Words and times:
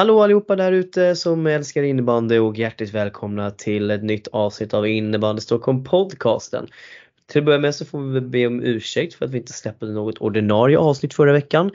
Hallå 0.00 0.22
allihopa 0.22 0.56
där 0.56 0.72
ute 0.72 1.16
som 1.16 1.46
älskar 1.46 1.82
innebandy 1.82 2.38
och 2.38 2.56
hjärtligt 2.56 2.94
välkomna 2.94 3.50
till 3.50 3.90
ett 3.90 4.02
nytt 4.02 4.28
avsnitt 4.28 4.74
av 4.74 4.86
Innebandy 4.86 5.40
Stockholm 5.40 5.84
podcasten. 5.84 6.66
Till 7.26 7.38
att 7.38 7.44
börja 7.44 7.58
med 7.58 7.74
så 7.74 7.84
får 7.84 8.00
vi 8.00 8.20
be 8.20 8.46
om 8.46 8.62
ursäkt 8.62 9.14
för 9.14 9.24
att 9.24 9.30
vi 9.30 9.38
inte 9.38 9.52
släppte 9.52 9.86
något 9.86 10.18
ordinarie 10.18 10.78
avsnitt 10.78 11.14
förra 11.14 11.32
veckan. 11.32 11.70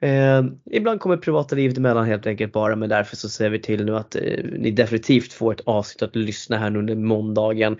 Eh, 0.00 0.44
ibland 0.70 1.00
kommer 1.00 1.16
privata 1.16 1.56
livet 1.56 1.78
emellan 1.78 2.06
helt 2.06 2.26
enkelt 2.26 2.52
bara 2.52 2.76
men 2.76 2.88
därför 2.88 3.16
så 3.16 3.28
ser 3.28 3.50
vi 3.50 3.58
till 3.58 3.84
nu 3.84 3.96
att 3.96 4.16
eh, 4.16 4.22
ni 4.52 4.70
definitivt 4.70 5.32
får 5.32 5.52
ett 5.52 5.62
avsnitt 5.64 6.02
att 6.02 6.16
lyssna 6.16 6.58
här 6.58 6.70
nu 6.70 6.78
under 6.78 6.94
måndagen. 6.94 7.78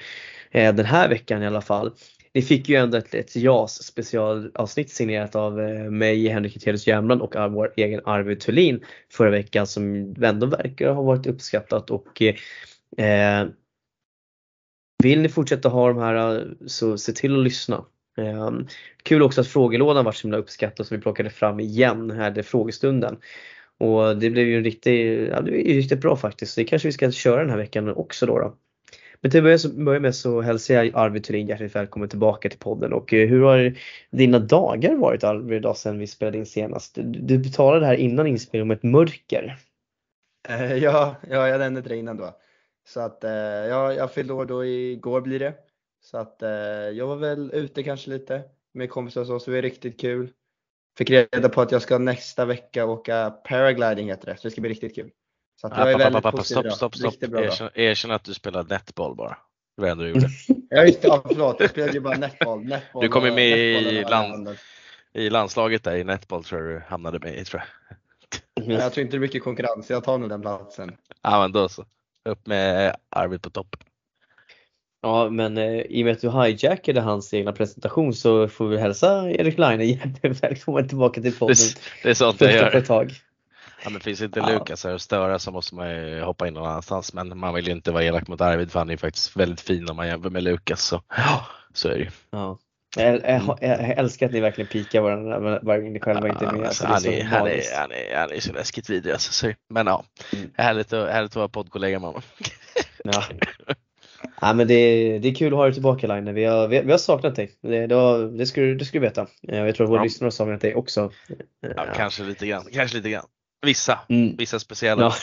Eh, 0.51 0.75
den 0.75 0.87
här 0.87 1.09
veckan 1.09 1.43
i 1.43 1.47
alla 1.47 1.61
fall. 1.61 1.93
Ni 2.37 2.43
fick 2.43 2.69
ju 2.69 2.77
ändå 2.77 2.99
ett, 2.99 3.15
ett 3.15 3.37
JAS 3.37 3.83
specialavsnitt 3.83 4.91
signerat 4.91 5.37
av 5.37 5.61
eh, 5.61 5.91
mig, 5.91 6.29
Henrik 6.29 6.55
Hedelius 6.55 6.87
Jämland 6.87 7.23
och 7.23 7.35
vår 7.53 7.73
egen 7.77 8.01
Arvid 8.05 8.41
Thulin 8.41 8.85
förra 9.13 9.31
veckan 9.31 9.67
som 9.67 10.15
ändå 10.23 10.47
verkar 10.47 10.91
ha 10.91 11.03
varit 11.03 11.27
uppskattat 11.27 11.91
och 11.91 12.23
eh, 12.23 13.41
eh 13.41 13.49
vill 15.03 15.21
ni 15.21 15.29
fortsätta 15.29 15.69
ha 15.69 15.89
de 15.89 15.99
här 15.99 16.37
eh, 16.37 16.43
så 16.67 16.99
se 16.99 17.13
till 17.13 17.37
att 17.37 17.45
lyssna. 17.45 17.85
Eh, 18.19 18.51
kul 19.03 19.23
också 19.23 19.41
att 19.41 19.49
frågelådan 19.49 20.05
var 20.05 20.13
så 20.13 20.23
himla 20.27 20.39
uppskattad 20.39 20.87
som 20.87 20.97
vi 20.97 21.03
plockade 21.03 21.31
fram 21.31 21.61
igen 21.61 22.11
här 22.11 22.31
det 22.31 22.43
frågestunden. 22.43 23.17
Och 23.79 24.19
det 24.19 24.31
blev 24.31 24.47
ju 24.47 24.57
en 24.57 24.65
riktigt, 24.65 25.29
ja, 25.31 25.41
det 25.41 25.51
riktigt 25.51 26.01
bra 26.01 26.17
faktiskt. 26.17 26.55
Så 26.55 26.61
det 26.61 26.65
kanske 26.65 26.89
vi 26.89 26.93
ska 26.93 27.11
köra 27.11 27.41
den 27.41 27.51
här 27.51 27.59
veckan 27.59 27.89
också 27.89 28.27
då. 28.27 28.39
då. 28.39 28.57
Men 29.21 29.31
till 29.31 29.55
att 29.55 29.73
börja 29.73 30.01
med 30.01 30.15
så 30.15 30.41
hälsar 30.41 30.75
jag 30.75 30.91
Arvid 30.95 31.25
Thurin 31.25 31.47
hjärtligt 31.47 31.77
välkommen 31.77 32.09
tillbaka 32.09 32.49
till 32.49 32.59
podden 32.59 32.93
och 32.93 33.13
eh, 33.13 33.29
hur 33.29 33.43
har 33.43 33.75
dina 34.11 34.39
dagar 34.39 34.95
varit 34.95 35.25
Arvid 35.25 35.57
idag 35.57 35.77
sedan 35.77 35.99
vi 35.99 36.07
spelade 36.07 36.39
in 36.39 36.47
senast? 36.47 36.95
Du, 36.95 37.03
du 37.03 37.39
betalade 37.39 37.87
här 37.87 37.95
innan 37.95 38.27
inspelningen 38.27 38.67
om 38.67 38.77
ett 38.77 38.83
mörker. 38.83 39.59
Eh, 40.49 40.75
ja, 40.75 41.17
ja, 41.31 41.49
jag 41.49 41.59
nämnde 41.59 41.81
det 41.81 41.97
innan 41.97 42.17
då. 42.17 42.37
Så 42.89 43.01
att 43.01 43.25
eh, 43.25 43.31
ja, 43.31 43.93
jag 43.93 44.13
fyllde 44.13 44.33
år 44.33 44.45
då 44.45 44.65
igår 44.65 45.21
blir 45.21 45.39
det. 45.39 45.55
Så 46.01 46.19
att 46.19 46.37
jag 46.95 47.07
var 47.07 47.17
väl 47.17 47.51
ute 47.55 47.83
kanske 47.83 48.11
lite 48.11 48.43
med 48.75 48.91
kompisar 48.91 49.21
och 49.21 49.27
så, 49.27 49.39
så 49.39 49.51
det 49.51 49.57
var 49.57 49.63
riktigt 49.63 50.01
kul. 50.01 50.33
Fick 50.99 51.11
reda 51.11 51.49
på 51.49 51.61
att 51.61 51.73
jag 51.73 51.83
ska 51.83 51.99
nästa 51.99 52.45
vecka 52.45 52.87
åka 52.87 53.31
paragliding 53.31 54.09
heter 54.09 54.27
det, 54.27 54.37
så 54.37 54.43
det 54.43 54.51
ska 54.51 54.61
bli 54.61 54.71
riktigt 54.71 54.95
kul. 54.95 55.11
Så 55.61 55.67
att 55.67 55.79
jag 55.79 55.93
är 55.93 55.99
väldigt 55.99 56.25
app, 56.25 56.47
stopp, 56.47 56.73
stopp, 56.73 56.97
stopp. 56.97 57.15
Erkänn, 57.75 58.11
att 58.11 58.25
du 58.25 58.35
spelar 58.35 58.65
netboll 58.65 59.17
bara. 59.17 59.37
Det 59.77 59.83
var 59.83 59.89
det 59.89 59.95
du 59.95 60.09
gjorde. 60.09 60.29
ja 60.71 60.85
just 60.85 61.03
det, 61.03 61.09
ja, 61.09 61.23
förlåt. 61.29 61.57
Jag 61.61 61.71
spelade 61.71 61.93
ju 61.93 62.01
bara 62.01 62.17
netboll. 62.17 62.65
netboll 62.65 63.03
du 63.03 63.09
kom 63.09 63.25
ju 63.25 63.33
med 63.33 63.59
i, 63.59 64.05
land, 64.05 64.57
i 65.15 65.31
landslaget 65.31 65.85
där 65.85 65.97
i 65.97 66.05
netboll 66.05 66.45
tror 66.45 66.63
jag 66.63 66.71
du 66.71 66.85
hamnade 66.89 67.19
med 67.19 67.39
i 67.39 67.45
tror 67.45 67.63
jag. 68.55 68.81
jag 68.81 68.93
tror 68.93 69.03
inte 69.03 69.17
det 69.17 69.19
är 69.19 69.21
mycket 69.21 69.45
konkurrens, 69.45 69.91
jag 69.91 70.05
tar 70.05 70.19
nog 70.19 70.29
den 70.29 70.43
platsen. 70.43 70.97
Ja 71.23 71.41
men 71.41 71.53
då 71.53 71.69
så. 71.69 71.85
Upp 72.29 72.47
med 72.47 72.97
Arvid 73.11 73.43
på 73.43 73.51
topp. 73.51 73.77
Ja 75.03 75.31
men 75.31 75.59
eh, 75.59 75.81
i 75.81 76.03
och 76.03 76.05
med 76.05 76.13
att 76.13 76.21
du 76.21 76.31
hijackade 76.31 77.01
hans 77.01 77.35
egna 77.35 77.53
presentation 77.53 78.15
så 78.15 78.49
får 78.49 78.69
vi 78.69 78.79
hälsa 78.79 79.31
Erik 79.31 79.59
Laine 79.59 79.89
hjärtligt 79.89 80.43
välkommen 80.43 80.89
tillbaka 80.89 81.23
till 81.23 81.39
podden. 81.39 81.57
Det, 81.57 82.03
det 82.03 82.11
är 82.11 82.15
sånt 82.15 82.41
jag 82.41 82.53
gör. 82.53 82.77
Ett 82.77 82.87
tag. 82.87 83.13
Ja, 83.87 83.91
men 83.91 84.01
finns 84.01 84.23
inte. 84.23 84.41
Lukas 84.41 84.85
här 84.85 84.95
och 84.95 85.01
störa 85.01 85.39
så 85.39 85.51
måste 85.51 85.75
man 85.75 85.91
ju 85.91 86.21
hoppa 86.21 86.49
in 86.49 86.55
någon 86.55 86.69
annanstans. 86.69 87.13
Men 87.13 87.39
man 87.39 87.55
vill 87.55 87.67
ju 87.67 87.73
inte 87.73 87.93
vara 87.93 88.05
elak 88.05 88.29
mot 88.29 88.41
Arvid 88.41 88.73
för 88.73 88.79
han 88.79 88.91
är 88.91 88.97
faktiskt 88.97 89.37
väldigt 89.37 89.61
fin 89.61 89.91
om 89.91 89.97
man 89.97 90.07
jämför 90.07 90.31
med 90.31 90.43
Lukas. 90.43 90.83
Så, 90.83 91.03
så 91.75 91.89
är 91.89 91.93
det 91.93 91.99
ju. 91.99 92.11
Ja. 92.31 92.59
Jag, 92.97 93.15
jag, 93.15 93.59
jag, 93.61 93.99
älskar 93.99 94.27
att 94.27 94.33
ni 94.33 94.41
verkligen 94.41 94.69
pikar 94.69 95.01
varandra 95.01 95.59
gång 95.59 95.93
ni 95.93 96.01
själva 96.01 96.29
inte 96.29 96.45
är 96.45 96.53
med. 96.53 96.67
Alltså, 96.67 96.87
han, 96.87 97.07
är, 97.07 97.25
han, 97.25 97.47
är, 97.47 97.63
han, 97.79 97.93
är, 97.93 98.17
han 98.17 98.33
är 98.33 98.41
så 98.41 98.53
läskigt 98.53 98.91
vidrig 98.91 99.13
alltså. 99.13 99.53
Men 99.71 99.87
ja, 99.87 100.05
mm. 100.33 100.51
härligt, 100.55 100.93
att, 100.93 101.11
härligt 101.11 101.31
att 101.31 101.37
vara 101.37 101.49
poddkollega 101.49 101.99
med 101.99 102.09
honom. 102.09 102.23
Ja. 103.05 103.23
Ja, 104.41 104.53
men 104.53 104.69
det, 104.69 105.19
det 105.19 105.29
är 105.29 105.35
kul 105.35 105.53
att 105.53 105.57
ha 105.57 105.65
dig 105.65 105.73
tillbaka 105.73 106.07
Line. 106.07 106.35
Vi 106.35 106.45
har, 106.45 106.69
vi, 106.69 106.81
vi 106.81 106.91
har 106.91 106.99
saknat 106.99 107.37
dig. 107.37 107.51
Det, 107.61 107.87
det, 107.87 108.39
det, 108.39 108.47
ska 108.47 108.61
du 108.61 108.99
veta. 108.99 109.27
Jag 109.41 109.75
tror 109.75 109.85
att 109.85 109.91
våra 109.91 110.01
ja. 110.01 110.05
lyssnare 110.05 110.27
har 110.27 110.31
saknat 110.31 110.61
dig 110.61 110.75
också. 110.75 111.13
Ja, 111.61 111.69
ja, 111.77 111.87
Kanske 111.97 112.23
lite 112.23 112.47
grann. 112.47 112.65
Kanske 112.73 112.97
lite 112.97 113.11
grann. 113.11 113.27
Vissa, 113.63 113.99
mm. 114.09 114.37
vissa 114.37 114.59
speciella. 114.59 115.03
Ja, 115.03 115.15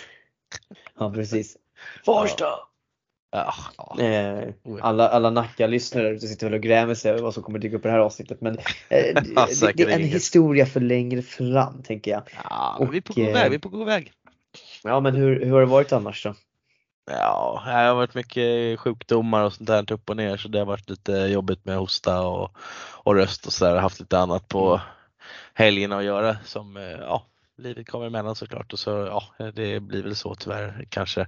ja 1.00 1.12
precis. 1.12 1.58
Farsta! 2.06 2.44
Ja. 2.46 2.68
Ja, 3.34 4.00
eh, 4.00 4.54
alla, 4.82 5.10
alla 5.10 5.30
Nacka-lyssnare 5.30 6.20
sitter 6.20 6.48
väl 6.48 6.54
och 6.54 6.62
grämer 6.62 6.96
sig 6.96 7.12
över 7.12 7.22
vad 7.22 7.34
som 7.34 7.44
kommer 7.44 7.60
dyka 7.60 7.76
upp 7.76 7.86
i 7.86 7.88
det 7.88 7.92
här 7.92 8.00
avsnittet 8.00 8.42
men 8.42 8.58
eh, 8.58 8.64
det, 8.90 9.74
det, 9.76 9.84
är 9.84 9.90
en 9.90 10.02
historia 10.02 10.66
för 10.66 10.80
längre 10.80 11.22
fram 11.22 11.84
tänker 11.84 12.12
jag. 12.12 12.24
Ja, 12.50 12.78
och, 12.80 12.94
vi 12.94 12.98
är 12.98 13.02
på 13.02 13.14
god 13.14 13.34
väg, 13.34 13.50
vi 13.50 13.56
är 13.56 13.60
på 13.60 13.70
god 13.70 13.86
väg. 13.86 14.12
Ja 14.84 15.00
men 15.00 15.16
hur, 15.16 15.46
hur 15.46 15.52
har 15.52 15.60
det 15.60 15.66
varit 15.66 15.94
annars 15.94 16.24
då? 16.24 16.36
Ja, 17.12 17.64
det 17.66 17.72
har 17.72 17.96
varit 17.96 18.16
mycket 18.16 18.80
sjukdomar 18.80 19.44
och 19.44 19.54
sånt 19.54 19.68
där 19.68 19.92
upp 19.92 20.10
och 20.10 20.18
ner 20.18 20.38
så 20.38 20.48
det 20.48 20.60
har 20.60 20.66
varit 20.66 20.90
lite 20.90 21.12
jobbigt 21.12 21.66
med 21.66 21.78
hosta 21.78 22.22
och, 22.22 22.52
och 23.04 23.16
röst 23.16 23.46
och 23.46 23.54
sådär. 23.54 23.76
Haft 23.76 24.00
lite 24.00 24.20
annat 24.20 24.48
på 24.48 24.70
mm. 24.70 24.80
helgerna 25.54 25.98
att 25.98 26.04
göra 26.04 26.38
som 26.46 26.76
ja, 27.00 27.26
livet 27.58 27.90
kommer 27.90 28.06
emellan 28.06 28.36
såklart 28.36 28.74
och 28.74 28.80
så 28.80 28.90
ja, 28.90 29.52
det 29.52 29.80
blir 29.80 30.04
väl 30.04 30.16
så 30.16 30.36
tyvärr 30.36 30.86
kanske 30.90 31.28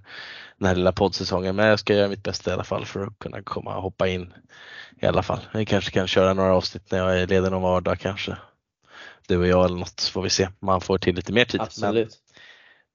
den 0.58 0.68
här 0.68 0.76
lilla 0.76 0.92
poddsäsongen. 0.92 1.56
Men 1.56 1.68
jag 1.68 1.80
ska 1.80 1.94
göra 1.94 2.08
mitt 2.08 2.24
bästa 2.24 2.52
i 2.52 2.54
alla 2.54 2.64
fall 2.64 2.86
för 2.86 3.08
att 3.08 3.20
kunna 3.20 3.42
komma 3.42 3.76
och 3.76 3.82
hoppa 3.82 4.08
in 4.08 4.34
i 5.02 5.06
alla 5.06 5.24
fall. 5.24 5.40
Vi 5.54 5.66
kanske 5.66 5.92
kan 5.92 6.08
köra 6.08 6.34
några 6.34 6.54
avsnitt 6.54 6.92
när 6.92 7.00
jag 7.00 7.22
är 7.22 7.28
ledig 7.28 7.52
någon 7.52 7.62
vardag 7.62 8.00
kanske. 8.00 8.38
Du 9.28 9.38
och 9.38 9.48
jag 9.48 9.66
eller 9.66 9.78
något 9.78 10.02
får 10.02 10.22
vi 10.22 10.30
se. 10.30 10.50
Man 10.60 10.82
får 10.82 10.98
till 10.98 11.16
lite 11.16 11.34
mer 11.34 11.46
tid. 11.46 11.62
Absolut. 11.62 12.08
Men 12.08 12.16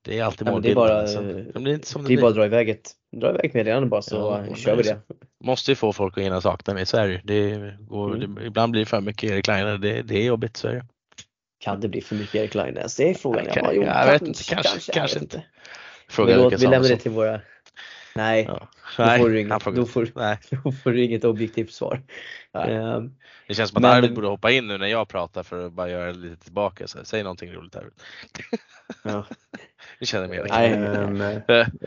det 0.03 0.19
är 0.19 0.25
alltid 0.25 0.47
målbilden. 0.47 0.83
Ja, 0.83 1.03
det 1.03 1.13
är 1.13 1.17
bara, 1.17 1.53
det 1.53 1.61
blir 1.61 1.75
inte 1.75 1.87
som 1.87 2.03
det, 2.03 2.09
det 2.09 2.15
är 2.15 2.23
bara 2.23 2.31
dra 2.31 2.45
iväg 2.45 2.69
ett, 2.69 2.91
dra 3.21 3.31
iväg 3.31 3.55
meddelande 3.55 3.89
bara 3.89 4.03
så 4.03 4.45
ja, 4.49 4.55
kör 4.55 4.77
vi 4.77 4.83
det. 4.83 5.01
Måste 5.45 5.71
ju 5.71 5.75
få 5.75 5.93
folk 5.93 6.19
att 6.19 6.25
hinna 6.25 6.41
sakna 6.41 6.75
mig, 6.75 6.87
så 6.87 6.97
är 6.97 7.09
det, 7.09 7.21
det, 7.25 7.77
går, 7.81 8.17
mm. 8.17 8.47
Ibland 8.47 8.73
blir 8.73 8.81
det 8.83 8.87
för 8.87 9.01
mycket 9.01 9.31
Erik 9.31 9.47
Laine, 9.47 9.81
det, 9.81 10.03
det 10.03 10.19
är 10.19 10.25
jobbigt, 10.25 10.57
så 10.57 10.69
är 10.69 10.75
det. 10.75 10.87
Kan 11.61 11.81
det 11.81 11.89
bli 11.89 12.01
för 12.01 12.15
mycket 12.15 12.35
Erik 12.35 12.55
Lainez? 12.55 12.97
Det 12.97 13.11
är 13.11 13.15
frågan. 13.15 13.45
Ja, 13.47 13.53
kan, 13.53 13.75
jo, 13.75 13.83
jag 13.83 14.07
vet 14.07 14.23
inte, 14.23 14.45
kanske, 14.45 14.73
kanske, 14.73 14.93
kanske 14.93 15.19
inte. 15.19 15.37
inte. 15.37 15.49
Fråga 16.09 16.37
låt, 16.37 16.53
vi 16.53 16.67
lämnar 16.67 16.89
det 16.89 16.97
till 16.97 17.11
våra 17.11 17.41
Nej, 18.15 18.45
ja. 18.49 18.69
då, 18.97 19.19
får 19.19 19.29
du 19.29 19.41
inget, 19.41 19.65
då, 19.65 19.87
får, 19.87 20.09
Nej. 20.15 20.39
då 20.65 20.73
får 20.73 20.91
du 20.91 21.05
inget 21.05 21.25
objektivt 21.25 21.73
svar. 21.73 22.03
Um, 22.53 23.17
det 23.49 23.55
känns 23.55 23.71
som 23.71 23.85
att 23.85 23.97
Arvid 23.97 24.15
borde 24.15 24.29
hoppa 24.29 24.51
in 24.51 24.69
nu 24.69 24.79
när 24.79 24.87
jag 24.87 25.09
pratar 25.09 25.43
för 25.43 25.67
att 25.67 25.73
bara 25.73 25.89
göra 25.91 26.13
lite 26.13 26.45
tillbaka. 26.45 26.87
Så 26.87 27.05
säg 27.05 27.23
någonting 27.23 27.53
roligt 27.53 27.77
Arvid. 27.77 27.93
Ja. 29.03 29.27
Vi 29.99 30.07
känner 30.07 30.29
mer. 30.29 30.47
Nej, 30.49 30.79
men, 31.11 31.43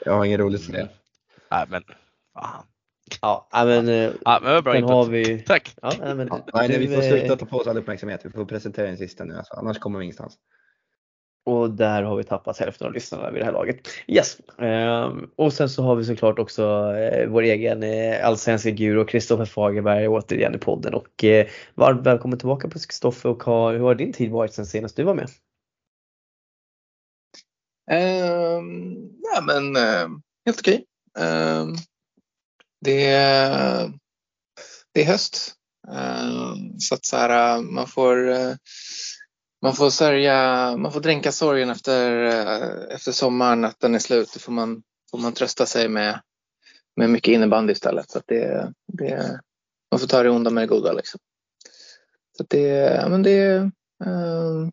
jag 0.05 0.13
har 0.13 0.25
inget 0.25 0.39
roligt 0.39 0.65
för 0.65 0.73
det. 0.73 0.89
Nej 1.51 1.65
men 1.69 1.83
fan. 2.33 2.65
Ja, 3.21 3.47
men, 3.51 3.87
eh, 3.87 4.11
ja, 4.25 4.39
men 4.43 4.63
bra 4.63 4.73
har 4.73 5.05
vi... 5.05 5.39
Tack! 5.39 5.75
Ja, 5.81 6.15
men, 6.15 6.27
ja, 6.31 6.45
nej, 6.53 6.79
vi 6.79 6.95
får 6.95 7.01
sluta 7.01 7.35
ta 7.35 7.45
på 7.45 7.57
oss 7.57 7.67
all 7.67 7.77
uppmärksamhet. 7.77 8.25
Vi 8.25 8.29
får 8.29 8.45
presentera 8.45 8.87
den 8.87 8.97
sista 8.97 9.23
nu, 9.23 9.37
alltså, 9.37 9.53
annars 9.53 9.79
kommer 9.79 9.99
vi 9.99 10.05
ingenstans. 10.05 10.37
Och 11.45 11.69
där 11.69 12.03
har 12.03 12.15
vi 12.15 12.23
tappat 12.23 12.57
hälften 12.57 12.87
av 12.87 12.93
lyssnarna 12.93 13.31
vid 13.31 13.41
det 13.41 13.45
här 13.45 13.51
laget. 13.51 13.87
Yes! 14.07 14.37
Um, 14.57 15.31
och 15.35 15.53
sen 15.53 15.69
så 15.69 15.83
har 15.83 15.95
vi 15.95 16.05
såklart 16.05 16.39
också 16.39 16.63
uh, 16.63 17.27
vår 17.27 17.41
egen 17.41 17.83
uh, 17.83 18.25
allsvenska 18.27 18.69
guru 18.69 19.05
Kristoffer 19.05 19.45
Fagerberg 19.45 20.07
återigen 20.07 20.55
i 20.55 20.57
podden. 20.57 20.93
Och 20.93 21.23
uh, 21.23 21.45
varmt 21.75 22.05
välkommen 22.05 22.39
tillbaka 22.39 22.67
på 22.67 22.79
Kristoffer 22.79 23.29
och 23.29 23.43
ha, 23.43 23.71
hur 23.71 23.79
har 23.79 23.95
din 23.95 24.13
tid 24.13 24.31
varit 24.31 24.53
sen 24.53 24.65
senast 24.65 24.95
du 24.95 25.03
var 25.03 25.13
med? 25.13 25.29
Um, 27.91 29.09
ja 29.33 29.41
men 29.41 29.75
uh, 29.75 30.17
helt 30.45 30.59
okej. 30.59 30.85
Um, 31.19 31.75
det, 32.83 33.05
är, 33.05 33.91
det 34.93 35.01
är 35.01 35.05
höst. 35.05 35.53
Ehm, 35.91 36.79
så 36.79 36.95
att 36.95 37.05
så 37.05 37.17
här, 37.17 37.61
man 37.61 37.87
får 37.87 38.17
man 39.61 39.73
får 39.73 39.89
sörja, 39.89 40.77
man 40.77 40.91
får 40.91 40.99
dränka 40.99 41.31
sorgen 41.31 41.69
efter, 41.69 42.25
efter 42.91 43.11
sommaren 43.11 43.65
att 43.65 43.79
den 43.79 43.95
är 43.95 43.99
slut. 43.99 44.33
Då 44.33 44.39
får 44.39 44.51
man, 44.51 44.83
får 45.11 45.17
man 45.17 45.33
trösta 45.33 45.65
sig 45.65 45.89
med, 45.89 46.21
med 46.95 47.09
mycket 47.09 47.33
innebandy 47.33 47.73
istället. 47.73 48.11
Så 48.11 48.17
att 48.17 48.27
det, 48.27 48.73
det, 48.93 49.39
man 49.91 49.99
får 49.99 50.07
ta 50.07 50.23
det 50.23 50.29
onda 50.29 50.49
med 50.49 50.63
det 50.63 50.67
goda. 50.67 50.93
Liksom. 50.93 51.19
Så 52.37 52.45
det, 52.49 52.67
ja, 53.01 53.09
men 53.09 53.23
det, 53.23 53.71
ehm, 54.05 54.71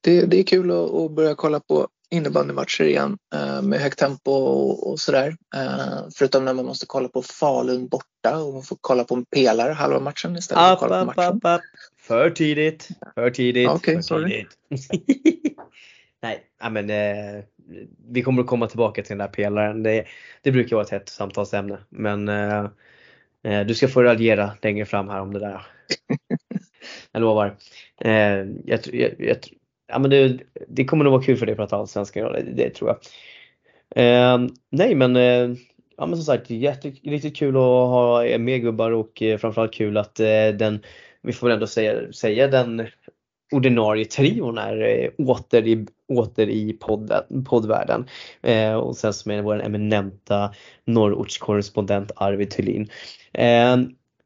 det, 0.00 0.26
det 0.26 0.38
är 0.38 0.42
kul 0.42 0.70
att, 0.70 0.94
att 0.94 1.12
börja 1.12 1.34
kolla 1.34 1.60
på 1.60 1.88
innebandymatcher 2.10 2.84
igen 2.84 3.18
eh, 3.34 3.62
med 3.62 3.80
högt 3.80 3.98
tempo 3.98 4.30
och, 4.30 4.90
och 4.90 5.00
sådär. 5.00 5.36
Eh, 5.56 6.08
förutom 6.14 6.44
när 6.44 6.54
man 6.54 6.64
måste 6.64 6.86
kolla 6.86 7.08
på 7.08 7.22
Falun 7.22 7.88
borta 7.88 8.42
och 8.42 8.54
man 8.54 8.62
får 8.62 8.78
kolla 8.80 9.04
på 9.04 9.14
en 9.14 9.24
pelare 9.24 9.72
halva 9.72 10.00
matchen 10.00 10.36
istället 10.36 10.64
för 10.64 10.72
att 10.72 10.78
kolla 10.78 11.00
på 11.00 11.06
matchen. 11.06 11.36
Up, 11.36 11.44
up. 11.44 11.60
För 12.00 12.30
tidigt, 12.30 12.88
för 13.14 13.30
tidigt. 13.30 13.68
Okej, 13.68 13.92
okay, 13.92 14.02
sorry. 14.02 14.46
Nej, 16.22 16.44
men 16.70 16.90
eh, 16.90 17.44
vi 18.08 18.22
kommer 18.22 18.42
att 18.42 18.48
komma 18.48 18.66
tillbaka 18.66 19.02
till 19.02 19.08
den 19.08 19.18
där 19.18 19.32
pelaren. 19.32 19.82
Det, 19.82 20.04
det 20.42 20.52
brukar 20.52 20.76
vara 20.76 20.84
ett 20.84 20.90
hett 20.90 21.08
samtalsämne. 21.08 21.78
Men 21.88 22.28
eh, 22.28 22.64
eh 23.44 23.66
du 23.66 23.74
ska 23.74 23.88
få 23.88 24.02
raljera 24.02 24.52
längre 24.62 24.86
fram 24.86 25.08
här 25.08 25.20
om 25.20 25.32
det 25.32 25.40
där. 25.40 25.66
jag 27.12 27.20
lovar. 27.20 27.56
Eh, 28.00 28.12
jag, 28.64 28.80
jag, 28.92 29.14
jag, 29.18 29.38
ja, 29.88 29.98
men 29.98 30.10
det, 30.10 30.38
det 30.68 30.84
kommer 30.84 31.04
nog 31.04 31.12
vara 31.12 31.22
kul 31.22 31.36
för 31.36 31.46
dig 31.46 31.52
att 31.52 31.58
prata 31.58 31.76
allsvenskan, 31.76 32.32
det, 32.32 32.42
det 32.42 32.70
tror 32.70 32.90
jag. 32.90 32.98
Eh, 34.04 34.38
nej 34.70 34.94
men, 34.94 35.16
eh, 35.16 35.56
ja, 35.96 36.06
men 36.06 36.16
som 36.16 36.24
sagt 36.24 36.50
jätte, 36.50 36.88
riktigt 36.90 37.36
kul 37.36 37.56
att 37.56 37.62
ha 37.62 38.24
er 38.24 38.38
med 38.38 38.62
gubbar 38.62 38.90
och 38.90 39.22
eh, 39.22 39.38
framförallt 39.38 39.74
kul 39.74 39.96
att 39.96 40.20
eh, 40.20 40.48
den, 40.58 40.82
vi 41.22 41.32
får 41.32 41.46
väl 41.46 41.54
ändå 41.54 41.66
säga, 41.66 42.12
säga 42.12 42.46
den 42.46 42.86
ordinarie 43.52 44.04
trion 44.04 44.58
är 44.58 44.80
eh, 44.82 45.26
åter 45.26 45.66
i, 45.66 45.86
åter 46.08 46.48
i 46.48 46.72
podden, 46.72 47.44
poddvärlden. 47.44 48.08
Eh, 48.42 48.74
och 48.74 48.96
sen 48.96 49.12
som 49.12 49.30
är 49.32 49.42
vår 49.42 49.62
eminenta 49.62 50.54
norrortskorrespondent 50.84 52.12
Arvid 52.16 52.50
Thulin. 52.50 52.90
Eh, 53.32 53.76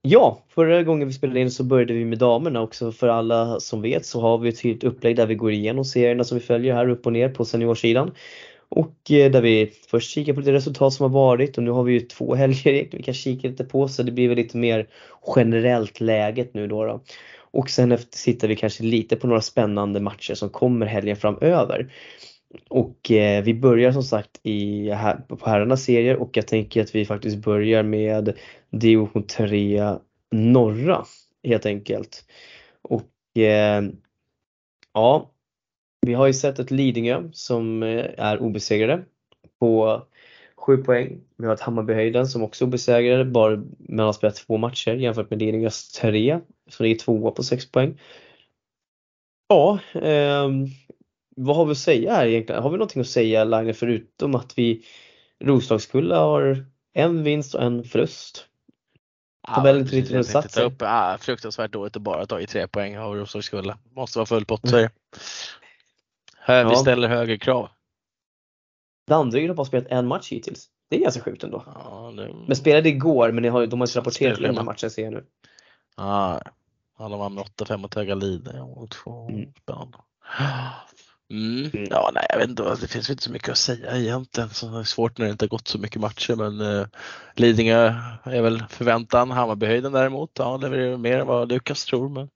ja, 0.03 0.45
förra 0.49 0.83
gången 0.83 1.09
vi 1.09 1.15
spelade 1.15 1.41
in 1.41 1.51
så 1.51 1.65
började 1.65 1.93
vi 1.93 2.05
med 2.05 2.19
damerna 2.19 2.61
också. 2.61 2.93
För 2.93 3.09
alla 3.09 3.61
som 3.61 3.83
vet 3.83 4.07
så 4.07 4.21
har 4.21 4.39
vi 4.39 4.49
ett 4.49 4.63
tydligt 4.63 4.85
upplägg 4.85 5.17
där 5.17 5.27
vi 5.27 5.35
går 5.35 5.53
igenom 5.53 5.85
serierna 5.85 6.25
som 6.25 6.39
vi 6.39 6.45
följer 6.45 6.75
här 6.75 6.89
upp 6.89 7.07
och 7.07 7.13
ner 7.13 7.29
på 7.29 7.45
seniorsidan. 7.45 8.11
Och 8.69 9.11
eh, 9.11 9.31
där 9.31 9.41
vi 9.41 9.73
först 9.91 10.11
kikar 10.11 10.33
på 10.33 10.41
lite 10.41 10.53
resultat 10.53 10.93
som 10.93 11.03
har 11.05 11.21
varit 11.21 11.59
och 11.59 11.65
nu 11.65 11.71
har 11.71 11.83
vi 11.85 11.93
ju 11.93 12.01
två 12.01 12.35
helger 12.35 12.89
vi 12.93 13.03
kan 13.03 13.15
kika 13.15 13.49
lite 13.49 13.65
på 13.65 13.89
så 13.89 14.03
det 14.03 14.13
blir 14.13 14.29
väl 14.29 14.37
lite 14.37 14.57
mer 14.57 14.89
generellt 15.37 16.01
läget 16.01 16.55
nu 16.55 16.67
då. 16.67 16.85
då. 16.85 17.01
Och 17.53 17.71
sen 17.71 17.93
efter 17.93 18.19
tittar 18.19 18.49
vi 18.49 18.57
kanske 18.57 18.83
lite 18.83 19.17
på 19.17 19.27
några 19.27 19.41
spännande 19.41 20.01
matcher 20.01 20.35
som 20.35 20.49
kommer 20.49 20.87
helgen 20.87 21.17
framöver. 21.17 21.93
Och 22.69 23.11
eh, 23.11 23.45
vi 23.45 23.55
börjar 23.55 23.93
som 23.93 24.03
sagt 24.03 24.41
i, 24.43 24.91
här, 24.91 25.17
på 25.17 25.39
herrarnas 25.47 25.85
serier 25.85 26.17
och 26.17 26.37
jag 26.37 26.47
tänker 26.47 26.83
att 26.83 26.95
vi 26.95 27.05
faktiskt 27.05 27.37
börjar 27.37 27.83
med 27.83 28.37
division 28.71 29.27
3 29.27 29.99
norra 30.31 31.05
helt 31.45 31.67
enkelt. 31.67 32.25
Och 32.83 33.39
eh, 33.43 33.83
ja, 34.95 35.31
vi 36.07 36.15
har 36.15 36.27
ju 36.27 36.33
sett 36.33 36.59
ett 36.59 36.71
Lidingö 36.71 37.29
som 37.33 37.83
eh, 37.83 38.07
är 38.19 38.39
obesegrade 38.39 39.05
på 39.61 40.03
7 40.57 40.77
poäng. 40.77 41.21
Vi 41.37 41.47
har 41.47 41.55
ett 41.55 41.61
Hammarbyhöjden 41.61 42.27
som 42.27 42.43
också 42.43 42.65
är 42.65 42.67
obesegrade, 42.67 43.25
bara 43.25 43.63
har 43.99 44.13
spelat 44.13 44.37
två 44.37 44.57
matcher 44.57 44.95
jämfört 44.95 45.31
med 45.31 45.39
Lidingös 45.39 45.93
tre 45.93 46.41
som 46.69 46.87
är 46.87 46.95
tvåa 46.95 47.31
på 47.31 47.43
6 47.43 47.73
poäng. 47.73 48.01
Ja, 49.49 49.79
eh, 49.95 50.49
vad 51.37 51.57
har 51.57 51.65
vi 51.65 51.73
att 51.73 51.79
säga 51.79 52.15
här 52.15 52.27
egentligen? 52.27 52.63
Har 52.63 52.71
vi 52.71 52.77
någonting 52.77 53.01
att 53.01 53.09
säga 53.09 53.45
Line 53.45 53.75
förutom 53.75 54.35
att 54.35 54.59
vi 54.59 54.85
Roslagskulla 55.45 56.19
har 56.21 56.67
en 56.93 57.23
vinst 57.23 57.55
och 57.55 57.63
en 57.63 57.85
förlust? 57.85 58.47
Tabellen 59.55 59.89
ja, 59.91 60.19
inte 60.19 60.43
ta 60.43 60.63
upp. 60.63 60.83
Ah, 60.83 61.19
fruktansvärt 61.19 61.73
dåligt 61.73 61.97
att 61.97 62.03
bara 62.03 62.27
tagit 62.27 62.51
tre 62.51 62.69
poäng 62.69 62.99
av 62.99 63.15
Roslagskulla. 63.15 63.79
Måste 63.91 64.19
vara 64.19 64.27
full 64.27 64.45
pott 64.45 64.69
så 64.69 64.77
är 64.77 64.83
det. 64.83 64.91
Vi 66.47 66.53
ja. 66.53 66.75
ställer 66.75 67.09
högre 67.09 67.39
krav. 67.39 67.69
Danderyd 69.07 69.49
har 69.49 69.55
bara 69.55 69.65
spelat 69.65 69.87
en 69.89 70.07
match 70.07 70.33
hittills. 70.33 70.69
Det 70.91 70.97
är 70.97 71.01
ganska 71.01 71.21
sjukt 71.23 71.45
ändå. 71.45 71.63
Ja, 71.67 72.13
det... 72.17 72.35
Men 72.47 72.57
spelade 72.57 72.89
igår 72.89 73.33
men 73.33 73.43
de 73.43 73.49
har, 73.49 73.67
de 73.67 73.81
har 73.81 73.87
inte 73.87 73.99
rapporterat 73.99 74.39
den 74.39 74.57
här 74.57 74.65
matchen 74.65 74.91
ser 74.91 75.03
jag 75.03 75.13
nu. 75.13 75.25
Ja, 75.97 76.41
de 76.99 77.19
vann 77.19 77.35
med 77.35 77.45
8-5 77.45 77.77
mot 77.77 77.95
Högalid. 77.95 78.49
Mm. 78.49 78.67
Mm. 79.29 79.53
Mm. 81.31 81.71
Ja, 81.91 82.11
nej, 82.15 82.27
jag 82.29 82.39
vet 82.39 82.49
inte, 82.49 82.77
det 82.81 82.89
finns 82.89 83.11
inte 83.11 83.23
så 83.23 83.33
mycket 83.33 83.49
att 83.49 83.59
säga 83.59 83.97
egentligen. 83.97 84.51
Så 84.51 84.67
det 84.67 84.79
är 84.79 84.85
svårt 84.85 85.19
när 85.19 85.27
det 85.27 85.33
inte 85.33 85.45
har 85.45 85.49
gått 85.49 85.69
så 85.69 85.79
mycket 85.79 86.01
matcher 86.01 86.35
men 86.35 86.61
eh, 86.61 86.87
Lidingö 87.35 87.95
är 88.25 88.43
väl 88.43 88.65
förväntan. 88.69 89.31
Hammarbyhöjden 89.31 89.93
däremot, 89.93 90.31
ja, 90.39 90.57
levererar 90.57 90.97
mer 90.97 91.19
än 91.19 91.27
vad 91.27 91.49
Lukas 91.49 91.85
tror. 91.85 92.09
Men 92.09 92.29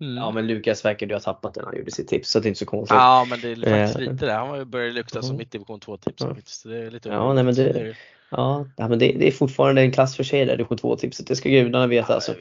Mm. 0.00 0.16
Ja 0.16 0.30
men 0.30 0.46
Lukas 0.46 0.84
verkar 0.84 1.06
ju 1.06 1.12
ha 1.12 1.20
tappat 1.20 1.54
den 1.54 1.64
han 1.64 1.76
gjorde 1.76 1.90
sitt 1.90 2.08
tips 2.08 2.30
så 2.30 2.40
det 2.40 2.46
är 2.46 2.48
inte 2.48 2.58
så 2.58 2.66
konstigt. 2.66 2.94
Ja 2.94 3.26
men 3.30 3.40
det 3.40 3.52
är 3.52 3.56
faktiskt 3.56 4.08
eh. 4.08 4.12
lite 4.12 4.26
det. 4.26 4.32
Han 4.32 4.70
börjar 4.70 4.90
lukta 4.90 5.22
som 5.22 5.36
mitt 5.36 5.50
division 5.50 5.80
2 5.80 5.96
tips. 5.96 6.22
Ja. 6.22 6.36
Det 6.70 6.78
är 6.78 6.90
lite 6.90 7.08
ja, 7.08 7.32
nej, 7.32 7.44
men 7.44 7.54
det, 7.54 7.96
ja, 8.30 8.66
men 8.76 8.98
det, 8.98 9.12
det, 9.12 9.26
är 9.26 9.32
fortfarande 9.32 9.82
en 9.82 9.92
klass 9.92 10.16
för 10.16 10.24
sig 10.24 10.44
där 10.44 10.56
division 10.56 10.78
2 10.78 10.96
tipset. 10.96 11.26
Det 11.26 11.36
ska 11.36 11.48
gudarna 11.48 11.86
veta 11.86 12.06
ja, 12.08 12.14
alltså. 12.14 12.34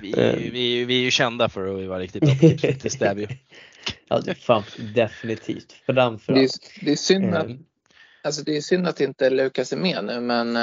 Vi, 0.00 0.12
vi, 0.12 0.50
vi, 0.50 0.84
vi, 0.84 0.98
är 0.98 1.04
ju 1.04 1.10
kända 1.10 1.48
för 1.48 1.82
att 1.82 1.88
vara 1.88 1.98
riktigt 1.98 2.22
bra 2.22 2.34
på 2.34 2.58
tips. 2.58 2.94
Det 2.98 3.06
är 3.06 3.14
vi 3.14 3.26
Ja 4.08 4.20
det 4.20 4.34
fan, 4.34 4.62
definitivt. 4.94 5.72
Framförallt. 5.86 6.26
Det, 6.26 6.44
är, 6.44 6.84
det 6.84 6.92
är 6.92 6.96
synd 6.96 7.34
att, 7.34 7.44
mm. 7.44 7.58
alltså 8.22 8.42
det 8.42 8.56
är 8.56 8.60
synd 8.60 8.88
att 8.88 9.00
inte 9.00 9.30
Lukas 9.30 9.72
är 9.72 9.76
med 9.76 10.04
nu 10.04 10.20
men 10.20 10.56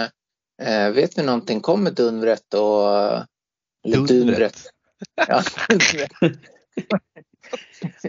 äh, 0.61 0.91
vet 0.93 1.17
ni 1.17 1.23
någonting? 1.23 1.61
Kommer 1.61 1.91
Dunvret 1.91 2.53
och 2.53 2.87
eller 3.85 4.07
Dunvret? 4.07 4.63
Ja. 5.27 5.43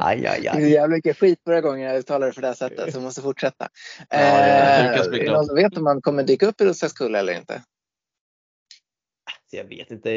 aj, 0.00 0.26
aj, 0.26 0.48
aj. 0.48 0.60
Det 0.60 0.66
är 0.66 0.68
jävligt 0.68 0.96
mycket 0.96 1.18
skit 1.18 1.40
förra 1.44 1.60
gången 1.60 1.80
jag 1.88 1.98
uttalade 1.98 2.26
det 2.26 2.34
för 2.34 2.42
det 2.42 2.48
här 2.48 2.54
sättet 2.54 2.92
så 2.92 2.98
jag 2.98 3.02
måste 3.02 3.22
fortsätta. 3.22 3.68
Ja, 4.08 4.16
är 4.16 5.10
det 5.10 5.26
eh, 5.26 5.32
någon 5.32 5.46
som 5.46 5.56
vet 5.56 5.76
om 5.76 5.84
man 5.84 6.02
kommer 6.02 6.22
dyka 6.22 6.46
upp 6.46 6.60
i 6.60 6.64
Roslagskulla 6.64 7.18
eller 7.18 7.32
inte? 7.32 7.62
Jag 9.54 9.64
vet 9.64 9.90
inte, 9.90 10.10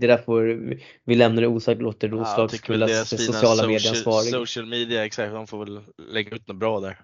det 0.00 0.06
där 0.06 0.18
får 0.18 0.74
vi 1.04 1.14
lämnar 1.14 1.42
det 1.42 1.48
osagt 1.48 1.82
låter 1.82 2.08
Roslagskullas 2.08 2.90
ja, 2.90 3.04
sociala 3.04 3.66
medieansvarig. 3.66 4.30
Social 4.30 4.66
media, 4.66 5.04
exakt, 5.04 5.32
de 5.32 5.46
får 5.46 5.64
väl 5.64 5.80
lägga 6.12 6.36
ut 6.36 6.48
något 6.48 6.56
bra 6.56 6.80
där. 6.80 7.00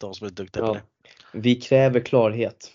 De 0.00 0.14
som 0.14 0.26
är 0.26 0.30
duktiga 0.30 0.62
ja. 0.64 0.68
på 0.68 0.74
det. 0.74 0.82
Vi 1.32 1.54
kräver 1.54 2.00
klarhet. 2.00 2.70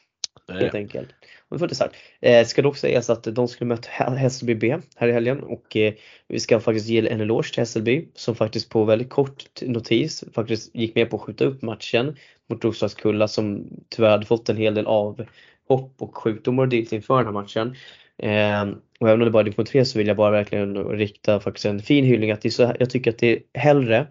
Helt 0.49 0.75
enkelt. 0.75 1.09
Och 1.49 1.55
det 1.55 1.59
får 1.59 1.65
inte 1.65 1.75
sagt. 1.75 1.95
Eh, 2.21 2.45
ska 2.45 2.61
dock 2.61 2.77
sägas 2.77 3.09
att 3.09 3.23
de 3.23 3.47
skulle 3.47 3.67
möta 3.67 3.89
Hässelby 3.89 4.55
B 4.55 4.77
här 4.95 5.07
i 5.07 5.11
helgen 5.11 5.43
och 5.43 5.75
eh, 5.75 5.93
vi 6.27 6.39
ska 6.39 6.59
faktiskt 6.59 6.87
ge 6.87 7.09
en 7.09 7.21
eloge 7.21 7.53
till 7.53 7.61
Hässelby 7.61 8.07
som 8.15 8.35
faktiskt 8.35 8.69
på 8.69 8.83
väldigt 8.83 9.09
kort 9.09 9.61
notis 9.61 10.23
faktiskt 10.33 10.75
gick 10.75 10.95
med 10.95 11.09
på 11.09 11.15
att 11.15 11.21
skjuta 11.21 11.45
upp 11.45 11.61
matchen 11.61 12.15
mot 12.49 12.63
Roslagskulla 12.63 13.27
som 13.27 13.69
tyvärr 13.89 14.09
hade 14.09 14.25
fått 14.25 14.49
en 14.49 14.57
hel 14.57 14.73
del 14.73 14.87
avhopp 14.87 15.95
och 15.97 16.17
sjukdomar 16.17 16.63
och 16.63 16.69
dit 16.69 16.91
inför 16.91 17.17
den 17.17 17.25
här 17.25 17.33
matchen. 17.33 17.75
Eh, 18.19 18.67
och 18.99 19.09
även 19.09 19.21
om 19.21 19.25
det 19.25 19.31
bara 19.31 19.39
är 19.39 19.43
division 19.43 19.65
3 19.65 19.85
så 19.85 19.97
vill 19.97 20.07
jag 20.07 20.17
bara 20.17 20.31
verkligen 20.31 20.77
rikta 20.77 21.39
faktiskt 21.39 21.65
en 21.65 21.79
fin 21.79 22.05
hyllning 22.05 22.31
att 22.31 22.41
det 22.41 22.51
så, 22.51 22.73
jag 22.79 22.89
tycker 22.89 23.11
att 23.11 23.17
det 23.17 23.31
är 23.31 23.59
hellre 23.59 24.07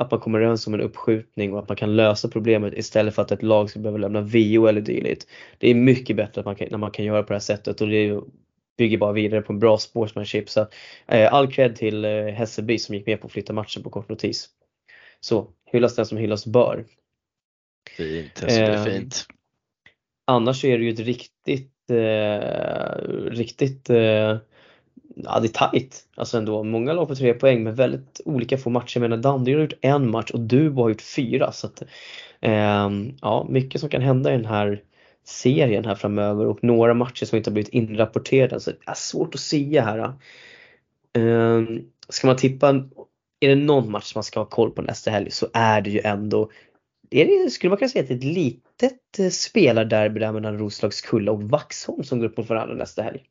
att 0.00 0.10
man 0.10 0.20
kommer 0.20 0.38
överens 0.38 0.66
om 0.66 0.74
en 0.74 0.80
uppskjutning 0.80 1.52
och 1.52 1.58
att 1.58 1.68
man 1.68 1.76
kan 1.76 1.96
lösa 1.96 2.28
problemet 2.28 2.74
istället 2.74 3.14
för 3.14 3.22
att 3.22 3.32
ett 3.32 3.42
lag 3.42 3.70
ska 3.70 3.80
behöva 3.80 3.98
lämna 3.98 4.20
VO 4.20 4.66
eller 4.66 4.80
dylikt. 4.80 5.26
Det 5.58 5.70
är 5.70 5.74
mycket 5.74 6.16
bättre 6.16 6.40
att 6.40 6.44
man 6.44 6.56
kan, 6.56 6.68
när 6.70 6.78
man 6.78 6.90
kan 6.90 7.04
göra 7.04 7.22
på 7.22 7.28
det 7.28 7.34
här 7.34 7.40
sättet 7.40 7.80
och 7.80 7.88
det 7.88 8.20
bygger 8.78 8.98
bara 8.98 9.12
vidare 9.12 9.42
på 9.42 9.52
en 9.52 9.58
bra 9.58 9.78
sportsmanship. 9.78 10.50
Så 10.50 10.66
eh, 11.06 11.34
all 11.34 11.52
cred 11.52 11.76
till 11.76 12.04
eh, 12.04 12.24
Hässelby 12.24 12.78
som 12.78 12.94
gick 12.94 13.06
med 13.06 13.20
på 13.20 13.26
att 13.26 13.32
flytta 13.32 13.52
matchen 13.52 13.82
på 13.82 13.90
kort 13.90 14.08
notis. 14.08 14.48
Så 15.20 15.50
hyllas 15.72 15.96
den 15.96 16.06
som 16.06 16.18
hyllas 16.18 16.46
bör. 16.46 16.84
Fint, 17.96 18.40
Hässelby, 18.40 18.72
eh, 18.72 18.84
fint. 18.84 19.26
Annars 20.26 20.64
är 20.64 20.78
det 20.78 20.84
ju 20.84 20.92
ett 20.92 21.00
riktigt, 21.00 21.72
eh, 21.90 23.30
riktigt 23.30 23.90
eh, 23.90 24.36
ja, 25.14 25.40
det 25.40 25.46
är 25.46 25.68
tajt 25.70 26.04
alltså 26.14 26.38
ändå. 26.38 26.64
Många 26.64 26.92
lag 26.92 27.08
på 27.08 27.14
tre 27.14 27.34
poäng 27.34 27.62
men 27.62 27.74
väldigt 27.74 28.20
olika 28.24 28.58
få 28.58 28.70
matcher. 28.70 28.96
Jag 28.96 29.10
menar 29.10 29.16
Danderyd 29.16 29.56
har 29.56 29.62
gjort 29.62 29.78
en 29.80 30.10
match 30.10 30.30
och 30.30 30.40
du 30.40 30.70
har 30.70 30.88
gjort 30.88 31.02
fyra. 31.02 31.52
Så 31.52 31.66
att, 31.66 31.82
eh, 32.40 32.90
ja, 33.20 33.46
mycket 33.48 33.80
som 33.80 33.90
kan 33.90 34.02
hända 34.02 34.34
i 34.34 34.36
den 34.36 34.46
här 34.46 34.82
serien 35.24 35.84
här 35.84 35.94
framöver 35.94 36.46
och 36.46 36.64
några 36.64 36.94
matcher 36.94 37.24
som 37.26 37.36
inte 37.36 37.50
har 37.50 37.52
blivit 37.52 37.74
inrapporterade. 37.74 38.60
Så 38.60 38.70
det 38.70 38.76
är 38.86 38.94
svårt 38.94 39.34
att 39.34 39.40
säga 39.40 39.82
här. 39.82 39.98
Eh, 41.18 41.62
ska 42.08 42.26
man 42.26 42.36
tippa, 42.36 42.68
är 43.40 43.48
det 43.48 43.54
någon 43.54 43.90
match 43.90 44.14
man 44.14 44.24
ska 44.24 44.40
ha 44.40 44.44
koll 44.44 44.70
på 44.70 44.82
nästa 44.82 45.10
helg 45.10 45.30
så 45.30 45.46
är 45.52 45.80
det 45.80 45.90
ju 45.90 46.00
ändå 46.00 46.50
är 47.10 47.24
det, 47.24 47.50
skulle 47.50 47.68
man 47.68 47.78
kunna 47.78 47.88
säga 47.88 48.02
att 48.02 48.08
det 48.08 48.14
är 48.14 48.18
ett 48.18 48.24
litet 48.82 49.18
eh, 49.18 49.30
spelarderby 49.30 50.20
där 50.20 50.32
mellan 50.32 50.58
Roslagskulla 50.58 51.32
och 51.32 51.42
Vaxholm 51.42 52.04
som 52.04 52.18
går 52.18 52.26
upp 52.26 52.36
mot 52.36 52.48
varandra 52.48 52.74
nästa 52.74 53.02
helg? 53.02 53.24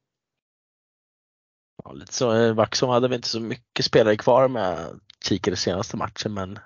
Ja, 1.84 1.92
lite 1.92 2.14
så. 2.14 2.36
Eh, 2.36 2.54
Vaxholm 2.54 2.92
hade 2.92 3.08
vi 3.08 3.16
inte 3.16 3.28
så 3.28 3.40
mycket 3.40 3.86
spelare 3.86 4.18
kvar 4.18 4.48
med 4.48 5.00
kikade 5.24 5.58
senaste 5.58 5.98
matchen 5.98 6.34
men 6.34 6.60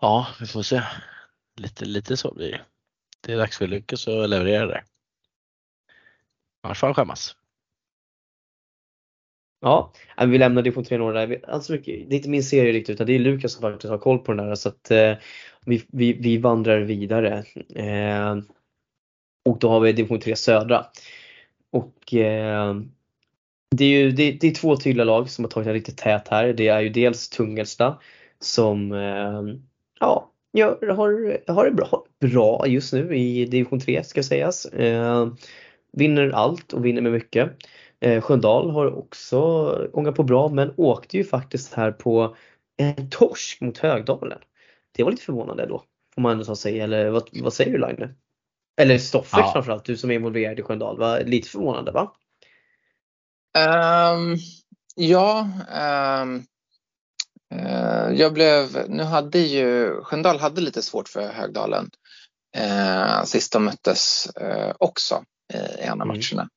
ja, 0.00 0.26
vi 0.40 0.46
får 0.46 0.62
se. 0.62 0.82
Lite, 1.56 1.84
lite 1.84 2.16
så 2.16 2.34
blir 2.34 2.50
det. 2.50 2.60
Det 3.20 3.32
är 3.32 3.36
dags 3.36 3.58
för 3.58 3.66
Lukas 3.66 4.08
att 4.08 4.30
leverera 4.30 4.66
där. 4.66 4.84
Annars 6.62 6.78
får 6.78 6.86
han 6.86 6.94
skämmas. 6.94 7.36
Ja, 9.60 9.92
vi 10.26 10.38
lämnar 10.38 10.62
division 10.62 10.84
3 10.84 10.98
några 10.98 11.26
där. 11.26 11.40
Alltså 11.48 11.72
det 11.72 11.90
är 11.90 12.14
inte 12.14 12.28
min 12.28 12.44
serie 12.44 12.72
riktigt 12.72 12.94
utan 12.94 13.06
det 13.06 13.14
är 13.14 13.18
Lukas 13.18 13.52
som 13.52 13.62
faktiskt 13.62 13.90
har 13.90 13.98
koll 13.98 14.18
på 14.18 14.32
den 14.32 14.46
där 14.46 14.54
så 14.54 14.68
att 14.68 14.90
eh, 14.90 15.14
vi, 15.66 15.82
vi, 15.88 16.12
vi 16.12 16.38
vandrar 16.38 16.80
vidare. 16.80 17.44
Eh, 17.74 18.36
och 19.44 19.58
då 19.58 19.68
har 19.68 19.80
vi 19.80 19.92
division 19.92 20.20
3 20.20 20.36
södra. 20.36 20.86
Och 21.70 22.14
eh, 22.14 22.76
det 23.76 23.84
är 23.84 23.88
ju 23.88 24.10
det, 24.10 24.32
det, 24.32 24.46
är 24.46 24.54
två 24.54 24.76
tydliga 24.76 25.04
lag 25.04 25.30
som 25.30 25.44
har 25.44 25.50
tagit 25.50 25.66
en 25.66 25.72
riktigt 25.72 25.98
tät 25.98 26.28
här. 26.28 26.52
Det 26.52 26.68
är 26.68 26.80
ju 26.80 26.88
dels 26.88 27.28
Tungelsta 27.28 27.98
som 28.40 28.92
eh, 28.92 29.42
ja, 30.00 30.30
gör, 30.52 30.88
har, 30.88 31.40
har 31.52 31.64
det 31.64 31.70
bra, 31.70 32.04
bra 32.20 32.66
just 32.66 32.92
nu 32.92 33.16
i 33.16 33.44
division 33.44 33.80
3 33.80 34.04
ska 34.04 34.22
sägas. 34.22 34.66
Eh, 34.66 35.28
vinner 35.92 36.30
allt 36.30 36.72
och 36.72 36.84
vinner 36.84 37.02
med 37.02 37.12
mycket. 37.12 37.50
Eh, 38.00 38.20
Sköndal 38.22 38.70
har 38.70 38.98
också 38.98 39.38
gångat 39.92 40.14
på 40.14 40.22
bra 40.22 40.48
men 40.48 40.74
åkte 40.76 41.16
ju 41.16 41.24
faktiskt 41.24 41.74
här 41.74 41.92
på 41.92 42.36
en 42.76 43.10
torsk 43.10 43.60
mot 43.60 43.78
Högdalen. 43.78 44.38
Det 44.96 45.04
var 45.04 45.10
lite 45.10 45.22
förvånande 45.24 45.66
då. 45.66 45.82
Får 46.14 46.22
man 46.22 46.44
ta 46.44 46.56
sig. 46.56 46.80
Eller 46.80 47.10
vad, 47.10 47.28
vad 47.32 47.52
säger 47.52 47.72
du 47.72 47.78
Line? 47.78 48.14
Eller 48.80 48.98
Stoffer 48.98 49.38
Ja. 49.38 49.52
framförallt, 49.52 49.84
du 49.84 49.96
som 49.96 50.10
är 50.10 50.14
involverad 50.14 50.58
i 50.58 50.62
Sköndal. 50.62 50.98
Var 50.98 51.20
lite 51.20 51.48
förvånande 51.48 51.92
va? 51.92 52.12
Ehm, 53.58 54.36
ja, 54.96 55.48
ehm, 55.74 56.42
eh, 57.54 58.10
jag 58.12 58.32
blev, 58.32 58.88
nu 58.88 59.02
hade 59.02 59.38
ju, 59.38 60.00
Sköndal 60.02 60.38
hade 60.38 60.60
lite 60.60 60.82
svårt 60.82 61.08
för 61.08 61.28
Högdalen 61.28 61.90
uh, 62.58 63.24
sist 63.24 63.52
de 63.52 63.64
möttes 63.64 64.26
eh, 64.36 64.72
också 64.78 65.24
i 65.54 65.82
en 65.82 66.00
av 66.00 66.06
Mm. 66.06 66.08
matcherna. 66.08 66.48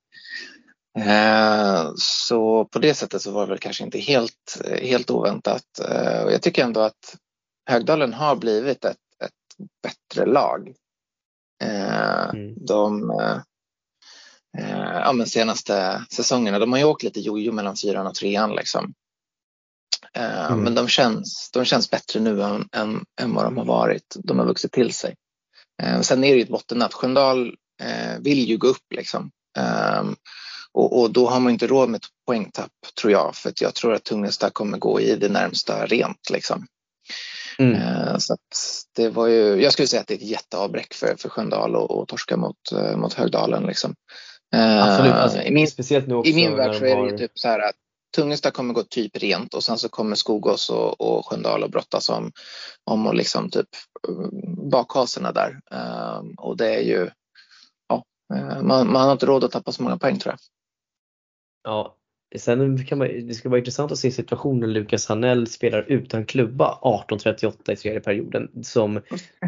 Eh, 1.00 1.92
så 1.96 2.66
på 2.66 2.80
det 2.80 2.94
sättet 2.94 3.22
så 3.22 3.32
var 3.32 3.42
det 3.42 3.50
väl 3.50 3.60
kanske 3.60 3.84
inte 3.84 4.00
helt, 4.00 4.62
helt 4.82 5.12
oväntat. 5.12 5.80
Eh, 5.90 6.24
och 6.24 6.32
jag 6.32 6.42
tycker 6.42 6.64
ändå 6.64 6.82
att 6.82 7.18
Högdalen 7.70 8.14
har 8.14 8.36
blivit 8.36 8.86
ett, 8.86 8.98
ett 9.24 9.68
bättre 9.84 10.26
lag. 10.26 10.74
Eh, 11.64 12.30
Mm. 12.34 12.66
De 12.66 13.12
eh, 13.12 13.38
eh, 14.58 15.00
ja, 15.00 15.12
men 15.14 15.28
senaste 15.28 16.06
säsongerna, 16.12 16.60
de 16.60 16.72
har 16.72 16.80
ju 16.80 16.86
åkt 16.86 17.04
lite 17.04 17.20
jojo 17.20 17.52
mellan 17.52 17.76
fyran 17.76 18.08
och 18.08 18.16
trean 18.16 18.56
liksom. 18.56 18.94
Eh, 20.14 20.46
Mm. 20.52 20.64
Men 20.64 20.76
de 20.76 20.88
känns, 20.88 21.50
de 21.54 21.66
känns 21.66 21.90
bättre 21.92 22.20
nu 22.20 22.44
än, 22.44 22.70
än, 22.72 23.06
än 23.22 23.34
vad 23.34 23.46
de 23.46 23.58
har 23.58 23.66
varit. 23.66 24.16
De 24.24 24.40
har 24.40 24.46
vuxit 24.46 24.72
till 24.72 24.94
sig. 24.94 25.16
Eh, 25.82 26.02
sen 26.02 26.24
är 26.24 26.32
det 26.32 26.38
ju 26.38 26.44
ett 26.44 26.50
bottennapp. 26.50 26.94
Sköndal 26.94 27.56
eh, 27.82 28.20
vill 28.20 28.50
ju 28.50 28.58
gå 28.58 28.68
upp 28.68 28.94
liksom. 28.96 29.32
Och, 30.74 31.00
och 31.02 31.12
då 31.12 31.28
har 31.30 31.40
man 31.40 31.52
inte 31.54 31.68
råd 31.68 31.90
med 31.90 32.02
poängtapp 32.28 32.72
tror 33.02 33.12
jag. 33.12 33.36
För 33.36 33.50
att 33.50 33.62
jag 33.62 33.76
tror 33.76 33.94
att 33.94 34.04
Tungelsta 34.04 34.50
kommer 34.50 34.78
gå 34.78 35.02
i 35.02 35.16
det 35.16 35.30
närmsta 35.30 35.86
rent 35.86 36.30
liksom. 36.30 36.66
Mm. 37.60 37.76
Eh, 37.82 38.18
Så 38.18 38.36
det 38.96 39.10
var 39.10 39.28
ju, 39.28 39.62
jag 39.64 39.74
skulle 39.74 39.88
säga 39.88 40.02
att 40.02 40.08
det 40.08 40.14
är 40.14 40.18
ett 40.18 40.24
jätteavbräck 40.24 40.94
för, 40.94 41.16
för 41.20 41.30
Sköndal 41.30 41.76
och, 41.76 41.92
och 41.92 42.08
torska 42.08 42.38
mot, 42.38 42.72
eh, 42.72 42.98
mot 42.98 43.14
Högdalen. 43.14 43.64
Liksom. 43.64 43.96
Eh, 44.56 44.88
Absolut, 44.88 45.14
alltså, 45.14 45.42
I 45.42 45.52
min, 45.52 45.68
speciellt 45.68 46.08
nu 46.08 46.16
också 46.16 46.32
i 46.32 46.36
min 46.36 46.56
värld 46.56 46.76
så 46.76 46.86
är 46.86 46.90
det 46.90 46.96
har- 47.02 47.10
ju 47.12 47.18
typ 47.18 47.32
så 47.36 47.48
här 47.48 47.60
att 47.60 47.76
Tungelsta 48.16 48.52
kommer 48.52 48.74
gå 48.74 48.84
typ 48.84 49.18
rent 49.18 49.54
och 49.54 49.64
sen 49.64 49.78
så 49.78 49.90
kommer 49.90 50.16
Skogås 50.16 50.70
och, 50.70 51.02
och 51.02 51.28
Sköndal 51.30 51.64
att 51.64 51.72
brottas 51.72 52.10
om, 52.10 52.32
om 52.84 53.08
och 53.08 53.16
liksom 53.16 53.50
typ 53.50 53.68
bakhaserna 54.72 55.32
där. 55.32 55.60
Och 56.38 56.58
det 56.58 56.76
är 56.76 56.82
ju, 56.82 57.10
ja, 57.88 58.04
man, 58.62 58.92
man 58.92 59.02
har 59.06 59.12
inte 59.12 59.26
råd 59.26 59.44
att 59.44 59.52
tappa 59.52 59.72
så 59.72 59.84
många 59.84 59.98
poäng 59.98 60.20
tror 60.20 60.32
jag. 60.34 60.40
Ja, 61.64 61.98
sen 62.38 62.86
kan 62.86 62.98
man, 62.98 63.28
det 63.28 63.34
ska 63.34 63.50
vara 63.50 63.60
intressant 63.60 63.92
att 63.92 64.00
se 64.00 64.12
situationen 64.12 64.74
Lukas 64.74 65.08
Hanell 65.08 65.48
spelar 65.48 65.86
utan 65.88 66.26
klubba 66.26 66.80
18.38 66.82 67.72
i 67.72 67.76
tredje 67.76 68.00
perioden 68.00 68.64
som, 68.64 69.02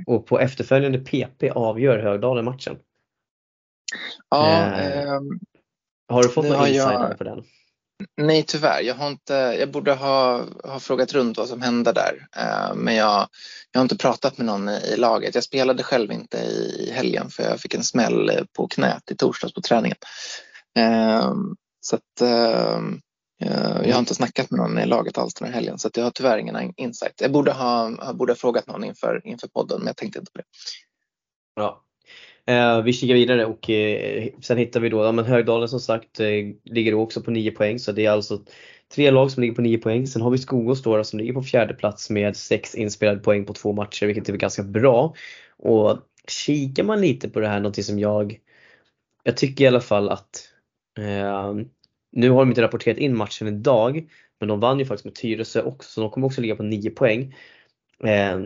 och 0.05 0.25
på 0.25 0.39
efterföljande 0.39 0.99
PP 0.99 1.51
avgör 1.51 1.99
Högdalen 1.99 2.45
matchen. 2.45 2.77
Ja, 4.29 4.65
Eh, 4.65 4.99
ehm, 4.99 5.39
Har 6.07 6.23
du 6.23 6.29
fått 6.29 6.45
någon 6.45 6.67
insider 6.67 7.15
på 7.17 7.23
den? 7.23 7.43
Nej 8.17 8.43
tyvärr, 8.43 8.81
jag, 8.81 8.95
har 8.95 9.07
inte, 9.07 9.33
jag 9.33 9.71
borde 9.71 9.93
ha, 9.93 10.45
ha 10.63 10.79
frågat 10.79 11.13
runt 11.13 11.37
vad 11.37 11.47
som 11.47 11.61
hände 11.61 11.91
där. 11.91 12.27
Eh, 12.37 12.75
men 12.75 12.95
jag, 12.95 13.27
jag 13.71 13.79
har 13.79 13.83
inte 13.83 13.97
pratat 13.97 14.37
med 14.37 14.47
någon 14.47 14.69
i, 14.69 14.93
i 14.93 14.97
laget. 14.97 15.35
Jag 15.35 15.43
spelade 15.43 15.83
själv 15.83 16.11
inte 16.11 16.37
i 16.37 16.91
helgen 16.95 17.29
för 17.29 17.43
jag 17.43 17.59
fick 17.59 17.73
en 17.73 17.83
smäll 17.83 18.47
på 18.53 18.67
knät 18.67 19.11
i 19.11 19.15
torsdags 19.15 19.53
på 19.53 19.61
träningen. 19.61 19.97
Eh, 20.77 21.33
så 21.85 21.95
att, 21.95 22.21
ehm, 22.21 22.99
eh, 23.41 23.87
jag 23.87 23.93
har 23.93 23.99
inte 23.99 24.15
snackat 24.15 24.51
med 24.51 24.59
någon 24.59 24.79
i 24.79 24.85
laget 24.85 25.17
alls 25.17 25.33
den 25.33 25.47
här 25.47 25.53
helgen 25.53 25.79
så 25.79 25.87
att 25.87 25.97
jag 25.97 26.03
har 26.03 26.11
tyvärr 26.11 26.37
ingen 26.37 26.73
insight. 26.77 27.21
Jag 27.21 27.31
borde 27.31 27.51
ha, 27.51 27.91
jag 27.99 28.17
borde 28.17 28.31
ha 28.31 28.37
frågat 28.37 28.67
någon 28.67 28.83
inför, 28.83 29.21
inför 29.23 29.47
podden 29.47 29.79
men 29.79 29.87
jag 29.87 29.97
tänkte 29.97 30.19
inte 30.19 30.31
på 30.31 30.37
det. 30.37 30.45
Bra. 31.55 31.83
Eh, 32.47 32.81
vi 32.81 32.93
kikar 32.93 33.13
vidare 33.13 33.45
och 33.45 33.69
eh, 33.69 34.29
sen 34.41 34.57
hittar 34.57 34.79
vi 34.79 34.89
då, 34.89 35.03
ja 35.03 35.11
men 35.11 35.25
Högdalen 35.25 35.67
som 35.69 35.79
sagt 35.79 36.19
eh, 36.19 36.27
ligger 36.63 36.93
också 36.93 37.21
på 37.21 37.31
9 37.31 37.51
poäng 37.51 37.79
så 37.79 37.91
det 37.91 38.05
är 38.05 38.11
alltså 38.11 38.41
tre 38.95 39.11
lag 39.11 39.31
som 39.31 39.41
ligger 39.41 39.55
på 39.55 39.61
9 39.61 39.77
poäng. 39.77 40.07
Sen 40.07 40.21
har 40.21 40.29
vi 40.31 40.37
Skogås 40.37 40.83
då 40.83 41.03
som 41.03 41.19
ligger 41.19 41.33
på 41.33 41.41
fjärde 41.41 41.73
plats 41.73 42.09
med 42.09 42.37
6 42.37 42.75
inspelade 42.75 43.19
poäng 43.19 43.45
på 43.45 43.53
två 43.53 43.73
matcher 43.73 44.05
vilket 44.05 44.29
är 44.29 44.33
ganska 44.33 44.63
bra. 44.63 45.13
Och 45.57 45.99
kikar 46.27 46.83
man 46.83 47.01
lite 47.01 47.29
på 47.29 47.39
det 47.39 47.47
här, 47.47 47.59
någonting 47.59 47.83
som 47.83 47.99
jag, 47.99 48.39
jag 49.23 49.37
tycker 49.37 49.63
i 49.63 49.67
alla 49.67 49.81
fall 49.81 50.09
att 50.09 50.52
Ehm, 50.99 51.69
nu 52.11 52.29
har 52.29 52.39
de 52.39 52.49
inte 52.49 52.61
rapporterat 52.61 52.97
in 52.97 53.17
matchen 53.17 53.47
idag 53.47 54.09
men 54.39 54.49
de 54.49 54.59
vann 54.59 54.79
ju 54.79 54.85
faktiskt 54.85 55.05
med 55.05 55.15
Tyresö 55.15 55.61
också 55.61 55.89
så 55.89 56.01
de 56.01 56.09
kommer 56.09 56.27
också 56.27 56.41
ligga 56.41 56.55
på 56.55 56.63
9 56.63 56.89
poäng. 56.89 57.35
Eh, 58.03 58.39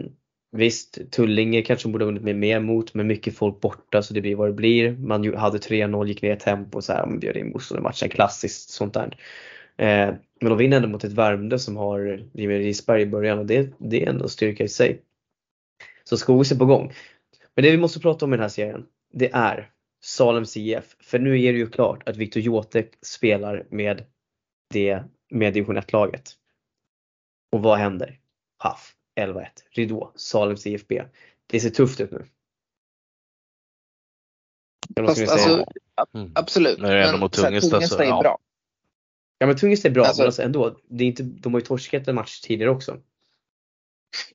Visst, 0.51 1.11
Tullinge 1.11 1.61
kanske 1.61 1.89
borde 1.89 2.05
ha 2.05 2.07
vunnit 2.07 2.23
med 2.23 2.35
mer 2.35 2.59
mot 2.59 2.93
men 2.93 3.07
mycket 3.07 3.37
folk 3.37 3.61
borta 3.61 4.01
så 4.01 4.13
det 4.13 4.21
blir 4.21 4.35
vad 4.35 4.49
det 4.49 4.53
blir. 4.53 4.91
Man 4.91 5.35
hade 5.35 5.57
3-0, 5.57 6.07
gick 6.07 6.21
ner 6.21 6.35
i 6.35 6.39
tempo 6.39 6.77
och 6.77 6.83
så 6.83 6.93
här, 6.93 7.05
man 7.05 7.19
bjöd 7.19 7.37
in 7.37 7.51
motståndarmatchen, 7.51 8.09
klassiskt 8.09 8.69
sånt 8.69 8.93
där. 8.93 9.17
Eh, 9.77 10.13
men 10.41 10.49
de 10.49 10.57
vinner 10.57 10.77
ändå 10.77 10.89
mot 10.89 11.03
ett 11.03 11.11
Värmdö 11.11 11.59
som 11.59 11.77
har 11.77 12.25
Jimmy 12.33 12.59
Risberg 12.59 13.01
i 13.01 13.05
början 13.05 13.39
och 13.39 13.45
det, 13.45 13.73
det 13.77 14.03
är 14.03 14.09
ändå 14.09 14.27
styrka 14.27 14.63
i 14.63 14.67
sig. 14.67 15.01
Så 16.03 16.17
skogis 16.17 16.51
är 16.51 16.55
på 16.55 16.65
gång. 16.65 16.93
Men 17.55 17.63
det 17.63 17.71
vi 17.71 17.77
måste 17.77 17.99
prata 17.99 18.25
om 18.25 18.33
i 18.33 18.37
den 18.37 18.41
här 18.41 18.49
serien, 18.49 18.85
det 19.13 19.29
är 19.33 19.69
Salems 20.07 20.57
IF. 20.57 20.95
För 20.99 21.19
nu 21.19 21.41
är 21.43 21.53
det 21.53 21.59
ju 21.59 21.69
klart 21.69 22.09
att 22.09 22.17
Viktor 22.17 22.41
Jotek 22.43 22.93
spelar 23.01 23.67
med 23.69 24.05
det 24.73 25.03
med 25.29 25.53
division 25.53 25.77
1-laget. 25.77 26.31
Och 27.51 27.61
vad 27.61 27.77
händer? 27.77 28.19
Haff 28.57 28.95
11-1, 29.19 29.45
ridå, 29.71 30.11
Salems 30.15 30.67
IFB. 30.67 30.91
Det 31.47 31.59
ser 31.59 31.69
tufft 31.69 32.01
ut 32.01 32.11
nu. 32.11 32.25
Fast 35.05 35.31
alltså, 35.31 35.65
Mm. 36.13 36.31
absolut. 36.35 36.79
Men 36.79 36.89
det 36.91 36.97
är 36.97 37.07
ändå 37.07 37.17
mot 37.19 37.35
så 37.35 37.41
här, 37.41 37.61
Tungesta, 37.61 38.03
är 38.03 38.07
ja. 38.07 38.21
bra. 38.21 38.39
Ja 39.37 39.47
men 39.47 39.57
Tungest 39.57 39.85
är 39.85 39.89
bra 39.89 40.05
Alltså- 40.05 40.21
men 40.21 40.25
alltså 40.27 40.41
ändå, 40.41 40.79
det 40.89 41.03
är 41.03 41.07
inte, 41.07 41.23
de 41.23 41.53
har 41.53 41.59
ju 41.61 41.65
torskat 41.65 42.07
en 42.07 42.15
match 42.15 42.39
tidigare 42.41 42.71
också. 42.71 43.01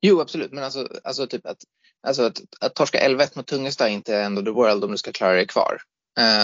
Jo, 0.01 0.21
absolut. 0.21 0.53
Men 0.53 0.65
alltså, 0.65 0.89
alltså, 1.05 1.27
typ 1.27 1.47
att, 1.47 1.65
alltså 2.07 2.23
att, 2.23 2.41
att 2.61 2.75
torska 2.75 2.99
11 2.99 3.25
mot 3.35 3.47
Tungesta 3.47 3.89
är 3.89 3.93
inte 3.93 4.17
ändå 4.17 4.43
the 4.43 4.51
world 4.51 4.85
om 4.85 4.91
du 4.91 4.97
ska 4.99 5.13
klara 5.13 5.33
dig 5.35 5.47
kvar. 5.47 5.81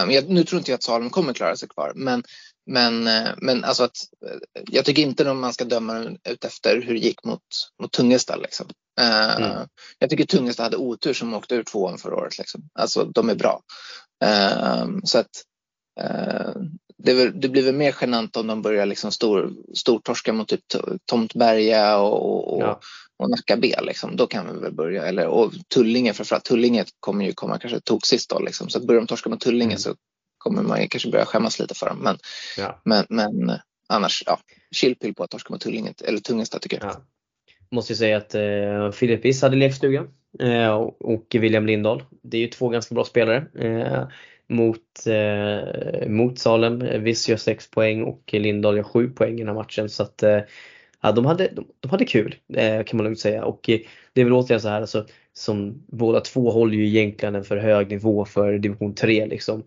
Men 0.07 0.11
jag, 0.15 0.29
nu 0.29 0.45
tror 0.45 0.59
inte 0.59 0.71
jag 0.71 0.77
att 0.77 0.83
Salem 0.83 1.11
kommer 1.11 1.33
klara 1.33 1.57
sig 1.57 1.69
kvar. 1.69 1.93
Men, 1.95 2.23
men, 2.71 3.07
eh, 3.07 3.29
men 3.37 3.65
alltså 3.65 3.83
att, 3.85 3.97
eh, 4.27 4.37
jag 4.71 4.85
tycker 4.85 5.03
inte 5.03 5.31
att 5.31 5.37
man 5.37 5.53
ska 5.53 5.65
döma 5.65 6.17
ut 6.29 6.45
efter 6.45 6.83
hur 6.83 6.95
det 6.95 7.01
gick 7.01 7.25
mot, 7.25 7.43
mot 7.83 7.93
Tungesta. 7.93 8.37
Liksom. 8.37 8.67
Eh, 9.01 9.37
Mm. 9.37 9.69
Jag 9.99 10.11
tycker 10.11 10.25
Tungesta 10.27 10.63
hade 10.63 10.77
otur 10.77 11.13
som 11.13 11.35
åkte 11.35 11.55
ur 11.55 11.63
tvåan 11.63 11.99
förra 11.99 12.17
året. 12.17 12.39
Liksom. 12.39 12.63
Alltså, 12.75 13.05
de 13.05 13.31
är 13.31 13.35
bra. 13.35 13.61
Eh, 14.25 14.87
så 15.05 15.19
att 15.19 15.31
eh, 16.01 16.53
det, 16.99 17.15
väl- 17.15 17.41
det 17.41 17.49
blir 17.49 17.63
väl 17.63 17.75
mer 17.75 17.97
genant 18.01 18.37
om 18.37 18.47
de 18.47 18.63
börjar 18.63 18.87
liksom 18.87 19.13
stor, 19.13 19.53
stortorska 19.75 20.33
mot 20.33 20.49
typ 20.49 20.61
Tomtberga 21.07 21.99
och, 21.99 22.55
och, 22.55 22.63
Ja. 22.63 22.81
Och 23.19 23.31
Nacka 23.31 23.57
B. 23.57 23.75
Liksom. 23.83 24.17
Då 24.17 24.27
kan 24.27 24.55
vi 24.55 24.61
väl 24.61 24.73
börja. 24.73 25.07
Eller, 25.07 25.27
och 25.27 25.53
Tullinge 25.75 26.13
framförallt. 26.13 26.45
Tullinge 26.45 26.85
kommer 27.01 27.25
ju 27.25 27.33
komma 27.33 27.59
kanske 27.59 27.81
tok 27.81 28.07
sist 28.07 28.31
då. 28.31 28.39
Liksom. 28.39 28.69
Så 28.69 28.87
börjar 28.87 29.01
de 29.01 29.07
torska 29.07 29.31
mot 29.31 29.41
Tullinge 29.41 29.65
Mm. 29.73 29.79
så 29.79 29.95
kommer 30.39 30.63
man 30.63 30.83
ju 30.83 30.89
kanske 30.89 31.11
börja 31.11 31.25
skämmas 31.25 31.59
lite 31.59 31.75
för 31.75 31.87
dem. 31.87 31.99
Men, 31.99 32.19
Ja. 32.59 32.81
men, 32.85 33.05
men 33.09 33.51
eh, 33.51 33.57
annars, 33.89 34.23
ja, 34.27 34.39
chillpill 34.75 35.15
på 35.15 35.23
att 35.25 35.31
torska 35.31 35.53
mot 35.53 35.61
Tullinge. 35.61 35.93
Eller 36.05 36.19
Tungesta 36.19 36.59
tycker 36.59 36.79
jag. 36.81 36.87
Ja. 36.87 37.01
Måste 37.71 37.93
ju 37.93 37.97
säga 37.97 38.17
att 38.17 38.35
eh, 38.35 38.91
Filip 38.93 39.25
Wiss 39.25 39.43
hade 39.43 39.57
lekstuga 39.57 40.07
eh, 40.41 40.75
och 41.01 41.27
William 41.31 41.67
Lindahl. 41.67 42.03
Det 42.23 42.37
är 42.37 42.41
ju 42.41 42.49
två 42.49 42.69
ganska 42.69 42.95
bra 42.95 43.05
spelare. 43.05 43.47
Eh, 43.59 44.09
mot, 44.49 45.07
eh, 45.07 46.09
mot 46.09 46.39
Salem. 46.39 47.03
Wiss 47.05 47.29
gör 47.29 47.37
6 47.37 47.71
poäng 47.71 48.03
och 48.03 48.23
Lindahl 48.33 48.77
gör 48.77 48.83
7 48.83 49.11
poäng 49.11 49.35
i 49.35 49.39
den 49.39 49.47
här 49.49 49.55
matchen. 49.55 49.89
Så 49.89 50.03
att, 50.03 50.23
eh, 50.23 50.39
ja, 51.03 51.13
de, 51.13 51.27
hade, 51.27 51.49
de, 51.49 51.67
de 51.81 51.89
hade 51.89 52.05
kul 52.05 52.35
eh, 52.55 52.85
kan 52.85 52.97
man 52.97 53.05
lugnt 53.05 53.21
säga. 53.21 53.45
Och 53.45 53.69
eh, 53.69 53.81
det 54.13 54.21
är 54.21 54.25
väl 54.25 54.33
återigen 54.33 54.61
så 54.61 54.69
här 54.69 54.81
alltså, 54.81 55.07
som 55.33 55.83
båda 55.87 56.21
två 56.21 56.51
håller 56.51 56.75
ju 56.75 56.87
egentligen 56.87 57.35
en 57.35 57.45
för 57.45 57.57
hög 57.57 57.91
nivå 57.91 58.25
för 58.25 58.59
division 58.59 58.95
3 58.95 59.27
liksom. 59.27 59.63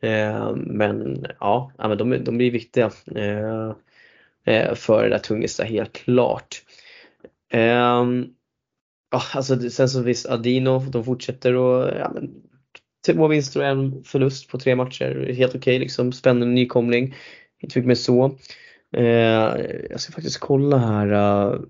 Eh, 0.00 0.56
men 0.56 1.26
ja, 1.40 1.72
men 1.78 1.98
de, 1.98 2.24
de 2.24 2.36
blir 2.36 2.50
viktiga 2.50 2.90
för 4.74 5.02
det 5.02 5.08
där 5.08 5.18
Tungesta 5.18 5.64
helt 5.64 5.92
klart. 5.92 6.62
Ehm, 7.54 8.26
ja, 9.10 9.22
alltså, 9.34 9.70
sen 9.70 9.88
så 9.88 10.02
visst 10.02 10.26
Adino, 10.26 10.78
de 10.78 11.04
fortsätter 11.04 11.54
och 11.54 11.98
ja, 11.98 12.10
men, 12.14 12.30
två 13.06 13.28
vinster 13.28 13.60
och 13.60 13.66
en 13.66 14.04
förlust 14.04 14.48
på 14.48 14.58
tre 14.58 14.76
matcher. 14.76 15.32
Helt 15.36 15.54
okej 15.54 15.78
liksom. 15.78 16.12
Spännande 16.12 16.46
nykomling. 16.46 17.14
Inte 17.60 17.78
mycket 17.78 17.88
mer 17.88 17.94
så. 17.94 18.38
Eh, 18.94 19.66
jag 19.90 20.00
ska 20.00 20.12
faktiskt 20.12 20.38
kolla 20.40 20.78
här. 20.78 21.12
Uh, 21.12 21.60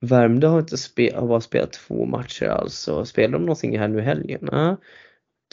Värmdö 0.00 0.46
har 0.46 0.58
inte 0.58 0.76
spe, 0.76 1.16
har 1.16 1.26
bara 1.26 1.40
spelat 1.40 1.72
två 1.72 2.04
matcher 2.04 2.46
alltså. 2.46 3.04
Spelar 3.04 3.32
de 3.32 3.42
någonting 3.42 3.78
här 3.78 3.88
nu 3.88 3.98
i 3.98 4.02
helgen? 4.02 4.48
Uh, 4.52 4.74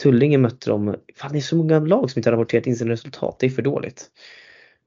Tullinge 0.02 0.38
mötte 0.38 0.70
de. 0.70 0.96
Fan 1.16 1.32
det 1.32 1.38
är 1.38 1.40
så 1.40 1.56
många 1.56 1.78
lag 1.78 2.10
som 2.10 2.18
inte 2.18 2.30
har 2.30 2.36
rapporterat 2.36 2.66
in 2.66 2.76
sina 2.76 2.92
resultat. 2.92 3.36
Det 3.38 3.46
är 3.46 3.50
för 3.50 3.62
dåligt. 3.62 4.10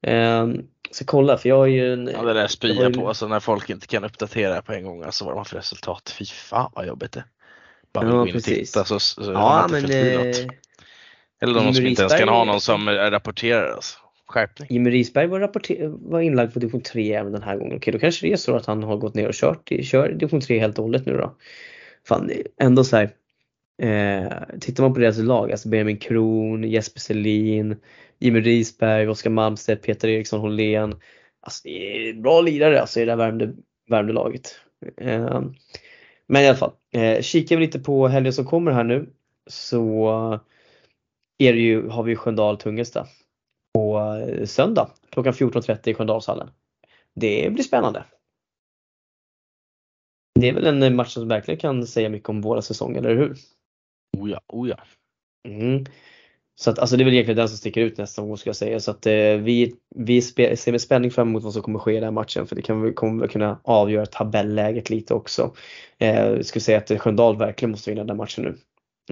Eh, 0.01 0.47
ska 0.91 1.05
kolla 1.05 1.37
för 1.37 1.49
jag 1.49 1.57
har 1.57 1.65
ju 1.65 1.93
en... 1.93 2.07
Ja, 2.07 2.21
det 2.21 2.27
där 2.27 2.35
jag 2.35 2.41
har 2.41 2.47
spya 2.47 2.87
ju- 2.87 2.93
på 2.93 3.07
alltså 3.07 3.27
när 3.27 3.39
folk 3.39 3.69
inte 3.69 3.87
kan 3.87 4.03
uppdatera 4.03 4.61
på 4.61 4.73
en 4.73 4.83
gång. 4.83 5.03
Alltså 5.03 5.25
vad 5.25 5.33
de 5.33 5.37
har 5.37 5.45
för 5.45 5.57
resultat. 5.57 6.15
Fy 6.19 6.25
fan 6.25 6.71
vad 6.75 6.87
jobbigt 6.87 7.11
det. 7.11 7.23
Bara 7.93 8.05
Ja, 8.05 8.11
gå 8.11 8.27
in 8.27 8.35
och 8.35 8.43
titta 8.43 8.85
så, 8.85 8.99
så 8.99 9.23
har 9.23 9.33
Ja 9.33 9.67
man 9.69 9.79
inte 9.79 9.87
men 9.87 10.05
i 10.07 10.13
eh, 10.13 10.19
något. 10.19 10.53
Eller 11.41 11.53
någon 11.53 11.73
som 11.73 11.85
inte 11.85 12.01
ens 12.01 12.13
kan 12.13 12.29
ha 12.29 12.43
någon 12.43 12.61
som 12.61 12.87
eh, 12.87 12.91
rapporterar. 12.93 13.71
Alltså. 13.71 13.99
Skärpning. 14.27 14.67
Jimmy 14.71 14.89
Risberg 14.89 15.27
var, 15.27 16.09
var 16.09 16.21
inlagd 16.21 16.53
på 16.53 16.59
division 16.59 16.81
3 16.81 17.13
även 17.13 17.31
den 17.31 17.43
här 17.43 17.57
gången. 17.57 17.77
Okej 17.77 17.93
då 17.93 17.99
kanske 17.99 18.27
det 18.27 18.33
är 18.33 18.37
så 18.37 18.55
att 18.55 18.65
han 18.65 18.83
har 18.83 18.97
gått 18.97 19.15
ner 19.15 19.27
och 19.27 19.33
kört, 19.33 19.71
i- 19.71 19.83
kör 19.83 20.09
division 20.11 20.41
3 20.41 20.59
helt 20.59 20.77
och 20.77 20.83
hållet 20.83 21.05
nu 21.05 21.13
då. 21.17 21.35
Fan 22.07 22.31
ändå 22.61 22.83
så 22.83 22.95
här. 22.97 23.09
Eh, 23.81 24.59
tittar 24.59 24.83
man 24.83 24.93
på 24.93 24.99
deras 24.99 25.17
lag, 25.17 25.51
alltså 25.51 25.69
Benjamin 25.69 25.97
Kron, 25.97 26.63
Jesper 26.63 26.99
Selin, 26.99 27.75
Jimmy 28.19 28.39
Risberg, 28.41 29.07
Oskar 29.07 29.29
Malmstedt, 29.29 29.85
Peter 29.85 30.07
Eriksson 30.07 30.39
Hållén. 30.39 30.95
Alltså 31.41 31.61
det 31.63 32.09
är 32.09 32.13
bra 32.13 32.41
lirare 32.41 32.81
alltså 32.81 32.99
i 32.99 33.05
det 33.05 33.11
här 33.11 33.53
Värmdö-laget. 33.89 34.59
Eh, 34.97 35.41
men 36.27 36.41
i 36.41 36.47
alla 36.47 36.57
fall, 36.57 36.71
eh, 36.93 37.21
kikar 37.21 37.55
vi 37.55 37.65
lite 37.65 37.79
på 37.79 38.07
helgen 38.07 38.33
som 38.33 38.45
kommer 38.45 38.71
här 38.71 38.83
nu 38.83 39.09
så 39.49 40.07
eh, 40.33 40.39
är 41.47 41.53
det 41.53 41.59
ju, 41.59 41.87
har 41.87 42.03
vi 42.03 42.15
Sköndal-Tungelsta 42.15 43.05
på 43.97 44.47
söndag 44.47 44.89
klockan 45.09 45.33
14.30 45.33 45.89
i 45.89 45.93
Sköndalshallen. 45.93 46.49
Det 47.15 47.53
blir 47.53 47.63
spännande. 47.63 48.05
Det 50.39 50.49
är 50.49 50.53
väl 50.53 50.83
en 50.83 50.95
match 50.95 51.13
som 51.13 51.27
verkligen 51.27 51.59
kan 51.59 51.87
säga 51.87 52.09
mycket 52.09 52.29
om 52.29 52.41
våra 52.41 52.61
säsonger, 52.61 52.99
eller 52.99 53.15
hur? 53.15 53.37
Oh 54.17 54.31
ja, 54.31 54.41
oh 54.47 54.69
ja. 54.69 54.77
Mm. 55.47 55.85
Så 56.59 56.69
att, 56.69 56.79
alltså 56.79 56.97
det 56.97 57.03
är 57.03 57.05
väl 57.05 57.13
egentligen 57.13 57.37
den 57.37 57.49
som 57.49 57.57
sticker 57.57 57.81
ut 57.81 57.97
nästa 57.97 58.21
gång 58.21 58.37
ska 58.37 58.49
jag 58.49 58.55
säga. 58.55 58.79
Så 58.79 58.91
att 58.91 59.05
eh, 59.05 59.13
vi, 59.37 59.75
vi 59.95 60.21
ser 60.21 60.71
med 60.71 60.81
spänning 60.81 61.11
fram 61.11 61.27
emot 61.27 61.43
vad 61.43 61.53
som 61.53 61.61
kommer 61.61 61.79
ske 61.79 61.91
i 61.91 61.95
den 61.95 62.03
här 62.03 62.11
matchen 62.11 62.47
för 62.47 62.55
det 62.55 62.61
kan, 62.61 62.81
vi- 62.81 62.93
kommer 62.93 63.19
väl 63.21 63.29
kunna 63.29 63.59
avgöra 63.63 64.05
tabelläget 64.05 64.89
lite 64.89 65.13
också. 65.13 65.55
Eh, 65.97 66.25
jag 66.25 66.45
skulle 66.45 66.61
säga 66.61 66.77
att 66.77 67.01
Sköndal 67.01 67.37
verkligen 67.37 67.71
måste 67.71 67.91
vinna 67.91 68.03
den 68.03 68.17
matchen 68.17 68.43
nu. 68.43 68.57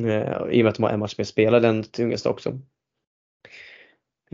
Eh, 0.10 0.50
I 0.52 0.62
och 0.62 0.64
med 0.64 0.68
att 0.68 0.76
de 0.76 0.84
har 0.84 0.90
en 0.90 1.00
match 1.00 1.16
mer 1.18 1.26
spelad 1.26 1.62
den 1.62 1.84
Tungesta 1.84 2.30
också. 2.30 2.60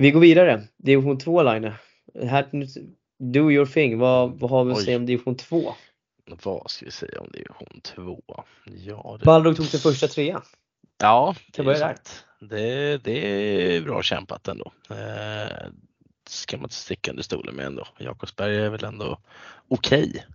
Vi 0.01 0.11
går 0.11 0.19
vidare. 0.19 0.63
Division 0.77 1.17
2 1.17 1.43
Line. 1.43 1.71
Här, 2.23 2.45
do 3.19 3.51
your 3.51 3.65
thing. 3.65 3.97
Vad, 3.97 4.39
vad 4.39 4.49
har 4.49 4.63
vi 4.63 4.71
att 4.71 4.77
Oj. 4.77 4.85
säga 4.85 4.97
om 4.97 5.05
division 5.05 5.35
2? 5.35 5.73
Vad 6.43 6.71
ska 6.71 6.85
vi 6.85 6.91
säga 6.91 7.21
om 7.21 7.31
division 7.31 7.81
2? 7.83 8.23
Ja, 8.65 9.17
det, 9.19 9.25
Balrog 9.25 9.55
tog 9.55 9.65
sin 9.65 9.79
första 9.79 10.07
trea. 10.07 10.41
ja, 10.97 11.35
det 11.51 11.61
är 11.61 11.75
sant. 11.75 12.25
Det, 12.39 12.97
det 13.03 13.27
är 13.75 13.81
bra 13.81 14.01
kämpat 14.01 14.47
ändå. 14.47 14.71
Eh, 14.89 15.67
ska 16.27 16.57
man 16.57 16.65
inte 16.65 16.75
sticka 16.75 17.11
under 17.11 17.23
stolen 17.23 17.55
med 17.55 17.65
ändå. 17.65 17.87
Jakobsberg 17.97 18.57
är 18.57 18.69
väl 18.69 18.83
ändå 18.83 19.19
okej. 19.67 20.25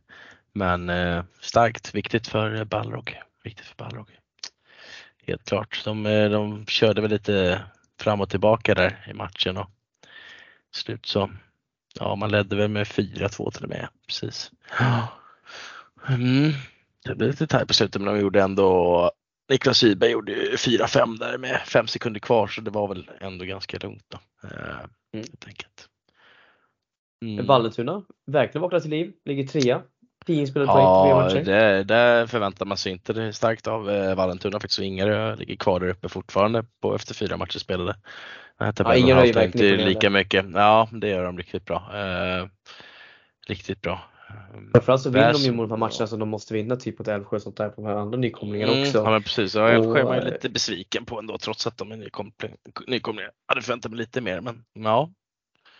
Men 0.53 0.91
eh, 0.91 1.25
starkt, 1.41 1.95
viktigt 1.95 2.29
för 2.29 2.65
Balrog. 2.65 3.17
Viktigt 3.45 3.67
för 3.67 3.77
Balrog. 3.77 4.19
Helt 5.27 5.45
klart. 5.45 5.83
De, 5.85 6.07
eh, 6.07 6.31
de 6.31 6.67
körde 6.67 7.01
väl 7.01 7.11
lite 7.11 7.63
fram 8.01 8.21
och 8.21 8.31
tillbaka 8.31 8.75
där 8.75 9.07
i 9.11 9.13
matchen 9.13 9.57
och 9.57 9.71
slut 10.73 11.07
så, 11.07 11.31
ja 12.01 12.17
man 12.17 12.31
ledde 12.31 12.57
väl 12.57 12.69
med 12.69 12.87
4-2 12.87 13.51
till 13.51 13.65
och 13.65 13.69
med. 13.69 13.89
Precis. 14.07 14.51
Mm. 16.09 16.53
Det 17.05 17.15
blev 17.15 17.31
lite 17.31 17.47
tajt 17.47 17.69
på 17.69 17.75
slutet 17.75 18.03
men 18.03 18.15
de 18.15 18.21
gjorde 18.21 18.43
ändå 18.43 19.11
Niklas 19.49 19.83
Rydberg 19.83 20.11
gjorde 20.11 20.33
ju 20.33 20.57
4-5 20.57 21.19
där 21.19 21.39
med 21.39 21.61
fem 21.61 21.87
sekunder 21.87 22.21
kvar 22.21 22.47
så 22.47 22.61
det 22.61 22.71
var 22.71 22.89
väl 22.89 23.11
ändå 23.21 23.45
ganska 23.45 23.79
lugnt 23.79 24.05
då. 24.09 24.19
Eh, 24.49 24.87
helt 25.13 25.47
enkelt. 25.47 25.89
Mm. 27.25 27.47
Vallentuna, 27.47 28.03
verkligen 28.27 28.63
vaknat 28.63 28.83
till 28.83 28.91
liv, 28.91 29.13
ligger 29.25 29.47
trea. 29.47 29.83
10 30.27 30.41
inspelade 30.41 30.73
poäng 30.73 30.85
på 30.85 31.03
tre 31.03 31.11
Ja, 31.11 31.23
matcher. 31.23 31.45
det, 31.45 31.85
det 31.85 32.29
förväntar 32.29 32.67
man 32.67 32.77
sig 32.77 32.93
inte 32.93 33.13
det 33.13 33.23
är 33.23 33.33
starkt 33.33 33.67
av 33.67 33.91
eh, 33.91 34.15
Vallentuna 34.15 34.61
faktiskt. 34.61 34.79
Ingarö 34.81 35.37
ligger 35.37 35.57
kvar 35.57 35.81
där 35.81 35.89
uppe 35.89 36.09
fortfarande 36.09 36.65
på 36.83 36.95
efter 36.95 37.15
fyra 37.15 37.37
matcher 37.37 37.59
spelade. 37.59 37.97
Tabellen 38.75 38.99
Ingarö 39.03 39.21
är 39.21 39.33
verkligen 39.33 39.73
inte 39.77 39.85
lika 39.85 40.11
mycket. 40.11 40.47
Ja, 40.55 40.89
det 40.93 41.09
gör 41.09 41.25
de 41.25 41.39
riktigt 41.39 41.65
bra. 41.65 41.77
Eh, 41.95 42.47
riktigt 43.49 43.81
bra. 43.83 44.01
Framförallt 44.73 45.03
så 45.03 45.11
vinner 45.11 45.33
de 45.33 45.39
ju 45.39 45.53
mot 45.53 45.65
de 45.65 45.71
här 45.71 45.79
matcherna 45.79 46.07
som 46.07 46.19
de 46.19 46.29
måste 46.29 46.55
vinna, 46.55 46.77
typ 46.77 46.99
mot 46.99 47.09
Älvsjö 47.09 47.37
och 47.37 47.43
sånt 47.43 47.57
där 47.57 47.69
på 47.69 47.81
de 47.83 47.87
här 47.89 47.95
andra 47.97 48.19
nykomlingarna 48.19 48.73
Mm, 48.73 48.83
också. 48.85 48.99
Ja 48.99 49.11
men 49.11 49.23
precis, 49.23 49.55
och 49.55 49.69
Älvsjö 49.71 50.03
Och, 50.03 50.09
var 50.09 50.15
jag 50.15 50.27
eh, 50.27 50.33
lite 50.33 50.49
besviken 50.49 51.05
på 51.05 51.19
ändå 51.19 51.39
trots 51.39 51.67
att 51.67 51.79
de 51.79 51.93
är 51.93 51.97
nykomling- 51.97 52.57
nykomlingar. 52.87 53.31
Hade 53.49 53.63
förväntat 53.63 53.91
mig 53.91 53.99
lite 53.99 54.21
mer 54.21 54.41
men 54.41 54.65
ja, 54.73 55.11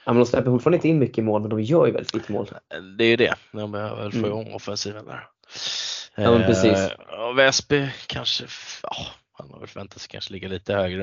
Ja, 0.07 0.13
men 0.13 0.17
de 0.21 0.27
släpper 0.27 0.51
fortfarande 0.51 0.77
inte 0.77 0.89
in 0.89 0.99
mycket 0.99 1.25
mål, 1.25 1.41
men 1.41 1.51
de 1.51 1.63
gör 1.63 1.87
ju 1.87 1.93
väldigt 1.93 2.15
lite 2.15 2.33
mål. 2.33 2.49
det 2.99 3.05
är 3.05 3.09
ju 3.09 3.17
det. 3.17 3.35
De 3.53 3.73
behöver 3.73 4.03
väl 4.03 4.13
få 4.13 4.19
Mm. 4.19 4.31
igång 4.31 4.53
offensiven 4.55 5.05
där. 5.05 5.29
Ja, 6.17 6.31
men 6.31 6.47
precis. 6.47 6.73
Eh, 6.73 7.35
Väsby 7.37 7.89
kanske, 8.07 8.45
ja, 8.83 8.97
han 9.33 9.51
har 9.51 9.59
väl 9.59 9.69
förväntat 9.69 10.01
sig 10.01 10.09
kanske 10.11 10.33
ligga 10.33 10.49
lite 10.49 10.75
högre. 10.75 11.01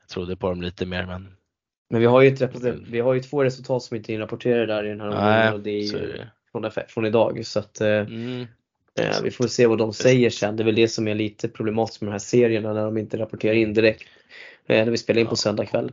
Jag 0.00 0.08
trodde 0.08 0.36
på 0.36 0.48
dem 0.48 0.62
lite 0.62 0.86
mer 0.86 1.06
men 1.06 1.36
Men 1.90 2.00
vi 2.00 2.06
har 2.06 2.20
ju, 2.22 2.28
ett, 2.28 2.40
represent- 2.40 2.86
vi 2.90 3.00
har 3.00 3.14
ju 3.14 3.20
två 3.20 3.44
resultat 3.44 3.82
som 3.82 3.96
inte 3.96 4.12
är 4.12 4.14
inrapporterade 4.14 4.66
där 4.66 4.84
i 4.84 4.88
den 4.88 5.00
här 5.00 5.08
omgången 5.08 5.52
och 5.52 5.60
det 5.60 5.70
är 5.70 5.82
ju 5.82 6.24
från, 6.52 6.70
från 6.88 7.06
idag. 7.06 7.46
Så 7.46 7.58
att, 7.58 7.80
eh, 7.80 7.88
Mm. 7.88 8.46
eh, 8.98 9.22
vi 9.22 9.30
får 9.30 9.46
se 9.46 9.66
vad 9.66 9.78
de 9.78 9.92
säger 9.92 10.30
sen. 10.30 10.56
Det 10.56 10.62
är 10.62 10.64
väl 10.64 10.74
det 10.74 10.88
som 10.88 11.08
är 11.08 11.14
lite 11.14 11.48
problematiskt 11.48 12.00
med 12.00 12.08
de 12.08 12.12
här 12.12 12.18
serierna 12.18 12.72
när 12.72 12.84
de 12.84 12.98
inte 12.98 13.18
rapporterar 13.18 13.54
in 13.54 13.74
direkt. 13.74 14.02
Eh, 14.66 14.84
när 14.84 14.90
vi 14.90 14.98
spelar 14.98 15.20
in 15.20 15.26
på 15.26 15.36
söndag 15.36 15.66
kväll. 15.66 15.92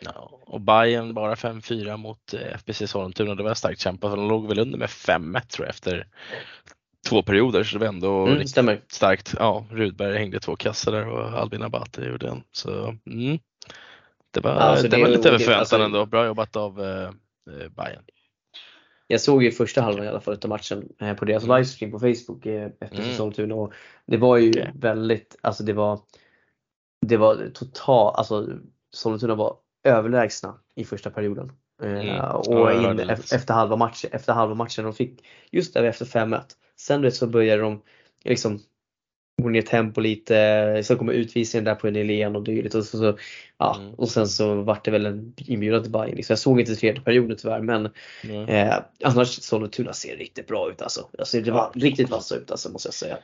Ja, 0.00 0.38
och 0.46 0.60
Bayern 0.60 1.14
bara 1.14 1.34
5-4 1.34 1.96
mot 1.96 2.34
eh, 2.34 2.54
FBC 2.54 2.86
Sollentuna. 2.90 3.34
Det 3.34 3.42
var 3.42 3.54
starkt 3.54 3.80
kämpat 3.80 4.10
de 4.16 4.28
låg 4.28 4.48
väl 4.48 4.58
under 4.58 4.78
med 4.78 4.88
5-1 4.88 5.40
tror 5.48 5.66
jag 5.66 5.70
efter 5.74 6.06
två 7.08 7.22
perioder 7.22 7.64
så 7.64 7.78
det 7.78 7.80
var 7.80 7.94
ändå 7.94 8.26
Mm, 8.26 8.46
stämmer. 8.46 8.80
starkt. 8.88 9.34
Ja, 9.38 9.64
Rudberg 9.70 10.18
hängde 10.18 10.40
två 10.40 10.56
kassar 10.56 10.92
där 10.92 11.08
och 11.08 11.28
Albin 11.38 11.62
Abate 11.62 12.04
gjorde 12.04 12.28
en. 12.28 12.42
Så, 12.52 12.96
mm. 13.06 13.38
Det 14.30 14.40
var, 14.40 14.50
Alltså, 14.50 14.88
det 14.88 14.96
det 14.96 15.02
var 15.02 15.08
lite 15.10 15.28
över 15.28 15.38
förväntan 15.38 15.60
Alltså- 15.60 15.76
ändå. 15.82 16.06
Bra 16.06 16.26
jobbat 16.26 16.56
av 16.56 16.80
eh, 16.84 17.04
eh, 17.04 17.68
Bayern. 17.76 18.02
Jag 19.06 19.20
såg 19.20 19.42
ju 19.44 19.50
första 19.50 19.82
halvan 19.82 20.04
i 20.04 20.08
alla 20.08 20.20
fall 20.20 20.34
utav 20.34 20.48
matchen 20.48 20.88
eh, 21.00 21.14
på 21.14 21.24
deras 21.24 21.44
Mm. 21.44 21.56
livestream 21.56 21.92
på 21.92 21.98
Facebook 21.98 22.46
eh, 22.46 22.70
efter 22.80 23.02
Mm. 23.02 23.14
Sollentuna 23.16 23.54
och 23.54 23.72
det 24.06 24.16
var 24.16 24.36
ju 24.36 24.50
Okej. 24.50 24.72
väldigt, 24.74 25.36
alltså 25.40 25.62
det 25.64 25.72
var 25.72 26.00
det 27.06 27.16
var 27.16 27.50
totalt, 27.54 28.16
alltså 28.16 28.48
Sollentuna 28.90 29.34
var 29.34 29.56
överlägsna 29.84 30.58
i 30.74 30.84
första 30.84 31.10
perioden. 31.10 31.52
Eh, 31.82 31.88
Mm. 31.90 32.06
Ja, 32.06 32.32
Och 32.32 32.72
in, 32.72 33.00
ef- 33.00 33.34
efter, 33.34 33.54
halva 33.54 33.76
matchen, 33.76 34.10
efter 34.12 34.32
halva 34.32 34.54
matchen 34.54 34.84
de 34.84 34.94
fick, 34.94 35.24
just 35.50 35.74
där 35.74 35.84
efter 35.84 36.04
5-1. 36.04 36.40
Sen 36.76 37.02
vet, 37.02 37.14
så 37.14 37.26
började 37.26 37.62
de 37.62 37.82
liksom 38.24 38.60
gå 39.42 39.48
ner 39.48 39.62
tempo 39.62 40.00
lite, 40.00 40.82
sen 40.84 40.98
kommer 40.98 41.12
utvisningen 41.12 41.64
där 41.64 41.74
på 41.74 41.88
en 41.88 41.94
Helén 41.94 42.36
och 42.36 42.42
dylikt 42.44 42.74
och, 42.74 42.84
så, 42.84 42.98
så, 42.98 43.18
ja, 43.58 43.76
Mm. 43.80 43.94
och 43.94 44.08
sen 44.08 44.28
så 44.28 44.54
vart 44.54 44.84
det 44.84 44.90
väl 44.90 45.06
en 45.06 45.34
inbjudan 45.36 45.82
till 45.82 45.92
Bayern. 45.92 46.16
Liksom. 46.16 46.32
Jag 46.32 46.38
såg 46.38 46.60
inte 46.60 46.76
tredje 46.76 47.00
perioden 47.00 47.36
tyvärr 47.36 47.60
men 47.60 47.88
Mm. 48.24 48.48
Eh, 48.48 48.74
annars 49.04 49.28
Sollentuna 49.42 49.92
ser 49.92 50.16
riktigt 50.16 50.46
bra 50.46 50.70
ut 50.70 50.82
alltså. 50.82 51.08
alltså 51.18 51.40
det 51.40 51.50
var 51.50 51.70
riktigt 51.74 52.10
vassa 52.10 52.36
ut 52.36 52.50
alltså 52.50 52.70
måste 52.72 52.86
jag 52.86 52.94
säga. 52.94 53.18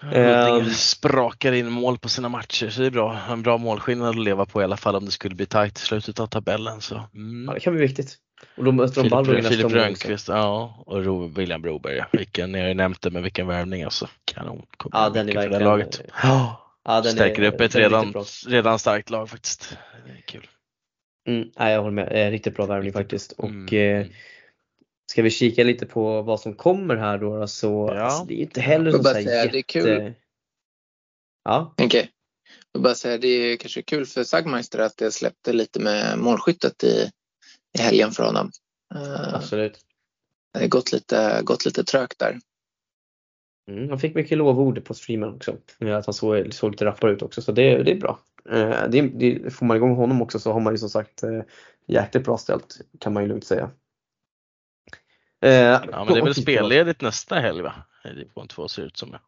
Huddinge 0.00 0.60
Ehm. 0.60 0.70
sprakar 0.70 1.52
in 1.52 1.70
mål 1.70 1.98
på 1.98 2.08
sina 2.08 2.28
matcher 2.28 2.68
så 2.70 2.80
det 2.80 2.86
är 2.86 2.90
bra. 2.90 3.18
En 3.30 3.42
bra 3.42 3.58
målskillnad 3.58 4.08
att 4.08 4.16
leva 4.24 4.46
på 4.46 4.60
i 4.60 4.64
alla 4.64 4.76
fall 4.76 4.96
om 4.96 5.04
det 5.04 5.10
skulle 5.10 5.34
bli 5.34 5.46
tajt 5.46 5.78
i 5.78 5.80
slutet 5.80 6.20
av 6.20 6.26
tabellen. 6.26 6.80
Så. 6.80 7.02
Mm. 7.14 7.44
Ja, 7.48 7.54
det 7.54 7.60
kan 7.60 7.74
bli 7.76 7.82
viktigt. 7.86 8.16
Och 8.56 8.64
då 8.64 8.72
möter 8.72 9.02
de 9.10 9.24
Filip, 9.24 9.42
nästa 9.42 9.50
Filip. 9.56 9.72
Rönnqvist, 9.72 10.28
ja, 10.28 10.82
och 10.86 11.04
Ro, 11.04 11.26
William 11.28 11.62
Broberg. 11.62 12.00
Vilken, 12.12 12.54
jag 12.54 12.60
har 12.60 12.68
ju 12.68 12.74
nämnt 12.74 13.02
det, 13.02 13.10
men 13.10 13.22
vilken 13.22 13.46
värvning 13.46 13.82
alltså. 13.82 14.08
Kanon. 14.24 14.62
Kommer 14.76 14.98
Ja, 15.04 15.10
den 15.10 15.28
är 15.28 15.32
det 15.32 15.38
verkligen- 15.40 15.62
laget. 15.64 16.00
Ja, 16.22 16.60
Ja, 16.86 17.00
den 17.00 17.12
stärker 17.12 17.42
är, 17.42 17.46
upp 17.54 17.60
ett 17.60 17.74
redan, 17.74 18.14
redan 18.48 18.78
starkt 18.78 19.10
lag 19.10 19.30
faktiskt. 19.30 19.76
Det 20.06 20.12
är 20.12 20.20
kul. 20.26 20.46
Mm, 21.28 21.48
nej, 21.58 21.72
jag 21.72 21.80
håller 21.82 21.94
med. 21.94 22.08
Eh, 22.26 22.30
riktigt 22.30 22.56
bra 22.56 22.66
värvning 22.66 22.92
faktiskt. 22.92 23.32
Och 23.32 23.48
Mm. 23.48 24.00
eh, 24.00 24.06
ska 25.10 25.22
vi 25.22 25.30
kika 25.30 25.64
lite 25.64 25.86
på 25.86 26.22
vad 26.22 26.40
som 26.40 26.54
kommer 26.54 26.96
här 26.96 27.18
då, 27.18 27.46
så 27.46 27.92
Ja. 27.94 28.00
alltså, 28.00 28.24
det 28.24 28.34
är 28.34 28.42
inte 28.42 28.60
heller 28.60 28.90
så, 28.90 29.02
här 29.02 29.22
säga, 29.22 29.46
det 29.52 29.58
är 29.58 29.62
kul. 29.62 30.14
Ja, 31.44 31.74
Okej. 31.78 32.10
Jag 32.72 32.78
vill 32.78 32.84
bara 32.84 32.94
säga, 32.94 33.18
det 33.18 33.28
är 33.28 33.56
kanske 33.56 33.82
kul 33.82 34.06
för 34.06 34.24
Sagmeister 34.24 34.78
att 34.78 34.96
det 34.96 35.12
släppte 35.12 35.52
lite 35.52 35.80
med 35.80 36.18
målskyttet 36.18 36.84
i, 36.84 37.10
i 37.78 37.82
helgen 37.82 38.10
för 38.10 38.24
honom. 38.24 38.50
Eh, 38.94 39.34
absolut. 39.34 39.80
Det 40.52 40.60
har 40.60 40.66
gått 40.66 40.92
lite, 40.92 41.40
gått 41.44 41.64
lite 41.64 41.84
trögt 41.84 42.18
där. 42.18 42.38
Mm, 43.70 43.88
han 43.88 43.98
fick 43.98 44.14
mycket 44.14 44.38
lovord 44.38 44.84
på 44.84 44.94
streamen 44.94 45.34
också. 45.34 45.56
Att 45.80 46.06
han 46.06 46.14
såg, 46.14 46.54
såg 46.54 46.70
lite 46.70 46.84
rappare 46.84 47.12
ut 47.12 47.22
också 47.22 47.42
så 47.42 47.52
det, 47.52 47.82
det 47.82 47.90
är 47.90 48.00
bra. 48.00 48.18
Eh, 48.50 48.88
det, 48.88 49.02
det, 49.02 49.50
får 49.54 49.66
man 49.66 49.76
igång 49.76 49.94
honom 49.94 50.22
också 50.22 50.38
så 50.38 50.52
har 50.52 50.60
man 50.60 50.72
ju 50.74 50.78
som 50.78 50.90
sagt 50.90 51.22
eh, 51.22 51.42
jäkligt 51.86 52.24
bra 52.24 52.38
ställt 52.38 52.80
kan 52.98 53.12
man 53.12 53.22
ju 53.22 53.28
lugnt 53.28 53.44
säga. 53.44 53.70
Eh, 55.44 55.52
Ja, 55.52 56.04
men 56.04 56.06
det 56.06 56.20
är 56.20 56.24
väl 56.24 56.34
spelledigt 56.34 57.00
nästa 57.00 57.34
helg 57.34 57.62
va? 57.62 57.74
Division 58.04 58.48
2 58.48 58.68
ser 58.68 58.82
det 58.82 58.86
ut 58.86 58.96
som. 58.96 59.10
Ja. 59.12 59.18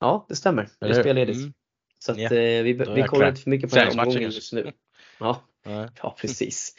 Ja, 0.00 0.26
det 0.28 0.36
stämmer. 0.36 0.68
Det 0.80 0.86
är 0.86 1.00
spelledigt. 1.00 1.38
Mm. 1.38 1.52
Så 1.98 2.12
att, 2.12 2.18
Ja, 2.18 2.24
eh, 2.24 2.62
vi, 2.62 2.72
vi 2.72 3.02
kollar 3.02 3.28
inte 3.28 3.40
för 3.40 3.50
mycket 3.50 3.70
på 3.70 3.76
den 3.76 3.98
omgången 3.98 4.22
just 4.22 4.52
nu. 4.52 4.72
Ja, 5.18 5.42
ja 6.02 6.16
precis. 6.20 6.74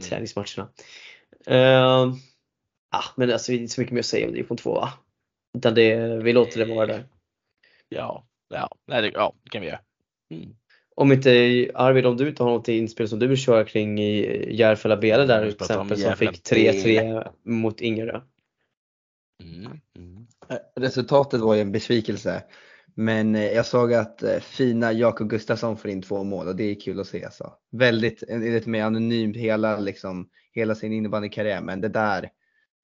Mm. 0.00 0.08
Träningsmatcherna. 0.08 0.68
Uh, 1.50 2.14
ah, 2.90 3.04
men 3.16 3.32
alltså 3.32 3.52
det 3.52 3.58
är 3.58 3.60
inte 3.60 3.74
så 3.74 3.80
mycket 3.80 3.94
mer 3.94 4.00
att 4.00 4.06
säga 4.06 4.26
om 4.26 4.32
division 4.32 4.56
2 4.56 4.74
va? 4.74 4.92
Utan 5.58 5.74
det, 5.74 6.16
vi 6.22 6.32
låter 6.32 6.58
det 6.58 6.74
vara 6.74 6.86
där. 6.86 7.04
Ja, 7.88 8.26
ja, 8.48 8.70
nej, 8.86 9.02
det, 9.02 9.10
ja, 9.14 9.34
det 9.42 9.50
kan 9.50 9.60
vi 9.60 9.66
göra. 9.66 9.80
Mm. 10.30 10.56
Om 11.02 11.12
inte 11.12 11.30
Arvid, 11.74 12.06
om 12.06 12.16
du 12.16 12.28
inte 12.28 12.42
har 12.42 12.50
något 12.50 12.68
inspel 12.68 13.08
som 13.08 13.18
du 13.18 13.26
vill 13.26 13.38
köra 13.38 13.64
kring 13.64 14.00
i 14.00 14.56
Järfälla 14.56 14.96
Bele 14.96 15.24
där 15.24 15.40
till 15.50 15.62
exempel 15.62 15.98
som 15.98 16.16
fick 16.16 16.30
3-3 16.30 17.28
mot 17.44 17.80
Ingerö. 17.80 18.20
Mm. 19.42 19.80
Mm. 19.96 20.26
Resultatet 20.76 21.40
var 21.40 21.54
ju 21.54 21.60
en 21.60 21.72
besvikelse. 21.72 22.42
Men 22.94 23.34
eh, 23.34 23.52
jag 23.52 23.66
såg 23.66 23.94
att 23.94 24.22
eh, 24.22 24.38
fina 24.40 24.92
Jakob 24.92 25.30
Gustafsson 25.30 25.76
får 25.76 25.90
in 25.90 26.02
två 26.02 26.24
mål 26.24 26.48
och 26.48 26.56
det 26.56 26.64
är 26.64 26.80
kul 26.80 27.00
att 27.00 27.06
se. 27.06 27.30
Så. 27.30 27.52
Väldigt, 27.72 28.22
lite 28.28 28.68
mer 28.68 28.84
anonymt 28.84 29.36
hela, 29.36 29.78
liksom, 29.78 30.28
hela 30.52 30.74
sin 30.74 30.92
innebandykarriär 30.92 31.60
men 31.60 31.80
det 31.80 31.88
där, 31.88 32.30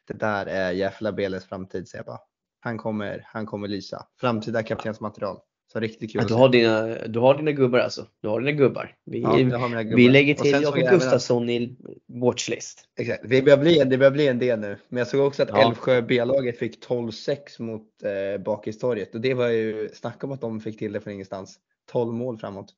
det 0.09 0.15
där 0.15 0.47
är 0.47 0.73
Järfälla 0.73 1.13
Beles 1.13 1.45
framtid 1.45 1.89
säger 1.89 2.05
jag 2.05 2.07
bara. 2.07 2.21
Han 2.61 2.79
kommer, 2.79 3.23
han 3.27 3.47
kommer 3.47 3.69
lysa. 3.69 4.07
Framtida 4.21 4.63
kaptensmaterial. 4.63 5.39
Så 5.73 5.81
riktigt 5.81 6.13
kul 6.13 6.27
du, 6.27 6.35
har 6.35 6.49
dina, 6.49 7.07
du 7.07 7.19
har 7.19 7.35
dina 7.35 7.53
gubbar 7.53 7.79
alltså? 7.79 8.07
Du 8.23 8.29
har 8.29 8.41
dina 8.41 8.53
gubbar. 8.53 8.95
Vi, 9.05 9.21
Ja, 9.21 9.37
gubbar. 9.37 9.97
vi 9.97 10.09
lägger 10.09 10.35
till 10.35 10.51
Jakob 10.51 10.79
jag 10.79 10.79
även 10.79 10.99
Gustafsson 10.99 11.51
i 11.51 11.77
watchlist. 12.07 12.85
Exakt. 12.99 13.23
Det 13.29 13.43
börjar, 13.43 13.59
bli, 13.59 13.85
det 13.85 13.99
börjar 13.99 14.11
bli 14.11 14.29
en 14.29 14.39
del 14.39 14.61
nu. 14.61 14.79
Men 14.89 14.99
jag 14.99 15.09
såg 15.09 15.27
också 15.27 15.43
att 15.43 15.49
Ja. 15.49 15.69
Älvsjö 15.69 16.03
B-laget 16.03 16.59
fick 16.59 16.87
12-6 16.87 17.63
mot 17.63 17.87
eh, 18.03 18.43
Bakistorget. 18.43 19.15
Och 19.15 19.21
det 19.21 19.35
var 19.35 19.49
ju, 19.49 19.89
snacka 19.95 20.27
om 20.27 20.33
att 20.33 20.41
de 20.41 20.61
fick 20.61 20.79
till 20.79 20.93
det 20.93 21.01
från 21.01 21.13
ingenstans. 21.13 21.59
12 21.91 22.15
mål 22.15 22.39
framåt. 22.39 22.75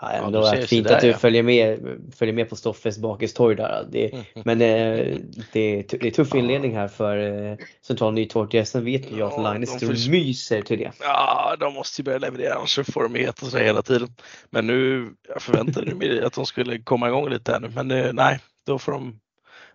Ja, 0.00 0.12
Ja, 0.12 0.26
ändå 0.26 0.42
så 0.42 0.56
fint 0.56 0.88
där, 0.88 0.94
att 0.94 1.00
du 1.00 1.06
ja. 1.08 1.18
följer 1.18 1.42
med, 1.42 1.78
följer 2.16 2.34
med 2.34 2.48
på 2.48 2.56
Stoffes 2.56 2.98
bakistorg 2.98 3.56
där. 3.56 3.86
Det, 3.90 4.12
Mm. 4.12 4.24
Men 4.44 4.60
eh, 4.60 5.16
det, 5.52 5.82
det 5.82 6.06
är 6.06 6.10
tuff 6.10 6.34
inledning 6.34 6.76
här 6.76 6.88
för 6.88 7.18
eh, 7.18 7.56
Central 7.82 8.14
Nytorp. 8.14 8.66
Sen 8.66 8.84
vet 8.84 9.12
ju 9.12 9.18
jag 9.18 9.32
att 9.32 9.44
Ja, 9.44 9.54
de 9.54 9.66
sitter 9.66 9.86
får 9.86 9.92
och 9.92 10.10
myser 10.10 10.62
till 10.62 10.78
det. 10.78 10.92
Ja, 11.00 11.56
de 11.60 11.74
måste 11.74 12.00
ju 12.00 12.04
börja 12.04 12.18
leverera 12.18 12.54
annars 12.54 12.74
så 12.74 12.84
får 12.84 13.02
de 13.02 13.14
heta 13.14 13.46
sig 13.46 13.64
hela 13.64 13.82
tiden. 13.82 14.08
Men 14.50 14.66
nu, 14.66 15.10
jag 15.28 15.42
förväntade 15.42 15.94
mig 15.94 16.22
att 16.22 16.32
de 16.32 16.46
skulle 16.46 16.78
komma 16.78 17.08
igång 17.08 17.28
lite 17.28 17.52
här 17.52 17.60
nu, 17.60 17.68
men 17.74 17.90
eh, 17.90 18.12
nej, 18.12 18.40
då 18.66 18.78
får 18.78 18.92
de, 18.92 19.20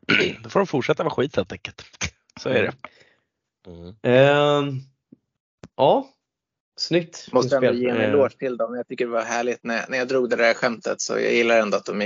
då 0.44 0.50
får 0.50 0.60
de 0.60 0.68
fortsätta 0.68 1.04
vara 1.04 1.14
skit 1.14 1.36
helt 1.36 1.52
enkelt. 1.52 1.84
Så 2.40 2.50
är 2.50 2.64
det. 2.64 2.74
Mm. 3.68 3.96
Ehm, 4.02 4.80
ja, 5.78 6.08
snyggt. 6.84 7.28
Måste 7.32 7.56
ändå 7.56 7.74
ge 7.74 7.90
en 7.90 7.98
Eh, 7.98 8.04
eloge 8.04 8.38
till 8.38 8.58
dem. 8.58 8.76
Jag 8.76 8.88
tycker 8.88 9.06
det 9.06 9.12
var 9.12 9.22
härligt 9.22 9.64
när, 9.64 9.86
när 9.90 9.98
jag 9.98 10.08
drog 10.08 10.30
det 10.30 10.36
där 10.36 10.54
skämtet 10.54 11.02
så 11.02 11.14
jag 11.14 11.34
gillar 11.34 11.60
ändå 11.60 11.78
att 11.78 11.86
de 11.86 12.02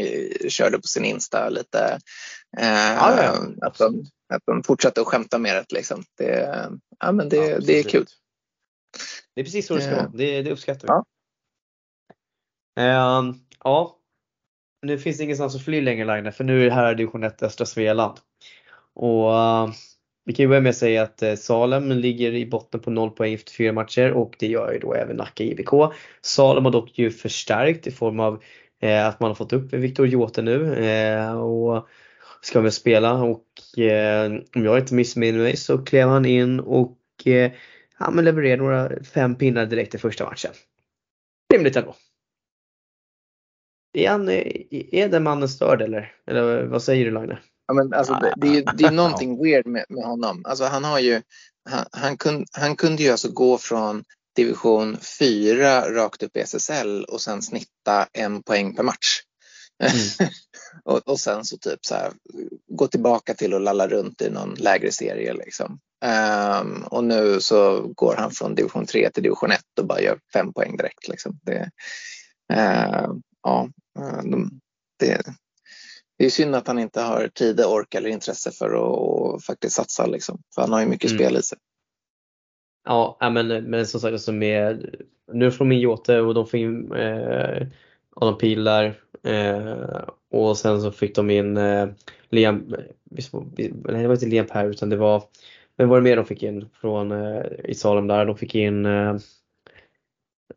körde 0.49 0.77
på 0.77 0.87
sin 0.87 1.05
Insta 1.05 1.49
lite. 1.49 1.99
Eh, 2.57 2.67
Ja, 2.95 3.23
ja, 3.23 3.67
att, 3.67 3.77
de, 3.77 4.05
att 4.33 4.41
de 4.45 4.63
fortsatte 4.63 5.01
att 5.01 5.07
skämta 5.07 5.37
med 5.37 5.55
det 5.55 5.65
liksom. 5.75 6.03
Det, 6.17 6.69
ja, 6.99 7.11
men 7.11 7.29
det, 7.29 7.37
ja, 7.37 7.59
det 7.59 7.79
är 7.79 7.83
kul. 7.83 8.05
Det 9.35 9.41
är 9.41 9.45
precis 9.45 9.67
så 9.67 9.75
det 9.75 9.81
ska 9.81 9.91
Eh, 9.91 9.97
vara. 9.97 10.11
Det, 10.13 10.41
det 10.41 10.51
uppskattar 10.51 10.87
vi. 10.87 10.93
ja. 10.93 11.03
Ehm, 13.19 13.33
ja. 13.63 13.93
Nu 14.81 14.99
finns 14.99 15.17
det 15.17 15.23
ingenstans 15.23 15.55
att 15.55 15.61
fly 15.63 15.81
längre 15.81 16.05
Line 16.05 16.31
för 16.33 16.43
nu 16.43 16.61
är 16.61 16.65
det 16.65 16.73
här 16.73 16.95
division 16.95 17.23
1 17.23 17.43
Östra 17.43 17.65
Svealand. 17.65 18.17
Och 18.93 19.33
eh, 19.35 19.69
vi 20.27 20.33
kan 20.33 20.43
ju 20.43 20.47
börja 20.47 20.61
med 20.61 20.69
att 20.69 20.77
säga 20.77 21.01
att 21.01 21.23
eh, 21.23 21.35
Salem 21.35 21.91
ligger 21.91 22.33
i 22.33 22.45
botten 22.45 22.79
på 22.79 22.91
0 22.91 23.11
poäng 23.11 23.33
efter 23.33 23.53
fyra 23.53 23.73
matcher 23.73 24.11
och 24.11 24.35
det 24.39 24.47
gör 24.47 24.73
ju 24.73 24.79
då 24.79 24.93
även 24.93 25.15
Nacka 25.15 25.43
IBK. 25.43 25.69
Salem 26.21 26.65
har 26.65 26.71
dock 26.71 26.99
ju 26.99 27.11
förstärkt 27.11 27.87
i 27.87 27.91
form 27.91 28.19
av 28.19 28.43
eh, 28.81 29.07
att 29.07 29.19
man 29.19 29.29
har 29.29 29.35
fått 29.35 29.53
upp 29.53 29.73
Viktor 29.73 30.07
Jåte 30.07 30.41
nu 30.41 30.75
eh, 30.85 31.39
och 31.39 31.87
ska 32.41 32.61
väl 32.61 32.71
spela 32.71 33.23
och 33.23 33.79
eh, 33.79 34.31
om 34.55 34.65
jag 34.65 34.79
inte 34.79 34.93
missminner 34.93 35.39
mig 35.39 35.57
så 35.57 35.77
klev 35.77 36.07
han 36.07 36.25
in 36.25 36.59
och 36.59 36.97
eh, 37.25 37.51
ja, 37.99 38.11
men 38.11 38.25
levererade 38.25 38.63
några 38.63 39.03
fem 39.03 39.35
pinnar 39.35 39.65
direkt 39.65 39.95
i 39.95 39.97
första 39.97 40.25
matchen. 40.25 40.51
Rimligt 41.53 41.75
ändå. 41.75 41.95
Är, 43.93 44.09
han, 44.09 44.29
eh, 44.29 44.65
är 44.91 45.09
den 45.09 45.23
mannen 45.23 45.49
störd 45.49 45.81
eller? 45.81 46.13
Eller 46.25 46.65
vad 46.65 46.83
säger 46.83 47.05
du 47.05 47.11
Lagne? 47.11 47.39
Ja, 47.67 47.73
men 47.73 47.93
alltså, 47.93 48.13
det, 48.13 48.33
det 48.37 48.57
är 48.57 48.73
det 48.73 48.83
är 48.83 48.91
någonting 49.03 49.43
weird 49.43 49.65
med, 49.65 49.85
med 49.89 50.03
honom. 50.05 50.41
Alltså, 50.45 50.65
han, 50.65 50.83
har 50.83 50.99
ju, 50.99 51.21
han, 51.69 51.85
han, 51.91 52.17
kun, 52.17 52.45
han 52.51 52.75
kunde 52.75 53.03
ju 53.03 53.09
alltså 53.09 53.31
gå 53.31 53.57
från 53.57 54.03
division 54.35 54.97
4 55.19 55.93
rakt 55.93 56.23
upp 56.23 56.37
i 56.37 56.39
SSL 56.39 57.03
och 57.03 57.21
sen 57.21 57.41
snitta 57.41 58.07
en 58.13 58.43
poäng 58.43 58.75
per 58.75 58.83
match. 58.83 59.21
Mm. 59.83 60.29
och, 60.83 61.07
och 61.07 61.19
sen 61.19 61.45
så 61.45 61.57
typ 61.57 61.85
så 61.85 61.95
här, 61.95 62.11
gå 62.67 62.87
tillbaka 62.87 63.33
till 63.33 63.53
att 63.53 63.61
lalla 63.61 63.87
runt 63.87 64.21
i 64.21 64.29
någon 64.29 64.53
lägre 64.53 64.91
serie. 64.91 65.33
Liksom. 65.33 65.79
Ehm, 66.05 66.83
och 66.83 67.03
nu 67.03 67.41
så 67.41 67.81
går 67.95 68.15
han 68.15 68.31
från 68.31 68.55
division 68.55 68.85
3 68.85 69.09
till 69.09 69.23
division 69.23 69.51
1 69.51 69.61
och 69.79 69.87
bara 69.87 70.01
gör 70.01 70.19
fem 70.33 70.53
poäng 70.53 70.77
direkt. 70.77 71.07
Liksom. 71.07 71.39
Det, 71.43 71.69
ehm, 72.53 73.21
ja, 73.43 73.69
eh, 73.99 74.23
de, 74.23 74.59
det, 74.99 75.21
det 76.17 76.25
är 76.25 76.29
synd 76.29 76.55
att 76.55 76.67
han 76.67 76.79
inte 76.79 77.01
har 77.01 77.27
tid, 77.27 77.65
ork 77.65 77.95
eller 77.95 78.09
intresse 78.09 78.51
för 78.51 78.69
att 79.35 79.43
faktiskt 79.43 79.75
satsa. 79.75 80.05
Liksom. 80.05 80.41
För 80.55 80.61
han 80.61 80.71
har 80.73 80.79
ju 80.79 80.87
mycket 80.87 81.11
Mm. 81.11 81.23
spel 81.23 81.37
i 81.37 81.43
sig. 81.43 81.57
Ja, 82.85 83.17
men, 83.33 83.47
men 83.47 83.87
som 83.87 83.99
sagt 83.99 84.13
alltså 84.13 84.31
med, 84.31 84.95
nu 85.31 85.51
får 85.51 85.65
de 85.65 85.71
in 85.71 85.79
Jote 85.79 86.19
och 86.19 86.33
de 86.33 86.47
får 86.47 86.59
in 86.59 86.91
eh, 86.91 87.67
Adam 88.15 88.37
Pilar 88.37 89.01
eh, 89.23 90.03
och 90.31 90.57
sen 90.57 90.81
så 90.81 90.91
fick 90.91 91.15
de 91.15 91.29
in 91.29 91.57
eh, 91.57 91.89
Liam, 92.29 92.75
nej 93.09 93.71
det 93.83 94.07
var 94.07 94.13
inte 94.13 94.25
Liam 94.25 94.45
Per 94.45 94.65
utan 94.69 94.89
det 94.89 94.97
var, 94.97 95.23
vem 95.77 95.89
var 95.89 95.97
det 95.97 96.03
mer 96.03 96.15
de 96.15 96.25
fick 96.25 96.43
in 96.43 96.69
från 96.73 97.11
eh, 97.11 97.45
i 97.63 97.75
Salem 97.75 98.07
där? 98.07 98.25
De 98.25 98.37
fick 98.37 98.55
in 98.55 98.85
eh, 98.85 99.15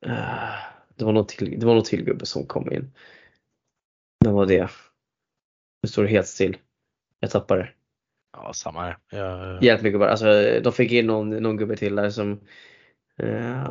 eh, 0.00 0.54
det 0.94 1.04
var 1.04 1.12
någon 1.12 1.26
till, 1.26 1.60
det 1.60 1.66
var 1.66 1.74
någon 1.74 1.84
till 1.84 2.04
gubbe 2.04 2.26
som 2.26 2.46
kom 2.46 2.72
in. 2.72 2.92
Vem 4.24 4.34
var 4.34 4.46
det? 4.46 4.70
Nu 5.82 5.88
står 5.88 6.02
det 6.02 6.08
helt 6.08 6.26
still. 6.26 6.56
Jag 7.20 7.30
tappar 7.30 7.58
det. 7.58 7.68
Ja, 8.32 8.52
samma 8.52 8.82
här. 8.82 8.96
Jag, 9.10 9.62
Hjälp 9.62 9.82
mig 9.82 9.90
gubbar. 9.90 10.06
Alltså, 10.06 10.60
de 10.64 10.72
fick 10.72 10.92
in 10.92 11.06
någon, 11.06 11.30
någon 11.30 11.56
gubbe 11.56 11.76
till 11.76 11.96
där 11.96 12.10
som... 12.10 12.40
Uh, 13.22 13.64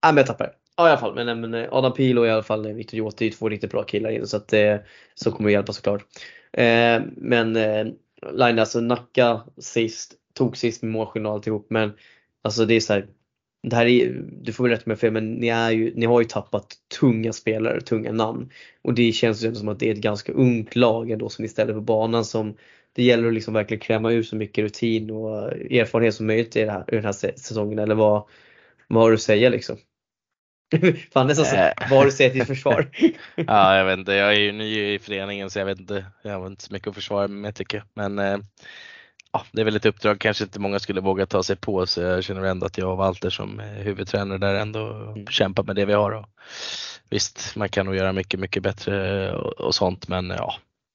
ah, 0.00 0.12
men 0.12 0.16
jag 0.16 0.26
tappar 0.26 0.44
det. 0.44 0.52
Ja 0.78 0.86
i 0.86 0.90
alla 0.90 1.00
fall. 1.00 1.14
Men, 1.14 1.40
men 1.40 1.54
eh, 1.54 1.68
Adam 1.72 1.92
Pil 1.92 2.18
och 2.18 2.26
i 2.26 2.30
alla 2.30 2.42
fall 2.42 2.66
eh, 2.66 2.72
Viktor 2.72 2.98
Jåte 2.98 3.26
är 3.26 3.30
två 3.30 3.48
riktigt 3.48 3.70
bra 3.70 3.82
killar 3.82 4.10
in 4.10 4.26
så 4.26 4.36
att 4.36 4.48
det 4.48 4.84
så 5.14 5.32
kommer 5.32 5.48
att 5.48 5.52
hjälpa 5.52 5.72
såklart. 5.72 6.04
Eh, 6.52 7.02
men 7.16 7.56
eh, 7.56 7.86
Line 8.32 8.58
alltså 8.58 8.80
Nacka 8.80 9.40
sist, 9.58 10.14
tog 10.34 10.56
sist 10.56 10.82
med 10.82 10.92
målskillnad 10.92 11.32
alltihop 11.32 11.66
men 11.70 11.92
alltså 12.42 12.64
det 12.64 12.74
är 12.74 12.80
så 12.80 12.92
här. 12.92 13.06
Det 13.62 13.76
här 13.76 13.86
är, 13.86 14.22
du 14.42 14.52
får 14.52 14.64
väl 14.64 14.72
rätt 14.72 14.86
med 14.86 14.98
fel 14.98 15.12
men 15.12 15.34
ni, 15.34 15.48
är 15.48 15.70
ju, 15.70 15.92
ni 15.94 16.06
har 16.06 16.20
ju 16.20 16.26
tappat 16.26 16.76
tunga 17.00 17.32
spelare, 17.32 17.80
tunga 17.80 18.12
namn. 18.12 18.50
Och 18.82 18.94
det 18.94 19.12
känns 19.12 19.44
ju 19.44 19.54
som 19.54 19.68
att 19.68 19.78
det 19.80 19.88
är 19.88 19.92
ett 19.92 20.00
ganska 20.00 20.32
ungt 20.32 20.76
lag 20.76 21.10
ändå 21.10 21.28
som 21.28 21.42
ni 21.42 21.48
ställer 21.48 21.74
på 21.74 21.80
banan 21.80 22.24
som 22.24 22.56
det 22.92 23.02
gäller 23.02 23.28
att 23.28 23.34
liksom 23.34 23.54
verkligen 23.54 23.80
kräma 23.80 24.12
ur 24.12 24.22
så 24.22 24.36
mycket 24.36 24.62
rutin 24.64 25.10
och 25.10 25.52
erfarenhet 25.52 26.14
som 26.14 26.26
möjligt 26.26 26.56
i, 26.56 26.64
här, 26.66 26.84
i 26.88 26.94
den 26.94 27.04
här 27.04 27.12
sä- 27.12 27.36
säsongen 27.36 27.78
eller 27.78 27.94
vad, 27.94 28.24
vad 28.88 29.02
har 29.02 29.10
du 29.10 29.14
att 29.14 29.22
säga 29.22 29.48
liksom? 29.48 29.76
Fan 31.12 31.26
nästan 31.26 31.46
så, 31.46 31.56
Äh. 31.56 31.72
vad 31.78 31.98
har 31.98 32.04
du 32.04 32.08
att 32.08 32.14
säga 32.14 32.30
till 32.30 32.46
försvar? 32.46 32.90
ja, 33.46 33.76
jag 33.76 33.84
vet 33.84 33.98
inte. 33.98 34.12
Jag 34.12 34.34
är 34.34 34.40
ju 34.40 34.52
ny 34.52 34.94
i 34.94 34.98
föreningen 34.98 35.50
så 35.50 35.58
jag 35.58 35.66
vet 35.66 35.80
inte. 35.80 36.06
Jag 36.22 36.38
har 36.40 36.46
inte 36.46 36.62
så 36.64 36.72
mycket 36.72 36.88
att 36.88 36.94
försvara 36.94 37.28
mig 37.28 37.38
med 37.40 37.54
tycker 37.54 37.78
jag. 37.78 37.86
Men 37.94 38.18
eh, 38.18 38.38
ja, 39.32 39.44
det 39.52 39.60
är 39.60 39.64
väl 39.64 39.76
ett 39.76 39.86
uppdrag 39.86 40.20
kanske 40.20 40.44
inte 40.44 40.60
många 40.60 40.78
skulle 40.78 41.00
våga 41.00 41.26
ta 41.26 41.42
sig 41.42 41.56
på 41.56 41.86
så 41.86 42.00
jag 42.00 42.24
känner 42.24 42.42
ändå 42.42 42.66
att 42.66 42.78
jag 42.78 42.90
och 42.90 42.96
Walter 42.96 43.30
som 43.30 43.58
huvudtränare 43.58 44.38
där 44.38 44.54
ändå 44.54 44.86
Mm. 44.86 45.26
kämpar 45.26 45.62
med 45.62 45.76
det 45.76 45.84
vi 45.84 45.92
har. 45.92 46.12
Och 46.12 46.26
visst, 47.10 47.56
man 47.56 47.68
kan 47.68 47.86
nog 47.86 47.96
göra 47.96 48.12
mycket, 48.12 48.40
mycket 48.40 48.62
bättre 48.62 49.32
och, 49.32 49.52
och 49.52 49.74
sånt 49.74 50.08
men 50.08 50.30
ja, 50.30 50.54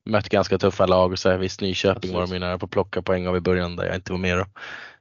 mött 0.10 0.30
ganska 0.30 0.58
tuffa 0.58 0.86
lag 0.86 1.12
och 1.12 1.19
så 1.19 1.30
här, 1.30 1.38
visst 1.38 1.62
Nyköping 1.62 2.13
var 2.13 2.22
de 2.22 2.34
ju 2.34 2.39
nära 2.39 2.58
på 2.58 2.65
att 2.65 2.72
plocka 2.72 3.02
poäng 3.02 3.28
av 3.28 3.38
i 3.38 3.39
början 3.39 3.76
där 3.76 3.86
jag 3.86 3.96
inte 3.96 4.12
var 4.12 4.19
med 4.19 4.38
då. 4.38 4.46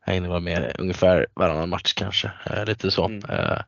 Jag 0.06 0.14
hinner 0.14 0.28
vara 0.28 0.40
med 0.40 0.76
ungefär 0.78 1.26
varannan 1.34 1.68
match 1.68 1.92
kanske, 1.92 2.30
eh, 2.50 2.64
lite 2.64 2.90
så. 2.90 3.04
Mm. 3.04 3.30
Eh, 3.30 3.58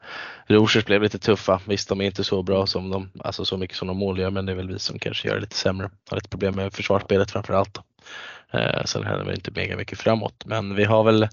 Rosers 0.47 0.85
blev 0.85 1.03
lite 1.03 1.19
tuffa, 1.19 1.61
visst 1.67 1.89
de 1.89 2.01
är 2.01 2.05
inte 2.05 2.25
så 2.25 2.43
bra 2.43 2.67
som 2.67 2.91
de, 2.91 3.11
alltså 3.21 3.45
så 3.45 3.57
mycket 3.57 3.77
som 3.77 3.89
de 3.89 3.97
mål 3.97 4.19
gör 4.19 4.31
men 4.31 4.47
det 4.47 4.53
är 4.53 4.57
väl 4.57 4.69
vi 4.69 4.79
som 4.79 4.99
kanske 4.99 5.29
gör 5.29 5.35
det 5.35 5.41
lite 5.41 5.57
sämre. 5.57 5.91
Har 6.11 6.17
lite 6.17 6.29
problem 6.29 6.55
med 6.55 6.73
försvarsspelet 6.75 7.31
framförallt. 7.31 7.79
Eh, 8.53 8.85
sen 8.85 9.05
händer 9.05 9.25
väl 9.25 9.35
inte 9.35 9.51
mega 9.51 9.77
mycket 9.77 9.99
framåt 9.99 10.45
men 10.45 10.75
vi 10.75 10.85
har 10.85 11.05
väl 11.05 11.29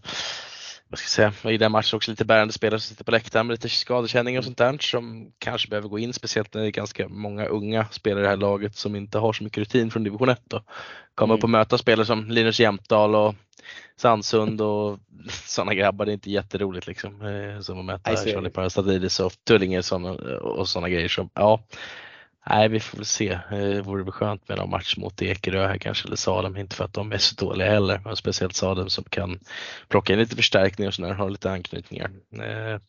vad 0.92 1.00
ska 1.00 1.22
jag 1.22 1.34
säga, 1.34 1.52
i 1.54 1.58
den 1.58 1.72
matchen 1.72 1.98
också 1.98 2.12
lite 2.12 2.26
bärande 2.26 2.54
spelare 2.54 2.80
som 2.80 2.90
sitter 2.90 3.04
på 3.04 3.12
läktaren 3.12 3.48
med 3.48 3.54
lite 3.54 3.70
skadekänning 3.70 4.38
och 4.38 4.44
sånt 4.44 4.58
där 4.58 4.78
som 4.80 5.32
kanske 5.40 5.70
behöver 5.70 5.88
gå 5.90 6.00
in, 6.00 6.14
speciellt 6.14 6.54
när 6.54 6.62
det 6.62 6.68
är 6.68 6.72
ganska 6.72 7.08
många 7.08 7.46
unga 7.46 7.86
spelare 7.92 8.20
i 8.20 8.24
det 8.24 8.30
här 8.30 8.38
laget 8.38 8.76
som 8.76 8.96
inte 8.96 9.18
har 9.18 9.34
så 9.34 9.44
mycket 9.44 9.58
rutin 9.58 9.92
från 9.92 10.04
division 10.04 10.30
1 10.30 10.42
då. 10.44 10.64
Komma 11.16 11.34
Mm. 11.34 11.38
upp 11.38 11.44
och 11.44 11.50
möta 11.50 11.78
spelare 11.78 12.06
som 12.06 12.30
Linus 12.30 12.60
Jämtdal 12.60 13.16
och 13.16 13.36
Sandsund 13.98 14.62
och 14.62 15.00
sådana 15.30 15.74
grabbar, 15.74 16.06
det 16.06 16.12
är 16.12 16.14
inte 16.14 16.32
jätteroligt 16.32 16.88
liksom. 16.88 17.22
Eh, 17.22 17.62
som 17.62 17.80
att 17.80 17.86
möta. 17.86 18.16
Charlie 18.16 18.50
Parastatidis 18.50 19.20
och 19.20 19.34
Tullinge 19.48 19.82
och 20.42 20.70
sådana 20.70 20.90
grejer 20.90 21.08
som, 21.08 21.30
ja. 21.34 21.64
Nej, 22.50 22.70
vi 22.70 22.80
får 22.80 22.98
väl 22.98 23.06
se. 23.06 23.40
Det 23.50 23.82
vore 23.82 24.04
väl 24.04 24.12
skönt 24.12 24.50
med 24.50 24.58
någon 24.58 24.70
match 24.70 24.98
mot 24.98 25.22
Ekerö 25.22 25.68
här 25.68 25.78
kanske, 25.78 26.08
eller 26.08 26.16
Salem. 26.16 26.58
Inte 26.58 26.76
för 26.76 26.84
att 26.86 26.94
de 26.94 27.12
är 27.12 27.18
så 27.18 27.46
dåliga 27.46 27.70
heller, 27.70 28.02
men 28.06 28.16
speciellt 28.16 28.56
Salem 28.56 28.90
som 28.90 29.04
kan 29.04 29.40
plocka 29.88 30.14
in 30.14 30.20
lite 30.20 30.36
förstärkningar 30.36 30.90
och 30.90 30.94
sådär, 30.94 31.14
har 31.14 31.30
lite 31.30 31.52
anknytningar. 31.52 32.12
Eh, 32.34 32.80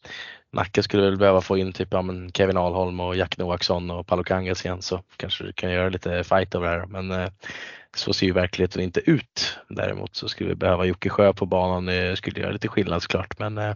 Nacka 0.53 0.83
skulle 0.83 1.03
väl 1.03 1.17
behöva 1.17 1.41
få 1.41 1.59
in 1.59 1.73
typ 1.73 1.89
ja, 1.91 2.03
men 2.03 2.33
Kevin 2.33 2.57
Alholm 2.57 3.01
och 3.01 3.17
Jack 3.17 3.39
Noaksson 3.39 3.91
och 3.91 4.07
Paolo 4.07 4.25
Kangas 4.25 4.65
igen 4.65 4.83
så 4.83 5.03
kanske 5.17 5.45
du 5.45 5.53
kan 5.53 5.73
göra 5.73 5.89
lite 5.89 6.25
fight 6.25 6.55
av 6.55 6.63
det 6.63 6.69
här. 6.69 6.87
Men 6.87 7.11
eh, 7.11 7.29
så 7.97 8.13
ser 8.13 8.27
ju 8.27 8.33
verkligheten 8.33 8.83
inte 8.83 9.01
ut. 9.11 9.59
Däremot 9.69 10.17
så 10.17 10.29
skulle 10.29 10.49
vi 10.49 10.55
behöva 10.55 10.85
Jocke 10.85 11.09
Sjö 11.09 11.33
på 11.33 11.47
banan. 11.47 11.87
Det 11.87 12.17
skulle 12.17 12.41
göra 12.41 12.53
lite 12.53 12.69
skillnad 12.69 13.03
såklart, 13.03 13.39
men 13.39 13.59
eh, 13.59 13.75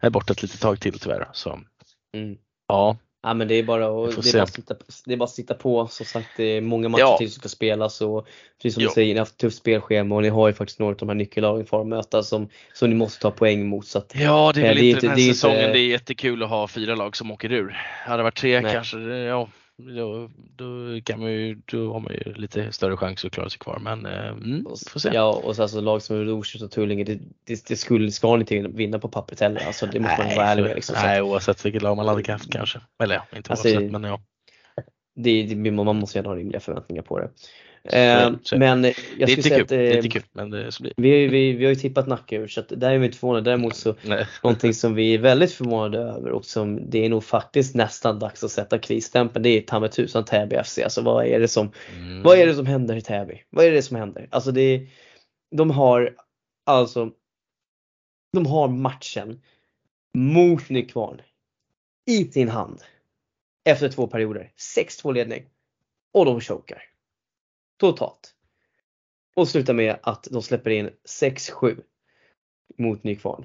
är 0.00 0.10
borta 0.10 0.32
ett 0.32 0.42
litet 0.42 0.60
tag 0.60 0.80
till 0.80 0.98
tyvärr. 0.98 1.28
Så 1.32 1.60
Mm. 2.14 2.36
ja, 2.68 2.96
Ja 3.22 3.34
men 3.34 3.48
det 3.48 3.54
är 3.54 3.62
bara 3.62 3.86
att, 3.86 4.22
det 4.22 4.28
är 4.28 4.32
bara 4.32 4.42
att, 4.42 4.52
sitta, 4.54 4.74
det 5.06 5.12
är 5.12 5.16
bara 5.16 5.28
sitta 5.28 5.54
på. 5.54 5.86
Som 5.86 6.06
sagt 6.06 6.28
det 6.36 6.44
är 6.44 6.60
många 6.60 6.88
matcher 6.88 7.00
Ja. 7.00 7.18
till 7.18 7.32
som 7.32 7.40
ska 7.40 7.48
spelas 7.48 8.00
och 8.00 8.26
precis 8.62 8.74
som 8.74 8.82
Ja. 8.82 8.88
du 8.88 8.94
säger, 8.94 9.08
ni 9.14 9.18
har 9.18 9.20
haft 9.20 9.32
ett 9.32 9.38
tufft 9.38 9.56
spelschema 9.58 10.14
och 10.14 10.22
ni 10.22 10.28
har 10.28 10.48
ju 10.48 10.54
faktiskt 10.54 10.78
några 10.78 10.92
av 10.92 10.96
de 10.98 11.08
här 11.08 11.16
nyckellagen 11.16 11.66
kvar 11.66 11.80
att 11.80 11.86
möta 11.86 12.22
som, 12.22 12.48
som 12.74 12.90
ni 12.90 12.96
måste 12.96 13.22
ta 13.22 13.30
poäng 13.30 13.66
mot. 13.68 13.86
Så 13.86 13.98
att, 13.98 14.12
Ja, 14.14 14.52
det 14.54 14.60
är 14.60 14.64
Eh, 14.64 14.68
väl 14.68 14.78
är 14.78 14.82
inte 14.82 15.00
den 15.00 15.10
här 15.10 15.16
det 15.16 15.22
säsongen 15.22 15.72
det 15.72 15.78
är 15.80 15.88
jättekul 15.88 16.42
att 16.42 16.48
ha 16.48 16.68
fyra 16.68 16.94
lag 16.94 17.16
som 17.16 17.30
åker 17.30 17.52
ur. 17.52 17.76
Hade 18.06 18.16
det 18.18 18.22
varit 18.22 18.36
tre 18.36 18.60
Nej. 18.60 18.72
kanske, 18.72 18.98
ja, 18.98 19.48
då, 19.78 20.30
då, 20.56 21.00
kan 21.04 21.20
man 21.20 21.32
ju, 21.32 21.54
då 21.64 21.92
har 21.92 22.00
man 22.00 22.12
ju 22.12 22.32
lite 22.34 22.72
större 22.72 22.96
chans 22.96 23.24
att 23.24 23.32
klara 23.32 23.50
sig 23.50 23.58
kvar. 23.58 23.78
Men 23.78 24.06
eh, 24.06 24.28
mm, 24.28 24.64
får 24.90 25.00
se. 25.00 25.10
Ja 25.12 25.40
och 25.44 25.56
så 25.56 25.62
alltså 25.62 25.80
lag 25.80 26.02
som 26.02 26.24
Rosers 26.24 26.62
och 26.62 26.70
Tullinge, 26.70 27.04
det, 27.04 27.20
det, 27.44 27.66
det 27.68 27.76
skulle, 27.76 28.10
ska 28.10 28.36
ni 28.36 28.40
inte 28.40 28.68
vinna 28.68 28.98
på 28.98 29.08
pappret 29.08 29.40
heller. 29.40 29.66
Alltså 29.66 29.86
det 29.86 30.00
måste 30.00 30.24
man 30.24 30.36
vara 30.36 30.46
ärlig 30.46 30.62
med. 30.62 30.74
Liksom. 30.74 30.96
Nej, 31.02 31.22
oavsett 31.22 31.64
vilket 31.64 31.82
lag 31.82 31.96
man 31.96 32.08
hade 32.08 32.32
haft 32.32 32.52
kanske. 32.52 32.80
Eller 33.02 33.14
ja, 33.14 33.36
inte 33.36 33.50
Alltså, 33.50 33.68
oavsett 33.68 33.92
men 33.92 34.04
ja. 34.04 34.20
det, 35.14 35.42
det, 35.42 35.70
man 35.70 35.96
måste 35.96 36.18
gärna 36.18 36.28
ha 36.28 36.36
rimliga 36.36 36.60
förväntningar 36.60 37.02
på 37.02 37.18
det. 37.18 37.30
Eh, 37.84 38.32
så- 38.42 38.58
men 38.58 38.84
jag 38.84 38.94
Det 39.18 39.26
skulle 39.26 39.42
säga 39.42 39.54
kul, 39.54 39.62
att 39.62 39.68
det 39.68 39.76
är 39.76 39.90
eh, 39.90 39.96
inte 39.96 40.08
kul 40.08 40.22
men 40.32 40.50
det 40.50 40.72
så 40.72 40.82
blir 40.82 40.92
vi, 40.96 41.26
vi, 41.26 41.52
vi 41.52 41.64
har 41.64 41.70
ju 41.70 41.76
tippat 41.76 42.06
Nacka 42.06 42.36
ur 42.36 42.48
så 42.48 42.60
att 42.60 42.68
där 42.68 42.90
är 42.90 42.98
vi 42.98 43.06
inte 43.06 43.18
förvånade. 43.18 43.50
Däremot 43.50 43.76
så 43.76 43.94
Nej. 44.02 44.26
Någonting 44.42 44.74
som 44.74 44.94
vi 44.94 45.14
är 45.14 45.18
väldigt 45.18 45.52
förvånade 45.52 45.98
över 45.98 46.30
och 46.30 46.44
som 46.44 46.90
det 46.90 47.04
är 47.04 47.08
nog 47.08 47.24
faktiskt 47.24 47.74
nästan 47.74 48.18
dags 48.18 48.44
att 48.44 48.50
sätta 48.50 48.78
krisstämpeln. 48.78 49.42
Det 49.42 49.48
är 49.48 49.60
ta 49.60 49.80
mig 49.80 49.90
tusan 49.90 50.24
Täby 50.24 50.56
FC. 50.64 50.78
Alltså 50.78 51.02
vad 51.02 51.26
är 51.26 51.40
det 51.40 51.48
som, 51.48 51.72
Mm. 51.98 52.22
vad 52.22 52.38
är 52.38 52.46
det 52.46 52.54
som 52.54 52.66
händer 52.66 52.96
i 52.96 53.00
Täby? 53.02 53.42
Vad 53.50 53.64
är 53.64 53.70
det 53.72 53.82
som 53.82 53.96
händer? 53.96 54.28
Alltså 54.30 54.50
det 54.52 54.86
de 55.56 55.70
har 55.70 56.14
alltså 56.66 57.10
de 58.32 58.46
har 58.46 58.68
matchen 58.68 59.40
mot 60.18 60.68
Nykvarn 60.68 61.20
i 62.10 62.24
sin 62.24 62.48
hand 62.48 62.82
efter 63.64 63.88
två 63.88 64.06
perioder. 64.06 64.50
6-2 64.56 65.12
ledning 65.12 65.44
och 66.12 66.24
de 66.24 66.40
chokar. 66.40 66.82
Totalt. 67.78 68.34
Och 69.36 69.48
slutar 69.48 69.74
med 69.74 69.98
att 70.02 70.28
de 70.30 70.42
släpper 70.42 70.70
in 70.70 70.90
6-7 71.04 71.82
mot 72.78 73.04
Nykvarn. 73.04 73.44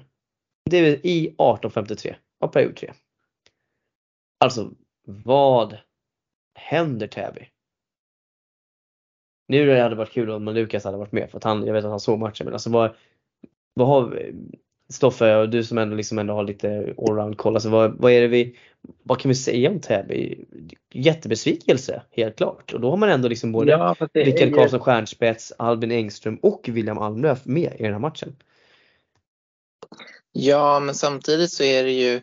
Det 0.70 0.76
är 0.76 1.06
i 1.06 1.34
18.53 1.38 2.14
av 2.40 2.48
period 2.48 2.76
3. 2.76 2.92
Alltså 4.40 4.70
vad 5.06 5.78
händer 6.54 7.06
Täby? 7.06 7.48
Nu 9.48 9.76
hade 9.76 9.88
det 9.88 9.94
varit 9.94 10.12
kul 10.12 10.30
om 10.30 10.44
Lukas 10.44 10.84
hade 10.84 10.96
varit 10.96 11.12
med 11.12 11.30
för 11.30 11.36
att 11.36 11.44
han, 11.44 11.66
jag 11.66 11.74
vet 11.74 11.84
att 11.84 11.90
han 11.90 12.00
såg 12.00 12.18
matchen 12.18 12.44
men 12.44 12.52
alltså 12.52 12.70
vad, 12.70 12.96
vad 13.74 13.88
har 13.88 14.32
Stoffe 14.88 15.36
och 15.36 15.48
du 15.48 15.64
som 15.64 15.78
ändå 15.78 15.96
liksom 15.96 16.18
ändå 16.18 16.34
har 16.34 16.44
lite 16.44 16.94
allround 16.98 17.38
koll, 17.38 17.54
alltså 17.54 17.68
vad, 17.68 17.98
vad 17.98 18.12
är 18.12 18.20
det 18.20 18.28
vi, 18.28 18.56
vad 19.02 19.20
kan 19.20 19.28
vi 19.28 19.34
säga 19.34 19.70
om 19.70 19.80
Täby? 19.80 20.44
Jättebesvikelse 20.92 22.02
helt 22.10 22.36
klart 22.36 22.72
och 22.72 22.80
då 22.80 22.90
har 22.90 22.96
man 22.96 23.08
ändå 23.08 23.28
liksom 23.28 23.52
både 23.52 23.70
Ja, 23.70 23.96
är 24.12 24.24
Rickard 24.24 24.54
Karlsson 24.54 24.80
Stjernspets, 24.80 25.52
Albin 25.58 25.90
Engström 25.92 26.36
och 26.36 26.68
William 26.68 26.98
Almlöf 26.98 27.44
med 27.44 27.72
i 27.78 27.82
den 27.82 27.92
här 27.92 28.00
matchen. 28.00 28.36
Ja, 30.32 30.80
men 30.80 30.94
samtidigt 30.94 31.52
så 31.52 31.62
är 31.62 31.84
det 31.84 31.92
ju, 31.92 32.20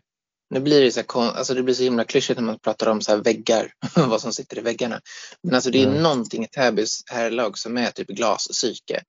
nu 0.50 0.60
blir 0.60 0.82
det 0.82 0.91
så, 0.91 1.00
här, 1.00 1.38
alltså 1.38 1.54
det 1.54 1.63
blir 1.63 1.74
så 1.74 1.84
himla 1.84 2.04
klyschigt 2.04 2.39
när 2.39 2.45
man 2.45 2.60
pratar 2.60 2.88
om 2.88 3.02
så 3.02 3.12
här 3.12 3.17
väggar, 3.17 3.74
vad 3.95 4.21
som 4.21 4.34
sitter 4.34 4.58
i 4.58 4.62
väggarna. 4.62 5.02
Men 5.43 5.56
alltså 5.56 5.71
det 5.71 5.84
är 5.84 5.88
Mm. 5.88 6.04
någonting 6.04 6.43
i 6.43 6.47
Täbys 6.47 7.04
herrlag 7.06 7.58
som 7.58 7.78
är 7.78 7.91
typ 7.91 8.08
glaspsyke. 8.08 9.04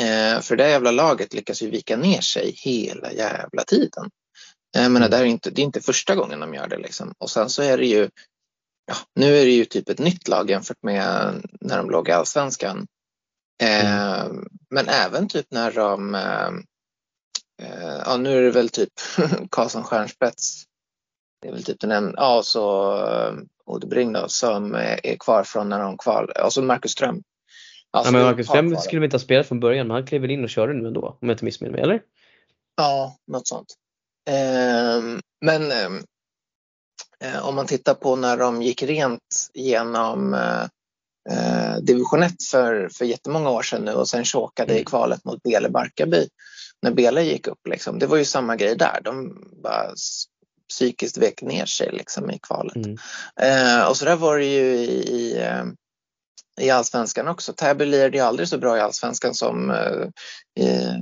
Eh, 0.00 0.40
för 0.40 0.56
det 0.56 0.62
här 0.64 0.70
jävla 0.70 0.90
laget 0.90 1.34
lyckas 1.34 1.62
ju 1.62 1.70
vika 1.70 1.96
ner 1.96 2.20
sig 2.20 2.50
hela 2.56 3.12
jävla 3.12 3.64
tiden. 3.64 4.10
Eh, 4.76 4.82
Jag 4.82 4.92
menar, 4.92 5.08
det, 5.08 5.16
här 5.16 5.24
är 5.24 5.28
inte, 5.28 5.50
det 5.50 5.62
är 5.62 5.64
inte 5.64 5.80
första 5.80 6.14
gången 6.14 6.40
de 6.40 6.54
gör 6.54 6.68
det 6.68 6.78
liksom. 6.78 7.14
Och 7.18 7.30
sen 7.30 7.50
så 7.50 7.62
är 7.62 7.78
det 7.78 7.86
ju, 7.86 8.08
ja, 8.86 8.96
nu 9.14 9.36
är 9.36 9.44
det 9.44 9.52
ju 9.52 9.64
typ 9.64 9.88
ett 9.88 9.98
nytt 9.98 10.28
lag 10.28 10.50
jämfört 10.50 10.82
med 10.82 11.34
när 11.60 11.76
de 11.76 11.90
låg 11.90 12.08
i 12.08 12.12
allsvenskan. 12.12 12.86
Eh, 13.62 14.26
Men 14.70 14.88
även 14.88 15.28
typ 15.28 15.46
när 15.50 15.72
de 15.72 16.14
eh, 16.14 16.50
Eh, 17.62 18.02
ja, 18.04 18.16
nu 18.16 18.38
är 18.38 18.42
det 18.42 18.50
väl 18.50 18.68
typ 18.68 18.92
Karlsson 19.50 19.82
Stjernspets. 19.82 20.64
Det 21.42 21.48
är 21.48 21.52
väl 21.52 21.64
typ 21.64 21.80
den 21.80 21.90
en, 21.90 22.14
ja, 22.16 22.42
så 22.44 22.96
uh, 22.96 23.38
Odebring 23.64 24.12
då, 24.12 24.28
som 24.28 24.74
är, 24.74 25.06
är 25.06 25.16
kvar 25.16 25.44
från 25.44 25.68
när 25.68 25.80
de 25.80 25.98
kval, 25.98 26.30
och 26.44 26.52
så 26.52 26.62
Marcus 26.62 26.92
Ström. 26.92 27.22
Ja, 27.94 27.98
Alltså, 27.98 28.12
men 28.12 28.20
det 28.22 28.26
är 28.28 28.30
Marcus 28.32 28.46
kvar. 28.46 28.76
skulle 28.82 29.00
vi 29.00 29.04
inte 29.04 29.14
ha 29.14 29.20
spelat 29.20 29.46
från 29.48 29.60
början 29.60 29.86
men 29.86 29.94
han 29.94 30.06
klev 30.06 30.20
väl 30.20 30.30
in 30.30 30.44
och 30.44 30.50
körde 30.50 30.72
nu 30.74 30.86
ändå 30.88 31.00
om 31.20 31.28
jag 31.28 31.34
inte 31.34 31.44
missminner 31.44 31.72
mig, 31.72 31.82
eller? 31.82 32.00
Ja, 32.76 33.16
något 33.26 33.48
sånt. 33.48 33.74
Ehm, 34.30 35.20
men 35.44 35.72
ehm, 35.72 36.02
eh, 37.24 37.48
om 37.48 37.54
man 37.54 37.66
tittar 37.66 37.94
på 37.94 38.16
när 38.16 38.36
de 38.36 38.62
gick 38.62 38.82
rent 38.82 39.50
genom 39.54 40.34
eh, 40.34 40.62
eh, 41.30 41.76
division 41.82 42.22
1 42.22 42.32
för, 42.50 42.88
för 42.88 43.04
jättemånga 43.04 43.50
år 43.50 43.62
sedan 43.62 43.82
nu 43.84 43.92
och 43.92 44.08
sen 44.08 44.24
chokade 44.24 44.72
i 44.72 44.76
Mm. 44.76 44.84
kvalet 44.84 45.24
mot 45.24 45.42
Bele 45.42 45.68
Barkarby. 45.68 46.28
När 46.82 46.90
Bele 46.90 47.22
gick 47.22 47.46
upp, 47.48 47.66
liksom, 47.68 47.98
det 47.98 48.06
var 48.06 48.16
ju 48.16 48.24
samma 48.24 48.56
grej 48.56 48.76
där. 48.76 49.00
De 49.04 49.36
bara 49.62 49.94
psykiskt 50.68 51.18
vek 51.18 51.42
ner 51.42 51.66
sig 51.66 51.90
liksom, 51.92 52.30
i 52.30 52.38
kvalet. 52.38 52.76
Mm. 52.76 52.96
Eh, 53.40 53.88
och 53.88 53.96
så 53.96 54.04
där 54.04 54.16
var 54.16 54.38
det 54.38 54.44
ju 54.46 54.62
i, 54.74 54.86
i, 55.10 55.38
eh, 55.42 55.64
i 56.60 56.70
allsvenskan 56.70 57.28
också. 57.28 57.52
Täby 57.52 57.84
lirade 57.84 58.16
ju 58.16 58.22
aldrig 58.22 58.48
så 58.48 58.58
bra 58.58 58.76
i 58.76 58.80
allsvenskan 58.80 59.34
som 59.34 59.70
eh, 59.70 60.08
i 60.64 60.98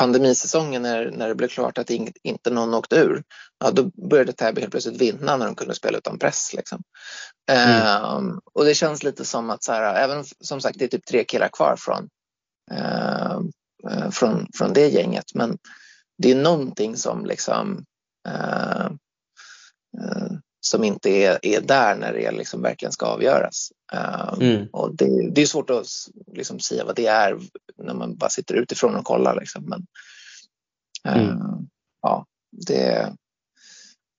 pandemisäsongen 0.00 0.82
när, 0.82 1.10
när 1.10 1.28
det 1.28 1.34
blev 1.34 1.48
klart 1.48 1.78
att 1.78 1.90
ing, 1.90 2.12
inte 2.22 2.50
någon 2.50 2.74
åkte 2.74 2.96
ur. 2.96 3.22
Ja, 3.64 3.70
då 3.70 3.90
började 4.08 4.32
Täby 4.32 4.60
helt 4.60 4.70
plötsligt 4.70 5.00
vinna 5.00 5.36
när 5.36 5.46
de 5.46 5.54
kunde 5.54 5.74
spela 5.74 5.98
utan 5.98 6.18
press. 6.18 6.54
Liksom. 6.54 6.82
Eh, 7.50 8.20
och 8.54 8.64
det 8.64 8.74
känns 8.74 9.02
lite 9.02 9.24
som 9.24 9.50
att 9.50 9.64
så 9.64 9.72
här, 9.72 9.94
även 9.94 10.18
om, 10.18 10.24
som 10.40 10.60
sagt 10.60 10.78
det 10.78 10.84
är 10.84 10.88
typ 10.88 11.06
tre 11.06 11.24
killar 11.24 11.48
kvar 11.48 11.76
från, 11.78 12.08
eh, 12.72 13.38
eh, 13.90 14.10
från, 14.10 14.46
från 14.54 14.72
det 14.72 14.88
gänget. 14.88 15.34
Men 15.34 15.58
det 16.22 16.30
är 16.30 16.36
någonting 16.36 16.96
som 16.96 17.26
liksom 17.26 17.84
eh, 18.28 18.88
som 20.66 20.84
inte 20.84 21.10
är, 21.10 21.38
är 21.42 21.60
där 21.60 21.96
när 21.96 22.12
det 22.12 22.30
liksom 22.30 22.62
verkligen 22.62 22.92
ska 22.92 23.06
avgöras. 23.06 23.72
Eh, 23.92 24.34
Mm. 24.40 24.66
och 24.72 24.96
det, 24.96 25.30
det 25.30 25.42
är 25.42 25.46
svårt 25.46 25.70
att 25.70 25.86
liksom 26.26 26.60
säga 26.60 26.84
vad 26.84 26.96
det 26.96 27.06
är 27.06 27.38
när 27.78 27.94
man 27.94 28.16
bara 28.16 28.30
sitter 28.30 28.54
utifrån 28.54 28.96
och 28.96 29.04
kollar. 29.04 29.40
Liksom. 29.40 29.64
Men, 29.64 29.86
eh, 31.08 31.22
Mm. 31.30 31.68
ja, 32.02 32.26
det, 32.66 33.14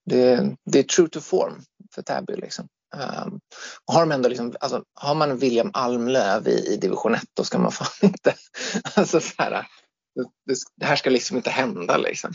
det, 0.05 0.55
det 0.65 0.79
är 0.79 0.83
true 0.83 1.09
to 1.09 1.19
form 1.21 1.63
för 1.95 2.01
Täby. 2.01 2.35
Liksom. 2.35 2.67
Um, 2.95 3.39
har, 3.85 3.99
de 3.99 4.11
ändå 4.11 4.29
liksom, 4.29 4.55
alltså, 4.59 4.83
har 4.93 5.15
man 5.15 5.37
William 5.37 5.71
Almlöv 5.73 6.47
i, 6.47 6.73
i 6.73 6.77
division 6.77 7.15
1 7.15 7.23
då 7.33 7.43
ska 7.43 7.57
man 7.59 7.71
fan 7.71 7.87
inte... 8.09 8.35
Alltså, 8.95 9.19
så 9.19 9.33
här, 9.37 9.67
det, 10.45 10.55
det 10.75 10.85
här 10.85 10.95
ska 10.95 11.09
liksom 11.09 11.37
inte 11.37 11.49
hända. 11.49 11.97
Liksom. 11.97 12.33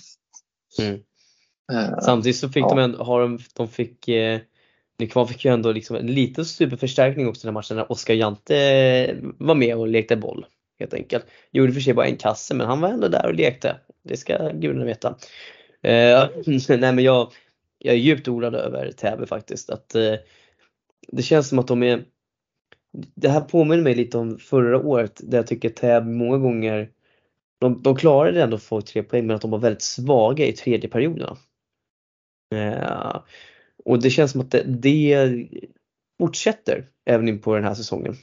Mm. 0.78 1.00
Eh, 1.72 1.98
Samtidigt 2.02 2.36
så 2.36 2.48
fick 2.48 2.62
Ja. 2.62 2.68
de 2.68 2.78
ändå, 2.78 3.04
har 3.04 3.20
de, 3.20 3.38
de 3.56 3.68
fick 3.68 4.08
eh, 4.08 4.40
Nykvarn 4.98 5.28
fick 5.28 5.44
ju 5.44 5.52
ändå 5.52 5.72
liksom 5.72 5.96
en 5.96 6.06
liten 6.06 6.44
superförstärkning 6.44 7.28
också 7.28 7.46
den 7.46 7.48
här 7.48 7.60
matchen 7.60 7.76
när 7.76 7.92
Oskar 7.92 8.14
Jante 8.14 8.56
eh, 8.56 9.16
var 9.38 9.54
med 9.54 9.76
och 9.76 9.88
lekte 9.88 10.16
boll. 10.16 10.46
Helt 10.78 10.94
enkelt. 10.94 11.26
Gjorde 11.50 11.72
för 11.72 11.80
sig 11.80 11.94
bara 11.94 12.06
en 12.06 12.16
kasse 12.16 12.54
men 12.54 12.66
han 12.66 12.80
var 12.80 12.88
ändå 12.88 13.08
där 13.08 13.26
och 13.26 13.34
lekte. 13.34 13.76
Det 14.04 14.16
ska 14.16 14.48
gudarna 14.48 14.84
veta. 14.84 15.16
Eh, 15.82 16.28
nej 16.68 16.92
men 16.92 16.98
jag, 16.98 17.32
jag 17.78 17.94
är 17.94 17.98
djupt 17.98 18.28
oroad 18.28 18.54
över 18.54 18.92
Täby 18.92 19.26
faktiskt. 19.26 19.70
Att, 19.70 19.94
eh, 19.94 20.14
det 21.08 21.22
känns 21.22 21.48
som 21.48 21.58
att 21.58 21.68
de 21.68 21.82
är 21.82 22.04
Det 23.14 23.28
här 23.28 23.40
påminner 23.40 23.82
mig 23.82 23.94
lite 23.94 24.18
om 24.18 24.38
förra 24.38 24.78
året 24.78 25.20
där 25.24 25.38
jag 25.38 25.46
tycker 25.46 25.68
Täby 25.68 26.10
många 26.10 26.38
gånger 26.38 26.90
de, 27.60 27.82
de 27.82 27.96
klarade 27.96 28.42
ändå 28.42 28.56
att 28.56 28.62
få 28.62 28.80
tre 28.80 29.02
poäng 29.02 29.26
men 29.26 29.36
att 29.36 29.42
de 29.42 29.50
var 29.50 29.58
väldigt 29.58 29.82
svaga 29.82 30.46
i 30.46 30.52
tredje 30.52 30.90
perioderna. 30.90 31.36
Eh, 32.50 33.22
och 33.84 34.02
det 34.02 34.10
känns 34.10 34.32
som 34.32 34.40
att 34.40 34.50
det, 34.50 34.62
det 34.62 35.48
fortsätter 36.18 36.88
även 37.04 37.28
in 37.28 37.40
på 37.40 37.54
den 37.54 37.64
här 37.64 37.74
säsongen. 37.74 38.16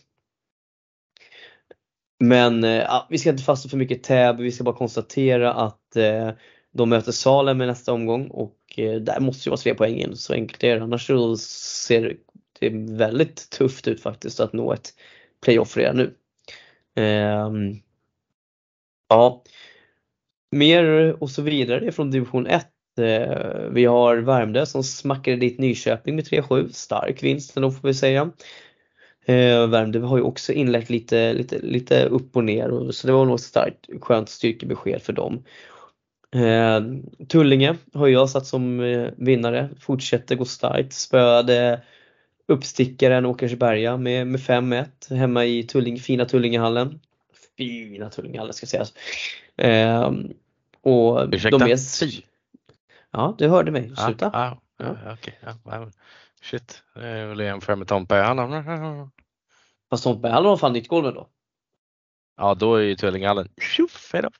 Men 2.19 2.63
eh, 2.63 2.71
ja, 2.71 3.07
vi 3.09 3.17
ska 3.17 3.29
inte 3.29 3.43
fastna 3.43 3.69
för 3.69 3.77
mycket 3.77 4.03
Täby, 4.03 4.43
vi 4.43 4.51
ska 4.51 4.63
bara 4.63 4.75
konstatera 4.75 5.53
att 5.53 5.95
eh, 5.95 6.31
de 6.71 6.89
möter 6.89 7.11
Salem 7.11 7.61
i 7.61 7.65
nästa 7.65 7.93
omgång 7.93 8.27
och 8.27 8.57
eh, 8.77 8.95
där 8.95 9.19
måste 9.19 9.45
det 9.45 9.49
vara 9.49 9.57
tre 9.57 9.75
poäng 9.75 9.95
in. 9.95 10.15
Så 10.15 10.33
enkelt 10.33 10.63
är 10.63 10.75
det. 10.75 10.83
Annars 10.83 11.07
så 11.07 11.37
ser 11.37 12.17
det 12.59 12.69
väldigt 12.97 13.49
tufft 13.49 13.87
ut 13.87 14.01
faktiskt 14.01 14.39
att 14.39 14.53
nå 14.53 14.73
ett 14.73 14.93
playoff 15.41 15.77
redan 15.77 15.97
nu. 15.97 16.15
Ehm, 16.95 17.75
ja, 19.09 19.43
mer 20.51 21.15
och 21.23 21.29
så 21.29 21.41
vidare 21.41 21.91
från 21.91 22.11
division 22.11 22.47
1. 22.47 22.67
Eh, 22.99 23.69
vi 23.71 23.85
har 23.85 24.17
Värmdö 24.17 24.65
som 24.65 24.83
smackade 24.83 25.37
dit 25.37 25.59
Nyköping 25.59 26.15
med 26.15 26.25
3-7. 26.25 26.69
Stark 26.71 27.23
vinst 27.23 27.55
då 27.55 27.71
får 27.71 27.87
vi 27.87 27.93
säga. 27.93 28.31
Eh, 29.25 29.67
Värmdö 29.67 29.99
har 29.99 30.17
ju 30.17 30.23
också 30.23 30.53
inlett 30.53 30.89
lite, 30.89 31.33
lite, 31.33 31.59
lite 31.59 32.05
upp 32.05 32.35
och 32.35 32.43
ner 32.43 32.91
så 32.91 33.07
det 33.07 33.13
var 33.13 33.25
nog 33.25 33.35
ett 33.35 33.41
starkt 33.41 33.89
skönt 34.01 34.29
styrkebesked 34.29 35.01
för 35.01 35.13
dem. 35.13 35.43
Eh, 36.35 36.81
Tullinge 37.27 37.75
har 37.93 38.07
jag 38.07 38.29
satt 38.29 38.45
som 38.45 38.79
eh, 38.79 39.09
vinnare, 39.17 39.69
fortsätter 39.79 40.35
gå 40.35 40.45
starkt, 40.45 40.93
spöade 40.93 41.81
uppstickaren 42.47 43.25
Åkersberga 43.25 43.97
med, 43.97 44.27
med 44.27 44.39
5-1 44.39 45.15
hemma 45.15 45.45
i 45.45 45.63
Tulling, 45.63 45.99
fina 45.99 46.25
Tullingehallen. 46.25 46.99
Fina 47.57 48.09
Tullingehallen 48.09 48.53
ska 48.53 48.65
sägas. 48.65 48.93
Eh, 49.57 50.11
och 50.81 51.33
Ursäkta? 51.33 51.57
de 51.57 51.71
är... 51.71 51.77
Ja, 53.11 53.35
du 53.37 53.47
hörde 53.47 53.71
mig. 53.71 53.93
Ja, 53.97 54.05
Sluta. 54.05 54.29
ja, 54.33 54.61
Ja. 54.77 54.97
ja, 55.05 55.13
okej, 55.13 55.39
ja. 55.41 55.91
Shit, 56.41 56.83
jag 56.93 57.27
vill 57.27 57.39
jämföra 57.39 57.75
med 57.75 57.87
Tompehallen. 57.87 58.51
Fast 59.89 60.03
Tomtberghallen 60.03 60.49
har 60.49 60.57
fan 60.57 60.73
nytt 60.73 60.87
golv 60.87 61.13
då. 61.13 61.29
Ja, 62.35 62.55
då 62.55 62.75
är 62.75 62.81
ju 62.81 62.95
Tullingehallen 62.95 63.49
tjoff, 63.57 64.13
hejdå. 64.13 64.29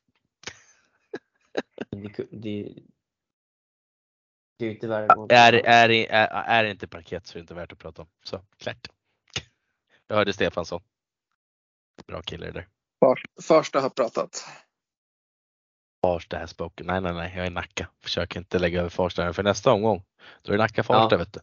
Det, 1.89 2.25
det, 2.31 2.73
det 4.57 4.65
är 4.65 4.69
ju 4.69 4.71
inte 4.71 4.87
värre 4.87 5.07
Är, 5.29 5.53
är, 5.53 5.89
är, 5.89 6.27
är 6.27 6.63
det 6.63 6.71
inte 6.71 6.87
parkett 6.87 7.27
så 7.27 7.37
är 7.37 7.39
det 7.39 7.41
inte 7.41 7.53
värt 7.53 7.71
att 7.71 7.79
prata 7.79 8.01
om. 8.01 8.07
Så, 8.23 8.41
klart. 8.57 8.87
Jag 10.07 10.15
hörde 10.15 10.33
Stefansson. 10.33 10.81
Bra 12.07 12.21
kille 12.21 12.45
det 12.45 12.51
där. 12.51 12.67
Farsta 13.41 13.79
har 13.79 13.89
pratat. 13.89 14.45
Farsta 16.01 16.37
has 16.37 16.49
spoken. 16.49 16.87
Nej, 16.87 17.01
nej, 17.01 17.13
nej, 17.13 17.33
jag 17.37 17.45
är 17.45 17.49
Nacka. 17.51 17.87
Försök 18.03 18.35
inte 18.35 18.59
lägga 18.59 18.79
över 18.79 18.89
Farsta 18.89 19.33
för 19.33 19.43
nästa 19.43 19.71
omgång. 19.71 20.03
Då 20.41 20.53
är 20.53 20.57
det 20.57 20.63
Nacka 20.63 20.83
Farsta 20.83 21.15
Ja. 21.15 21.17
vet 21.19 21.33
du. 21.33 21.39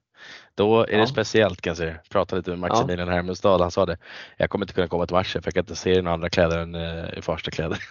Då 0.55 0.83
är 0.83 0.93
Ja. 0.93 0.99
det 0.99 1.07
speciellt 1.07 1.61
kan 1.61 1.71
jag 1.71 1.77
säga. 1.77 1.97
Pratade 2.11 2.41
lite 2.41 2.51
med 2.51 2.59
Maximilian 2.59 3.09
Hermestad. 3.09 3.61
Han 3.61 3.71
sa 3.71 3.87
det. 3.87 3.97
Jag 4.37 4.51
kommer 4.51 4.65
inte 4.65 4.75
kunna 4.75 4.89
komma 4.89 5.07
till 5.07 5.17
matchen 5.17 5.43
för 5.43 5.49
jag 5.49 5.55
kan 5.55 5.63
inte 5.63 5.77
se 5.77 5.93
i 5.93 6.03
några 6.03 6.15
andra 6.15 6.29
kläder 6.31 6.59
än 6.59 6.75
uh, 6.75 7.19
i 7.19 7.23
Farsta 7.23 7.51
kläder. 7.51 7.79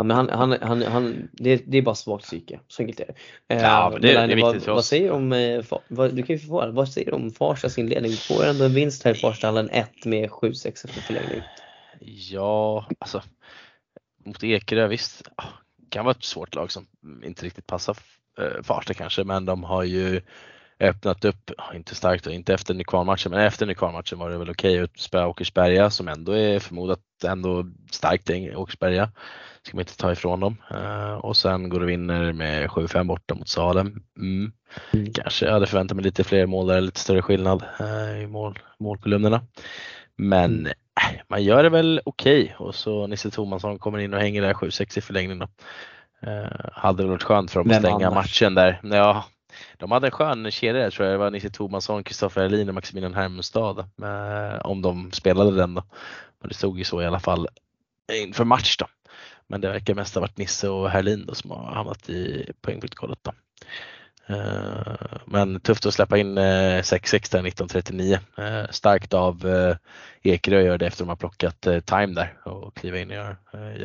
Ja, 0.00 0.04
men 0.04 0.16
han, 0.16 0.28
han, 0.30 0.56
han, 0.62 0.82
han, 0.82 1.28
det, 1.32 1.62
det 1.66 1.78
är 1.78 1.82
bara 1.82 1.94
svagt 1.94 2.24
psyke, 2.24 2.60
så 2.68 2.82
enkelt 2.82 3.00
är 3.00 3.06
det. 3.06 3.54
Eh, 3.54 3.62
Ja, 3.62 3.90
men 3.92 4.02
det- 4.02 4.12
det 4.12 4.18
är 4.18 4.26
viktigt 4.26 4.42
vad, 4.44 4.62
för 4.62 4.70
vad 4.70 4.78
oss. 4.78 4.86
säger 4.86 5.04
du 5.04 5.10
om, 5.10 5.32
eh, 5.32 5.64
vad, 5.88 6.14
du 6.14 6.22
kan 6.22 6.36
ju 6.36 6.40
få, 6.46 6.70
vad 6.70 6.88
säger 6.88 7.10
du 7.10 7.16
om 7.16 7.30
Farstas 7.30 7.78
inledning? 7.78 8.10
Du 8.10 8.16
får 8.16 8.44
ändå 8.46 8.64
en 8.64 8.74
vinst 8.74 9.04
här 9.04 9.10
i 9.10 9.14
Farstahallen 9.14 9.70
1 9.70 10.04
med 10.04 10.30
7-6 10.30 10.66
efter 10.68 10.88
förlängning. 10.88 11.42
Ja, 12.30 12.86
alltså 12.98 13.22
mot 14.24 14.44
Ekerö 14.44 14.86
visst, 14.86 15.28
ah, 15.36 15.44
kan 15.90 16.04
vara 16.04 16.14
ett 16.16 16.24
svårt 16.24 16.54
lag 16.54 16.72
som 16.72 16.86
inte 17.24 17.46
riktigt 17.46 17.66
passar 17.66 17.96
eh, 18.38 18.62
Farsta 18.62 18.94
kanske, 18.94 19.24
men 19.24 19.44
de 19.44 19.64
har 19.64 19.82
ju 19.82 20.20
öppnat 20.80 21.24
upp, 21.24 21.50
inte 21.74 21.94
starkt 21.94 22.26
och 22.26 22.32
inte 22.32 22.54
efter 22.54 22.74
Nykvarnmatchen, 22.74 23.30
men 23.30 23.40
efter 23.40 23.66
Nykvarnmatchen 23.66 24.18
var 24.18 24.30
det 24.30 24.38
väl 24.38 24.50
okej 24.50 24.80
att 24.80 24.98
spöa 24.98 25.26
Åkersberga 25.26 25.90
som 25.90 26.08
ändå 26.08 26.32
är 26.32 26.58
förmodat 26.58 27.00
ändå 27.24 27.66
starkt 27.90 28.30
Åkersberga. 28.56 29.10
Ska 29.62 29.76
man 29.76 29.82
inte 29.82 29.96
ta 29.96 30.12
ifrån 30.12 30.40
dem. 30.40 30.56
Eh, 30.70 31.12
och 31.12 31.36
sen 31.36 31.68
går 31.68 31.80
och 31.80 31.88
vinner 31.88 32.32
med 32.32 32.68
7-5 32.68 33.04
borta 33.04 33.34
mot 33.34 33.48
Salem. 33.48 34.02
Mm. 34.16 34.52
Mm. 34.92 35.12
Kanske 35.12 35.46
jag 35.46 35.52
hade 35.52 35.66
förväntat 35.66 35.96
mig 35.96 36.04
lite 36.04 36.24
fler 36.24 36.46
mål 36.46 36.66
där, 36.66 36.80
lite 36.80 37.00
större 37.00 37.22
skillnad 37.22 37.64
eh, 37.80 38.22
i 38.22 38.26
mål, 38.26 38.58
målkolumnerna. 38.78 39.40
Men 40.16 40.60
Mm. 40.60 40.72
Man 41.28 41.42
gör 41.42 41.62
det 41.62 41.68
väl 41.68 42.00
okej 42.04 42.54
och 42.58 42.74
så 42.74 43.06
Nisse 43.06 43.30
Tomasson 43.30 43.78
kommer 43.78 43.98
in 43.98 44.14
och 44.14 44.20
hänger 44.20 44.42
där 44.42 44.54
7-6 44.54 44.98
i 44.98 45.00
förlängningen. 45.00 45.48
Eh, 46.22 46.70
hade 46.72 47.02
väl 47.02 47.10
varit 47.10 47.22
skönt 47.22 47.50
för 47.50 47.60
dem 47.60 47.70
att 47.70 47.74
Vem 47.74 47.82
stänga 47.82 48.06
annars? 48.06 48.14
matchen 48.14 48.54
där. 48.54 48.80
Ja, 48.82 49.24
de 49.76 49.90
hade 49.90 50.06
en 50.06 50.10
skön 50.10 50.50
kedja 50.50 50.82
där, 50.82 50.90
tror 50.90 51.06
jag. 51.06 51.14
Det 51.14 51.18
var 51.18 51.30
Nisse 51.30 51.50
Tomasson, 51.50 52.04
Kristoffer 52.04 52.40
Erlin 52.40 52.68
och 52.68 52.74
Maximilian 52.74 53.14
Hermestad. 53.14 53.78
Eh, 53.78 54.58
om 54.66 54.82
de 54.82 55.12
spelade 55.12 55.56
den 55.56 55.74
då. 55.74 55.82
Men 56.40 56.48
det 56.48 56.54
stod 56.54 56.78
ju 56.78 56.84
så 56.84 57.02
i 57.02 57.06
alla 57.06 57.20
fall 57.20 57.48
inför 58.12 58.44
match 58.44 58.76
då. 58.76 58.86
Men 59.46 59.60
det 59.60 59.68
verkar 59.68 59.94
mest 59.94 60.14
ha 60.14 60.20
varit 60.20 60.38
Nisse 60.38 60.68
och 60.68 60.90
Herlin 60.90 61.26
då 61.26 61.34
som 61.34 61.50
har 61.50 61.74
hamnat 61.74 62.08
i 62.10 62.52
poängprotokollet 62.60 63.18
då. 63.22 63.32
Eh, 64.28 64.92
Men 65.24 65.60
tufft 65.60 65.86
att 65.86 65.94
släppa 65.94 66.18
in 66.18 66.38
eh, 66.38 66.42
6-6 66.42 66.82
där 67.10 67.46
1939. 67.46 68.18
Eh, 68.38 68.64
Starkt 68.70 69.14
av 69.14 69.46
eh, 69.46 69.76
Ekerö 70.22 70.58
att 70.58 70.64
göra 70.64 70.78
det 70.78 70.86
efter 70.86 71.04
de 71.04 71.08
har 71.08 71.16
plockat 71.16 71.66
eh, 71.66 71.80
time 71.80 72.06
där 72.14 72.34
och 72.48 72.76
kliva 72.76 72.98
in 72.98 73.08
och 73.10 73.14
göra, 73.16 73.36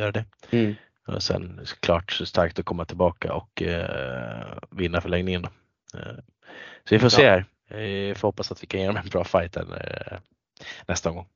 eh, 0.07 0.11
det. 0.11 0.25
Mm. 0.51 0.75
Och 1.07 1.23
sen 1.23 1.61
såklart 1.63 2.11
så 2.11 2.25
starkt 2.25 2.59
att 2.59 2.65
komma 2.65 2.85
tillbaka 2.85 3.33
och 3.33 3.61
eh, 3.61 4.57
vinna 4.71 5.01
förlängningen. 5.01 5.41
Då. 5.41 5.49
Eh, 5.99 6.15
så 6.83 6.95
vi 6.95 6.99
får 6.99 7.09
se 7.09 7.23
Ja. 7.23 7.29
här. 7.29 7.45
Vi 7.69 8.13
får 8.15 8.27
hoppas 8.27 8.51
att 8.51 8.63
vi 8.63 8.67
kan 8.67 8.79
ge 8.81 8.87
dem 8.87 8.97
en 8.97 9.09
bra 9.09 9.23
fight 9.23 9.55
här, 9.55 9.63
eh, 10.11 10.17
nästa 10.87 11.09
gång. 11.11 11.27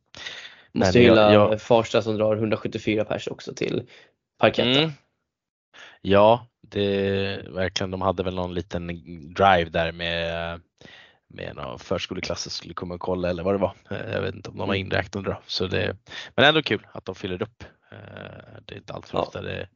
Måste 0.71 0.97
Men 0.99 1.07
jag- 1.07 1.33
jag- 1.33 1.61
Farsta 1.61 2.01
som 2.01 2.17
drar 2.17 2.35
174 2.35 3.05
pers 3.05 3.27
också 3.27 3.53
till 3.53 3.87
parketten. 4.39 4.77
Mm. 4.77 4.91
Ja, 6.01 6.47
det 6.69 7.45
verkligen. 7.49 7.91
De 7.91 8.01
hade 8.01 8.23
väl 8.23 8.35
någon 8.35 8.53
liten 8.53 8.87
drive 9.33 9.69
där 9.69 9.91
med 9.91 10.61
med 11.29 11.55
förskoleklass 11.79 12.41
som 12.41 12.51
skulle 12.51 12.73
komma 12.73 12.93
och 12.93 13.01
kolla 13.01 13.29
eller 13.29 13.43
vad 13.43 13.53
det 13.53 13.57
var. 13.59 13.73
Eh, 13.89 14.11
Jag 14.13 14.21
vet 14.21 14.35
inte 14.35 14.49
om 14.49 14.57
de 14.57 14.67
var 14.67 14.75
Mm. 14.75 14.85
inräknade 14.87 15.29
då. 15.29 15.41
Så 15.47 15.67
det, 15.67 15.95
men 16.35 16.45
ändå 16.45 16.61
kul 16.61 16.87
att 16.91 17.05
de 17.05 17.15
fyller 17.15 17.41
upp. 17.41 17.63
Eh, 17.91 17.97
Det 18.65 18.73
är 18.73 18.77
inte 18.77 18.93
allt 18.93 19.07
för 19.07 19.17
Ja. 19.17 19.21
ofta 19.23 19.41
det 19.41 19.67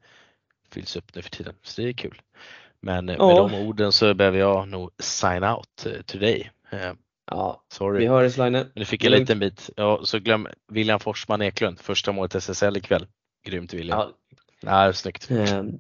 fylls 0.71 0.95
upp 0.95 1.15
nu 1.15 1.21
för 1.21 1.29
tiden. 1.29 1.53
Så 1.63 1.81
det 1.81 1.87
är 1.89 1.93
kul. 1.93 2.21
Men 2.79 3.09
eh, 3.09 3.15
Ja. 3.19 3.27
med 3.27 3.35
de 3.35 3.53
orden 3.67 3.91
så 3.91 4.13
behöver 4.13 4.39
jag 4.39 4.67
nog 4.67 4.91
sign 4.99 5.43
out 5.43 5.85
today. 6.05 6.51
Ja, 7.25 7.63
Sorry. 7.71 7.99
vi 7.99 8.07
hörs 8.07 8.37
Line. 8.37 8.65
Du 8.75 8.85
fick 8.85 9.03
en 9.03 9.11
Lugnt. 9.11 9.21
liten 9.29 9.39
bit. 9.39 9.69
Ja, 9.75 9.99
så 10.03 10.19
glöm 10.19 10.47
William 10.67 10.99
Forsman 10.99 11.41
Eklund, 11.41 11.79
första 11.79 12.11
målet 12.11 12.35
SSL 12.35 12.77
ikväll. 12.77 13.07
Grymt 13.45 13.73
William. 13.73 13.99
Ja, 13.99 14.11
Ja, 14.85 14.93
snyggt. 14.93 15.31
ehm, 15.31 15.79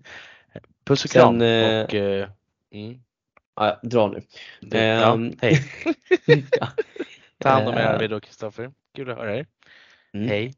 Puss 0.91 1.05
och 1.05 1.11
kram. 1.11 1.41
eh, 1.41 1.83
och, 1.83 1.93
eh, 1.93 2.29
mm, 2.71 2.99
ja, 3.55 3.79
dra 3.83 4.07
nu. 4.07 4.21
det, 4.61 4.85
ja, 4.85 5.13
Ehm, 5.13 5.33
hej. 5.41 5.59
ja. 6.51 6.67
Ta 7.37 7.49
hand 7.49 7.67
om 7.67 7.73
er 7.73 7.79
Eh, 7.79 7.89
Arvid 7.89 8.13
och 8.13 8.23
Kristoffer. 8.23 8.71
Kul 8.95 9.09
att 9.09 9.17
höra 9.17 9.37
er. 9.37 9.45
Mm. 10.13 10.27
Hej. 10.27 10.53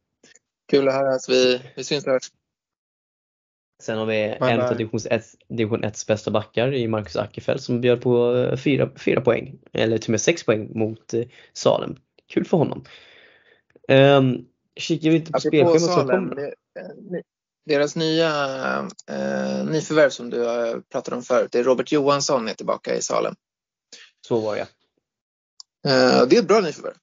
Kul 0.70 0.88
att 0.88 0.94
höra 0.94 1.16
att 1.16 1.30
vi, 1.30 1.62
vi 1.76 1.84
syns 1.84 2.06
hörs. 2.06 2.32
Sen 3.82 3.98
har 3.98 4.06
vi 4.06 4.38
Bye, 4.40 4.52
en 4.52 4.62
av 4.62 4.78
division 4.78 5.00
1, 5.10 5.24
division 5.48 5.84
1 5.84 6.08
bästa 6.08 6.32
backar 6.32 6.74
i 6.74 6.88
Marcus 6.88 7.16
Ackerfeldt 7.16 7.64
som 7.64 7.82
bjöd 7.82 8.02
på 8.02 8.36
eh, 8.36 8.58
fyra, 8.58 8.90
fyra 8.96 9.22
poäng, 9.22 9.60
eller 9.74 9.98
till 9.98 10.08
och 10.10 10.12
med 10.12 10.22
sex 10.22 10.46
poäng 10.46 10.72
mot 10.80 11.14
eh, 11.14 11.24
Salem. 11.54 11.96
Kul 12.28 12.46
för 12.46 12.58
honom. 12.58 12.84
Um, 13.88 14.46
kikar 14.76 15.10
vi 15.10 15.20
lite 15.20 15.32
på 15.32 15.40
spelschemat 15.40 15.82
Salem, 15.82 16.30
kommer. 16.30 16.54
Eh, 17.70 17.76
deras 17.76 17.96
nya 17.96 18.30
eh, 19.10 19.66
nyförvärv 19.66 20.10
som 20.10 20.30
du 20.30 20.40
har 20.40 20.82
pratat 20.92 21.14
om 21.14 21.24
förut, 21.24 21.52
det 21.52 21.60
är 21.60 21.64
Robert 21.64 21.92
Johansson 21.92 22.48
är 22.48 22.54
tillbaka 22.54 22.96
i 22.96 23.02
Salem. 23.02 23.36
Så 24.28 24.40
var 24.40 24.56
det 24.56 24.68
Eh, 25.88 26.28
det 26.28 26.36
är 26.36 26.40
ett 26.40 26.48
bra 26.48 26.60
nyförvärv. 26.60 26.94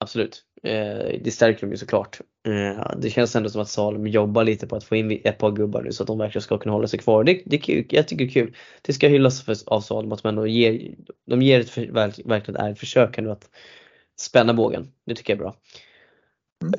Absolut. 0.00 0.42
Eh, 0.62 1.20
det 1.24 1.34
stärker 1.34 1.60
dem 1.60 1.70
ju 1.70 1.76
såklart. 1.76 2.20
Eh, 2.48 2.92
det 2.96 3.10
känns 3.10 3.36
ändå 3.36 3.50
som 3.50 3.60
att 3.60 3.68
Salem 3.68 4.06
jobbar 4.06 4.44
lite 4.44 4.66
på 4.66 4.76
att 4.76 4.84
få 4.84 4.96
in 4.96 5.20
ett 5.24 5.38
par 5.38 5.50
gubbar 5.52 5.82
nu 5.82 5.92
så 5.92 6.02
att 6.02 6.06
de 6.06 6.18
verkligen 6.18 6.42
ska 6.42 6.58
kunna 6.58 6.72
hålla 6.72 6.88
sig 6.88 6.98
kvar. 6.98 7.24
Det, 7.24 7.42
det 7.46 7.56
är 7.56 7.60
kul. 7.60 7.86
Jag 7.88 8.08
tycker 8.08 8.24
det 8.24 8.30
är 8.30 8.32
kul. 8.32 8.56
Det 8.82 8.92
ska 8.92 9.08
hyllas 9.08 9.42
för, 9.42 9.56
av 9.66 9.80
Salem 9.80 10.12
att 10.12 10.22
de 10.22 10.28
ändå 10.28 10.46
ger, 10.46 10.94
de 11.26 11.42
ger 11.42 11.60
ett 11.60 11.70
för, 11.70 11.82
verk- 11.86 12.22
verkligen 12.24 12.60
är 12.60 12.72
ett 12.72 12.78
försök 12.78 13.18
ändå 13.18 13.30
att 13.30 13.50
spänna 14.20 14.54
bågen. 14.54 14.92
Det 15.06 15.14
tycker 15.14 15.36
jag 15.36 15.40
är 15.40 15.44
bra. 15.44 15.56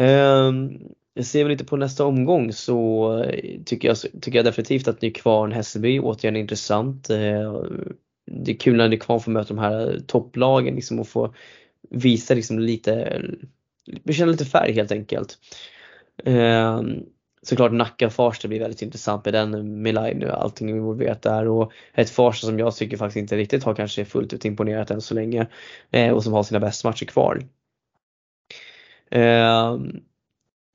Ehm, 0.06 0.80
jag 1.14 1.26
ser 1.26 1.44
väl 1.44 1.52
lite 1.52 1.66
på 1.66 1.78
nästa 1.78 2.06
omgång 2.06 2.54
så 2.54 3.14
eh, 3.24 3.62
tycker 3.66 3.88
jag, 3.88 3.98
tycker 3.98 4.40
jag 4.40 4.46
definitivt 4.46 4.88
att 4.88 5.02
Nykvarn 5.02 5.52
Hässelby 5.52 6.00
återigen 6.00 6.36
är 6.36 6.40
intressant. 6.40 7.10
Eh, 7.10 7.64
det 8.26 8.52
är 8.52 8.58
kul 8.60 8.78
när 8.78 8.90
Nykvarn 8.90 9.20
får 9.20 9.32
möta 9.32 9.54
de 9.54 9.60
här 9.60 9.94
eh, 9.94 10.00
topplagen 10.00 10.76
liksom 10.76 11.00
och 11.00 11.08
få 11.08 11.34
visa 11.90 12.34
liksom 12.34 12.60
lite, 12.60 13.22
bekänna 14.04 14.32
lite 14.32 14.46
färg 14.46 14.74
helt 14.74 14.92
enkelt. 14.92 15.38
Ehm, 16.24 17.04
såklart 17.42 17.72
Nacka-Farsta 17.72 18.48
blir 18.48 18.60
väldigt 18.60 18.82
intressant 18.82 19.26
med 19.26 19.34
den 19.34 19.82
med 19.82 19.96
line 19.96 20.24
och 20.24 20.44
allting 20.44 20.70
involverat 20.70 21.22
där 21.22 21.48
och 21.48 21.72
ett 21.94 22.10
Farsta 22.10 22.48
som 22.48 22.60
jag 22.60 22.76
tycker 22.76 22.98
faktiskt 22.98 23.18
inte 23.18 23.38
riktigt 23.38 23.64
har 23.64 23.76
kanske 23.76 24.06
fullt 24.06 24.34
ut 24.34 24.46
imponerat 24.46 24.92
än 24.92 25.02
så 25.02 25.14
länge 25.14 25.48
och 26.14 26.24
som 26.24 26.34
har 26.34 26.44
sina 26.44 26.60
bästa 26.60 26.90
matcher 26.90 27.06
kvar. 27.06 27.42
Ehm, 29.12 30.02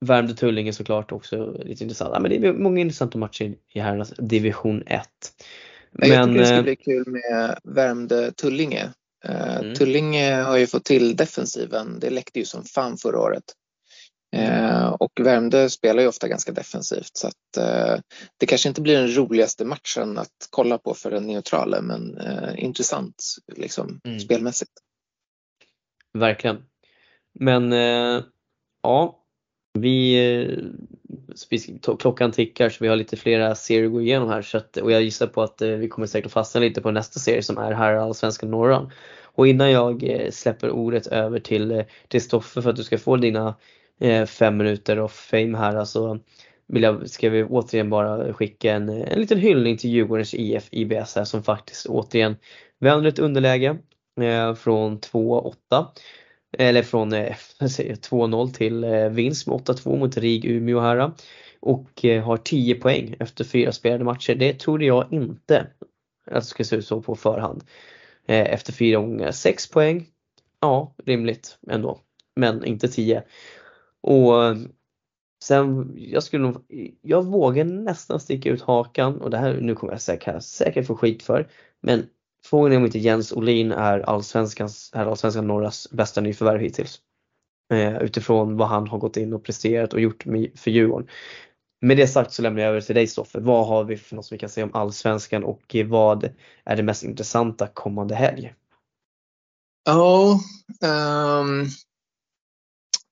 Ehm, 0.03 0.07
Värmdö 0.07 0.35
Tullinge 0.35 0.73
såklart 0.73 1.13
också 1.13 1.57
lite 1.65 1.85
intressant. 1.85 2.11
Ja, 2.15 2.21
men 2.21 2.31
det 2.31 2.49
är 2.49 2.53
många 2.53 2.81
intressanta 2.81 3.19
matcher 3.19 3.57
i 3.73 3.81
herrarnas 3.81 4.13
division 4.19 4.83
1. 4.87 5.09
Men, 5.93 6.09
jag 6.09 6.25
tycker 6.29 6.39
det 6.39 6.47
ska 6.47 6.57
eh, 6.57 6.63
bli 6.63 6.77
kul 6.77 7.05
med 7.07 7.59
Värmdö-Tullinge. 7.65 8.93
Eh, 9.25 9.59
Mm. 9.59 9.75
Tullinge 9.75 10.35
har 10.35 10.57
ju 10.57 10.67
fått 10.67 10.85
till 10.85 11.17
defensiven. 11.17 11.99
Det 12.01 12.11
läckte 12.11 12.39
ju 12.39 12.45
som 12.45 12.65
fan 12.65 12.97
förra 12.97 13.19
året. 13.21 13.45
Eh, 14.37 14.87
och 14.89 15.13
Värmdö 15.21 15.69
spelar 15.69 16.03
ju 16.03 16.09
ofta 16.09 16.29
ganska 16.29 16.53
defensivt 16.53 17.11
så 17.17 17.27
att 17.27 17.57
eh, 17.57 18.01
det 18.37 18.47
kanske 18.47 18.69
inte 18.69 18.81
blir 18.81 18.97
den 18.99 19.17
roligaste 19.17 19.65
matchen 19.65 20.19
att 20.19 20.49
kolla 20.51 20.79
på 20.79 20.95
för 20.95 21.11
den 21.11 21.27
neutrala 21.27 21.81
men 21.81 22.19
eh, 22.19 22.65
intressant 22.65 23.25
liksom 23.57 24.01
Mm. 24.05 24.21
spelmässigt. 24.21 24.73
Verkligen. 26.13 26.57
Men 27.41 27.73
ja, 28.83 29.25
vi- 29.73 30.43
eh, 30.43 31.97
klockan 31.99 32.33
tickar 32.33 32.69
så 32.69 32.85
vi 32.85 32.89
har 32.89 32.97
lite 32.97 33.17
flera 33.17 33.55
serier 33.55 33.87
att 33.87 33.93
gå 33.93 34.01
igenom 34.01 34.29
här 34.29 34.43
så 34.43 34.59
att, 34.59 34.77
och 34.77 34.93
jag 34.93 35.03
gissar 35.03 35.27
på 35.27 35.43
att 35.43 35.63
eh, 35.63 35.69
vi 35.69 35.89
kommer 35.89 36.07
säkert 36.07 36.27
att 36.27 36.33
fastna 36.33 36.61
lite 36.61 36.81
på 36.81 36.91
nästa 36.91 37.21
serie 37.21 37.43
som 37.43 37.59
är 37.59 37.73
här 37.73 37.95
Allsvenskan 37.95 38.51
norran. 38.51 38.91
Och 39.23 39.49
innan 39.49 39.71
jag 39.71 40.03
eh, 40.03 40.31
släpper 40.31 40.71
ordet 40.71 41.07
över 41.07 41.39
till, 41.39 41.85
Kristoffer 42.09 42.49
Stoffe 42.51 42.63
för 42.63 42.71
att 42.71 42.77
du 42.77 42.85
ska 42.85 42.99
få 42.99 43.17
dina 43.17 43.55
fem 44.27 44.57
minuter 44.57 45.01
of 45.01 45.13
fame 45.13 45.59
här 45.59 45.77
alltså 45.77 46.19
vill 46.69 46.83
jag, 46.83 47.11
ska 47.11 47.31
vi 47.31 47.45
återigen 47.45 47.91
bara 47.91 48.33
skicka 48.33 48.73
en, 48.73 48.89
en 48.89 49.21
liten 49.21 49.39
hyllning 49.39 49.77
till 49.77 49.91
Djurgårdens 49.91 50.35
IF 50.35 50.69
IBS 50.71 51.17
här 51.17 51.25
som 51.25 51.43
faktiskt 51.43 51.87
återigen 51.87 52.37
vänder 52.79 53.09
ett 53.09 53.19
underläge 53.19 53.77
eh, 54.21 54.55
från 54.55 55.01
2-8 55.01 55.55
eller 56.53 56.83
från 56.83 57.13
eh, 57.13 57.37
2-0 57.61 58.53
till 58.53 58.85
eh, 58.85 59.09
vinst 59.09 59.47
med 59.47 59.57
8-2 59.57 59.99
mot 59.99 60.17
RIG 60.17 60.45
Umeå 60.45 60.81
här 60.81 61.13
och 61.61 62.05
eh, 62.05 62.25
har 62.25 62.37
10 62.37 62.75
poäng 62.75 63.17
efter 63.21 63.45
fyra 63.45 63.73
spelade 63.73 64.05
matcher. 64.05 64.35
Det 64.35 64.55
trodde 64.55 64.85
jag 64.85 65.13
inte 65.13 65.67
att 66.27 66.43
det 66.43 66.49
skulle 66.49 66.67
se 66.67 66.77
ut 66.77 66.87
så 66.87 67.03
på 67.03 67.15
förhand. 67.15 67.65
Eh, 68.27 68.53
Efter 68.55 68.73
fyra 68.73 69.01
gånger 69.01 69.31
6 69.31 69.71
poäng. 69.71 70.07
Ja, 70.61 70.95
rimligt 71.07 71.59
ändå. 71.71 72.01
Men 72.37 72.65
inte 72.65 72.89
10. 72.89 73.23
Och 74.01 74.57
sen, 75.45 75.93
jag 75.97 76.23
skulle 76.23 76.43
nog, 76.43 76.65
jag 77.03 77.25
vågar 77.27 77.65
nästan 77.65 78.21
sticka 78.21 78.51
ut 78.51 78.63
hakan 78.63 79.21
och 79.21 79.31
det 79.31 79.39
här, 79.39 79.61
nu 79.61 79.75
kommer 79.75 79.93
jag 79.93 80.01
säkert, 80.01 80.43
säkert 80.43 80.87
få 80.87 80.97
skit 80.97 81.23
för. 81.23 81.49
Men 81.81 82.07
frågan 82.45 82.73
är 82.73 82.77
om 82.77 82.85
inte 82.85 82.99
Jens 82.99 83.33
Olin 83.33 83.73
är 83.73 84.01
allsvenskans, 84.01 84.91
är 84.95 85.07
allsvenskan 85.07 85.47
norras 85.47 85.91
bästa 85.91 86.21
nyförvärv 86.21 86.61
hittills. 86.61 87.01
Eh, 87.73 87.99
utifrån 88.03 88.57
vad 88.57 88.69
han 88.69 88.89
har 88.89 88.99
gått 88.99 89.17
in 89.17 89.33
och 89.33 89.45
presterat 89.45 89.93
och 89.93 90.01
gjort 90.01 90.25
med, 90.25 90.59
för 90.59 90.71
Djurgården. 90.71 91.09
Med 91.81 91.97
det 91.97 92.07
sagt 92.07 92.33
så 92.33 92.43
lämnar 92.43 92.63
jag 92.63 92.71
över 92.71 92.81
till 92.81 92.95
dig 92.95 93.07
Stoffe. 93.07 93.41
Vad 93.41 93.67
har 93.67 93.85
vi 93.85 93.97
för 93.97 94.17
något 94.17 94.27
som 94.27 94.35
vi 94.35 94.39
kan 94.39 94.49
säga 94.49 94.65
om 94.65 94.75
allsvenskan 94.75 95.45
och 95.45 95.77
vad 95.87 96.35
är 96.65 96.77
det 96.77 96.83
mest 96.83 97.03
intressanta 97.03 97.67
kommande 97.67 98.15
helg? 98.15 98.55
Ja, 99.85 100.41
ehm, 100.83 101.67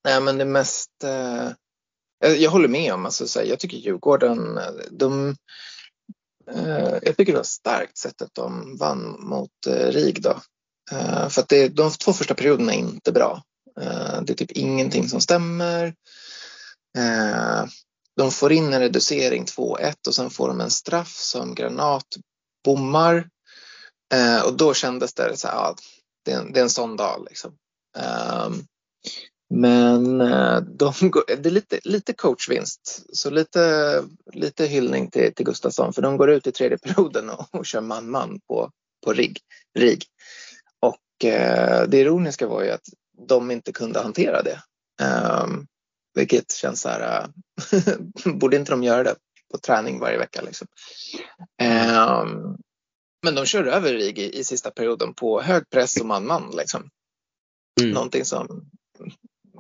nej 0.05 0.21
men 0.21 0.39
det 0.39 0.45
mest 0.45 0.91
uh, 1.05 1.53
jag, 2.19 2.37
jag 2.37 2.51
håller 2.51 2.69
med 2.69 2.95
om, 2.95 3.05
alltså, 3.05 3.29
så 3.29 3.39
här, 3.39 3.47
jag 3.47 3.59
tycker 3.59 3.77
Djurgården, 3.77 4.59
eh, 4.59 4.65
de, 4.91 5.37
Eh, 6.51 6.99
jag 7.03 7.17
tycker 7.17 7.33
det 7.33 7.39
var 7.39 7.43
starkt 7.43 7.99
sättet 7.99 8.31
de 8.33 8.77
vann 8.77 9.17
mot 9.21 9.67
eh, 9.67 9.87
RIG 9.87 10.23
då. 10.23 10.41
Eh, 10.93 11.29
för 11.29 11.43
att 11.43 11.49
det, 11.49 11.69
de 11.69 11.91
två 11.91 12.13
första 12.13 12.35
perioderna 12.35 12.75
är 12.75 12.79
inte 12.79 13.13
bra. 13.13 13.43
Det 14.23 14.33
är 14.33 14.35
typ 14.35 14.51
ingenting 14.51 15.09
som 15.09 15.21
stämmer. 15.21 15.95
De 18.17 18.31
får 18.31 18.53
in 18.53 18.73
en 18.73 18.81
reducering 18.81 19.45
2-1 19.45 19.95
och 20.09 20.15
sen 20.15 20.31
får 20.31 20.49
de 20.49 20.61
en 20.61 20.71
straff 20.71 21.17
som 21.17 21.55
Granat 21.55 22.07
bommar. 22.65 23.29
Och 24.45 24.57
då 24.57 24.75
kändes 24.75 25.15
det 25.15 25.37
så 25.37 25.49
här, 25.49 25.55
ja, 25.55 25.75
det, 26.25 26.33
är 26.33 26.39
en, 26.39 26.53
det 26.53 26.61
är 26.61 26.63
en 26.63 26.71
sån 26.71 26.97
dag 26.97 27.27
liksom 27.29 27.53
men 29.55 30.21
eh, 30.21 30.61
de, 30.61 30.93
går- 31.11 31.37
det 31.37 31.49
är 31.49 31.51
lite, 31.51 31.81
lite 31.85 32.13
coachvinst, 32.13 33.07
så 33.13 33.31
lite, 33.31 34.03
lite 34.33 34.67
hyllning 34.67 35.11
till, 35.11 35.35
till 35.35 35.47
Gustafsson 35.47 35.93
för 35.93 36.03
de 36.03 36.17
går 36.17 36.31
ut 36.31 36.47
i 36.47 36.53
tredje 36.53 36.79
perioden 36.79 37.31
och, 37.31 37.55
och 37.55 37.67
kör 37.67 37.81
man-man 37.81 38.41
på, 38.49 38.71
på 39.05 39.13
RIG. 39.13 39.39
RIG. 39.79 40.05
Och 40.81 41.25
eh, 41.25 41.89
det 41.89 41.99
ironiska 41.99 42.47
var 42.47 42.63
ju 42.63 42.71
att 42.71 42.89
de 43.29 43.51
inte 43.51 43.73
kunde 43.73 44.01
hantera 44.01 44.43
det. 44.43 44.63
Ehm, 45.03 45.67
vilket 46.15 46.53
känns 46.53 46.81
så 46.81 46.89
här, 46.89 47.29
eh, 48.25 48.33
borde 48.35 48.57
inte 48.57 48.73
de 48.73 48.83
göra 48.83 49.03
det 49.03 49.15
på 49.53 49.59
träning 49.59 50.01
varje 50.01 50.19
vecka 50.19 50.43
liksom. 50.43 50.67
Ehm, 51.63 52.57
men 53.23 53.35
de 53.35 53.47
kör 53.47 53.65
över 53.65 53.93
RIG 53.93 54.19
i, 54.19 54.39
i 54.39 54.45
sista 54.45 54.71
perioden 54.71 55.15
på 55.15 55.41
hög 55.43 55.71
press 55.71 56.01
och 56.01 56.07
man-man 56.07 56.51
liksom 56.57 56.91
Mm. 57.81 57.91
någonting 57.95 58.25
som 58.25 58.71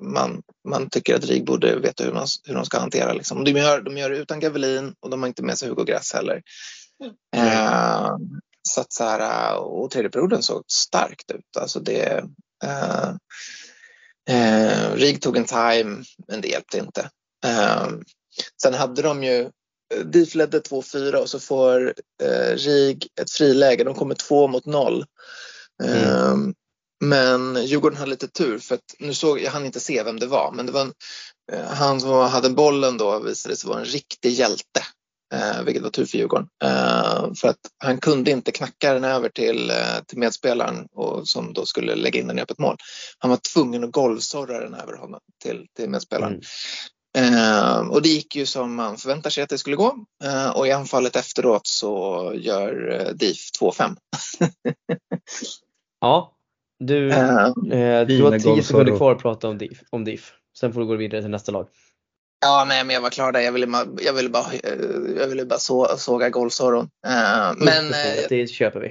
man, 0.00 0.42
man 0.68 0.90
tycker 0.90 1.14
att 1.14 1.24
RIG 1.24 1.46
borde 1.46 1.78
veta 1.78 2.04
hur, 2.04 2.12
man, 2.12 2.26
hur 2.44 2.54
de 2.54 2.64
ska 2.64 2.78
hantera. 2.78 3.12
Liksom. 3.12 3.44
De, 3.44 3.50
gör, 3.50 3.80
de 3.80 3.96
gör 3.96 4.10
det 4.10 4.16
utan 4.16 4.40
Gavelin 4.40 4.94
och 5.00 5.10
de 5.10 5.22
har 5.22 5.28
inte 5.28 5.42
med 5.42 5.58
sig 5.58 5.68
Hugo 5.68 5.84
Grass 5.84 6.12
heller. 6.12 6.42
Eh, 7.36 8.16
så 8.62 8.80
att 8.80 8.92
så 8.92 9.04
här, 9.04 9.56
och 9.58 9.90
tredje 9.90 10.10
perioden 10.10 10.42
såg 10.42 10.64
starkt 10.68 11.30
ut. 11.30 11.56
Alltså 11.60 11.80
det, 11.80 12.24
eh, 12.64 13.08
eh, 14.30 14.94
RIG 14.94 15.22
tog 15.22 15.36
en 15.36 15.44
time, 15.44 16.04
men 16.28 16.40
det 16.40 16.48
hjälpte 16.48 16.78
inte. 16.78 17.10
Eh, 17.46 17.88
sen 18.62 18.74
hade 18.74 19.02
de 19.02 19.24
ju 19.24 19.50
DIF 20.04 20.34
ledde 20.34 20.60
2-4 20.60 21.14
och 21.14 21.30
så 21.30 21.40
får 21.40 21.94
eh, 22.22 22.54
RIG 22.56 23.08
ett 23.20 23.30
friläge. 23.30 23.84
De 23.84 23.94
kommer 23.94 24.14
två 24.14 24.48
mot 24.48 24.66
noll. 24.66 25.04
Eh, 25.84 26.36
men 27.08 27.66
Djurgården 27.66 27.98
hade 27.98 28.10
lite 28.10 28.28
tur 28.28 28.58
för 28.58 28.74
att 28.74 28.94
nu 28.98 29.14
såg 29.14 29.40
jag 29.40 29.50
hann 29.50 29.66
inte 29.66 29.80
se 29.80 30.02
vem 30.02 30.20
det 30.20 30.26
var, 30.26 30.52
men 30.52 30.66
det 30.66 30.72
var 30.72 30.80
en, 30.80 30.92
eh, 31.52 31.66
han 31.66 32.00
som 32.00 32.10
hade 32.10 32.50
bollen 32.50 32.98
då 32.98 33.18
visade 33.18 33.56
sig 33.56 33.68
vara 33.68 33.80
en 33.80 33.84
riktig 33.84 34.30
hjälte, 34.30 34.80
eh, 35.34 35.62
vilket 35.62 35.82
var 35.82 35.90
tur 35.90 36.06
för 36.06 36.18
Djurgården. 36.18 36.48
Eh, 36.64 37.34
för 37.34 37.48
att 37.48 37.60
han 37.84 37.98
kunde 37.98 38.30
inte 38.30 38.52
knacka 38.52 38.94
den 38.94 39.04
över 39.04 39.28
till, 39.28 39.70
eh, 39.70 39.98
till 40.06 40.18
medspelaren 40.18 40.86
och, 40.92 41.28
som 41.28 41.52
då 41.52 41.66
skulle 41.66 41.94
lägga 41.94 42.20
in 42.20 42.26
den 42.26 42.38
i 42.38 42.42
öppet 42.42 42.58
mål. 42.58 42.76
Han 43.18 43.30
var 43.30 43.38
tvungen 43.52 43.84
att 43.84 43.92
golvsorra 43.92 44.60
den 44.60 44.74
över 44.74 44.96
honom 44.96 45.20
till, 45.42 45.66
till 45.76 45.90
medspelaren. 45.90 46.32
Mm. 46.32 46.42
Eh, 47.16 47.78
och 47.78 48.02
det 48.02 48.08
gick 48.08 48.36
ju 48.36 48.46
som 48.46 48.74
man 48.74 48.96
förväntar 48.96 49.30
sig 49.30 49.42
att 49.42 49.48
det 49.48 49.58
skulle 49.58 49.76
gå. 49.76 49.96
Eh, 50.24 50.50
och 50.50 50.66
i 50.66 50.72
anfallet 50.72 51.16
efteråt 51.16 51.66
så 51.66 52.32
gör 52.36 53.00
eh, 53.00 53.12
DIF 53.12 53.38
2-5. 53.60 53.96
Ja, 56.00 56.35
du, 56.78 57.10
Eh, 57.10 57.18
eh, 57.46 57.50
du 57.50 57.78
har 57.78 58.06
Fina 58.06 58.38
10 58.38 58.62
sekunder 58.62 58.96
kvar 58.96 59.12
att 59.12 59.22
prata 59.22 59.48
om 59.48 59.58
DIF, 59.58 59.80
om 59.90 60.04
DIF. 60.04 60.32
Sen 60.58 60.72
får 60.72 60.80
du 60.80 60.86
gå 60.86 60.94
vidare 60.96 61.20
till 61.22 61.30
nästa 61.30 61.52
lag. 61.52 61.68
Ja, 62.40 62.64
nej, 62.68 62.84
men 62.84 62.94
jag 62.94 63.00
var 63.00 63.10
klar 63.10 63.32
där. 63.32 63.40
Jag 63.40 63.52
ville, 63.52 63.66
bara- 63.66 63.86
jag 64.02 64.12
ville 64.12 64.28
bara, 64.28 64.52
eh, 64.52 64.72
jag 65.16 65.26
ville 65.28 65.44
bara 65.44 65.58
så, 65.58 65.96
såga 65.98 66.30
golvsorron. 66.30 66.88
Eh, 67.06 67.52
men, 67.56 67.86
eh, 67.86 68.24
det 68.28 68.46
köper 68.46 68.80
vi. 68.80 68.86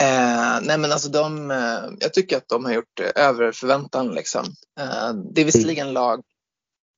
eh, 0.00 0.58
nej, 0.62 0.78
men 0.78 0.92
alltså 0.92 1.08
de, 1.08 1.50
eh, 1.50 1.80
jag 2.00 2.12
tycker 2.14 2.36
att 2.36 2.48
de 2.48 2.64
har 2.64 2.72
gjort 2.72 3.00
eh, 3.00 3.22
över 3.26 3.52
förväntan. 3.52 4.08
Liksom. 4.14 4.44
Eh, 4.80 5.12
det 5.34 5.40
är 5.40 5.44
visserligen 5.44 5.92
lag, 5.92 6.22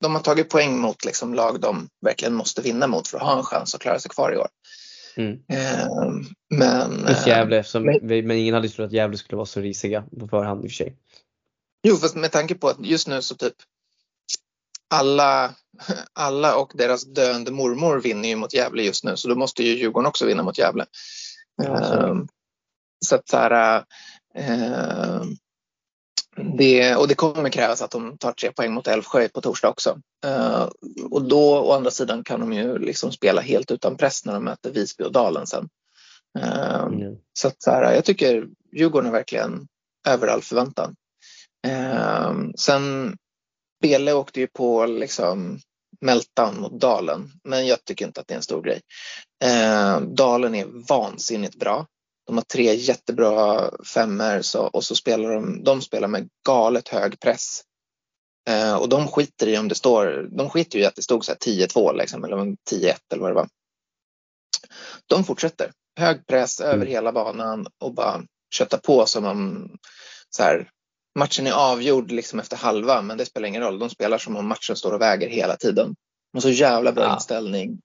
de 0.02 0.14
har 0.14 0.22
tagit 0.22 0.48
poäng 0.50 0.78
mot 0.78 1.04
liksom, 1.04 1.34
lag 1.34 1.60
de 1.60 1.88
verkligen 2.06 2.34
måste 2.34 2.62
vinna 2.62 2.86
mot 2.86 3.08
för 3.08 3.18
att 3.18 3.24
ha 3.24 3.36
en 3.38 3.44
chans 3.44 3.74
att 3.74 3.80
klara 3.80 3.98
sig 3.98 4.10
kvar 4.10 4.32
i 4.32 4.36
år. 4.36 4.48
Mm. 5.16 5.32
Eh, 5.48 5.88
men, 6.54 7.06
eh, 7.06 7.28
Gävle, 7.28 7.58
eftersom 7.58 7.82
men- 7.82 8.08
vi, 8.08 8.22
men 8.22 8.36
ingen 8.36 8.54
hade 8.54 8.68
trott 8.68 8.86
att 8.86 8.92
Gävle 8.92 9.16
skulle 9.16 9.36
vara 9.36 9.46
så 9.46 9.60
risiga 9.60 10.04
på 10.20 10.28
förhand 10.28 10.64
i 10.64 10.66
och 10.66 10.70
för 10.70 10.76
sig. 10.76 10.96
Jo, 11.82 11.96
fast 11.96 12.16
med 12.16 12.32
tanke 12.32 12.54
på 12.54 12.68
att 12.68 12.86
just 12.86 13.08
nu 13.08 13.22
så 13.22 13.34
typ 13.34 13.54
alla, 14.94 15.54
alla 16.12 16.56
och 16.56 16.72
deras 16.74 17.04
döende 17.04 17.50
mormor 17.52 18.00
vinner 18.00 18.28
ju 18.28 18.36
mot 18.36 18.54
Gävle 18.54 18.82
just 18.82 19.04
nu, 19.04 19.16
så 19.16 19.28
då 19.28 19.34
måste 19.34 19.62
ju 19.62 19.78
Djurgården 19.78 20.06
också 20.06 20.26
vinna 20.26 20.42
mot 20.42 20.58
Gävle. 20.58 20.86
Ja, 21.56 21.84
så. 21.84 21.94
Ehm, 21.94 22.28
så 23.04 23.14
att 23.14 23.28
så 23.28 23.36
här, 23.36 23.84
ehm, 24.34 25.36
det, 26.36 26.96
och 26.96 27.08
det 27.08 27.14
kommer 27.14 27.48
krävas 27.50 27.82
att 27.82 27.90
de 27.90 28.18
tar 28.18 28.32
tre 28.32 28.52
poäng 28.52 28.72
mot 28.72 28.86
Älvsjö 28.86 29.28
på 29.28 29.40
torsdag 29.40 29.68
också. 29.68 29.98
Ehm, 30.26 30.68
och 31.10 31.22
då 31.22 31.58
å 31.58 31.72
andra 31.72 31.90
sidan 31.90 32.24
kan 32.24 32.40
de 32.40 32.52
ju 32.52 32.78
liksom 32.78 33.12
spela 33.12 33.40
helt 33.40 33.70
utan 33.70 33.96
press 33.96 34.24
när 34.24 34.32
de 34.32 34.44
möter 34.44 34.70
Visby 34.70 35.04
och 35.04 35.12
Dalen 35.12 35.46
sen. 35.46 35.68
Ehm, 36.38 36.92
Mm. 36.94 37.16
så 37.32 37.48
att 37.48 37.62
så 37.62 37.70
här, 37.70 37.94
jag 37.94 38.04
tycker 38.04 38.46
Djurgården 38.72 39.08
är 39.08 39.12
verkligen 39.12 39.68
över 40.08 40.28
all 40.28 40.42
förväntan. 40.42 40.96
Ehm, 41.66 42.52
sen 42.58 43.16
Bele 43.82 44.12
åkte 44.12 44.40
ju 44.40 44.46
på 44.46 44.86
liksom 44.86 45.58
meltdown 46.00 46.60
mot 46.60 46.80
Dalen, 46.80 47.30
men 47.44 47.66
jag 47.66 47.84
tycker 47.84 48.06
inte 48.06 48.20
att 48.20 48.28
det 48.28 48.34
är 48.34 48.36
en 48.36 48.42
stor 48.42 48.62
grej. 48.62 48.80
Dalen 50.06 50.54
är 50.54 50.66
vansinnigt 50.88 51.56
bra. 51.56 51.86
De 52.32 52.36
har 52.36 52.44
tre 52.44 52.74
jättebra 52.74 53.70
femmer 53.94 54.42
så, 54.42 54.60
och 54.66 54.84
så 54.84 54.94
spelar 54.96 55.30
de, 55.34 55.64
de 55.64 55.82
spelar 55.82 56.08
med 56.08 56.28
galet 56.46 56.88
hög 56.88 57.20
press. 57.20 57.60
Ehm, 58.50 58.76
och 58.78 58.88
de 58.88 59.08
skiter 59.08 59.46
i 59.48 59.58
om 59.58 59.68
det 59.68 59.74
står, 59.74 60.28
de 60.36 60.50
skiter 60.50 60.78
ju 60.78 60.84
i 60.84 60.86
att 60.86 60.94
det 60.94 61.02
stod 61.02 61.24
så 61.24 61.32
här 61.32 61.38
10-2 61.38 61.96
liksom, 61.96 62.24
eller 62.24 62.36
10-1 62.36 62.94
eller 63.12 63.22
vad 63.22 63.30
det 63.30 63.34
var. 63.34 63.48
De 65.06 65.24
fortsätter. 65.24 65.72
Hög 65.98 66.26
press 66.26 66.60
över 66.60 66.74
Mm. 66.74 66.88
hela 66.88 67.12
banan 67.12 67.66
och 67.84 67.94
bara 67.94 68.22
kötta 68.54 68.78
på 68.78 69.06
som 69.06 69.24
om 69.24 69.70
så 70.30 70.42
här, 70.42 70.70
matchen 71.18 71.46
är 71.46 71.52
avgjord 71.52 72.10
liksom 72.10 72.40
efter 72.40 72.56
halva, 72.56 73.02
men 73.02 73.18
det 73.18 73.26
spelar 73.26 73.48
ingen 73.48 73.62
roll. 73.62 73.78
De 73.78 73.90
spelar 73.90 74.18
som 74.18 74.36
om 74.36 74.46
matchen 74.46 74.76
står 74.76 74.92
och 74.92 75.00
väger 75.00 75.28
hela 75.28 75.56
tiden. 75.56 75.94
De 76.32 76.36
har 76.36 76.40
så 76.40 76.50
jävla 76.50 76.92
bra 76.92 77.04
Ja. 77.04 77.14
inställning. 77.14 77.78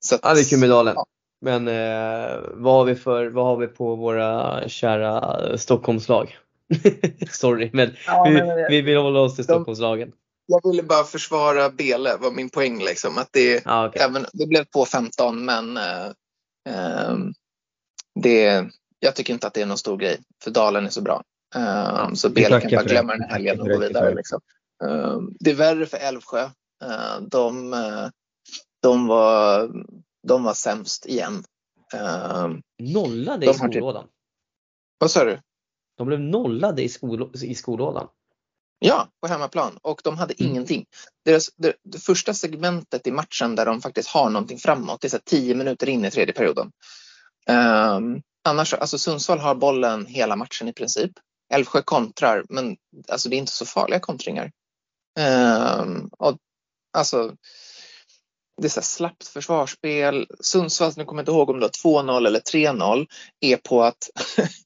Så 0.00 0.14
att, 0.14 0.20
Ja 0.24 0.34
det 0.34 0.40
är 0.40 0.44
kul 0.44 0.58
med 0.60 0.70
Dalen. 0.70 0.94
Ja. 0.96 1.06
Men 1.40 1.68
eh, 1.68 2.40
vad, 2.54 2.74
har 2.74 2.84
vi 2.84 2.94
för, 2.94 3.26
vad 3.26 3.44
har 3.44 3.56
vi 3.56 3.66
på 3.66 3.96
våra 3.96 4.68
kära 4.68 5.58
Stockholmslag? 5.58 6.36
Sorry 7.30 7.70
men, 7.72 7.96
Ja, 8.06 8.24
vi, 8.28 8.34
men, 8.34 8.48
eh, 8.58 8.66
vi 8.68 8.80
vill 8.82 8.96
hålla 8.96 9.20
oss 9.20 9.36
till 9.36 9.44
de- 9.44 9.52
Stockholmslagen. 9.52 10.12
Jag 10.46 10.70
ville 10.70 10.82
bara 10.82 11.04
försvara 11.04 11.70
Bele, 11.70 12.16
var 12.16 12.30
min 12.30 12.50
poäng. 12.50 12.78
Liksom. 12.84 13.18
Att 13.18 13.28
det, 13.32 13.62
Ja, 13.64 13.86
okej. 13.88 14.02
även, 14.02 14.26
det 14.32 14.46
blev 14.46 14.64
2-15 14.64 15.32
men 15.32 15.76
eh, 15.76 16.06
ehm, 16.68 17.32
det, 18.22 18.64
jag 19.00 19.14
tycker 19.16 19.32
inte 19.32 19.46
att 19.46 19.54
det 19.54 19.62
är 19.62 19.66
någon 19.66 19.78
stor 19.78 19.96
grej 19.96 20.18
för 20.44 20.50
Dalen 20.50 20.86
är 20.86 20.90
så 20.90 21.02
bra. 21.02 21.22
Ehm, 21.54 22.16
så 22.16 22.28
Bele 22.28 22.60
kan 22.60 22.70
bara 22.70 22.82
glömma 22.82 23.12
den 23.12 23.22
här 23.22 23.30
helgen 23.30 23.60
och 23.60 23.68
gå 23.68 23.78
vidare. 23.78 24.14
Liksom. 24.14 24.40
Ehm, 24.84 25.30
det 25.40 25.50
är 25.50 25.54
värre 25.54 25.86
för 25.86 25.96
Älvsjö. 25.96 26.42
Ehm, 26.84 27.28
de, 27.28 27.72
eh, 27.72 28.06
de, 28.82 29.06
var, 29.06 29.70
de 30.28 30.44
var 30.44 30.54
sämst 30.54 31.06
igen. 31.06 31.44
Ehm, 31.94 32.62
Nollade 32.78 33.46
de 33.46 33.50
i 33.50 33.52
typ- 33.52 33.56
skollådan. 33.72 34.08
vad 34.98 35.10
sa 35.10 35.24
du? 35.24 35.40
De 35.96 36.06
blev 36.06 36.20
nollade 36.20 36.82
i, 36.82 36.88
skol, 36.88 37.30
i 37.42 37.54
skollådan. 37.54 38.08
Ja, 38.78 39.08
på 39.20 39.26
hemmaplan. 39.28 39.78
Och 39.82 40.00
de 40.04 40.18
hade 40.18 40.34
Mm. 40.40 40.50
ingenting. 40.52 40.86
Deras, 41.24 41.50
det, 41.56 41.76
det 41.84 41.98
första 41.98 42.34
segmentet 42.34 43.06
i 43.06 43.10
matchen 43.10 43.54
där 43.54 43.66
de 43.66 43.80
faktiskt 43.80 44.08
har 44.08 44.30
någonting 44.30 44.58
framåt, 44.58 45.00
det 45.00 45.06
är 45.06 45.10
så 45.10 45.16
här 45.16 45.22
tio 45.24 45.54
minuter 45.54 45.88
in 45.88 46.04
i 46.04 46.10
tredje 46.10 46.34
perioden. 46.34 46.72
Ehm, 47.46 48.22
annars, 48.48 48.74
alltså 48.74 48.98
Sundsvall 48.98 49.38
har 49.38 49.54
bollen 49.54 50.06
hela 50.06 50.36
matchen 50.36 50.68
i 50.68 50.72
princip. 50.72 51.12
Älvsjö 51.54 51.82
kontrar, 51.82 52.44
men 52.48 52.76
alltså 53.08 53.28
det 53.28 53.36
är 53.36 53.38
inte 53.38 53.52
så 53.52 53.66
farliga 53.66 54.00
kontringar. 54.00 54.52
Ehm, 55.18 56.08
och, 56.18 56.36
alltså, 56.92 57.34
det 58.62 58.66
är 58.66 58.70
så 58.70 58.82
slappt 58.82 59.26
försvarsspel. 59.26 60.26
Sundsvall, 60.40 60.92
nu 60.96 61.04
kommer 61.04 61.20
jag 61.20 61.22
inte 61.22 61.32
ihåg 61.32 61.50
om 61.50 61.60
det 61.60 61.70
var 61.84 62.02
2-0 62.02 62.26
eller 62.26 62.40
3-0, 62.40 63.06
är 63.40 63.56
på 63.56 63.82
att 63.82 64.10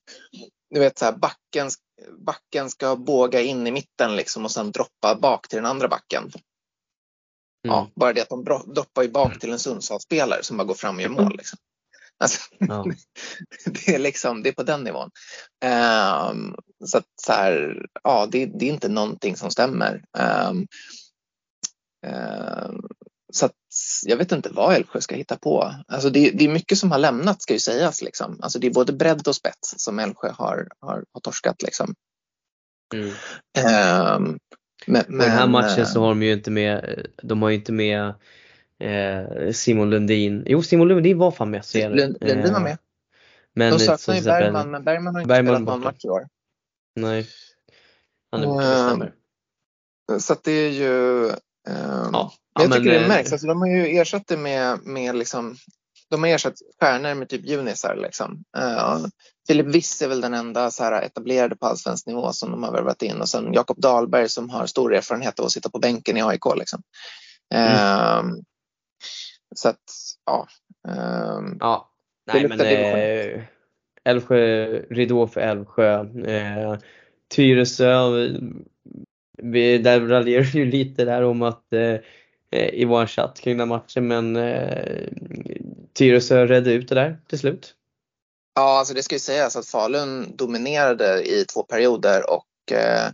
du 0.71 0.81
vet 0.81 0.99
så 0.99 1.05
här, 1.05 1.13
backen, 1.13 1.71
backen 2.19 2.71
ska 2.71 2.97
båga 2.97 3.41
in 3.41 3.67
i 3.67 3.71
mitten 3.71 4.17
liksom 4.17 4.45
och 4.45 4.51
sen 4.51 4.71
droppa 4.71 5.19
bak 5.23 5.49
till 5.49 5.57
den 5.57 5.67
andra 5.67 5.89
backen. 5.89 6.23
Mm. 6.23 6.33
Ja, 7.77 7.91
bara 7.97 8.13
det 8.13 8.23
att 8.23 8.29
de 8.29 8.45
dro- 8.45 8.75
droppar 8.75 9.03
ju 9.03 9.09
bak 9.09 9.39
till 9.39 9.53
en 9.53 9.59
Sundsvallsspelare 9.59 10.43
som 10.43 10.57
bara 10.57 10.65
går 10.65 10.75
fram 10.75 10.97
och 10.97 11.03
gör 11.03 11.09
mål. 11.09 11.37
Liksom. 11.37 11.59
Alltså, 12.19 12.41
Ja. 12.59 12.87
det, 13.65 13.95
är 13.95 13.99
liksom, 13.99 14.43
det 14.43 14.49
är 14.49 14.53
på 14.53 14.63
den 14.63 14.85
nivån. 14.85 15.11
Ehm, 15.65 16.55
så 16.85 16.99
att 16.99 17.07
så 17.23 17.33
här, 17.33 17.87
ja, 18.05 18.29
det, 18.33 18.47
det 18.47 18.65
är 18.65 18.73
inte 18.73 18.89
någonting 18.89 19.37
som 19.37 19.51
stämmer. 19.51 20.05
Ehm, 20.19 20.67
ehm, 22.07 22.81
så 23.33 23.47
att, 23.47 23.55
jag 24.05 24.17
vet 24.17 24.33
inte 24.33 24.49
vad 24.53 24.75
Älvsjö 24.75 25.01
ska 25.01 25.15
hitta 25.15 25.37
på. 25.37 25.75
Alltså 25.89 26.11
det, 26.11 26.31
det 26.31 26.45
är 26.45 26.49
mycket 26.53 26.79
som 26.79 26.91
har 26.91 26.99
lämnat 26.99 27.43
ska 27.43 27.53
ju 27.53 27.59
sägas. 27.61 28.03
Liksom. 28.03 28.39
Alltså 28.43 28.59
det 28.59 28.67
är 28.67 28.75
både 28.75 28.93
bredd 28.93 29.29
och 29.29 29.35
spets 29.37 29.75
som 29.77 29.99
Älvsjö 29.99 30.31
har, 30.31 30.69
har, 30.81 31.05
har 31.13 31.21
torskat. 31.21 31.63
Liksom. 31.63 31.95
Mm. 32.95 33.11
Ehm, 33.59 34.39
men, 34.87 35.03
Och 35.07 35.13
den 35.13 35.21
här 35.21 35.41
men, 35.41 35.51
matchen 35.51 35.81
eh, 35.83 35.87
så 35.89 36.01
har 36.01 36.09
de 36.09 36.23
ju 36.23 36.33
inte 36.33 36.51
med, 36.51 37.07
de 37.23 37.43
har 37.43 37.49
ju 37.49 37.55
inte 37.57 37.73
med 37.73 38.15
eh, 38.81 39.53
Simon 39.53 39.91
Lundin. 39.91 40.45
Jo 40.47 40.63
Simon 40.63 40.89
Lundin 40.89 41.19
var 41.19 41.31
fan 41.31 41.51
med. 41.51 41.65
ser. 41.65 41.91
Lund- 41.91 42.17
Lundin 42.21 42.53
var 42.53 42.61
Eh, 42.61 42.65
med. 42.65 42.79
Men 43.55 43.73
De 43.73 43.79
saknar 43.79 44.15
ju 44.15 44.23
Bergman, 44.23 44.71
men 44.71 44.85
Bergman 44.85 45.15
har 45.15 45.21
inte 45.23 45.29
Bergman 45.29 45.55
spelat 45.57 45.69
någon 45.75 45.81
match 45.85 46.05
i 46.05 46.09
år. 46.09 46.29
Nej. 46.97 47.27
Han 48.31 48.43
är 48.43 48.47
borta, 48.47 48.91
Ehm. 50.13 50.21
Så 50.21 50.33
att 50.33 50.45
det 50.45 50.53
är 50.53 50.71
ju... 50.71 51.27
ehm, 51.29 52.11
Ja. 52.13 52.33
Men 52.69 52.71
jag 52.71 52.79
Ja, 52.79 52.83
tycker 52.83 52.91
men, 52.91 52.99
det 52.99 53.05
eh, 53.05 53.09
märks. 53.09 53.33
Alltså, 53.33 53.47
de 53.47 53.61
har 53.61 53.69
ju 53.69 53.99
ersatt 53.99 54.27
det 54.27 54.37
med, 54.37 54.79
med 54.85 55.17
liksom, 55.17 55.57
de 56.11 56.23
har 56.23 56.31
ersatt 56.31 56.55
stjärnor 56.81 57.15
med 57.15 57.29
typ 57.29 57.47
junisar. 57.47 57.97
Liksom. 57.97 58.45
Uh, 58.59 59.07
Filip 59.47 59.67
Wiss 59.67 60.03
är 60.03 60.09
väl 60.09 60.21
den 60.21 60.35
enda 60.35 60.71
så 60.71 60.85
här, 60.85 61.03
etablerade 61.03 61.57
på 61.57 61.67
allsvensk 61.67 62.07
nivå 62.07 62.33
som 62.33 62.51
de 62.51 62.63
har 62.63 62.73
värvat 62.73 63.03
in 63.03 63.21
och 63.21 63.29
sen 63.29 63.53
Jakob 63.53 63.81
Dahlberg 63.81 64.29
som 64.29 64.51
har 64.51 64.67
stor 64.67 64.95
erfarenhet 64.95 65.41
av 65.41 65.47
att 65.47 65.53
sitta 65.53 65.71
på 65.71 65.79
bänken 65.79 66.17
i 66.17 66.23
AIK. 66.23 66.45
Liksom. 66.57 66.83
Ehm, 67.55 68.37
Så 69.55 69.69
att, 69.69 69.79
ja. 70.27 70.49
ehm, 70.89 71.57
Ja. 71.61 71.91
Nej 72.33 72.49
men 72.49 72.61
eh, 72.61 73.43
Älvsjö, 74.05 74.67
ridå 74.91 75.27
för 75.27 75.41
Älvsjö. 75.41 76.01
Eh, 76.27 76.79
Tyresö, 77.35 78.29
vi, 79.43 79.79
där 79.79 80.01
raljerar 80.01 80.57
ju 80.57 80.65
lite 80.65 81.05
där 81.05 81.23
om 81.23 81.43
att 81.43 81.73
eh, 81.73 81.81
eh, 81.81 82.01
i 82.53 82.85
vår 82.85 83.07
chatt 83.07 83.41
kring 83.41 83.57
den 83.57 83.69
matchen 83.69 84.09
men 84.09 84.37
eh, 84.37 85.09
Tyresö 85.95 86.47
redde 86.47 86.73
ut 86.73 86.89
det 86.89 86.95
där 86.95 87.19
till 87.29 87.39
slut. 87.39 87.75
Ja, 88.55 88.79
alltså 88.79 88.95
det 88.95 89.03
ska 89.03 89.15
ju 89.15 89.19
sägas 89.19 89.57
att 89.57 89.67
Falun 89.67 90.37
dominerade 90.37 91.23
i 91.23 91.45
två 91.45 91.63
perioder 91.63 92.31
och 92.31 92.73
eh, 92.73 93.11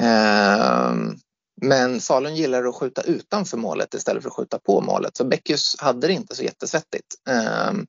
ehm, 0.00 1.16
men 1.60 2.00
Falun 2.00 2.36
gillar 2.36 2.64
att 2.64 2.74
skjuta 2.74 3.02
utanför 3.02 3.56
målet 3.56 3.94
istället 3.94 4.22
för 4.22 4.30
att 4.30 4.36
skjuta 4.36 4.58
på 4.58 4.80
målet. 4.80 5.16
Så 5.16 5.24
Beckius 5.24 5.76
hade 5.78 6.06
det 6.06 6.12
inte 6.12 6.36
så 6.36 6.42
jättesvettigt. 6.42 7.06
Ehm, 7.30 7.86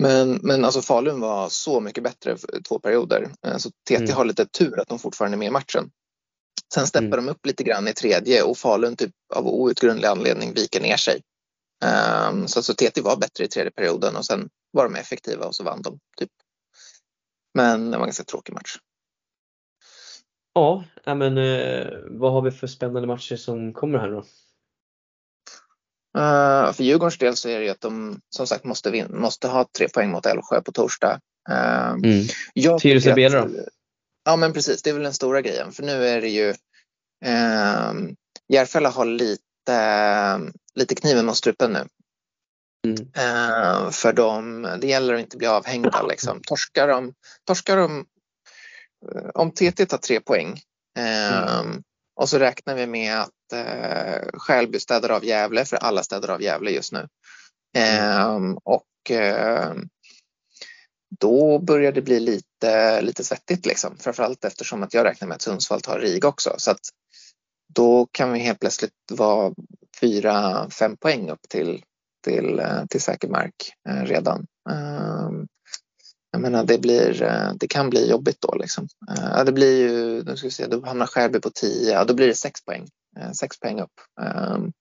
men, 0.00 0.40
men 0.42 0.64
alltså 0.64 0.82
Falun 0.82 1.20
var 1.20 1.48
så 1.48 1.80
mycket 1.80 2.04
bättre 2.04 2.36
två 2.68 2.78
perioder. 2.78 3.30
Eh, 3.46 3.56
Så 3.56 3.70
TT 3.70 3.96
Mm. 3.96 4.16
har 4.16 4.24
lite 4.24 4.46
tur 4.46 4.80
att 4.80 4.88
de 4.88 4.98
fortfarande 4.98 5.34
är 5.34 5.38
med 5.38 5.48
i 5.48 5.50
matchen. 5.50 5.90
Sen 6.74 6.86
steppar 6.86 7.06
Mm. 7.18 7.26
de 7.26 7.32
upp 7.32 7.46
lite 7.46 7.62
grann 7.64 7.88
i 7.88 7.92
tredje 7.92 8.42
och 8.42 8.58
Falun 8.58 8.96
typ 8.96 9.12
av 9.34 9.46
outgrundlig 9.46 10.08
anledning 10.08 10.54
viker 10.54 10.80
ner 10.80 10.96
sig. 10.96 11.22
Ehm, 11.84 12.48
så 12.48 12.62
så 12.62 12.74
TT 12.74 13.00
var 13.00 13.16
bättre 13.16 13.44
i 13.44 13.48
tredje 13.48 13.70
perioden 13.70 14.16
och 14.16 14.26
sen 14.26 14.48
var 14.70 14.84
de 14.84 14.94
effektiva 14.94 15.46
och 15.46 15.54
så 15.54 15.64
vann 15.64 15.82
de. 15.82 15.98
Typ. 16.18 16.30
Men 17.54 17.90
det 17.90 17.96
var 17.96 18.04
en 18.04 18.08
ganska 18.08 18.24
tråkig 18.24 18.52
match. 18.52 18.76
Ja, 20.54 20.84
men 21.04 21.38
eh, 21.38 21.86
vad 22.10 22.32
har 22.32 22.42
vi 22.42 22.50
för 22.50 22.66
spännande 22.66 23.08
matcher 23.08 23.36
som 23.36 23.72
kommer 23.72 23.98
här 23.98 24.10
då? 24.10 24.24
Uh, 26.18 26.72
för 26.72 26.82
Djurgårdens 26.84 27.18
del 27.18 27.36
så 27.36 27.48
är 27.48 27.58
det 27.58 27.64
ju 27.64 27.70
att 27.70 27.80
de 27.80 28.20
som 28.30 28.46
sagt 28.46 28.64
måste, 28.64 29.06
måste 29.10 29.48
ha 29.48 29.68
tre 29.78 29.88
poäng 29.88 30.10
mot 30.10 30.26
Älvsjö 30.26 30.62
på 30.62 30.72
torsdag. 30.72 31.20
Ehm, 31.50 31.94
Mm. 32.04 32.26
jag 32.54 32.80
Tyresö 32.80 33.02
tycker 33.14 33.14
Bele 33.14 33.38
att- 33.40 33.68
Ja 34.24 34.36
men 34.36 34.52
precis, 34.52 34.82
det 34.82 34.90
är 34.90 34.94
väl 34.94 35.02
den 35.02 35.14
stora 35.14 35.40
grejen. 35.40 35.72
För 35.72 35.82
nu 35.82 36.06
är 36.06 36.20
det 36.20 36.28
ju 36.28 36.48
um, 37.26 38.16
Järfälla 38.48 38.88
har 38.90 39.04
lite, 39.04 40.52
lite 40.74 40.94
kniven 40.94 41.26
mot 41.26 41.36
strupen 41.36 41.72
nu. 41.72 41.86
Mm. 42.86 43.00
Eh, 43.16 43.90
för 43.90 44.12
dem, 44.12 44.68
det 44.80 44.86
gäller 44.86 45.14
att 45.14 45.20
inte 45.20 45.36
bli 45.36 45.46
avhängda. 45.46 46.02
Liksom. 46.02 46.40
Torskar 46.46 46.88
de, 46.88 47.14
torskar 47.46 47.76
de 47.76 48.06
eh, 49.14 49.30
om 49.34 49.50
TT 49.50 49.86
tar 49.86 49.98
tre 49.98 50.20
poäng 50.20 50.60
eh, 50.98 51.62
och 52.16 52.28
så 52.28 52.38
räknar 52.38 52.74
vi 52.74 52.86
med 52.86 53.20
att 53.20 53.52
eh, 53.52 54.28
Skälby 54.32 54.80
städar 54.80 55.08
av 55.08 55.24
Gävle, 55.24 55.64
för 55.64 55.76
alla 55.76 56.02
städar 56.02 56.28
av 56.28 56.42
Gävle 56.42 56.70
just 56.70 56.92
nu. 56.92 57.08
Eh, 57.76 58.36
och 58.64 59.10
eh, 59.10 59.74
då 61.18 61.58
börjar 61.58 61.92
det 61.92 62.02
bli 62.02 62.20
lite, 62.20 63.00
lite 63.00 63.24
svettigt 63.24 63.66
liksom. 63.66 63.96
Framförallt 63.98 64.44
eftersom 64.44 64.82
att 64.82 64.94
jag 64.94 65.04
räknar 65.04 65.28
med 65.28 65.34
att 65.34 65.42
Sundsvall 65.42 65.80
tar 65.80 65.98
RIG 65.98 66.24
också. 66.24 66.54
Så 66.58 66.70
att 66.70 66.80
då 67.74 68.08
kan 68.12 68.32
vi 68.32 68.38
helt 68.38 68.60
plötsligt 68.60 68.92
vara 69.10 69.54
fyra, 70.00 70.66
fem 70.70 70.96
poäng 70.96 71.30
upp 71.30 71.48
till, 71.48 71.82
till, 72.24 72.58
eh, 72.58 72.86
till 72.90 73.00
säker 73.00 73.28
mark 73.28 73.72
eh, 73.88 74.04
redan. 74.04 74.46
Ehm, 74.70 75.46
jag 76.32 76.40
menar, 76.40 76.64
det, 76.64 76.78
blir, 76.78 77.22
eh, 77.22 77.52
det 77.54 77.68
kan 77.68 77.90
bli 77.90 78.10
jobbigt 78.10 78.40
då. 78.40 78.54
Liksom. 78.54 78.88
ja 79.16 79.44
Det 79.44 79.52
blir 79.52 79.78
ju, 79.78 80.22
nu 80.24 80.36
ska 80.36 80.46
vi 80.46 80.50
se, 80.50 80.66
då 80.66 80.86
hamnar 80.86 81.06
Skärby 81.06 81.40
på 81.40 81.50
10, 81.50 81.92
ja, 81.92 82.04
då 82.04 82.14
blir 82.14 82.26
det 82.26 82.34
sex 82.34 82.64
poäng. 82.64 82.88
Eh, 83.20 83.32
Sex 83.32 83.60
poäng 83.60 83.80
upp. 83.80 84.00
Ehm, 84.20 84.72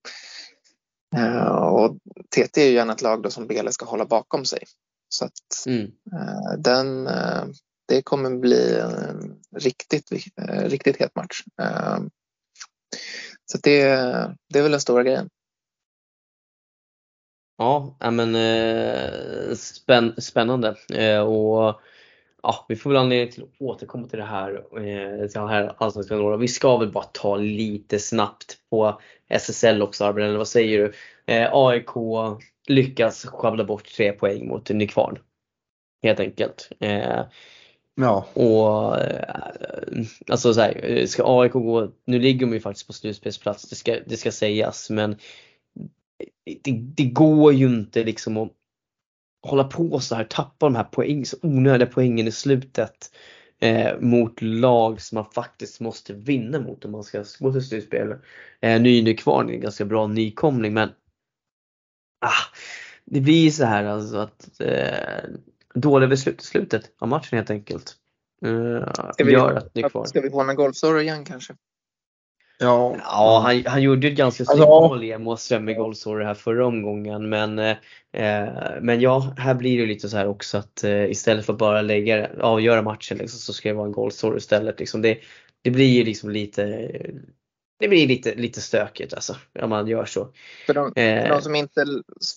och 1.61 1.97
TT 2.35 2.61
är 2.61 2.67
ju 2.67 2.73
gärna 2.73 2.93
ett 2.93 3.01
lag 3.01 3.23
då 3.23 3.29
som 3.29 3.47
Bele 3.47 3.71
ska 3.71 3.85
hålla 3.85 4.05
bakom 4.05 4.45
sig. 4.45 4.63
Så 5.09 5.25
att 5.25 5.65
Mm. 5.67 5.91
eh, 6.13 6.59
den, 6.59 7.07
eh, 7.07 7.43
det 7.87 8.01
kommer 8.01 8.29
bli 8.37 8.79
en 8.79 9.41
riktigt, 9.55 10.11
eh, 10.37 10.63
riktigt 10.63 10.97
het 10.97 11.15
match. 11.15 11.43
Så 13.45 13.57
det, 13.63 13.85
det 14.49 14.59
är 14.59 14.63
väl 14.63 14.71
den 14.71 14.81
stora 14.81 15.03
grejen. 15.03 15.29
Ja, 17.57 17.97
men 17.99 18.35
spänn, 19.55 20.13
spännande 20.21 20.69
och 21.23 21.81
ja, 22.43 22.65
vi 22.69 22.75
får 22.75 22.89
väl 22.89 22.97
anledning 22.99 23.31
till 23.31 23.43
att 23.43 23.61
återkomma 23.61 24.07
till 24.07 24.19
det 24.19 24.25
här, 24.25 24.53
eh, 24.55 25.27
till 25.27 25.39
det 25.41 25.47
här 25.47 25.75
allsvenskan 25.77 26.17
några. 26.17 26.37
Vi 26.37 26.47
ska 26.47 26.77
väl 26.77 26.91
bara 26.91 27.03
ta 27.03 27.35
lite 27.35 27.99
snabbt 27.99 28.57
på 28.69 29.01
SSL 29.27 29.81
också 29.81 30.05
Arben, 30.05 30.23
eller 30.25 30.37
vad 30.37 30.47
säger 30.47 30.77
du? 30.77 30.93
Eh, 31.33 31.49
AIK 31.53 31.95
lyckas 32.69 33.25
sjabbla 33.25 33.63
bort 33.63 33.85
tre 33.97 34.11
poäng 34.11 34.47
mot 34.47 34.69
Nykvarn. 34.69 35.19
Helt 36.03 36.19
enkelt. 36.19 36.69
Eh, 36.79 37.23
Ja, 38.01 38.27
och 38.33 38.99
eh, 38.99 40.05
alltså 40.27 40.53
så 40.53 40.61
här, 40.61 41.05
ska 41.05 41.41
AIK 41.41 41.53
gå, 41.53 41.91
nu 42.05 42.19
ligger 42.19 42.45
de 42.45 42.53
ju 42.53 42.59
faktiskt 42.59 42.87
på 42.87 42.93
slutspelsplats, 42.93 43.69
det 43.69 43.75
ska, 43.75 43.99
det 44.05 44.17
ska 44.17 44.31
sägas, 44.31 44.89
men 44.89 45.15
det, 46.63 46.71
det 46.71 47.03
går 47.03 47.53
ju 47.53 47.65
inte 47.65 48.03
liksom 48.03 48.37
att 48.37 48.51
hålla 49.47 49.63
på 49.63 49.99
så 49.99 50.15
här, 50.15 50.23
tappa 50.23 50.65
de 50.65 50.75
här 50.75 50.83
poäng, 50.83 51.25
så 51.25 51.37
onödiga 51.41 51.89
poängen 51.93 52.27
i 52.27 52.31
slutet 52.31 53.11
eh, 53.59 53.99
mot 53.99 54.41
lag 54.41 55.01
som 55.01 55.15
man 55.15 55.31
faktiskt 55.31 55.79
måste 55.79 56.13
vinna 56.13 56.59
mot 56.59 56.85
om 56.85 56.91
man 56.91 57.03
ska 57.03 57.23
gå 57.39 57.51
till 57.51 57.61
slutspel. 57.61 58.15
Eh, 58.61 58.81
ny 58.81 59.01
Nykvarn 59.03 59.49
är 59.49 59.53
en 59.53 59.61
ganska 59.61 59.85
bra 59.85 60.07
nykomling 60.07 60.73
men 60.73 60.89
ah, 62.19 62.57
det 63.05 63.21
blir 63.21 63.51
så 63.51 63.65
här 63.65 63.83
alltså 63.83 64.17
att 64.17 64.49
eh, 64.59 65.29
dåliga 65.73 66.07
beslut 66.07 66.41
i 66.41 66.45
slutet 66.45 66.91
av 66.99 67.07
matchen 67.07 67.37
helt 67.37 67.49
enkelt. 67.49 67.95
Eh, 68.45 69.11
Ska 69.13 69.23
vi, 69.23 69.31
gör 69.31 69.53
att 69.53 69.75
Nykvarn 69.75 70.07
ska 70.07 70.21
vi 70.21 70.29
få 70.29 70.41
en 70.41 70.55
golfstory 70.55 71.01
igen 71.01 71.25
kanske? 71.25 71.53
ja, 72.59 72.95
Ja, 73.03 73.41
han, 73.45 73.63
han 73.65 73.81
gjorde 73.81 74.07
ju 74.07 74.11
ett 74.11 74.17
ganska 74.17 74.45
snyggt 74.45 74.61
Alltså, 74.61 74.87
mål 74.87 75.03
i 75.03 75.37
Ström 75.37 75.69
i 75.69 75.73
Goldsor 75.73 76.19
här 76.19 76.33
förra 76.33 76.65
omgången. 76.65 77.29
Men, 77.29 77.59
eh, 77.59 77.77
men 78.81 79.01
ja, 79.01 79.33
här 79.37 79.53
blir 79.53 79.79
det 79.79 79.85
lite 79.85 80.09
så 80.09 80.17
här 80.17 80.27
också 80.27 80.57
att 80.57 80.83
eh, 80.83 81.11
istället 81.11 81.45
för 81.45 81.53
att 81.53 81.59
bara 81.59 81.81
lägga, 81.81 82.29
avgöra 82.41 82.81
matchen 82.81 83.17
liksom, 83.17 83.39
så 83.39 83.53
ska 83.53 83.69
det 83.69 83.75
vara 83.75 83.85
en 83.85 83.91
Goldsor 83.91 84.37
istället. 84.37 84.79
Liksom. 84.79 85.01
Det, 85.01 85.17
det 85.61 85.71
blir 85.71 85.97
ju 85.97 86.03
liksom 86.03 86.29
lite 86.29 86.89
det 87.79 87.87
blir 87.87 88.07
lite, 88.07 88.35
lite 88.35 88.61
stökigt 88.61 89.13
alltså 89.13 89.35
om 89.61 89.69
man 89.69 89.87
gör 89.87 90.05
så. 90.05 90.29
För 90.65 90.73
de, 90.73 90.93
Eh, 90.95 91.21
för, 91.21 91.29
de 91.29 91.41
som 91.41 91.55
inte, 91.55 91.85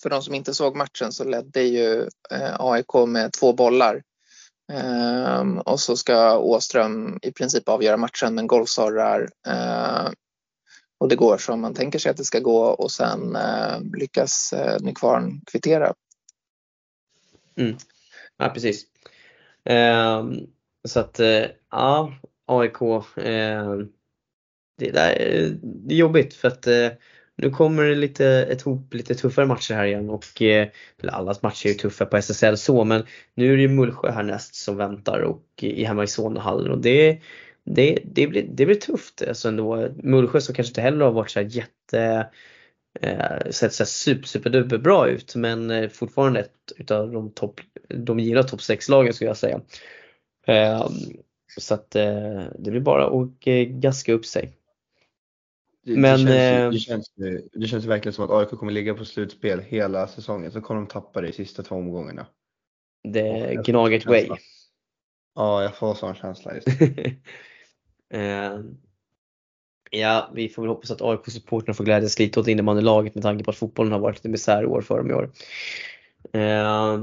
för 0.03 0.09
de 0.09 0.21
som 0.21 0.33
inte 0.33 0.53
såg 0.53 0.75
matchen 0.75 1.11
så 1.11 1.23
ledde 1.23 1.61
ju 1.61 2.01
eh, 2.31 2.55
AIK 2.59 2.93
med 3.07 3.33
två 3.33 3.53
bollar. 3.53 4.03
Ehm, 4.71 5.59
och 5.59 5.79
så 5.79 5.97
ska 5.97 6.37
Åström 6.37 7.19
i 7.21 7.31
princip 7.31 7.69
avgöra 7.69 7.97
matchen 7.97 8.35
men 8.35 8.47
golfsorrar. 8.47 9.29
Eh, 9.47 10.11
och 10.97 11.09
det 11.09 11.15
går 11.15 11.37
som 11.37 11.61
man 11.61 11.73
tänker 11.73 11.99
sig 11.99 12.09
att 12.09 12.17
det 12.17 12.23
ska 12.23 12.39
gå 12.39 12.65
och 12.65 12.91
sen 12.91 13.35
eh, 13.35 13.81
lyckas 13.97 14.53
eh, 14.53 14.77
Nykvarn 14.81 15.41
kvittera. 15.51 15.93
Ja 18.37 18.49
precis. 18.49 18.85
Ehm, 19.65 20.33
så 20.87 20.99
att 20.99 21.19
eh, 21.19 21.45
ja, 21.71 22.13
AIK. 22.45 22.77
Det, 24.83 24.91
där, 24.91 25.09
är- 25.09 25.57
det 25.61 25.95
är 25.95 25.99
jobbigt 25.99 26.33
för 26.33 26.47
att 26.47 26.67
eh, 26.67 26.89
nu 27.35 27.49
kommer 27.49 27.83
det 27.83 27.95
lite, 27.95 28.25
ett 28.27 28.61
hop 28.61 28.93
lite 28.93 29.15
tuffare 29.15 29.45
matcher 29.45 29.73
här 29.73 29.85
igen 29.85 30.09
och 30.09 30.41
eh, 30.41 30.67
eller 31.01 31.11
allas 31.11 31.41
matcher 31.41 31.67
är 31.67 31.71
ju 31.71 31.75
tuffa 31.77 32.05
på 32.05 32.17
SSL 32.17 32.57
så 32.57 32.83
men 32.83 33.03
nu 33.35 33.53
är 33.53 33.55
det 33.55 33.61
ju 33.61 33.69
Mullsjö 33.69 34.11
härnäst 34.11 34.55
som 34.55 34.77
väntar 34.77 35.19
och 35.19 35.43
eh, 35.61 35.69
i 35.69 35.83
hemma 35.83 36.03
i 36.03 36.07
Solnahallen 36.07 36.71
och 36.71 36.81
det, 36.81 37.19
det, 37.65 37.99
det, 38.05 38.27
blir, 38.27 38.45
det 38.49 38.65
blir 38.65 38.75
tufft 38.75 39.21
eh, 39.21 39.27
alltså 39.29 39.47
ändå. 39.47 39.87
Mullsjö 40.03 40.41
som 40.41 40.55
kanske 40.55 40.69
inte 40.71 40.81
heller 40.81 41.05
har 41.05 41.11
varit 41.11 41.29
så 41.31 41.39
här 41.39 41.47
jätte 41.49 42.29
eh, 43.01 43.49
sett 43.51 43.73
så 43.73 43.85
super, 43.85 44.27
super, 44.27 44.77
bra 44.77 45.07
ut 45.09 45.35
men 45.35 45.71
eh, 45.71 45.89
fortfarande 45.89 46.39
ett 46.39 46.71
utav 46.77 47.11
de 47.11 47.31
topp, 47.31 47.59
de 47.89 48.19
gillar 48.19 48.43
topp 48.43 48.59
6-lagen 48.59 49.13
skulle 49.13 49.29
jag 49.29 49.37
säga. 49.37 49.61
Eh, 50.47 50.89
så 51.59 51.73
att 51.73 51.95
eh, 51.95 52.43
det 52.59 52.71
blir 52.71 52.79
bara 52.81 53.05
att 53.05 53.47
eh, 53.47 53.63
gaska 53.63 54.13
upp 54.13 54.25
sig 54.25 54.53
det, 55.85 55.97
Men, 55.97 56.25
det, 56.25 56.25
känns, 56.25 56.29
eh, 56.29 56.71
det, 56.71 56.79
känns, 56.79 57.11
det 57.53 57.67
känns 57.67 57.85
verkligen 57.85 58.13
som 58.13 58.25
att 58.25 58.31
AIK 58.31 58.49
kommer 58.49 58.71
ligga 58.71 58.93
på 58.93 59.05
slutspel 59.05 59.59
hela 59.59 60.07
säsongen. 60.07 60.51
Så 60.51 60.61
kommer 60.61 60.81
de 60.81 60.87
tappa 60.87 61.21
det 61.21 61.27
i 61.27 61.33
sista 61.33 61.63
två 61.63 61.75
omgångarna. 61.75 62.25
Det 63.03 63.55
får 63.55 63.63
Gnaget 63.63 64.05
way. 64.05 64.29
Ja, 65.35 65.63
jag 65.63 65.77
får 65.77 65.95
sån 65.95 66.15
känsla 66.15 66.55
just. 66.55 66.67
eh, 68.13 68.59
ja, 69.91 70.31
vi 70.33 70.49
får 70.49 70.61
väl 70.61 70.69
hoppas 70.69 70.91
att 70.91 71.01
AIK-supportrarna 71.01 71.73
får 71.73 71.83
glädjas 71.83 72.19
lite 72.19 72.39
åt 72.39 72.47
innebandylaget 72.47 73.15
med 73.15 73.23
tanke 73.23 73.43
på 73.43 73.51
att 73.51 73.57
fotbollen 73.57 73.93
har 73.93 73.99
varit 73.99 74.15
lite 74.15 74.29
misär 74.29 74.63
i 74.63 74.65
år 74.65 74.81
för 74.81 74.97
dem 74.97 75.09
i 75.09 75.13
år. 75.13 75.31
Eh, 76.33 76.99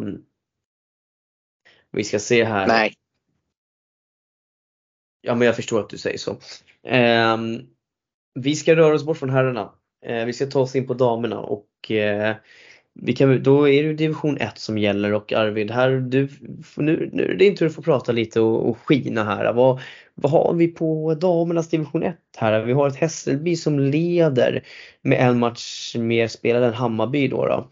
vi 1.93 2.05
ska 2.05 2.19
se 2.19 2.45
här. 2.45 2.67
Nej, 2.67 2.95
Ja 5.21 5.35
men 5.35 5.47
jag 5.47 5.57
förstår 5.57 5.81
att 5.81 5.91
du 5.91 5.99
säger 5.99 6.19
så. 6.19 6.39
Ehm, 6.83 7.67
vi 8.35 8.57
ska 8.57 8.77
röra 8.77 8.95
oss 8.95 9.05
bort 9.05 9.19
från 9.19 9.31
herrarna. 9.31 9.73
Eh, 10.07 10.25
vi 10.25 10.33
ska 10.33 10.47
ta 10.47 10.61
oss 10.61 10.77
in 10.77 10.87
på 10.87 10.95
damerna 10.95 11.41
och 11.41 11.91
eh, 11.91 12.37
vi 12.95 13.13
kan, 13.13 13.43
då 13.43 13.69
är 13.69 13.83
det 13.83 13.93
division 13.93 14.37
1 14.37 14.59
som 14.59 14.79
gäller 14.79 15.13
och 15.13 15.33
Arvid, 15.33 15.71
här, 15.71 15.91
du, 15.91 16.29
nu, 16.77 17.11
nu 17.13 17.25
är 17.25 17.29
det 17.29 17.37
din 17.37 17.57
tur 17.57 17.67
att 17.67 17.75
få 17.75 17.83
prata 17.83 18.13
lite 18.13 18.41
och, 18.41 18.69
och 18.69 18.79
skina 18.79 19.25
här. 19.25 19.53
Vad, 19.53 19.81
vad 20.15 20.33
har 20.33 20.55
vi 20.55 20.69
på 20.69 21.15
damernas 21.15 21.69
division 21.69 22.03
1 22.03 22.17
här? 22.37 22.61
Vi 22.61 22.73
har 22.73 22.89
ett 22.89 22.97
Hässelby 22.97 23.57
som 23.57 23.79
leder 23.79 24.65
med 25.03 25.29
en 25.29 25.39
match 25.39 25.97
mer 25.97 26.29
spelad 26.29 26.65
än 26.65 26.75
Hammarby 26.75 27.29
då. 27.29 27.47
då. 27.47 27.71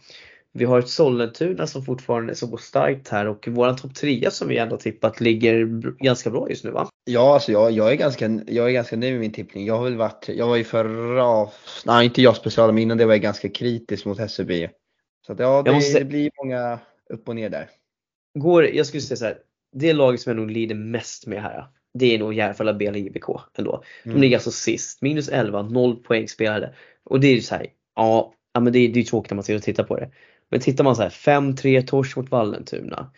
Vi 0.53 0.65
har 0.65 0.79
ett 0.79 0.89
Sollentuna 0.89 1.67
som 1.67 1.85
fortfarande 1.85 2.35
som 2.35 2.51
går 2.51 2.57
starkt 2.57 3.07
här 3.07 3.27
och 3.27 3.47
våran 3.47 3.75
topp 3.75 3.95
3 3.95 4.31
som 4.31 4.47
vi 4.47 4.57
ändå 4.57 4.77
tippat 4.77 5.21
ligger 5.21 5.65
ganska 6.03 6.29
bra 6.29 6.49
just 6.49 6.63
nu 6.63 6.71
va? 6.71 6.89
Ja, 7.05 7.33
alltså 7.33 7.51
jag, 7.51 7.71
jag, 7.71 7.91
är 7.91 7.95
ganska, 7.95 8.39
jag 8.47 8.67
är 8.67 8.71
ganska 8.71 8.95
nöjd 8.95 9.11
med 9.13 9.21
min 9.21 9.31
tippning. 9.31 9.65
Jag 9.65 9.77
har 9.77 9.83
väl 9.83 9.97
varit, 9.97 10.29
jag 10.29 10.47
var 10.47 10.55
ju 10.55 10.63
förra, 10.63 11.49
nej 11.85 12.05
inte 12.05 12.21
jag 12.21 12.35
speciellt, 12.35 12.73
men 12.73 12.83
innan 12.83 12.97
det 12.97 13.05
var 13.05 13.13
jag 13.13 13.21
ganska 13.21 13.49
kritisk 13.49 14.05
mot 14.05 14.19
Hässelby. 14.19 14.69
Så 15.25 15.33
att 15.33 15.39
ja, 15.39 15.61
det, 15.61 15.71
måste 15.71 15.99
det 15.99 16.05
blir 16.05 16.31
många 16.43 16.79
upp 17.09 17.27
och 17.29 17.35
ner 17.35 17.49
där. 17.49 17.69
går, 18.39 18.65
jag 18.65 18.85
skulle 18.85 19.01
säga 19.01 19.17
så 19.17 19.25
här, 19.25 19.37
det 19.75 19.93
laget 19.93 20.21
som 20.21 20.29
jag 20.29 20.37
nog 20.37 20.51
lider 20.51 20.75
mest 20.75 21.27
med 21.27 21.41
här, 21.41 21.65
det 21.93 22.15
är 22.15 22.19
nog 22.19 22.33
Järfälla 22.33 22.73
BL 22.73 22.95
IBK 22.95 23.29
ändå. 23.57 23.83
De 24.03 24.09
Mm. 24.09 24.21
ligger 24.21 24.37
alltså 24.37 24.51
sist, 24.51 25.01
minus 25.01 25.29
11, 25.29 25.61
0 25.61 25.95
poäng 25.95 26.27
spelade. 26.27 26.73
Och 27.03 27.19
det 27.19 27.27
är 27.27 27.35
ju 27.35 27.41
så 27.41 27.55
här, 27.55 27.67
ja, 27.95 28.33
ja 28.59 28.63
men 28.63 28.73
det 28.73 28.79
är, 28.79 28.89
det 28.89 28.99
är 28.99 29.03
tråkigt 29.03 29.31
när 29.31 29.35
man 29.35 29.43
sitter 29.43 29.57
och 29.57 29.63
tittar 29.63 29.83
på 29.83 29.97
det. 29.97 30.09
Men 30.49 30.59
tittar 30.59 30.83
man 30.83 30.95
så 30.95 31.01
här, 31.01 31.09
5-3 31.09 31.81
torsk 31.81 32.17
mot 32.17 32.31
Vallentuna. 32.31 33.11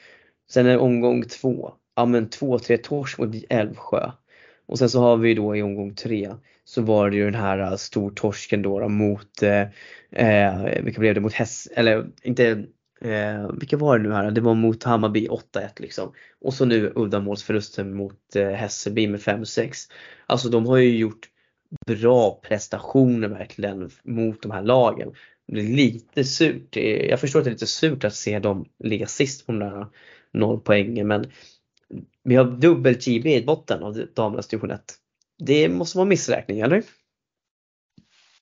Sen 0.52 0.66
är 0.66 0.70
det 0.70 0.78
omgång 0.78 1.24
2, 1.24 1.74
ja 1.96 2.06
men 2.06 2.30
2-3 2.30 2.78
torsk 2.78 3.18
mot 3.18 3.36
Älvsjö. 3.50 4.12
Och 4.66 4.80
sen 4.80 4.90
så 4.90 5.02
har 5.02 5.18
vi 5.18 5.34
då 5.34 5.56
i 5.56 5.62
omgång 5.62 5.96
3 5.96 6.30
så 6.64 6.82
var 6.82 7.10
det 7.10 7.16
ju 7.16 7.26
den 7.26 7.42
här 7.42 7.60
äh, 7.60 7.76
stortorsken 7.76 8.62
då, 8.62 8.80
då 8.80 8.90
mot, 8.90 9.44
eh, 9.44 10.64
vilka 10.84 11.00
blev 11.00 11.16
det 11.16 11.22
mot 11.22 11.34
Häss, 11.34 11.68
eller 11.76 12.08
inte 12.24 12.66
Eh, 13.02 13.52
vilka 13.60 13.78
var 13.78 14.00
det 14.00 14.04
nu 14.04 14.14
här? 14.14 14.32
Det 14.32 14.42
var 14.42 14.54
mot 14.54 14.84
Hammarby 14.84 15.28
8-1 15.28 15.70
liksom. 15.78 16.14
Och 16.42 16.54
så 16.54 16.66
nu 16.66 16.94
uddamålsförlusten 16.96 17.94
mot 17.94 18.36
eh, 18.36 18.50
Hässelby 18.50 19.08
med 19.08 19.20
5-6. 19.20 19.74
Alltså 20.26 20.50
de 20.50 20.66
har 20.66 20.78
ju 20.78 20.98
gjort 20.98 21.30
bra 21.88 22.40
prestationer 22.44 23.28
verkligen 23.28 23.90
mot 24.04 24.42
de 24.42 24.52
här 24.52 24.62
lagen. 24.62 25.14
Det 25.48 25.54
blir 25.54 25.64
lite 25.64 26.24
surt. 26.24 26.76
Jag 26.76 27.20
förstår 27.20 27.40
att 27.40 27.46
det 27.46 27.50
är 27.50 27.54
lite 27.54 27.68
surt 27.68 28.04
att 28.04 28.16
se 28.16 28.40
dem 28.40 28.66
ligga 28.80 29.08
sist 29.08 29.46
på 29.46 29.52
de 29.52 29.60
där 29.60 29.88
noll 30.34 30.60
poängen 30.60 31.08
men 31.08 31.32
vi 32.24 32.36
har 32.36 32.46
dubbel 32.46 32.98
GB 32.98 33.36
i 33.36 33.46
botten 33.46 33.84
av 33.84 34.06
damernas 34.14 34.48
division 34.48 34.72
1. 34.72 34.82
Det 35.38 35.70
måste 35.70 35.98
vara 35.98 36.08
missräkning 36.08 36.60
eller? 36.60 36.84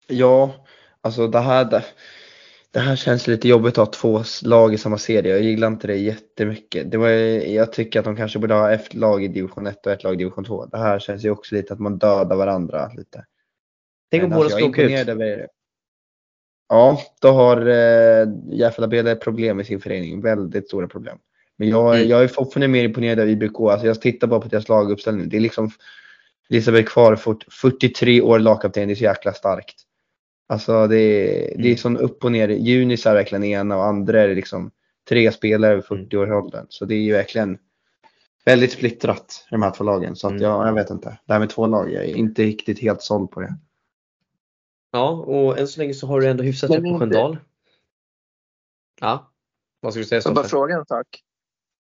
Ja, 0.08 0.66
alltså 1.02 1.28
det 1.28 1.40
här, 1.40 1.84
det, 2.72 2.80
här 2.80 2.96
känns 2.96 3.28
lite 3.28 3.48
jobbigt 3.48 3.78
att 3.78 3.88
ha 3.88 3.94
två 3.94 4.24
lag 4.44 4.74
i 4.74 4.78
samma 4.78 4.98
serie. 4.98 5.32
Jag 5.32 5.42
gillar 5.42 5.68
inte 5.68 5.88
det 5.88 5.96
jättemycket. 5.96 6.92
Det 6.92 6.98
var, 6.98 7.10
jag 7.10 7.74
tycker 7.74 8.00
att 8.00 8.06
de 8.06 8.16
kanske 8.16 8.40
borde 8.40 8.54
ha 8.54 8.72
ett 8.72 8.94
lag 8.94 9.24
i 9.24 9.28
division 9.28 9.68
1 9.68 9.86
och 9.86 9.92
ett 9.92 10.04
lag 10.04 10.14
i 10.14 10.18
division 10.18 10.46
2. 10.46 10.66
Det 10.66 10.78
här 10.78 11.00
känns 11.00 11.26
ju 11.26 11.30
också 11.30 11.56
lite 11.56 11.74
att 11.74 11.80
man 11.80 11.98
dödar 11.98 12.36
varandra 12.36 12.92
lite. 12.98 13.26
Tänk 14.12 14.24
om 14.24 14.30
båda 14.30 14.44
alltså, 14.44 14.60
är 14.60 14.70
åka 14.70 14.82
ut. 14.82 15.08
över 15.08 15.48
Ja, 16.70 17.02
då 17.22 17.28
har 17.30 17.58
eh, 17.62 18.28
Järfälla 18.52 18.88
BL 18.88 19.14
problem 19.16 19.58
med 19.58 19.66
sin 19.66 19.80
förening. 19.82 20.22
Väldigt 20.22 20.68
stora 20.68 20.88
problem. 20.88 21.18
Men 21.58 21.70
jag, 21.70 21.96
Mm. 21.96 22.10
jag 22.10 22.24
är 22.24 22.28
fortfarande 22.28 22.68
mer 22.68 22.84
imponerad 22.84 23.20
av 23.20 23.30
IBK. 23.30 23.60
Alltså 23.60 23.88
jag 23.88 24.02
tittar 24.02 24.28
bara 24.28 24.40
på 24.42 24.48
deras 24.48 24.70
laguppställning. 24.70 25.30
Det 25.30 25.38
är 25.38 25.42
liksom 25.42 25.72
Elisabeth 26.50 26.92
Kvar, 26.92 27.16
fort- 27.16 27.46
43 27.54 28.22
år 28.22 28.40
lagkapten. 28.40 28.88
Det 28.88 28.94
är 28.94 28.96
så 28.96 29.04
jäkla 29.04 29.34
starkt. 29.34 29.76
Alltså 30.48 30.88
det 30.88 30.96
är, 30.98 31.58
det 31.58 31.64
är 31.64 31.66
Mm. 31.66 31.78
sån 31.78 31.98
upp 31.98 32.24
och 32.24 32.32
ner. 32.32 32.50
Junis 32.50 33.06
är 33.06 33.14
verkligen 33.14 33.44
ena 33.44 33.78
och 33.78 33.86
andra 33.86 34.22
är 34.22 34.36
liksom 34.36 34.72
tre 35.10 35.32
spelare 35.32 35.72
över 35.72 35.82
40 35.82 36.16
Mm. 36.16 36.30
års 36.30 36.44
åldern. 36.44 36.66
Så 36.70 36.86
det 36.86 36.96
är 36.96 37.00
ju 37.00 37.12
verkligen 37.14 37.58
väldigt 38.46 38.72
splittrat 38.72 39.48
de 39.52 39.62
här 39.62 39.72
två 39.72 39.84
lagen. 39.84 40.16
Så 40.16 40.28
att 40.28 40.32
Mm. 40.32 40.44
ja, 40.44 40.66
jag 40.68 40.74
vet 40.74 40.90
inte. 40.90 41.18
Det 41.26 41.34
här 41.34 41.40
med 41.40 41.50
två 41.50 41.68
lag, 41.68 41.94
jag 41.94 42.04
är 42.04 42.16
inte 42.16 42.44
riktigt 42.44 42.80
helt 42.80 43.02
såld 43.02 43.32
på 43.32 43.42
det. 43.42 43.56
Ja, 44.92 45.10
och 45.10 45.58
än 45.58 45.68
så 45.68 45.80
länge 45.80 45.94
så 45.94 46.08
har 46.08 46.22
du 46.22 46.28
ändå 46.28 46.44
hyfsat 46.44 46.70
upp 46.70 46.84
på 46.84 47.00
Sköndal. 47.00 47.38
Ja, 49.02 49.32
vad 49.80 49.94
ska 49.94 50.00
du 50.00 50.06
säga 50.06 50.22
jag 50.26 50.34
bara 50.34 50.48
fråga 50.48 50.76
en 50.76 50.86
sak. 50.86 51.08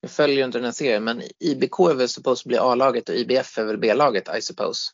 Jag 0.01 0.11
följer 0.11 0.37
ju 0.37 0.43
inte 0.43 0.57
den 0.57 0.65
här 0.65 0.71
serien 0.71 1.03
men 1.03 1.21
IBK 1.39 1.79
är 1.79 1.93
väl 1.93 2.09
supposed 2.09 2.41
att 2.41 2.47
bli 2.47 2.57
A-laget 2.57 3.09
och 3.09 3.15
IBF 3.15 3.57
är 3.57 3.65
väl 3.65 3.77
B-laget 3.77 4.37
I 4.37 4.41
suppose. 4.41 4.91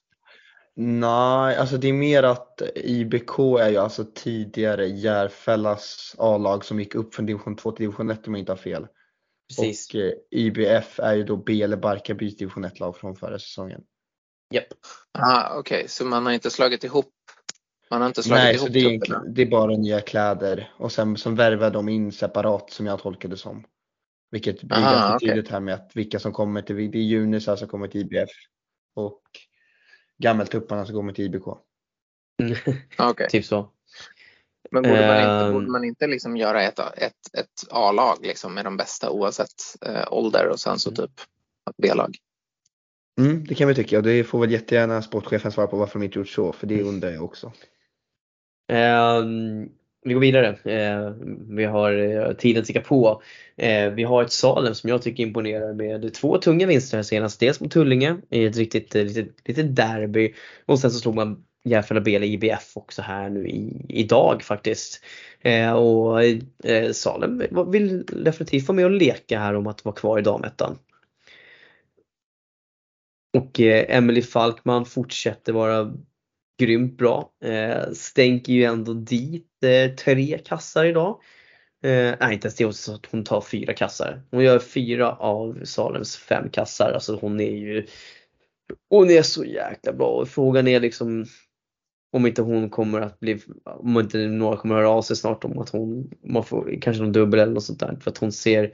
Nej, 0.76 1.58
alltså 1.58 1.78
det 1.78 1.88
är 1.88 1.94
mer 1.94 2.24
att 2.24 2.62
IBK 2.76 3.40
är 3.40 3.70
ju 3.70 3.78
alltså 3.78 4.06
tidigare 4.16 4.88
Järfällas 4.88 6.16
A-lag 6.18 6.66
som 6.66 6.80
gick 6.80 6.96
upp 6.96 7.16
från 7.16 7.26
division 7.26 7.56
2 7.56 7.72
till 7.72 7.84
division 7.86 8.10
1 8.10 8.28
om 8.28 8.34
jag 8.34 8.40
inte 8.40 8.52
har 8.52 8.58
fel. 8.58 8.88
Precis. 9.50 9.90
Och 9.94 10.00
eh, 10.00 10.12
IBF 10.32 11.00
är 11.00 11.14
ju 11.14 11.24
då 11.24 11.38
B 11.38 11.62
eller 11.62 11.78
Barkarbys 11.78 12.38
division 12.38 12.66
1-lag 12.66 12.98
från 12.98 13.16
förra 13.16 13.40
säsongen. 13.40 13.82
Japp. 14.54 14.68
Ah, 15.12 15.58
Okej, 15.60 15.88
så 15.88 16.06
man 16.06 16.26
har 16.26 16.34
inte 16.34 16.50
slagit 16.50 16.84
ihop 16.84 17.14
man 17.94 18.02
har 18.02 18.08
inte 18.08 18.24
slagit 18.24 18.44
Nej, 18.44 18.58
så 18.58 18.68
ihop 18.68 18.74
det 18.74 19.14
är, 19.14 19.20
det 19.30 19.42
är 19.42 19.46
bara 19.46 19.78
nya 19.78 20.02
kläder 20.02 20.74
och 20.78 20.92
sen 20.92 21.18
som 21.18 21.36
värvar 21.36 21.72
de 21.72 21.90
in 21.90 22.12
separat 22.12 22.70
som 22.72 22.86
jag 22.86 23.00
tolkar 23.00 23.30
det 23.30 23.38
som. 23.38 23.64
Vilket 24.32 24.64
blir 24.64 24.78
Aha, 24.78 24.92
ganska 24.92 25.16
okej. 25.16 25.28
tydligt 25.30 25.52
här 25.52 25.60
med 25.60 25.74
att 25.74 25.92
vilka 25.96 26.20
som 26.20 26.32
kommer 26.34 26.62
till, 26.62 26.76
det 26.92 26.98
är 26.98 27.04
Junisar 27.04 27.56
som 27.56 27.68
kommer 27.68 27.88
till 27.88 28.02
IBF 28.02 28.30
och 28.96 29.22
Gammeltupparna 30.18 30.86
som 30.86 30.96
kommer 30.96 31.14
till 31.14 31.26
IBK. 31.26 31.48
Ah, 31.48 31.58
Okej. 33.10 33.30
typ 33.30 33.46
så. 33.46 33.70
Men 34.72 34.84
borde 34.84 35.08
man 35.08 35.20
inte, 35.20 35.46
Ehm. 35.46 35.54
borde 35.54 35.72
man 35.72 35.84
inte 35.84 36.08
liksom 36.08 36.38
göra 36.38 36.64
ett, 36.64 36.80
ett, 36.80 37.14
ett 37.38 37.64
A-lag 37.70 38.18
liksom 38.22 38.54
med 38.54 38.66
de 38.66 38.78
bästa 38.78 39.10
oavsett 39.10 39.54
eh, 39.86 40.14
ålder 40.14 40.48
och 40.50 40.60
sen 40.60 40.80
så 40.80 40.90
Mm. 40.90 40.96
typ 40.96 41.20
ett 41.70 41.78
B-lag? 41.78 42.18
Mm, 43.22 43.46
det 43.46 43.56
kan 43.56 43.68
vi 43.68 43.76
tycka 43.76 43.98
och 43.98 44.04
det 44.04 44.24
får 44.24 44.40
väl 44.40 44.52
jättegärna 44.52 45.02
sportchefen 45.02 45.52
svara 45.52 45.68
på 45.68 45.78
varför 45.78 46.00
de 46.00 46.06
inte 46.06 46.20
gjort 46.20 46.30
så 46.30 46.54
för 46.54 46.68
det 46.68 46.82
undrar 46.82 47.10
jag 47.12 47.24
också. 47.24 47.52
Ehm, 48.68 49.70
vi 50.04 50.14
går 50.14 50.22
vidare. 50.22 50.48
Eh, 50.48 51.14
vi 51.50 51.66
har 51.66 51.92
eh, 51.94 52.34
tiden 52.34 52.64
tickar 52.64 52.82
på. 52.82 53.22
Eh, 53.56 53.90
vi 53.90 54.04
har 54.04 54.24
ett 54.24 54.32
Salem 54.32 54.76
som 54.76 54.90
jag 54.90 55.02
tycker 55.02 55.24
imponerar 55.24 55.74
med 55.74 56.14
två 56.14 56.38
tunga 56.38 56.68
vinster 56.68 56.98
här 56.98 57.04
senast. 57.04 57.40
Dels 57.40 57.60
mot 57.60 57.72
Tullinge 57.72 58.18
i 58.30 58.46
ett 58.46 58.58
riktigt, 58.58 58.96
eh, 58.96 59.04
litet, 59.04 59.76
derby 59.76 60.34
och 60.66 60.80
sen 60.80 60.92
så 60.92 61.00
slog 61.00 61.16
man 61.16 61.44
Järfälla 61.66 62.02
BL 62.02 62.24
IBF 62.24 62.78
också 62.78 63.02
här 63.02 63.30
nu 63.30 63.48
i, 63.48 63.86
idag 63.90 64.44
faktiskt. 64.44 65.04
Eh, 65.42 65.74
och 65.74 66.24
eh, 66.64 66.92
Salem 66.92 67.44
vill 67.72 68.06
definitivt 68.06 68.68
vara 68.68 68.76
med 68.76 68.86
och 68.86 68.92
leka 68.92 69.40
här 69.40 69.56
om 69.56 69.68
att 69.68 69.86
vara 69.86 69.96
kvar 69.96 70.20
i 70.20 70.22
damettan. 70.22 70.78
Och 73.38 73.60
eh, 73.60 73.98
Emily 73.98 74.22
Falkman 74.22 74.86
fortsätter 74.86 75.54
vara 75.54 75.94
grymt 76.60 76.98
bra. 76.98 77.32
Eh, 77.44 77.92
stänker 77.94 78.54
ju 78.54 78.64
ändå 78.64 78.94
dit 78.94 79.64
eh, 79.64 79.96
tre 79.96 80.38
kassar 80.46 80.86
idag. 80.86 81.20
Eh, 81.84 82.16
nej 82.20 82.34
inte 82.34 82.48
ens 82.48 82.56
det, 82.56 82.74
så 82.74 82.96
att 82.96 83.06
hon 83.06 83.24
tar 83.24 83.42
fyra 83.42 83.74
kassar. 83.74 84.22
Hon 84.32 84.44
gör 84.44 84.60
fyra 84.60 85.12
av 85.12 85.60
Salems 85.64 86.18
fem 86.18 86.50
kassar. 86.50 86.92
Alltså 86.92 87.16
hon 87.22 87.40
är 87.40 87.56
ju 87.56 87.88
Hon 88.90 89.10
är 89.10 89.22
så 89.22 89.46
jäkla 89.46 89.94
bra 89.94 90.08
och 90.08 90.28
frågan 90.28 90.68
är 90.68 90.80
liksom 90.80 91.26
om 92.12 92.26
inte 92.26 92.42
hon 92.42 92.70
kommer 92.70 93.02
att 93.02 93.20
bli, 93.20 93.40
om 93.66 94.00
inte 94.00 94.18
några 94.18 94.58
kommer 94.58 94.76
att 94.76 94.82
höra 94.82 94.90
av 94.90 95.02
sig 95.02 95.16
snart 95.16 95.44
om 95.44 95.60
att 95.60 95.70
hon, 95.70 96.12
man 96.24 96.44
får 96.44 96.78
kanske 96.82 97.04
någon 97.04 97.12
dubbel 97.12 97.40
eller 97.40 97.54
något 97.54 97.64
sånt 97.64 97.80
där. 97.80 97.98
För 98.02 98.12
att 98.12 98.18
hon 98.18 98.32
ser, 98.32 98.74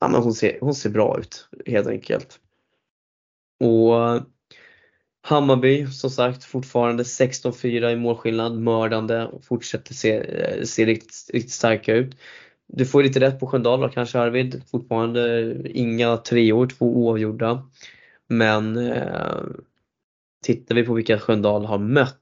ja 0.00 0.08
men 0.08 0.22
hon 0.22 0.34
ser, 0.34 0.58
hon 0.60 0.74
ser 0.74 0.90
bra 0.90 1.18
ut 1.18 1.48
helt 1.66 1.86
enkelt. 1.86 2.40
Och 3.60 4.20
Hammarby 5.30 5.86
som 5.86 6.10
sagt 6.10 6.44
fortfarande 6.44 7.02
16-4 7.02 7.90
i 7.90 7.96
målskillnad, 7.96 8.58
mördande 8.58 9.24
och 9.24 9.44
fortsätter 9.44 9.94
se, 9.94 10.16
eh, 10.16 10.62
se 10.64 10.86
riktigt, 10.86 11.30
riktigt 11.32 11.52
starka 11.52 11.94
ut. 11.94 12.16
Du 12.66 12.86
får 12.86 13.02
lite 13.02 13.20
rätt 13.20 13.40
på 13.40 13.46
Sköndal 13.46 13.80
då 13.80 13.88
kanske 13.88 14.18
Arvid, 14.18 14.62
fortfarande 14.70 15.54
inga 15.64 16.16
treor, 16.16 16.66
två 16.66 16.96
oavgjorda. 16.96 17.66
Men 18.28 18.76
eh, 18.76 19.42
tittar 20.42 20.74
vi 20.74 20.82
på 20.82 20.94
vilka 20.94 21.18
Sköndal 21.18 21.64
har 21.64 21.78
mött 21.78 22.16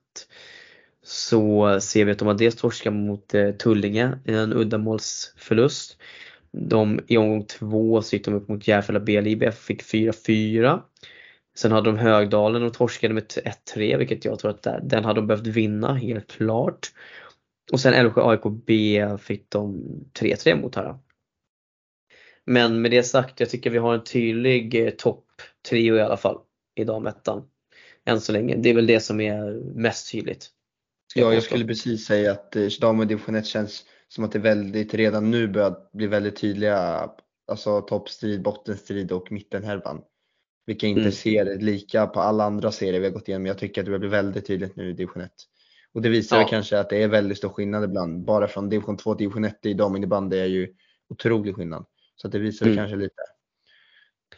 så 1.03 1.79
ser 1.81 2.05
vi 2.05 2.13
att 2.13 2.19
de 2.19 2.29
har 2.29 2.35
dels 2.35 2.57
torskat 2.57 2.93
mot 2.93 3.35
eh, 3.35 3.51
Tullinge 3.51 4.19
i 4.25 4.33
en 4.33 4.53
uddamålsförlust. 4.53 5.99
De, 6.53 7.01
I 7.07 7.17
omgång 7.17 7.45
två 7.45 8.03
så 8.03 8.17
gick 8.17 8.25
de 8.25 8.35
upp 8.35 8.49
mot 8.49 8.69
Järfälla 8.69 9.01
BLIBF 9.01 9.59
och 9.59 9.65
fick 9.65 9.83
4-4. 9.83 10.81
Sen 11.59 11.73
hade 11.73 11.91
de 11.91 11.99
Högdalen 11.99 12.63
och 12.63 12.75
torskade 12.75 13.15
med 13.15 13.25
1-3 13.75 13.97
vilket 13.97 14.25
jag 14.25 14.39
tror 14.39 14.51
att 14.51 14.67
den 14.83 15.05
hade 15.05 15.21
de 15.21 15.27
behövt 15.27 15.47
vinna 15.47 15.95
helt 15.95 16.27
klart. 16.27 16.93
Och 17.73 17.81
sen 17.81 17.95
Älvsjö 17.95 18.23
AIK 18.23 18.41
B 18.67 19.09
fick 19.21 19.51
de 19.51 19.85
3-3 20.21 20.61
mot 20.61 20.75
här. 20.75 20.99
Men 22.45 22.83
med 22.83 22.91
det 22.91 23.03
sagt, 23.03 23.41
jag 23.41 23.51
tycker 23.51 23.71
vi 23.71 23.79
har 23.79 23.95
en 23.95 24.05
tydlig 24.05 24.87
eh, 24.87 24.91
topp 24.91 25.25
trio 25.69 25.97
i 25.97 26.01
alla 26.01 26.17
fall 26.17 26.39
i 26.75 26.85
damettan. 26.85 27.49
Än 28.05 28.21
så 28.21 28.33
länge. 28.33 28.57
Det 28.57 28.71
är 28.71 28.75
väl 28.75 28.87
det 28.87 29.01
som 29.01 29.21
är 29.21 29.51
mest 29.75 30.13
tydligt. 30.13 30.47
Ja, 31.15 31.35
jag 31.35 31.43
skulle 31.43 31.65
precis 31.65 32.07
säga 32.07 32.33
att 32.33 32.57
eh, 32.57 32.67
dam 32.81 33.01
och 33.01 33.07
division 33.07 33.35
1 33.35 33.47
känns 33.47 33.85
som 34.09 34.25
att 34.25 34.33
det 34.33 34.39
väldigt 34.39 34.95
redan 34.95 35.31
nu 35.31 35.49
börjar 35.49 35.77
bli 35.93 36.07
väldigt 36.07 36.37
tydliga, 36.37 37.11
alltså 37.51 37.81
toppstrid, 37.81 38.43
bottenstrid 38.43 39.13
och 39.13 39.33
mittenhärvan. 39.33 40.03
Vilka 40.69 40.87
inte 40.87 41.01
Mm. 41.01 41.13
ser 41.13 41.59
lika 41.59 42.07
på 42.07 42.21
alla 42.21 42.45
andra 42.45 42.73
serier 42.73 43.01
vi 43.01 43.07
har 43.07 43.13
gått 43.13 43.29
igenom. 43.29 43.47
Jag 43.47 43.59
tycker 43.59 43.81
att 43.81 43.85
det 43.85 43.91
börjar 43.91 44.01
bli 44.01 44.09
väldigt 44.09 44.47
tydligt 44.47 44.77
nu 44.77 44.91
i 44.91 44.93
division 44.93 45.23
1. 45.23 45.31
Och 45.93 46.03
det 46.03 46.09
visar 46.09 46.41
Ja. 46.41 46.47
kanske 46.49 46.79
att 46.79 46.91
det 46.91 47.03
är 47.03 47.09
väldigt 47.09 47.39
stor 47.39 47.49
skillnad 47.49 47.85
ibland. 47.85 48.25
Bara 48.25 48.49
från 48.49 48.69
division 48.69 48.97
2 48.97 49.15
till 49.15 49.25
division 49.25 49.45
1 49.45 49.67
i 49.67 49.75
daminnebandy 49.75 50.39
är 50.39 50.47
ju 50.47 50.75
otrolig 51.09 51.55
skillnad. 51.57 51.85
Så 52.17 52.29
det 52.29 52.39
visar 52.39 52.67
Mm. 52.67 52.77
kanske 52.77 52.97
lite 52.97 53.23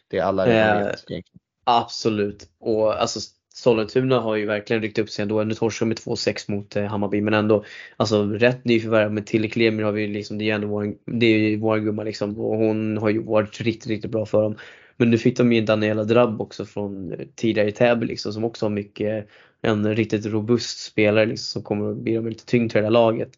det 0.09 0.21
alla 0.21 0.47
Eh, 0.47 0.79
vet 0.79 0.87
egentligen. 0.87 1.23
Absolut. 1.65 2.49
Och 2.61 3.01
alltså 3.03 3.21
Sollentuna 3.55 4.21
har 4.21 4.37
ju 4.37 4.47
verkligen 4.47 4.83
ryckt 4.83 4.99
upp 4.99 5.11
sig 5.11 5.23
ändå. 5.23 5.45
Nu 5.45 5.55
torskar 5.55 5.87
med 5.87 5.97
2-6 5.97 6.49
mot 6.51 6.77
eh, 6.77 6.85
Hammarby 6.85 7.21
men 7.21 7.35
ändå 7.35 7.65
alltså 7.97 8.25
rätt 8.25 8.65
nyförvärv 8.65 9.13
med 9.13 9.27
Tilly 9.27 9.49
Klemmer 9.51 9.83
har 9.83 9.93
vi 9.93 10.07
liksom, 10.07 10.39
det 10.39 10.45
är 10.45 10.47
ju 10.47 10.53
ändå 10.53 10.67
vår, 10.69 10.95
det 11.07 11.27
är 11.27 11.39
ju 11.39 11.57
vår 11.57 11.79
gumma 11.79 12.03
liksom 12.05 12.41
och 12.41 12.57
hon 12.57 12.99
har 12.99 13.11
ju 13.11 13.23
varit 13.23 13.61
riktigt, 13.61 13.87
riktigt 13.87 14.11
bra 14.11 14.27
för 14.27 14.43
dem. 14.43 14.57
Men 15.01 15.11
nu 15.11 15.19
fick 15.19 15.37
de 15.37 15.53
ju 15.53 15.61
Daniela 15.61 16.05
Drabb 16.05 16.41
också 16.41 16.65
från 16.65 17.15
tidigare 17.35 17.69
i 17.69 17.73
Täby 17.73 18.07
liksom 18.07 18.33
som 18.33 18.45
också 18.45 18.65
har 18.65 18.71
mycket, 18.71 19.29
en 19.63 19.97
riktigt 19.97 20.27
robust 20.27 20.79
spelare 20.79 21.27
liksom, 21.27 21.45
som 21.45 21.63
kommer 21.63 21.91
att 21.91 21.97
bidra 21.97 22.21
med 22.21 22.33
lite 22.33 22.47
tyngd 22.47 22.71
till 22.71 22.79
det 22.79 22.87
här 22.87 22.91
laget. 22.91 23.31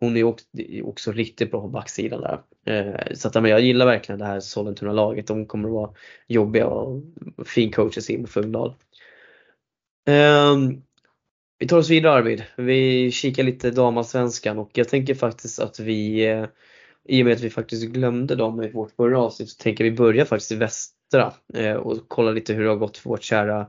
Hon 0.00 0.12
är 0.12 0.16
ju 0.16 0.24
också, 0.24 0.46
också 0.82 1.12
riktigt 1.12 1.50
bra 1.50 1.60
på 1.60 1.68
backsidan 1.68 2.20
där. 2.20 2.40
Eh, 2.66 3.14
så 3.14 3.28
att, 3.28 3.34
men 3.34 3.50
jag 3.50 3.60
gillar 3.60 3.86
verkligen 3.86 4.18
det 4.18 4.24
här 4.24 4.40
Sollentuna-laget. 4.40 5.26
De 5.26 5.46
kommer 5.46 5.68
att 5.68 5.74
vara 5.74 5.90
jobbiga 6.26 6.66
och 6.66 7.02
fin 7.46 7.72
coacher 7.72 8.10
in 8.10 8.20
med 8.20 8.30
Fugndal. 8.30 8.74
Ehm, 10.06 10.82
vi 11.58 11.66
tar 11.66 11.78
oss 11.78 11.90
vidare 11.90 12.12
Arvid. 12.12 12.44
Vi 12.56 13.10
kikar 13.10 13.42
lite 13.42 13.70
damallsvenskan 13.70 14.58
och 14.58 14.70
jag 14.74 14.88
tänker 14.88 15.14
faktiskt 15.14 15.58
att 15.58 15.80
vi 15.80 16.26
eh, 16.26 16.46
i 17.08 17.22
och 17.22 17.26
med 17.26 17.34
att 17.34 17.40
vi 17.40 17.50
faktiskt 17.50 17.86
glömde 17.86 18.36
dem 18.36 18.62
i 18.62 18.70
vårt 18.70 18.90
förra 18.90 19.20
avsnitt 19.20 19.48
så 19.48 19.62
tänker 19.62 19.84
vi 19.84 19.90
börja 19.90 20.24
faktiskt 20.24 20.52
i 20.52 20.56
väst, 20.56 20.94
eh, 21.54 21.74
och 21.74 22.08
kolla 22.08 22.30
lite 22.30 22.54
hur 22.54 22.62
det 22.62 22.68
har 22.68 22.76
gått 22.76 22.96
för 22.96 23.10
vårt 23.10 23.22
kära 23.22 23.66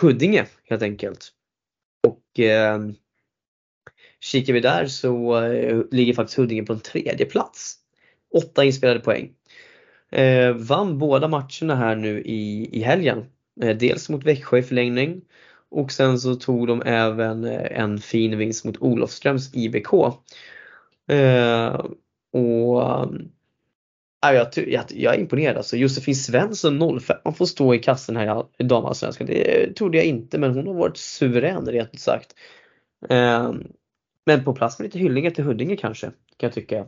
Huddinge 0.00 0.46
helt 0.64 0.82
enkelt. 0.82 1.28
Och 2.08 2.40
eh, 2.40 2.80
kikar 4.20 4.52
vi 4.52 4.60
där 4.60 4.86
så 4.86 5.42
eh, 5.42 5.82
ligger 5.90 6.14
faktiskt 6.14 6.38
Huddinge 6.38 6.66
på 6.66 6.72
en 6.72 6.80
tredje 6.80 7.26
plats. 7.26 7.76
Åtta 8.34 8.64
inspelade 8.64 9.00
poäng. 9.00 9.32
Eh, 10.10 10.52
vann 10.52 10.98
båda 10.98 11.28
matcherna 11.28 11.74
här 11.74 11.96
nu 11.96 12.20
i, 12.20 12.68
i 12.72 12.82
helgen. 12.82 13.24
Eh, 13.62 13.76
dels 13.76 14.08
mot 14.08 14.24
Växjö 14.24 14.58
i 14.58 14.62
förlängning 14.62 15.22
och 15.70 15.92
sen 15.92 16.18
så 16.18 16.34
tog 16.34 16.66
de 16.66 16.82
även 16.82 17.44
eh, 17.44 17.80
en 17.80 17.98
fin 17.98 18.38
vinst 18.38 18.64
mot 18.64 18.82
Olofströms 18.82 19.54
IBK. 19.54 19.92
Eh, 21.08 21.84
och 22.32 23.02
ehm, 23.02 23.28
jag, 24.22 24.48
jag, 24.54 24.84
jag 24.88 25.14
är 25.14 25.18
imponerad 25.18 25.56
alltså. 25.56 25.76
Josefin 25.76 26.14
Svensson 26.14 27.00
05, 27.00 27.16
man 27.24 27.34
får 27.34 27.46
stå 27.46 27.74
i 27.74 27.78
kassen 27.78 28.16
här 28.16 28.24
i 28.26 28.28
all- 28.28 28.48
i 28.58 28.62
damallsvenskan. 28.62 29.26
Det 29.26 29.72
trodde 29.76 29.96
jag 29.98 30.06
inte 30.06 30.38
men 30.38 30.54
hon 30.54 30.66
har 30.66 30.74
varit 30.74 30.96
suverän 30.96 31.66
rent 31.66 31.94
ut 31.94 32.00
sagt. 32.00 32.34
Eh, 33.08 33.52
men 34.26 34.44
på 34.44 34.54
plats 34.54 34.78
med 34.78 34.84
lite 34.84 34.98
hyllningar 34.98 35.30
till 35.30 35.44
Huddinge 35.44 35.76
kanske, 35.76 36.06
kan 36.06 36.46
jag 36.46 36.52
tycka. 36.52 36.86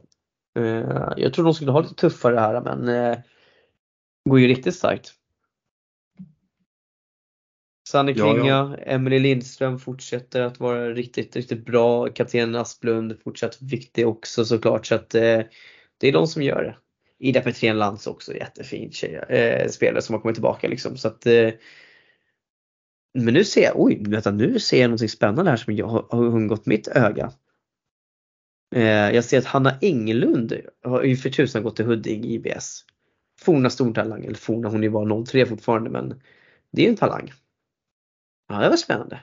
Eh, 0.59 1.13
jag 1.17 1.35
tror 1.35 1.45
de 1.45 1.55
skulle 1.55 1.71
ha 1.71 1.81
lite 1.81 1.95
tuffare 1.95 2.41
här 2.41 2.61
men 2.61 2.89
eh, 2.89 3.19
går 4.31 4.41
ju 4.41 4.49
riktigt 4.49 4.75
starkt. 4.75 5.13
Sanne 7.89 8.13
Ja, 8.13 8.27
ja. 8.27 8.33
Klinga, 8.35 8.77
Emelie 8.77 9.19
Lindström 9.19 9.79
fortsätter 9.79 10.41
att 10.41 10.61
vara 10.61 10.91
riktigt, 10.91 11.37
riktigt 11.37 11.65
bra. 11.65 12.09
Kapten 12.09 12.55
Asplund 12.55 13.19
fortsatt 13.25 13.63
viktig 13.63 14.09
också 14.09 14.45
såklart 14.45 14.87
så 14.87 14.95
att 14.95 15.15
eh, 15.15 15.41
det 15.99 16.09
är 16.09 16.13
de 16.13 16.27
som 16.27 16.43
gör 16.43 16.63
det. 16.65 16.77
Ida 17.23 17.41
Petrén 17.41 17.79
Lantz 17.79 18.07
också 18.07 18.35
jättefin 18.35 18.93
tjej, 18.93 19.15
eh, 19.15 19.69
spelare 19.69 20.03
som 20.03 20.13
har 20.13 20.21
kommit 20.21 20.35
tillbaka 20.35 20.69
liksom 20.69 20.97
så 20.97 21.09
att 21.09 21.27
eh, 21.27 21.51
Men 23.15 23.35
nu 23.35 23.45
ser 23.45 23.63
jag, 23.63 23.81
oj 23.81 24.03
vänta 24.09 24.31
nu 24.31 24.59
ser 24.61 24.81
jag 24.81 24.91
något 24.91 25.11
spännande 25.11 25.51
här 25.51 25.57
som 25.57 25.77
jag 25.77 25.87
har, 25.87 26.07
har 26.11 26.25
undgått 26.25 26.67
mitt 26.67 26.89
öga. 26.89 27.33
Eh, 28.75 29.11
jag 29.11 29.25
ser 29.25 29.39
att 29.39 29.45
Hanna 29.45 29.79
Englund 29.81 30.61
har 30.83 31.03
ju 31.03 31.17
för 31.17 31.31
tusan 31.31 31.63
gått 31.63 31.77
till 31.77 31.85
Huddinge 31.85 32.29
IBS. 32.29 32.85
Forna 33.41 33.71
stortalang, 33.71 34.25
eller 34.25 34.37
forna 34.37 34.69
hon 34.69 34.81
är 34.81 34.85
ju 34.85 34.91
bara 34.91 35.25
03 35.25 35.47
fortfarande 35.47 35.91
men 35.91 36.21
det 36.71 36.83
är 36.83 36.87
ju 36.87 36.91
en 36.91 36.97
talang. 36.97 37.33
Ja 38.49 38.59
det 38.59 38.69
var 38.69 38.77
spännande. 38.77 39.21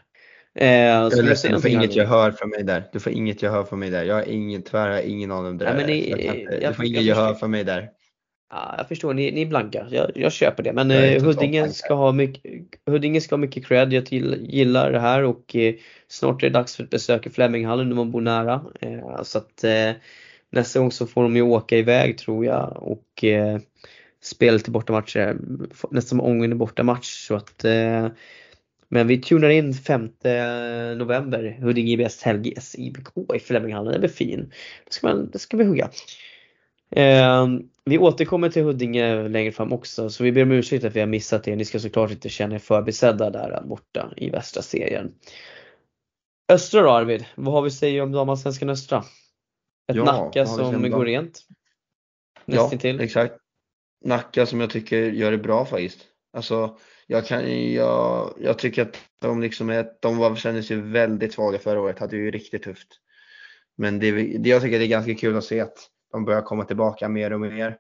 Eh, 0.55 0.67
Jag 0.69 1.11
ska 1.11 1.21
är 1.21 1.51
du 1.51 1.61
får 1.61 1.71
inget 1.71 1.95
gehör 1.95 2.31
för 2.31 2.45
mig 2.45 2.63
där. 2.63 2.83
Du 2.93 2.99
får 2.99 3.11
inget 3.11 3.41
gehör 3.43 3.63
för 3.63 3.75
mig 3.75 3.89
där. 3.89 4.03
Jag 4.03 4.15
har 4.15 4.23
ingen, 4.29 4.61
tyvärr 4.61 4.87
har 4.87 4.95
jag 4.95 5.03
ingen 5.03 5.31
aning 5.31 5.51
om 5.51 5.57
det 5.57 5.73
Nej, 5.73 5.85
där. 5.85 5.93
Jag 6.09 6.19
kan 6.25 6.35
inte- 6.39 6.53
jag- 6.61 6.71
du 6.71 6.75
får 6.75 6.85
jag 6.85 6.89
inget 6.89 7.03
gehör 7.03 7.33
för 7.33 7.47
mig 7.47 7.63
där. 7.63 7.89
Ja, 8.51 8.75
jag 8.77 8.87
förstår, 8.87 9.13
ni, 9.13 9.31
ni 9.31 9.41
är 9.41 9.45
blanka. 9.45 9.87
Jag, 9.91 10.11
jag 10.15 10.31
köper 10.31 10.63
det. 10.63 10.73
Men 10.73 10.89
Jag 10.89 11.03
är 11.07 11.15
eh, 11.15 11.23
Huddinge 11.23 11.69
ska, 11.69 11.93
ha 11.93 12.11
mycket, 12.11 12.51
Huddinge 12.85 13.21
ska 13.21 13.35
ha 13.35 13.37
mycket 13.37 13.65
cred. 13.67 13.93
Jag 13.93 14.05
till, 14.05 14.45
gillar 14.49 14.91
det 14.91 14.99
här 14.99 15.23
och 15.23 15.55
eh, 15.55 15.73
snart 16.07 16.43
är 16.43 16.47
det 16.49 16.53
dags 16.53 16.75
för 16.75 16.83
ett 16.83 16.89
besök 16.89 17.25
i 17.25 17.29
Fleminghallen 17.29 17.89
när 17.89 17.95
man 17.95 18.11
bor 18.11 18.21
nära. 18.21 18.61
Eh, 18.81 19.23
så 19.23 19.37
att 19.37 19.63
eh, 19.63 19.91
nästa 20.51 20.79
gång 20.79 20.91
så 20.91 21.07
får 21.07 21.23
de 21.23 21.35
ju 21.35 21.41
åka 21.41 21.77
iväg 21.77 22.17
tror 22.17 22.45
jag 22.45 22.77
och 22.83 23.23
eh, 23.23 23.59
spela 24.23 24.53
lite 24.57 24.71
bortamatcher. 24.71 25.37
Nästan 25.91 26.19
ången 26.19 26.57
bortamatch. 26.57 27.27
Så 27.27 27.35
att, 27.35 27.65
eh, 27.65 28.07
men 28.89 29.07
vi 29.07 29.17
tunar 29.21 29.49
in 29.49 29.73
5 29.73 30.09
november, 30.97 31.57
Huddinge 31.61 31.91
IBS 31.91 32.23
Helge 32.23 32.61
SIBK 32.61 33.07
i 33.35 33.39
Fleminghallen. 33.39 33.93
Det 33.93 33.99
blir 33.99 34.09
fin. 34.09 34.51
Det 34.85 34.93
ska, 34.93 35.07
man, 35.07 35.29
det 35.31 35.39
ska 35.39 35.57
vi 35.57 35.63
hugga. 35.63 35.89
Eh, 36.91 37.47
vi 37.85 37.97
återkommer 37.97 38.49
till 38.49 38.63
Huddinge 38.63 39.27
längre 39.27 39.51
fram 39.51 39.73
också 39.73 40.09
så 40.09 40.23
vi 40.23 40.31
ber 40.31 40.43
om 40.43 40.51
ursäkt 40.51 40.85
att 40.85 40.95
vi 40.95 40.99
har 40.99 41.07
missat 41.07 41.47
er. 41.47 41.55
Ni 41.55 41.65
ska 41.65 41.79
såklart 41.79 42.11
inte 42.11 42.29
känna 42.29 42.55
er 42.55 42.59
förbisedda 42.59 43.29
där 43.29 43.61
borta 43.65 44.13
i 44.17 44.29
västra 44.29 44.61
serien. 44.61 45.13
Östra 46.51 46.81
då 46.81 46.89
Arvid, 46.89 47.25
vad 47.35 47.53
har 47.53 47.61
vi 47.61 47.67
att 47.67 47.73
säga 47.73 48.03
om 48.03 48.11
damallsvenskan 48.11 48.69
Östra? 48.69 49.03
Ett 49.87 49.95
Ja, 49.95 50.03
Nacka 50.03 50.45
som 50.45 50.91
går 50.91 51.05
rent. 51.05 51.41
Ja, 52.45 52.61
Nästintill. 52.61 52.99
exakt. 52.99 53.35
Nacka 54.05 54.45
som 54.45 54.61
jag 54.61 54.69
tycker 54.69 54.97
gör 54.97 55.31
det 55.31 55.37
bra 55.37 55.65
faktiskt. 55.65 55.99
Alltså, 56.33 56.77
jag, 57.12 57.26
kan, 57.26 57.72
jag, 57.74 58.34
jag 58.39 58.60
tycker 58.60 58.82
att 58.82 58.97
de 59.22 59.41
liksom 59.41 59.70
är, 59.70 59.91
de 59.99 60.18
var, 60.18 60.36
kändes 60.36 60.72
ju 60.72 60.82
väldigt 60.82 61.34
svaga 61.34 61.60
förra 61.60 61.82
året, 61.82 61.99
hade 61.99 62.16
ju 62.16 62.32
riktigt 62.32 62.64
tufft. 62.64 62.88
Men 63.78 63.99
det, 63.99 64.12
det, 64.38 64.49
jag 64.49 64.62
tycker 64.62 64.80
det 64.80 64.86
är 64.86 64.89
ganska 64.89 65.16
kul 65.16 65.38
att 65.38 65.43
se 65.43 65.60
att 65.60 65.89
de 66.12 66.26
börjar 66.26 66.41
komma 66.41 66.66
tillbaka 66.66 67.10
mer 67.10 67.34
och 67.34 67.39
mer. 67.39 67.78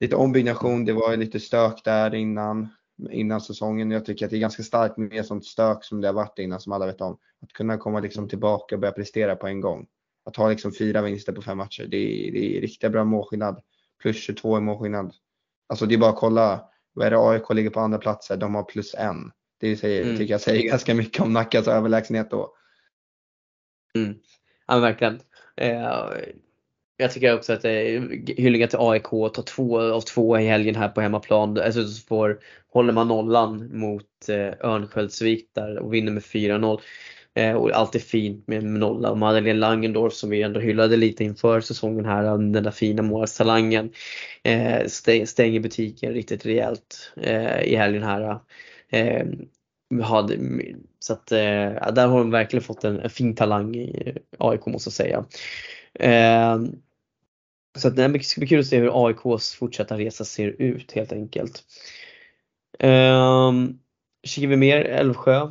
Lite 0.00 0.16
ombyggnation, 0.16 0.84
det 0.84 0.92
var 0.92 1.10
ju 1.10 1.16
lite 1.16 1.40
stök 1.40 1.84
där 1.84 2.14
innan, 2.14 2.68
innan 3.10 3.40
säsongen. 3.40 3.90
Jag 3.90 4.04
tycker 4.04 4.24
att 4.24 4.30
det 4.30 4.36
är 4.36 4.40
ganska 4.40 4.62
starkt 4.62 4.96
med 4.96 5.26
sånt 5.26 5.46
stök 5.46 5.84
som 5.84 6.00
det 6.00 6.08
har 6.08 6.14
varit 6.14 6.38
innan, 6.38 6.60
som 6.60 6.72
alla 6.72 6.86
vet 6.86 7.00
om. 7.00 7.18
Att 7.42 7.52
kunna 7.52 7.76
komma 7.76 8.00
liksom 8.00 8.28
tillbaka 8.28 8.74
och 8.74 8.80
börja 8.80 8.92
prestera 8.92 9.36
på 9.36 9.46
en 9.46 9.60
gång. 9.60 9.86
Att 10.24 10.36
ha 10.36 10.48
liksom 10.48 10.72
fyra 10.72 11.02
vinster 11.02 11.32
på 11.32 11.42
fem 11.42 11.58
matcher, 11.58 11.86
det 11.90 11.96
är, 11.96 12.32
det 12.32 12.56
är 12.56 12.60
riktigt 12.60 12.92
bra 12.92 13.04
målskillnad. 13.04 13.60
Plus 14.02 14.16
22 14.16 14.58
i 14.58 14.60
målskillnad. 14.60 15.14
Alltså 15.66 15.86
det 15.86 15.94
är 15.94 15.98
bara 15.98 16.10
att 16.10 16.16
kolla, 16.16 16.68
vad 16.98 17.06
är 17.06 17.10
det 17.10 17.18
AIK 17.18 17.50
ligger 17.54 17.70
på 17.70 17.80
andra 17.80 17.98
platser, 17.98 18.36
de 18.36 18.54
har 18.54 18.62
plus 18.62 18.94
en. 18.94 19.30
Det 19.60 19.76
säger, 19.76 20.02
Mm. 20.04 20.16
tycker 20.16 20.34
jag 20.34 20.40
säger 20.40 20.68
ganska 20.70 20.94
mycket 20.94 21.22
om 21.22 21.32
Nackas 21.32 21.68
överlägsenhet 21.68 22.30
då. 22.30 22.54
Mm. 23.94 24.14
Ja 24.66 24.78
verkligen. 24.78 25.20
Eh, 25.56 25.92
jag 26.96 27.12
tycker 27.12 27.34
också 27.34 27.52
att 27.52 27.64
eh, 27.64 27.72
hyllningar 28.36 28.66
till 28.66 28.78
AIK 28.80 29.10
tar 29.34 29.42
två 29.42 29.80
av 29.80 30.00
två 30.00 30.38
i 30.38 30.46
helgen 30.46 30.74
här 30.74 30.88
på 30.88 31.00
hemmaplan. 31.00 31.58
Alltså 31.60 31.84
så 31.84 32.06
får, 32.06 32.40
håller 32.72 32.92
man 32.92 33.08
nollan 33.08 33.78
mot 33.78 34.28
eh, 34.28 34.66
Örnsköldsvik 34.70 35.50
där 35.54 35.78
och 35.78 35.94
vinner 35.94 36.12
med 36.12 36.22
4-0. 36.22 36.80
Eh, 37.34 37.54
och 37.54 37.70
alltid 37.70 38.02
fint 38.02 38.46
med 38.46 38.64
nolla. 38.64 39.10
Och 39.10 39.18
Madeleine 39.18 39.58
Langendorf 39.58 40.12
som 40.12 40.30
vi 40.30 40.42
ändå 40.42 40.60
hyllade 40.60 40.96
lite 40.96 41.24
inför 41.24 41.60
säsongen 41.60 42.04
här, 42.04 42.24
eh, 42.24 42.38
den 42.38 42.62
där 42.62 42.70
fina 42.70 43.02
målstalangen. 43.02 43.90
Eh, 44.42 44.86
stänger 45.26 45.60
butiken 45.60 46.12
riktigt 46.12 46.46
rejält 46.46 47.12
eh, 47.16 47.62
i 47.62 47.76
helgen 47.76 48.02
här. 48.02 48.40
Eh, 48.88 49.00
eh 49.00 49.26
hade, 50.02 50.38
så 50.98 51.12
att 51.12 51.32
eh, 51.32 51.92
där 51.92 52.06
har 52.06 52.18
de 52.18 52.30
verkligen 52.30 52.62
fått 52.62 52.84
en, 52.84 53.00
en 53.00 53.10
fin 53.10 53.34
talang 53.34 53.74
i 53.74 54.02
eh, 54.06 54.14
AIK 54.38 54.66
måste 54.66 54.88
jag 54.88 54.92
säga. 54.92 55.24
Eh, 55.94 56.58
så 57.78 57.88
att 57.88 57.96
nej, 57.96 58.08
det 58.08 58.24
ska 58.24 58.40
bli 58.40 58.48
kul 58.48 58.60
att 58.60 58.66
se 58.66 58.78
hur 58.78 59.06
AIKs 59.06 59.54
fortsatta 59.54 59.98
resa 59.98 60.24
ser 60.24 60.62
ut 60.62 60.92
helt 60.92 61.12
enkelt. 61.12 61.62
Eh, 62.78 63.52
kikar 64.22 64.48
vi 64.48 64.56
mer, 64.56 64.80
Älvsjö. 64.80 65.48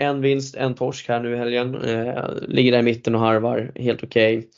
En 0.00 0.20
vinst, 0.20 0.56
en 0.56 0.74
torsk 0.74 1.08
här 1.08 1.20
nu 1.20 1.34
i 1.34 1.36
helgen. 1.36 1.74
Eh, 1.74 2.24
ligger 2.48 2.72
där 2.72 2.78
i 2.78 2.82
mitten 2.82 3.14
och 3.14 3.20
harvar, 3.20 3.72
helt 3.74 4.02
okej. 4.02 4.48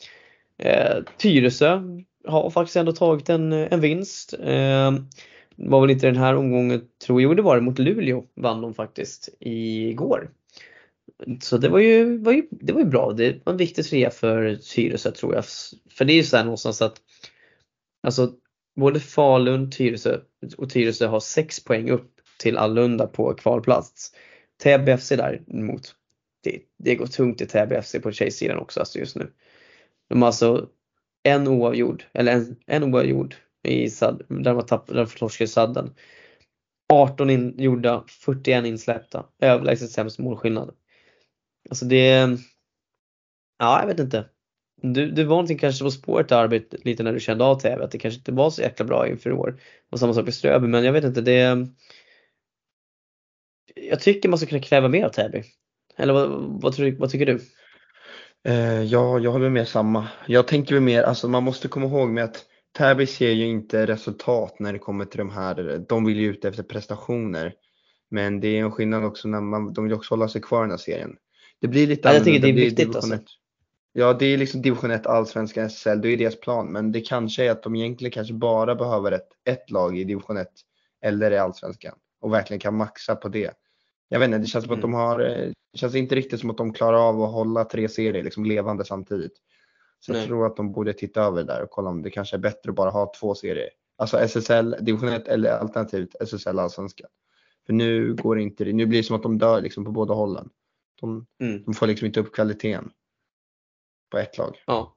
Eh, 0.57 1.03
Tyresö 1.17 1.81
har 2.27 2.49
faktiskt 2.49 2.75
ändå 2.75 2.91
tagit 2.91 3.29
en, 3.29 3.53
en 3.53 3.81
vinst. 3.81 4.33
Eh, 4.33 4.91
var 5.55 5.81
väl 5.81 5.89
inte 5.89 6.07
den 6.07 6.15
här 6.15 6.35
omgången, 6.35 6.81
tror 7.05 7.21
jag, 7.21 7.29
jo 7.29 7.35
det 7.35 7.41
var 7.41 7.55
det 7.55 7.61
mot 7.61 7.79
Luleå 7.79 8.23
vann 8.35 8.61
de 8.61 8.73
faktiskt 8.73 9.29
igår. 9.39 10.29
Så 11.41 11.57
det 11.57 11.69
var 11.69 11.79
ju, 11.79 12.17
var 12.17 12.31
ju, 12.31 12.47
det 12.51 12.73
var 12.73 12.79
ju 12.79 12.85
bra. 12.85 13.13
Det 13.13 13.45
var 13.45 13.53
en 13.53 13.57
viktig 13.57 13.85
trea 13.85 14.09
för 14.09 14.55
Tyresö 14.55 15.11
tror 15.11 15.35
jag. 15.35 15.45
För 15.91 16.05
det 16.05 16.13
är 16.13 16.15
ju 16.15 16.23
så 16.23 16.37
här 16.37 16.43
någonstans 16.43 16.81
att 16.81 17.01
alltså 18.03 18.31
både 18.75 18.99
Falun, 18.99 19.71
Tyresö 19.71 20.17
och 20.57 20.69
Tyresö 20.69 21.07
har 21.07 21.19
sex 21.19 21.63
poäng 21.63 21.89
upp 21.89 22.11
till 22.39 22.57
Allunda 22.57 23.07
på 23.07 23.33
kvalplats. 23.33 24.11
Täby 24.61 24.97
FC 24.97 25.09
däremot, 25.09 25.95
det, 26.43 26.61
det 26.77 26.95
går 26.95 27.05
tungt 27.05 27.41
i 27.41 27.45
Täby 27.45 27.81
FC 27.81 27.95
på 28.03 28.11
tjejsidan 28.11 28.57
också 28.57 28.79
alltså 28.79 28.99
just 28.99 29.15
nu. 29.15 29.31
De 30.09 30.21
har 30.21 30.27
alltså 30.27 30.69
en 31.23 31.47
oavgjord, 31.47 32.05
eller 32.13 32.31
en, 32.31 32.55
en 32.65 32.83
oavgjord 32.83 33.35
i 33.63 33.89
sad, 33.89 34.23
där 34.27 34.43
de 34.43 34.55
har 34.55 34.61
tappat, 34.61 34.95
där 34.95 35.29
de 35.37 35.43
i 35.43 35.47
sadden. 35.47 35.93
18 36.93 37.29
in, 37.29 37.55
gjorda, 37.57 38.03
41 38.07 38.65
insläppta. 38.65 39.25
Överlägset 39.39 39.91
sämst 39.91 40.19
målskillnad. 40.19 40.75
Alltså 41.69 41.85
det, 41.85 42.37
ja 43.59 43.79
jag 43.79 43.87
vet 43.87 43.99
inte. 43.99 44.25
Du, 44.81 45.11
du 45.11 45.23
var 45.23 45.35
någonting 45.35 45.57
kanske 45.57 45.83
på 45.83 45.91
spåret 45.91 46.29
där 46.29 46.37
arbetet 46.37 46.85
lite 46.85 47.03
när 47.03 47.13
du 47.13 47.19
kände 47.19 47.43
av 47.43 47.59
Täby, 47.59 47.83
att 47.83 47.91
det 47.91 47.97
kanske 47.97 48.17
inte 48.17 48.31
var 48.31 48.49
så 48.49 48.61
jäkla 48.61 48.85
bra 48.85 49.07
inför 49.07 49.29
i 49.29 49.33
år. 49.33 49.59
Och 49.89 49.99
samma 49.99 50.13
sak 50.13 50.25
med 50.25 50.33
Ströby, 50.33 50.67
men 50.67 50.83
jag 50.83 50.93
vet 50.93 51.03
inte, 51.03 51.21
det 51.21 51.67
jag 53.75 53.99
tycker 53.99 54.29
man 54.29 54.37
ska 54.37 54.47
kunna 54.47 54.61
kräva 54.61 54.87
mer 54.87 55.05
av 55.05 55.09
Täby. 55.09 55.43
Eller 55.97 56.13
vad, 56.13 56.29
vad, 56.61 56.73
tror, 56.73 56.95
vad 56.99 57.09
tycker 57.09 57.25
du? 57.25 57.39
Eh, 58.47 58.83
ja, 58.83 59.19
jag 59.19 59.31
håller 59.31 59.49
med 59.49 59.67
samma. 59.67 60.07
Jag 60.27 60.47
tänker 60.47 60.73
väl 60.73 60.83
mer, 60.83 61.03
alltså 61.03 61.27
man 61.27 61.43
måste 61.43 61.67
komma 61.67 61.85
ihåg 61.85 62.09
med 62.09 62.23
att 62.23 62.45
Täby 62.77 63.07
ser 63.07 63.31
ju 63.31 63.45
inte 63.45 63.87
resultat 63.87 64.59
när 64.59 64.73
det 64.73 64.79
kommer 64.79 65.05
till 65.05 65.17
de 65.17 65.29
här, 65.29 65.85
de 65.89 66.05
vill 66.05 66.19
ju 66.19 66.29
ut 66.29 66.45
efter 66.45 66.63
prestationer. 66.63 67.53
Men 68.11 68.39
det 68.39 68.47
är 68.47 68.59
en 68.59 68.71
skillnad 68.71 69.05
också 69.05 69.27
när 69.27 69.41
man, 69.41 69.73
de 69.73 69.83
vill 69.83 69.93
också 69.93 70.13
hålla 70.13 70.27
sig 70.27 70.41
kvar 70.41 70.59
i 70.59 70.63
den 70.63 70.69
här 70.69 70.77
serien. 70.77 71.15
Det 71.61 71.67
blir 71.67 71.87
lite 71.87 72.07
Ja, 72.07 72.13
jag 72.13 72.23
tycker 72.23 72.39
det 72.39 72.49
är 72.49 72.53
viktigt 72.53 72.77
division 72.77 73.11
alltså. 73.13 73.35
Ja, 73.93 74.13
det 74.13 74.25
är 74.25 74.37
liksom 74.37 74.61
division 74.61 74.91
1 74.91 75.05
allsvenskan 75.05 75.65
SSL, 75.65 76.01
det 76.01 76.09
är 76.09 76.17
deras 76.17 76.39
plan. 76.39 76.71
Men 76.71 76.91
det 76.91 77.01
kanske 77.01 77.45
är 77.45 77.51
att 77.51 77.63
de 77.63 77.75
egentligen 77.75 78.11
kanske 78.11 78.33
bara 78.33 78.75
behöver 78.75 79.11
ett, 79.11 79.27
ett 79.45 79.69
lag 79.69 79.97
i 79.97 80.03
division 80.03 80.37
1 80.37 80.47
eller 81.01 81.31
i 81.31 81.37
allsvenskan 81.37 81.95
och 82.21 82.33
verkligen 82.33 82.59
kan 82.59 82.77
maxa 82.77 83.15
på 83.15 83.29
det. 83.29 83.51
Jag 84.13 84.19
vet 84.19 84.27
inte, 84.27 84.37
det 84.37 84.45
känns 84.45 84.65
som 84.65 84.73
att 84.73 84.81
de 84.81 84.93
har, 84.93 85.19
eh, 85.19 85.51
det 85.71 85.77
känns 85.77 85.95
inte 85.95 86.15
riktigt 86.15 86.39
som 86.39 86.49
att 86.49 86.57
de 86.57 86.73
klarar 86.73 87.09
av 87.09 87.21
att 87.21 87.31
hålla 87.31 87.65
tre 87.65 87.89
serier 87.89 88.23
liksom 88.23 88.45
levande 88.45 88.85
samtidigt. 88.85 89.33
Så 89.99 90.11
Nej. 90.11 90.21
jag 90.21 90.27
tror 90.27 90.45
att 90.45 90.55
de 90.55 90.71
borde 90.71 90.93
titta 90.93 91.21
över 91.21 91.37
det 91.37 91.53
där 91.53 91.63
och 91.63 91.69
kolla 91.69 91.89
om 91.89 92.01
det 92.01 92.09
kanske 92.09 92.35
är 92.35 92.39
bättre 92.39 92.69
att 92.69 92.75
bara 92.75 92.89
ha 92.89 93.13
två 93.19 93.35
serier. 93.35 93.69
Alltså 93.97 94.17
SSL 94.17 94.75
division 94.81 95.09
1 95.09 95.27
eller 95.27 95.51
alternativt 95.51 96.15
SSL 96.19 96.59
allsvenskan. 96.59 97.09
För 97.65 97.73
nu 97.73 98.13
går 98.13 98.35
det 98.35 98.41
inte, 98.41 98.65
nu 98.65 98.85
blir 98.85 98.99
det 98.99 99.03
som 99.03 99.15
att 99.15 99.23
de 99.23 99.37
dör 99.37 99.61
liksom 99.61 99.85
på 99.85 99.91
båda 99.91 100.13
hållen. 100.13 100.49
De, 101.01 101.25
Mm. 101.39 101.63
de 101.63 101.73
får 101.73 101.87
liksom 101.87 102.05
inte 102.05 102.19
upp 102.19 102.33
kvaliteten 102.33 102.91
på 104.11 104.17
ett 104.17 104.37
lag. 104.37 104.63
Ja. 104.65 104.95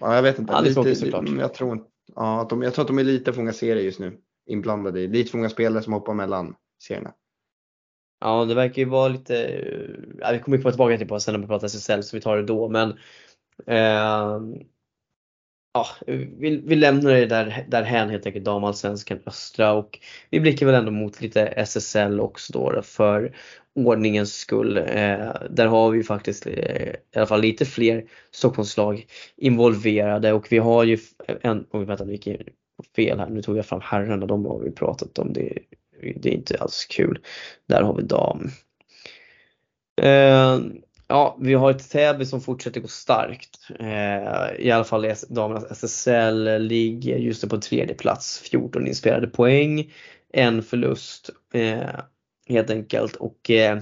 Ja, 0.00 0.14
jag 0.14 0.22
vet 0.22 0.38
inte. 0.38 0.52
Ja, 0.52 0.60
det 0.62 0.68
lite, 0.68 0.94
såklart. 0.94 1.28
jag, 1.38 1.54
tror, 1.54 1.84
ja, 2.14 2.46
de, 2.50 2.62
jag 2.62 2.74
tror 2.74 2.82
att 2.82 2.88
de 2.88 2.98
är 2.98 3.04
lite 3.04 3.32
för 3.32 3.40
många 3.40 3.52
serier 3.52 3.84
just 3.84 3.98
nu 4.00 4.20
inblandade 4.46 5.00
i. 5.00 5.08
Lite 5.08 5.30
för 5.30 5.38
många 5.38 5.48
spelare 5.48 5.82
som 5.82 5.92
hoppar 5.92 6.14
mellan 6.14 6.54
serierna. 6.82 7.14
Ja, 8.20 8.44
det 8.44 8.54
verkar 8.54 8.82
ju 8.82 8.88
vara 8.88 9.08
lite, 9.08 9.34
ja, 10.20 10.32
vi 10.32 10.38
kommer 10.38 10.56
ju 10.56 10.62
komma 10.62 10.72
tillbaka 10.72 10.98
till 10.98 11.06
det 11.06 11.20
sen 11.20 11.34
när 11.34 11.40
vi 11.40 11.46
pratar 11.46 11.66
SSL 11.66 12.02
så 12.02 12.16
vi 12.16 12.20
tar 12.20 12.36
det 12.36 12.42
då 12.42 12.68
men 12.68 12.90
eh, 13.66 14.40
ja, 15.74 15.86
vi, 16.06 16.62
vi 16.66 16.76
lämnar 16.76 17.10
det 17.12 17.26
där, 17.26 17.66
därhän 17.68 18.10
helt 18.10 18.26
enkelt 18.26 18.44
damallsvenskan 18.44 19.18
östra 19.26 19.72
och 19.72 19.98
vi 20.30 20.40
blickar 20.40 20.66
väl 20.66 20.74
ändå 20.74 20.90
mot 20.90 21.20
lite 21.20 21.46
SSL 21.46 22.20
också 22.20 22.52
då, 22.52 22.82
för 22.82 23.36
ordningens 23.74 24.34
skull. 24.36 24.76
Eh, 24.76 25.32
där 25.50 25.66
har 25.66 25.90
vi 25.90 25.98
ju 25.98 26.04
faktiskt 26.04 26.46
eh, 26.46 26.52
i 26.88 27.16
alla 27.16 27.26
fall 27.26 27.40
lite 27.40 27.64
fler 27.64 28.04
Stockholmslag 28.30 29.06
involverade 29.36 30.32
och 30.32 30.46
vi 30.52 30.58
har 30.58 30.84
ju 30.84 30.98
en, 31.42 31.66
oj 31.70 31.84
vänta 31.84 32.04
nu 32.04 32.12
gick 32.12 32.26
jag 32.26 32.38
fel 32.96 33.18
här, 33.18 33.28
nu 33.28 33.42
tog 33.42 33.56
jag 33.56 33.66
fram 33.66 33.80
herrarna, 33.82 34.26
de 34.26 34.46
har 34.46 34.58
vi 34.58 34.70
pratat 34.70 35.18
om, 35.18 35.32
det, 35.32 35.58
det 36.00 36.28
är 36.28 36.34
inte 36.34 36.58
alls 36.60 36.84
kul. 36.84 37.18
Där 37.68 37.82
har 37.82 37.96
vi 37.96 38.02
dam. 38.02 38.50
Eh, 40.02 40.58
ja, 41.08 41.38
vi 41.40 41.54
har 41.54 41.70
ett 41.70 41.90
Täby 41.90 42.24
som 42.24 42.40
fortsätter 42.40 42.80
gå 42.80 42.88
starkt. 42.88 43.58
Eh, 43.80 44.66
I 44.66 44.70
alla 44.70 44.84
fall 44.84 45.04
i 45.04 45.14
damernas 45.28 45.70
SSL 45.70 46.58
ligger 46.58 47.16
just 47.16 47.42
nu 47.42 47.48
på 47.48 47.60
tredje 47.60 47.94
plats. 47.94 48.38
14 48.38 48.86
inspelade 48.86 49.26
poäng, 49.26 49.92
en 50.32 50.62
förlust 50.62 51.30
eh, 51.54 52.00
helt 52.48 52.70
enkelt. 52.70 53.16
Och 53.16 53.50
eh, 53.50 53.80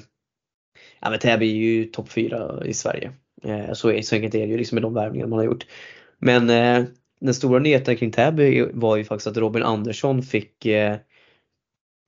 ja, 1.00 1.10
men 1.10 1.18
Täby 1.18 1.50
är 1.50 1.54
ju 1.54 1.84
topp 1.84 2.08
4 2.08 2.62
i 2.64 2.74
Sverige. 2.74 3.12
Eh, 3.42 3.72
så, 3.72 3.90
är, 3.90 4.02
så 4.02 4.14
enkelt 4.14 4.34
är 4.34 4.46
det 4.46 4.52
ju 4.52 4.58
liksom 4.58 4.76
med 4.76 4.82
de 4.82 4.94
värvningar 4.94 5.26
man 5.26 5.38
har 5.38 5.46
gjort. 5.46 5.66
Men 6.18 6.50
eh, 6.50 6.84
den 7.20 7.34
stora 7.34 7.58
nyheten 7.58 7.96
kring 7.96 8.10
Täby 8.10 8.66
var 8.72 8.96
ju 8.96 9.04
faktiskt 9.04 9.26
att 9.26 9.36
Robin 9.36 9.62
Andersson 9.62 10.22
fick, 10.22 10.66
eh, 10.66 10.96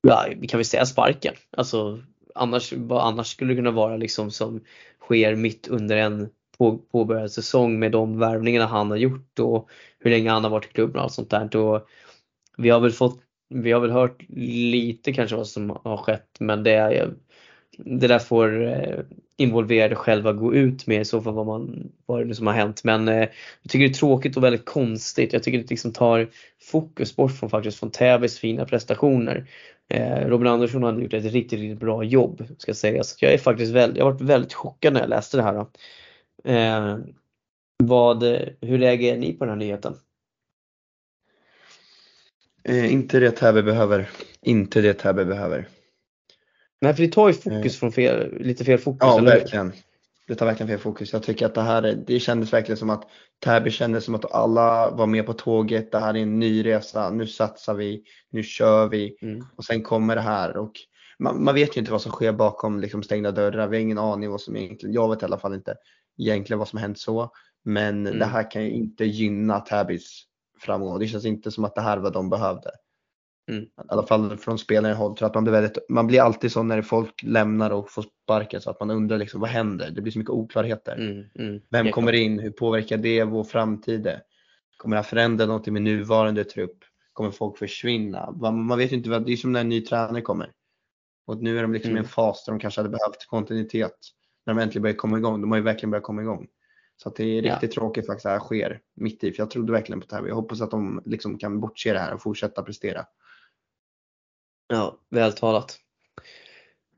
ja, 0.01 0.27
vi 0.37 0.47
kan 0.47 0.57
väl 0.57 0.65
säga 0.65 0.85
sparken. 0.85 1.33
Alltså 1.57 1.99
annars, 2.35 2.73
vad 2.73 3.07
annars 3.07 3.27
skulle 3.27 3.51
det 3.51 3.55
kunna 3.55 3.71
vara 3.71 3.97
liksom 3.97 4.31
som 4.31 4.63
sker 5.01 5.35
mitt 5.35 5.67
under 5.67 5.97
en 5.97 6.29
på, 6.57 6.77
påbörjad 6.77 7.31
säsong 7.31 7.79
med 7.79 7.91
de 7.91 8.19
värvningarna 8.19 8.65
han 8.65 8.89
har 8.89 8.97
gjort 8.97 9.39
och 9.39 9.69
hur 9.99 10.11
länge 10.11 10.29
han 10.29 10.43
har 10.43 10.51
varit 10.51 10.65
i 10.65 10.73
klubben 10.73 10.95
och 10.95 11.03
allt 11.03 11.13
sånt 11.13 11.29
där. 11.29 11.47
Då, 11.51 11.87
vi 12.57 12.69
har 12.69 12.79
väl 12.79 12.91
fått, 12.91 13.19
vi 13.49 13.71
har 13.71 13.79
väl 13.79 13.91
hört 13.91 14.23
lite 14.37 15.13
kanske 15.13 15.35
vad 15.35 15.47
som 15.47 15.69
har 15.83 15.97
skett 15.97 16.35
men 16.39 16.63
det 16.63 16.71
är 16.71 17.13
det 17.77 18.07
där 18.07 18.19
får 18.19 18.67
eh, 18.67 18.99
involverade 19.37 19.95
själva 19.95 20.33
gå 20.33 20.53
ut 20.53 20.87
med 20.87 21.01
i 21.01 21.05
så 21.05 21.21
fall 21.21 21.33
vad, 21.33 21.45
man, 21.45 21.91
vad 22.05 22.27
det 22.27 22.35
som 22.35 22.47
har 22.47 22.53
hänt. 22.53 22.83
Men 22.83 23.07
eh, 23.07 23.27
jag 23.61 23.69
tycker 23.69 23.85
det 23.85 23.91
är 23.91 23.93
tråkigt 23.93 24.37
och 24.37 24.43
väldigt 24.43 24.65
konstigt. 24.65 25.33
Jag 25.33 25.43
tycker 25.43 25.57
det 25.57 25.69
liksom 25.69 25.93
tar 25.93 26.29
fokus 26.61 27.15
bort 27.15 27.31
från 27.31 27.49
faktiskt 27.49 27.79
från 27.79 27.91
Täbys 27.91 28.39
fina 28.39 28.65
prestationer. 28.65 29.49
Eh, 29.89 30.27
Robin 30.27 30.47
Andersson 30.47 30.83
har 30.83 30.93
gjort 30.93 31.13
ett 31.13 31.23
riktigt, 31.23 31.59
riktigt 31.59 31.79
bra 31.79 32.03
jobb 32.03 32.47
ska 32.57 32.69
jag 32.69 32.77
säga. 32.77 33.03
Så 33.03 33.25
jag 33.25 33.33
är 33.33 33.37
faktiskt 33.37 33.71
väldigt, 33.71 33.97
jag 33.97 34.05
varit 34.05 34.21
väldigt 34.21 34.53
chockad 34.53 34.93
när 34.93 34.99
jag 34.99 35.09
läste 35.09 35.37
det 35.37 35.43
här. 35.43 35.65
Eh, 36.43 36.97
vad, 37.83 38.23
hur 38.61 38.77
reagerar 38.77 39.17
ni 39.17 39.33
på 39.33 39.45
den 39.45 39.49
här 39.49 39.59
nyheten? 39.59 39.95
Eh, 42.63 42.93
inte 42.93 43.19
det 43.19 43.31
Täby 43.31 43.61
behöver. 43.61 44.09
Inte 44.41 44.81
det 44.81 44.93
Täby 44.93 45.25
behöver. 45.25 45.67
Nej, 46.81 46.93
för 46.93 47.03
det 47.03 47.11
tar 47.11 47.27
ju 47.27 47.33
fokus 47.33 47.79
från 47.79 47.91
fel, 47.91 48.37
lite 48.39 48.65
fel 48.65 48.77
fokus. 48.77 48.99
Ja, 49.01 49.17
verkligen. 49.17 49.73
Det 50.27 50.35
tar 50.35 50.45
verkligen 50.45 50.67
fel 50.67 50.79
fokus. 50.79 51.13
Jag 51.13 51.23
tycker 51.23 51.45
att 51.45 51.53
det 51.55 51.61
här, 51.61 51.83
är- 51.83 51.95
det 52.07 52.19
kändes 52.19 52.53
verkligen 52.53 52.77
som 52.77 52.89
att 52.89 53.03
Täby 53.43 53.69
kändes 53.71 54.03
som 54.05 54.15
att 54.15 54.31
alla 54.31 54.89
var 54.91 55.07
med 55.07 55.25
på 55.25 55.33
tåget. 55.33 55.91
Det 55.91 55.99
här 55.99 56.13
är 56.13 56.21
en 56.21 56.39
ny 56.39 56.65
resa. 56.65 57.09
Nu 57.09 57.27
satsar 57.27 57.73
vi. 57.73 58.03
Nu 58.29 58.43
kör 58.43 58.87
vi. 58.87 59.17
Mm. 59.21 59.45
Och 59.57 59.65
sen 59.65 59.83
kommer 59.83 60.15
det 60.15 60.21
här 60.21 60.57
och 60.57 60.71
man, 61.19 61.43
man 61.43 61.55
vet 61.55 61.77
ju 61.77 61.79
inte 61.79 61.91
vad 61.91 62.01
som 62.01 62.11
sker 62.11 62.31
bakom 62.31 62.79
liksom, 62.79 63.03
stängda 63.03 63.31
dörrar. 63.31 63.67
Vi 63.67 63.77
har 63.77 63.81
ingen 63.81 63.97
aning 63.97 64.29
vad 64.31 64.41
som 64.41 64.55
egentligen, 64.55 64.93
jag 64.95 65.09
vet 65.09 65.21
i 65.21 65.25
alla 65.25 65.37
fall 65.37 65.53
inte 65.53 65.75
egentligen 66.17 66.59
vad 66.59 66.67
som 66.67 66.79
hänt 66.79 66.99
så. 66.99 67.31
Men 67.65 68.07
Mm. 68.07 68.19
det 68.19 68.25
här 68.25 68.51
kan 68.51 68.63
ju 68.63 68.71
inte 68.71 69.05
gynna 69.05 69.59
Täbys 69.59 70.23
framgång. 70.59 70.99
Det 70.99 71.07
känns 71.07 71.25
inte 71.25 71.51
som 71.51 71.65
att 71.65 71.75
det 71.75 71.81
här 71.81 71.97
var 71.97 72.11
de 72.11 72.29
behövde. 72.29 72.69
Mm. 73.47 73.63
I 73.63 73.67
alla 73.87 74.03
fall 74.07 74.37
från 74.37 74.59
spelarens 74.59 74.97
håll. 74.97 75.17
Tror 75.17 75.27
att 75.27 75.33
man, 75.33 75.43
blir 75.43 75.53
väldigt, 75.53 75.77
man 75.89 76.07
blir 76.07 76.21
alltid 76.21 76.51
så 76.51 76.63
när 76.63 76.81
folk 76.81 77.23
lämnar 77.23 77.71
och 77.71 77.91
får 77.91 78.05
sparken 78.23 78.61
så 78.61 78.69
att 78.69 78.79
man 78.79 78.91
undrar 78.91 79.17
liksom 79.17 79.41
vad 79.41 79.49
händer? 79.49 79.91
Det 79.91 80.01
blir 80.01 80.11
så 80.11 80.19
mycket 80.19 80.31
oklarheter. 80.31 80.95
Mm, 80.95 81.23
mm, 81.49 81.61
Vem 81.69 81.91
kommer 81.91 82.13
in? 82.13 82.39
Hur 82.39 82.51
påverkar 82.51 82.97
det 82.97 83.23
vår 83.23 83.43
framtid? 83.43 84.09
Kommer 84.77 84.95
det 84.95 85.01
här 85.01 85.09
förändra 85.09 85.45
någonting 85.45 85.73
med 85.73 85.81
nuvarande 85.81 86.43
trupp? 86.43 86.77
Kommer 87.13 87.31
folk 87.31 87.57
försvinna? 87.57 88.31
Man, 88.31 88.63
man 88.65 88.77
vet 88.77 88.91
ju 88.91 88.95
inte, 88.95 89.09
vad, 89.09 89.25
det 89.25 89.31
är 89.31 89.37
som 89.37 89.51
när 89.51 89.61
en 89.61 89.69
ny 89.69 89.81
tränare 89.81 90.21
kommer. 90.21 90.51
Och 91.27 91.37
nu 91.43 91.57
är 91.57 91.61
de 91.61 91.73
liksom 91.73 91.89
i 91.89 91.93
Mm. 91.93 92.03
en 92.03 92.09
fas 92.09 92.45
där 92.45 92.53
de 92.53 92.59
kanske 92.59 92.79
hade 92.81 92.89
behövt 92.89 93.27
kontinuitet. 93.27 93.95
När 94.45 94.53
de 94.53 94.61
äntligen 94.61 94.81
börjar 94.81 94.95
komma 94.95 95.17
igång. 95.17 95.41
De 95.41 95.51
har 95.51 95.57
ju 95.57 95.63
verkligen 95.63 95.91
börjat 95.91 96.03
komma 96.03 96.21
igång. 96.21 96.47
Så 97.03 97.09
det 97.09 97.23
är 97.23 97.43
Ja. 97.43 97.53
riktigt 97.53 97.71
tråkigt 97.71 98.05
faktiskt 98.07 98.25
att 98.25 98.29
det 98.29 98.33
här 98.33 98.45
sker 98.45 98.79
mitt 98.95 99.23
i. 99.23 99.31
För 99.31 99.41
jag 99.41 99.49
trodde 99.51 99.71
verkligen 99.73 100.01
på 100.01 100.07
det 100.09 100.15
här. 100.15 100.27
Jag 100.27 100.35
hoppas 100.35 100.61
att 100.61 100.71
de 100.71 101.01
liksom 101.05 101.37
kan 101.37 101.59
bortse 101.59 101.93
det 101.93 101.99
här 101.99 102.13
och 102.13 102.21
fortsätta 102.21 102.61
prestera. 102.63 103.05
Ja, 104.67 104.97
vältalat. 105.09 105.79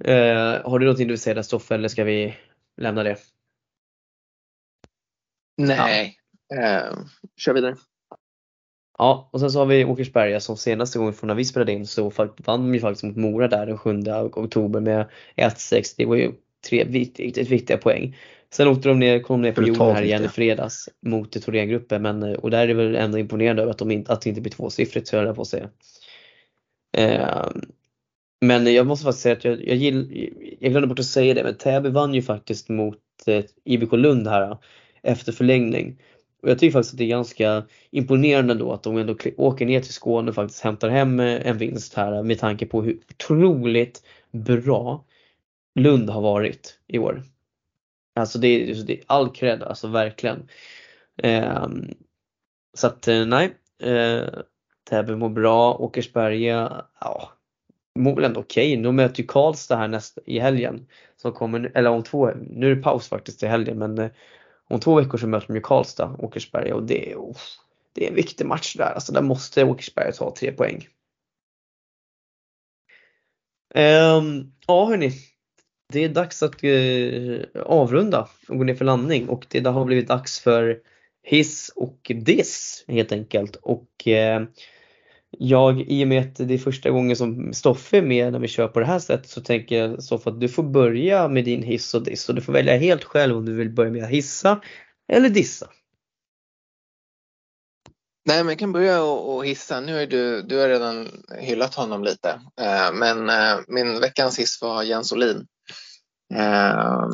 Eh, 0.04 0.70
har 0.70 0.80
du 0.80 0.86
någonting 0.86 1.08
du 1.08 1.12
vill 1.12 1.20
säga 1.20 1.34
där 1.34 1.42
Stoffe 1.42 1.76
eller 1.76 1.88
ska 1.88 2.04
vi 2.04 2.36
lämna 2.78 3.04
det? 3.04 3.18
Nej, 5.58 6.18
eh, 6.56 6.98
kör 7.38 7.54
vidare. 7.54 7.76
Ja, 8.98 9.30
och 9.34 9.40
sen 9.40 9.52
så 9.52 9.60
har 9.60 9.66
vi 9.66 9.86
Åkersberga 9.86 10.40
som 10.40 10.58
senaste 10.58 11.00
gången 11.00 11.14
från 11.14 11.28
när 11.28 11.36
vi 11.36 11.46
spelade 11.46 11.72
in 11.72 11.88
så 11.88 12.12
vann 12.18 12.38
de 12.46 12.74
ju 12.74 12.80
faktiskt 12.80 13.04
mot 13.04 13.16
Mora 13.16 13.48
där 13.48 13.66
den 13.66 13.78
7 13.78 14.04
oktober 14.34 14.80
med 14.80 15.10
1-6. 15.36 15.94
Det 15.98 16.06
var 16.06 16.16
ju 16.16 16.32
tre 16.70 16.84
riktigt 16.84 17.52
viktiga 17.52 17.78
poäng. 17.78 18.18
Sen 18.50 18.68
åkte 18.68 18.90
de 18.90 19.00
ner, 19.00 19.20
kom 19.20 19.42
ner 19.42 19.52
på 19.52 19.62
jorden 19.62 19.96
här 19.96 20.04
igen 20.04 20.26
i 20.26 20.28
fredags 20.28 20.90
mot 21.02 21.42
Thorengruppen 21.42 22.02
men 22.02 22.24
eh, 22.24 22.34
och 22.34 22.52
där 22.52 22.64
är 22.64 22.68
det 22.68 22.74
väl 22.74 22.96
ändå 22.96 23.18
imponerande 23.18 23.62
över 23.62 23.72
att, 23.72 23.78
de 23.78 23.92
inte, 23.92 24.14
att 24.14 24.22
det 24.22 24.30
inte 24.30 24.42
blir 24.42 24.52
tvåsiffrigt 24.52 25.10
höll 25.10 25.26
jag 25.26 25.36
på 25.36 25.42
att 25.42 25.48
säga. 25.48 25.70
Eh, 26.98 27.48
men 28.42 28.74
jag 28.74 28.88
måste 28.88 29.04
faktiskt 29.04 29.24
säga 29.24 29.36
att 29.36 29.46
jag, 29.46 29.68
jag, 29.68 29.76
gill, 29.76 30.30
jag 30.60 30.72
glömde 30.72 30.88
bort 30.88 31.00
att 31.00 31.06
säga 31.06 31.34
det 31.34 31.44
men 31.44 31.58
Täby 31.58 31.90
vann 31.90 32.14
ju 32.14 32.22
faktiskt 32.22 32.70
mot 32.70 32.98
eh, 33.28 33.44
IBK 33.64 33.92
Lund 33.92 34.28
här 34.28 34.58
efter 35.02 35.32
förlängning. 35.32 36.02
Och 36.42 36.50
jag 36.50 36.60
tycker 36.60 36.72
faktiskt 36.72 36.94
att 36.94 36.98
det 36.98 37.04
är 37.04 37.08
ganska 37.08 37.64
imponerande 37.92 38.54
då 38.54 38.74
att 38.74 38.84
de 38.84 38.98
ändå 38.98 39.16
åker 39.38 39.66
ner 39.66 39.82
till 39.82 39.94
Skåne 39.94 40.30
och 40.30 40.36
faktiskt 40.36 40.64
hämtar 40.64 40.90
hem 40.90 41.20
eh, 41.20 41.48
en 41.48 41.58
vinst 41.58 41.94
här 41.94 42.14
eh, 42.16 42.24
med 42.24 42.40
tanke 42.40 42.66
på 42.66 42.82
hur 42.82 43.00
otroligt 43.10 44.04
bra 44.32 45.06
Lund 45.76 46.10
har 46.10 46.22
varit 46.22 46.80
i 46.88 47.00
år. 47.00 47.24
Alltså 48.16 48.40
det 48.40 48.48
är, 48.48 48.84
det 48.84 48.94
är 48.94 49.04
all 49.08 49.30
cred, 49.32 49.64
alltså 49.64 49.88
verkligen. 49.88 50.50
Eh, 51.24 51.68
så 52.74 52.88
att 52.88 53.08
eh, 53.08 53.26
nej, 53.26 53.56
eh, 53.84 54.28
Täby 54.90 55.16
mår 55.16 55.30
bra, 55.30 55.74
Åkersberga, 55.74 56.86
ja, 57.02 57.32
mår 58.00 58.16
väl 58.16 58.24
ändå 58.26 58.40
okej. 58.40 58.78
De 58.78 58.96
möter 58.96 59.22
ju 59.22 59.28
Karlstad 59.28 59.76
här 59.76 59.88
nästa, 59.88 60.22
i 60.26 60.40
helgen. 60.40 60.88
Som 61.18 61.32
kommer, 61.34 61.72
eller 61.76 61.90
om 61.90 62.04
två, 62.04 62.32
nu 62.50 62.72
är 62.72 62.76
det 62.76 62.82
paus 62.82 63.08
faktiskt 63.08 63.44
i 63.44 63.48
helgen 63.48 63.78
men 63.78 63.98
eh, 63.98 64.10
om 64.70 64.80
två 64.80 64.96
veckor 64.96 65.18
så 65.18 65.28
möter 65.28 65.48
de 65.48 65.56
ju 65.56 65.62
Karlstad, 65.62 66.16
Åkersberga 66.20 66.76
och 66.76 66.84
det, 66.84 67.12
är- 67.12 67.16
oh, 67.16 67.38
det 67.94 68.06
är 68.06 68.10
en 68.10 68.16
viktig 68.16 68.46
match 68.46 68.76
där. 68.76 68.92
Alltså 68.94 69.14
där 69.14 69.22
måste 69.22 69.64
Åkersberga 69.64 70.12
ta 70.12 70.36
tre 70.36 70.52
poäng. 70.52 70.88
Um, 73.76 74.54
ja 74.68 74.86
hörni, 74.86 75.12
det 75.94 76.04
är 76.04 76.10
dags 76.10 76.44
att 76.44 76.64
uh, 76.64 77.42
avrunda 77.66 78.28
och 78.48 78.58
gå 78.58 78.64
ner 78.64 78.76
för 78.76 78.86
landning 78.86 79.30
och 79.30 79.46
det 79.50 79.66
har 79.66 79.86
blivit 79.86 80.08
dags 80.08 80.40
för 80.40 80.80
hiss 81.24 81.70
och 81.76 82.12
diss 82.16 82.86
helt 82.88 83.12
enkelt. 83.12 83.56
Och 83.56 84.08
uh, 84.08 84.48
jag, 85.38 85.82
i 85.82 86.04
och 86.04 86.08
med 86.08 86.22
att 86.22 86.36
det 86.48 86.54
är 86.54 86.58
första 86.58 86.90
gången 86.90 87.16
som 87.16 87.54
Stoffe 87.54 87.98
är 87.98 88.02
med 88.02 88.32
när 88.32 88.40
vi 88.40 88.48
kör 88.48 88.68
på 88.68 88.80
det 88.80 88.86
här 88.86 89.00
sättet 89.00 89.30
så 89.30 89.42
tänker 89.42 89.78
jag 89.78 90.04
Stoffe 90.04 90.30
att 90.30 90.40
du 90.40 90.50
får 90.50 90.64
börja 90.64 91.28
med 91.28 91.46
din 91.46 91.64
hiss 91.64 91.94
och 91.94 92.04
diss 92.04 92.30
och 92.30 92.36
du 92.36 92.42
får 92.42 92.54
välja 92.54 92.78
helt 92.78 93.04
själv 93.04 93.38
om 93.38 93.46
du 93.46 93.56
vill 93.56 93.70
börja 93.70 93.92
med 93.92 94.04
att 94.04 94.10
hissa 94.10 94.62
eller 95.12 95.30
dissa. 95.30 95.68
Nej, 98.26 98.44
men 98.44 98.50
jag 98.50 98.60
kan 98.60 98.72
börja 98.72 99.04
och, 99.04 99.36
och 99.36 99.46
hissa. 99.46 99.80
Nu 99.80 100.02
är 100.02 100.08
du, 100.08 100.42
du 100.42 100.58
har 100.58 100.68
redan 100.68 101.24
hyllat 101.40 101.76
honom 101.76 102.04
lite. 102.04 102.30
Eh, 102.62 102.94
men 102.94 103.30
eh, 103.30 103.60
min 103.68 104.00
veckans 104.00 104.40
hiss 104.40 104.62
var 104.62 104.84
Jens 104.84 105.12
Olin. 105.12 105.48
Eh, 106.34 107.10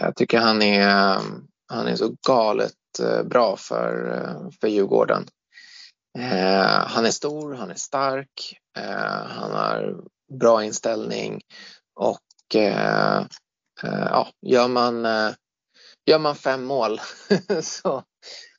jag 0.00 0.16
tycker 0.16 0.38
han 0.38 0.62
är, 0.62 1.18
han 1.66 1.86
är 1.86 1.96
så 1.96 2.16
galet 2.26 2.72
eh, 3.02 3.22
bra 3.22 3.56
för, 3.56 4.14
eh, 4.14 4.50
för 4.60 4.68
Djurgården. 4.68 5.26
Eh, 6.18 6.86
han 6.86 7.06
är 7.06 7.10
stor, 7.10 7.54
han 7.54 7.70
är 7.70 7.74
stark, 7.74 8.58
eh, 8.78 9.26
han 9.26 9.50
har 9.50 10.04
bra 10.40 10.64
inställning 10.64 11.40
och 11.94 12.54
eh, 12.54 13.16
eh, 13.82 14.06
ja, 14.10 14.28
gör, 14.46 14.68
man, 14.68 15.04
eh, 15.04 15.30
gör 16.06 16.18
man 16.18 16.36
fem 16.36 16.64
mål 16.64 17.00
så, 17.62 18.02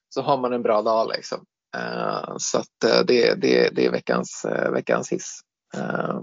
så 0.09 0.21
har 0.21 0.37
man 0.37 0.53
en 0.53 0.63
bra 0.63 0.81
dag. 0.81 1.11
Liksom. 1.15 1.45
Eh, 1.77 2.33
så 2.37 2.57
att, 2.57 2.83
eh, 2.85 3.05
det, 3.07 3.33
det, 3.41 3.69
det 3.75 3.85
är 3.85 3.91
veckans, 3.91 4.45
eh, 4.45 4.71
veckans 4.71 5.11
hiss. 5.11 5.39
Eh, 5.75 6.21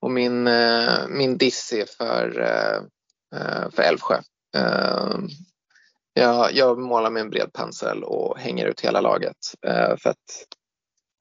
och 0.00 0.10
min, 0.10 0.46
eh, 0.46 1.08
min 1.08 1.38
diss 1.38 1.72
är 1.72 1.86
för, 1.86 2.40
eh, 2.40 2.82
eh 3.40 3.70
för 3.70 3.82
Älvsjö. 3.82 4.20
Eh, 4.56 5.18
jag, 6.18 6.54
jag 6.54 6.78
målar 6.78 7.10
med 7.10 7.20
en 7.20 7.30
bred 7.30 7.52
pensel 7.52 8.04
och 8.04 8.38
hänger 8.38 8.66
ut 8.66 8.80
hela 8.80 9.00
laget. 9.00 9.36
Eh, 9.66 9.96
för 9.96 10.10
att 10.10 10.46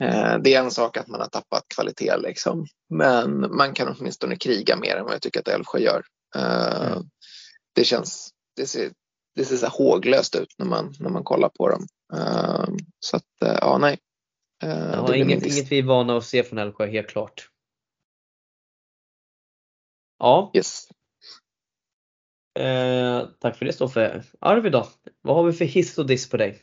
eh, 0.04 0.38
det 0.38 0.54
är 0.54 0.60
en 0.60 0.72
sak 0.72 0.98
att 0.98 1.08
man 1.08 1.22
har 1.22 1.28
tappat 1.28 1.64
kvalitet 1.76 2.18
liksom. 2.18 2.66
Men 2.89 3.56
man 3.56 3.74
kan 3.74 3.95
åtminstone 4.00 4.36
kriga 4.36 4.76
mer 4.76 4.95
än 4.95 5.06
vad 5.06 5.14
jag 5.14 5.22
tycker 5.22 5.39
att 5.39 5.48
Älvsjö 5.48 5.80
gör. 5.80 6.04
Eh, 6.36 6.91
Mm. 6.91 7.04
Det 7.76 7.84
känns, 7.84 8.30
det 8.56 8.68
ser, 8.68 8.91
det 9.36 9.45
ser 9.45 9.58
så 9.58 9.68
håglöst 9.68 10.36
ut 10.36 10.54
när 10.58 10.66
man, 10.66 10.93
när 11.00 11.10
man 11.10 11.24
kollar 11.24 11.50
på 11.50 11.70
dem. 11.70 11.88
Eh, 12.14 12.66
så 13.00 13.18
att, 13.18 13.41
eh, 13.41 13.58
ja 13.62 13.78
nej. 13.78 14.00
Eh, 14.64 14.70
Ja, 14.70 15.16
inget, 15.16 15.45
inget 15.45 15.72
vi 15.72 15.80
är 15.80 15.84
vana 15.84 16.18
att 16.18 16.26
se 16.26 16.43
från 16.43 16.60
Älvsjö 16.60 16.88
helt 16.88 17.08
klart. 17.10 17.50
Ja, 20.20 20.52
Yes 20.54 20.88
eh, 22.58 23.28
tack 23.39 23.58
för 23.58 23.66
det 23.66 23.74
Stoffe. 23.74 24.24
Arvid 24.39 24.72
då? 24.72 24.88
Vad 25.22 25.36
har 25.36 25.43
vi 25.43 25.53
för 25.53 25.66
hiss 25.66 25.97
och 25.97 26.08
diss 26.08 26.30
på 26.30 26.38
dig? 26.38 26.62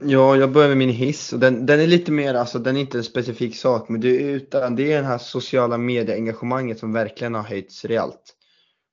Ja, 0.00 0.36
jag 0.36 0.52
börjar 0.52 0.68
med 0.68 0.78
min 0.78 0.90
hiss 0.90 1.32
och 1.32 1.38
den, 1.38 1.66
den 1.66 1.80
är 1.80 1.86
lite 1.86 2.12
mer, 2.12 2.34
alltså 2.34 2.58
den 2.58 2.76
är 2.76 2.80
inte 2.80 2.98
en 2.98 3.04
specifik 3.04 3.56
sak, 3.56 3.88
men 3.88 4.00
det 4.00 4.08
är, 4.08 4.30
utan 4.30 4.76
det 4.76 4.92
är 4.92 5.00
det 5.02 5.08
här 5.08 5.18
sociala 5.18 5.78
medieengagemanget 5.78 6.78
som 6.78 6.92
verkligen 6.92 7.34
har 7.34 7.42
höjts 7.42 7.84
rejält. 7.84 8.34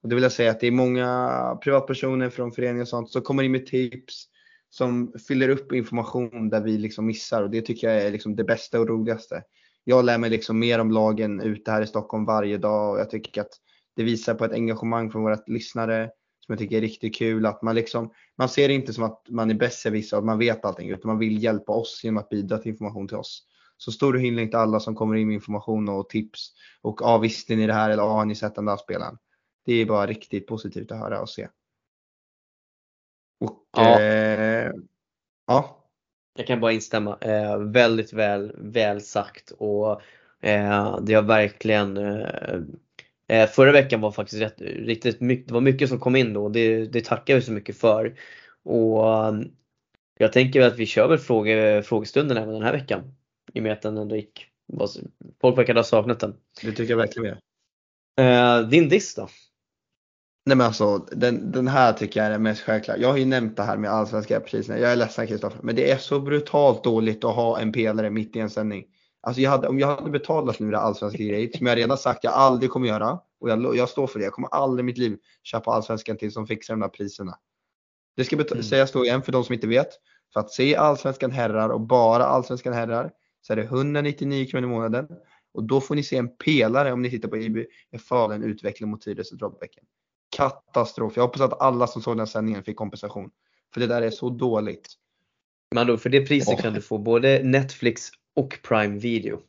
Och 0.03 0.09
det 0.09 0.15
vill 0.15 0.23
jag 0.23 0.31
säga 0.31 0.51
att 0.51 0.59
det 0.59 0.67
är 0.67 0.71
många 0.71 1.57
privatpersoner 1.63 2.29
från 2.29 2.51
föreningar 2.51 2.81
och 2.81 2.87
sånt 2.87 3.11
som 3.11 3.21
kommer 3.21 3.43
in 3.43 3.51
med 3.51 3.65
tips, 3.65 4.25
som 4.69 5.13
fyller 5.27 5.49
upp 5.49 5.73
information 5.73 6.49
där 6.49 6.61
vi 6.61 6.77
liksom 6.77 7.05
missar 7.05 7.43
och 7.43 7.49
det 7.49 7.61
tycker 7.61 7.89
jag 7.89 8.03
är 8.03 8.11
liksom 8.11 8.35
det 8.35 8.43
bästa 8.43 8.79
och 8.79 8.87
roligaste. 8.87 9.43
Jag 9.83 10.05
lär 10.05 10.17
mig 10.17 10.29
liksom 10.29 10.59
mer 10.59 10.79
om 10.79 10.91
lagen 10.91 11.41
ute 11.41 11.71
här 11.71 11.81
i 11.81 11.87
Stockholm 11.87 12.25
varje 12.25 12.57
dag 12.57 12.93
och 12.93 12.99
jag 12.99 13.09
tycker 13.09 13.41
att 13.41 13.59
det 13.95 14.03
visar 14.03 14.35
på 14.35 14.45
ett 14.45 14.51
engagemang 14.51 15.11
från 15.11 15.23
våra 15.23 15.37
lyssnare 15.47 16.09
som 16.45 16.53
jag 16.53 16.59
tycker 16.59 16.77
är 16.77 16.81
riktigt 16.81 17.15
kul. 17.15 17.45
Att 17.45 17.61
man, 17.61 17.75
liksom, 17.75 18.13
man 18.37 18.49
ser 18.49 18.67
det 18.67 18.73
inte 18.73 18.93
som 18.93 19.03
att 19.03 19.25
man 19.29 19.49
är 19.51 19.55
besserwisser 19.55 20.17
och 20.17 20.19
att 20.19 20.25
man 20.25 20.39
vet 20.39 20.65
allting 20.65 20.89
utan 20.89 21.07
man 21.09 21.19
vill 21.19 21.43
hjälpa 21.43 21.71
oss 21.71 22.01
genom 22.03 22.17
att 22.17 22.29
bidra 22.29 22.57
till 22.57 22.71
information 22.71 23.07
till 23.07 23.17
oss. 23.17 23.43
Så 23.77 23.91
stor 23.91 24.13
hyllning 24.13 24.49
till 24.49 24.57
alla 24.57 24.79
som 24.79 24.95
kommer 24.95 25.15
in 25.15 25.27
med 25.27 25.33
information 25.33 25.89
och 25.89 26.09
tips. 26.09 26.51
Och 26.81 26.99
ja, 27.01 27.17
visste 27.17 27.55
ni 27.55 27.67
det 27.67 27.73
här 27.73 27.89
eller 27.89 28.03
ja, 28.03 28.09
har 28.09 28.25
ni 28.25 28.35
sett 28.35 28.55
den 28.55 28.65
där 28.65 28.77
spelaren? 28.77 29.17
Det 29.65 29.73
är 29.73 29.85
bara 29.85 30.05
riktigt 30.07 30.47
positivt 30.47 30.91
att 30.91 30.99
höra 30.99 31.21
och 31.21 31.29
se. 31.29 31.47
Och 33.39 33.63
Ja. 33.77 33.99
eh, 34.01 34.71
ja, 35.47 35.85
Jag 36.37 36.47
kan 36.47 36.59
bara 36.59 36.71
instämma. 36.71 37.17
Eh, 37.21 37.57
väldigt 37.57 38.13
väl, 38.13 38.55
väl 38.57 39.01
sagt 39.01 39.51
och 39.57 40.01
eh, 40.41 40.99
det 41.01 41.13
har 41.13 41.21
verkligen 41.21 41.97
eh, 43.27 43.49
Förra 43.49 43.71
veckan 43.71 44.01
var 44.01 44.11
faktiskt 44.11 44.41
rätt, 44.41 44.61
riktigt 44.61 45.21
mycket, 45.21 45.47
det 45.47 45.53
var 45.53 45.61
mycket 45.61 45.89
som 45.89 45.99
kom 45.99 46.15
in 46.15 46.33
då 46.33 46.43
och 46.43 46.51
det, 46.51 46.85
det 46.85 47.05
tackar 47.05 47.35
vi 47.35 47.41
så 47.41 47.51
mycket 47.51 47.77
för. 47.77 48.15
Och 48.63 49.09
eh, 49.09 49.33
jag 50.17 50.33
tänker 50.33 50.61
att 50.61 50.77
vi 50.77 50.85
kör 50.85 51.07
väl 51.07 51.17
fråge, 51.17 51.83
frågestunden 51.85 52.37
även 52.37 52.53
den 52.53 52.63
här 52.63 52.73
veckan. 52.73 53.15
I 53.53 53.59
och 53.59 53.63
med 53.63 53.73
att 53.73 53.81
den 53.81 53.97
ändå 53.97 54.15
gick, 54.15 54.47
folk 55.41 55.57
verkar 55.57 55.75
ha 55.75 55.83
saknat 55.83 56.19
den. 56.19 56.35
det 56.61 56.71
tycker 56.71 56.89
jag 56.89 56.97
verkligen. 56.97 57.37
Eh, 58.19 58.69
din 58.69 58.89
diss 58.89 59.15
då? 59.15 59.29
Nej 60.45 60.57
men 60.57 60.67
alltså 60.67 60.97
den, 60.97 61.51
den 61.51 61.67
här 61.67 61.93
tycker 61.93 62.19
jag 62.19 62.27
är 62.27 62.31
den 62.31 62.43
mest 62.43 62.61
självklara. 62.61 62.97
Jag 62.97 63.09
har 63.09 63.17
ju 63.17 63.25
nämnt 63.25 63.57
det 63.57 63.63
här 63.63 63.77
med 63.77 63.91
allsvenska 63.91 64.39
priserna. 64.39 64.79
Jag 64.79 64.91
är 64.91 64.95
ledsen 64.95 65.27
Kristoffer, 65.27 65.59
men 65.63 65.75
det 65.75 65.91
är 65.91 65.97
så 65.97 66.19
brutalt 66.19 66.83
dåligt 66.83 67.23
att 67.23 67.35
ha 67.35 67.59
en 67.59 67.71
pelare 67.71 68.09
mitt 68.09 68.35
i 68.35 68.39
en 68.39 68.49
sändning. 68.49 68.85
Alltså 69.25 69.41
jag 69.41 69.49
hade, 69.51 69.67
om 69.67 69.79
jag 69.79 69.87
hade 69.87 70.09
betalat 70.09 70.59
nu 70.59 70.71
det 70.71 70.79
allsvenska 70.79 71.23
grejer, 71.23 71.57
som 71.57 71.67
jag 71.67 71.77
redan 71.77 71.97
sagt 71.97 72.23
jag 72.23 72.33
aldrig 72.33 72.69
kommer 72.71 72.87
göra, 72.87 73.19
och 73.39 73.49
jag, 73.49 73.75
jag 73.75 73.89
står 73.89 74.07
för 74.07 74.19
det, 74.19 74.25
jag 74.25 74.33
kommer 74.33 74.49
aldrig 74.49 74.83
i 74.83 74.85
mitt 74.85 74.97
liv 74.97 75.17
köpa 75.43 75.71
allsvenskan 75.71 76.17
till 76.17 76.31
som 76.31 76.47
fixar 76.47 76.73
de 76.73 76.79
där 76.79 76.87
priserna. 76.87 77.37
Det 78.15 78.23
ska 78.23 78.35
Mm. 78.35 78.63
sägas 78.63 78.91
då 78.91 79.05
igen 79.05 79.21
för 79.21 79.31
de 79.31 79.43
som 79.43 79.53
inte 79.53 79.67
vet. 79.67 79.87
För 80.33 80.39
att 80.39 80.51
se 80.51 80.75
allsvenskan 80.75 81.31
herrar 81.31 81.69
och 81.69 81.81
bara 81.81 82.25
allsvenskan 82.25 82.73
herrar 82.73 83.11
så 83.41 83.53
är 83.53 83.57
det 83.57 83.63
199 83.63 84.45
kronor 84.45 84.63
i 84.63 84.71
månaden. 84.71 85.07
Och 85.53 85.63
då 85.63 85.81
får 85.81 85.95
ni 85.95 86.03
se 86.03 86.17
en 86.17 86.37
pelare 86.37 86.93
om 86.93 87.01
ni 87.01 87.09
tittar 87.09 87.29
på 87.29 87.37
IB 87.37 87.57
Falun 88.09 88.43
utveckling 88.43 88.89
mot 88.89 89.01
Tyresö 89.01 89.35
Drottbäcken. 89.35 89.83
Katastrof. 90.37 91.13
Jag 91.15 91.23
hoppas 91.23 91.41
att 91.41 91.61
alla 91.61 91.87
som 91.87 92.01
såg 92.01 92.17
den 92.17 92.27
sändningen 92.27 92.63
fick 92.63 92.77
kompensation. 92.77 93.31
För 93.73 93.79
det 93.79 93.87
där 93.87 94.01
är 94.01 94.09
så 94.09 94.29
dåligt. 94.29 94.87
Men 95.71 95.87
då, 95.87 95.97
för 95.97 96.09
det 96.09 96.25
priset 96.27 96.55
Åh. 96.57 96.61
kan 96.61 96.73
du 96.73 96.81
få 96.81 96.97
både 96.97 97.41
Netflix 97.43 98.09
och 98.35 98.59
Prime 98.63 98.99
Video 98.99 99.39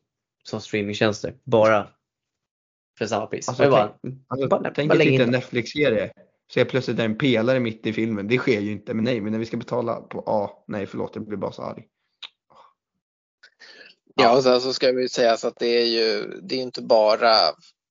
som 0.42 0.60
streamingtjänster. 0.60 1.34
Bara 1.44 1.88
för 2.98 3.06
samma 3.06 3.26
pris. 3.26 3.48
Alltså, 3.48 3.62
Jag 3.62 3.72
bara, 3.72 3.94
Alltså, 4.28 4.48
bara, 4.48 4.72
tänk 4.74 4.88
bara 4.88 4.94
att 4.94 5.00
titta 5.00 5.22
en 5.22 5.30
det. 5.30 5.38
Netflix-serie. 5.38 6.12
Så 6.52 6.60
är 6.60 6.64
plötsligt 6.64 6.98
en 6.98 7.18
pelare 7.18 7.60
mitt 7.60 7.86
i 7.86 7.92
filmen. 7.92 8.28
Det 8.28 8.38
sker 8.38 8.60
ju 8.60 8.72
inte. 8.72 8.94
Men 8.94 9.04
nej, 9.04 9.20
men 9.20 9.32
när 9.32 9.38
vi 9.38 9.46
ska 9.46 9.56
betala 9.56 10.00
på 10.00 10.22
A. 10.26 10.50
nej 10.66 10.86
förlåt, 10.86 11.10
jag 11.14 11.26
blir 11.26 11.36
bara 11.38 11.52
så 11.52 11.62
arg. 11.62 11.84
Ja, 14.14 14.36
och 14.36 14.42
sen 14.42 14.60
så 14.60 14.72
ska 14.72 14.92
vi 14.92 15.02
ju 15.02 15.08
säga 15.08 15.36
så 15.36 15.48
att 15.48 15.58
det 15.58 15.66
är 15.66 15.86
ju 15.86 16.40
det 16.42 16.54
är 16.54 16.62
inte 16.62 16.82
bara 16.82 17.32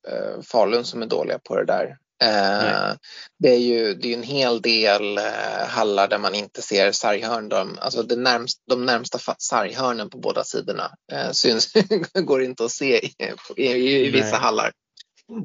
eh, 0.08 0.41
Falun 0.43 0.84
som 0.84 1.02
är 1.02 1.06
dåliga 1.06 1.39
på 1.39 1.56
det 1.56 1.66
där. 1.66 1.98
Eh, 2.24 2.93
det 3.39 3.49
är 3.49 3.59
ju 3.59 3.93
det 3.93 4.13
är 4.13 4.18
en 4.18 4.24
hel 4.24 4.61
del 4.61 5.18
eh, 5.18 5.68
hallar 5.68 6.07
där 6.07 6.18
man 6.18 6.36
inte 6.36 6.61
ser 6.61 6.91
sarghörn. 6.91 7.49
De, 7.49 7.78
alltså 7.82 8.03
det 8.03 8.16
närmst, 8.16 8.61
de 8.70 8.86
närmsta 8.86 9.20
sarghörnen 9.38 10.09
på 10.09 10.18
båda 10.18 10.43
sidorna 10.43 10.91
eh, 11.11 11.32
syns, 11.32 11.74
går 12.13 12.43
inte 12.43 12.66
att 12.66 12.72
se 12.72 13.05
i, 13.05 13.13
i, 13.55 13.68
i, 13.68 14.07
i 14.07 14.09
vissa 14.09 14.32
Nej. 14.32 14.39
hallar. 14.39 14.72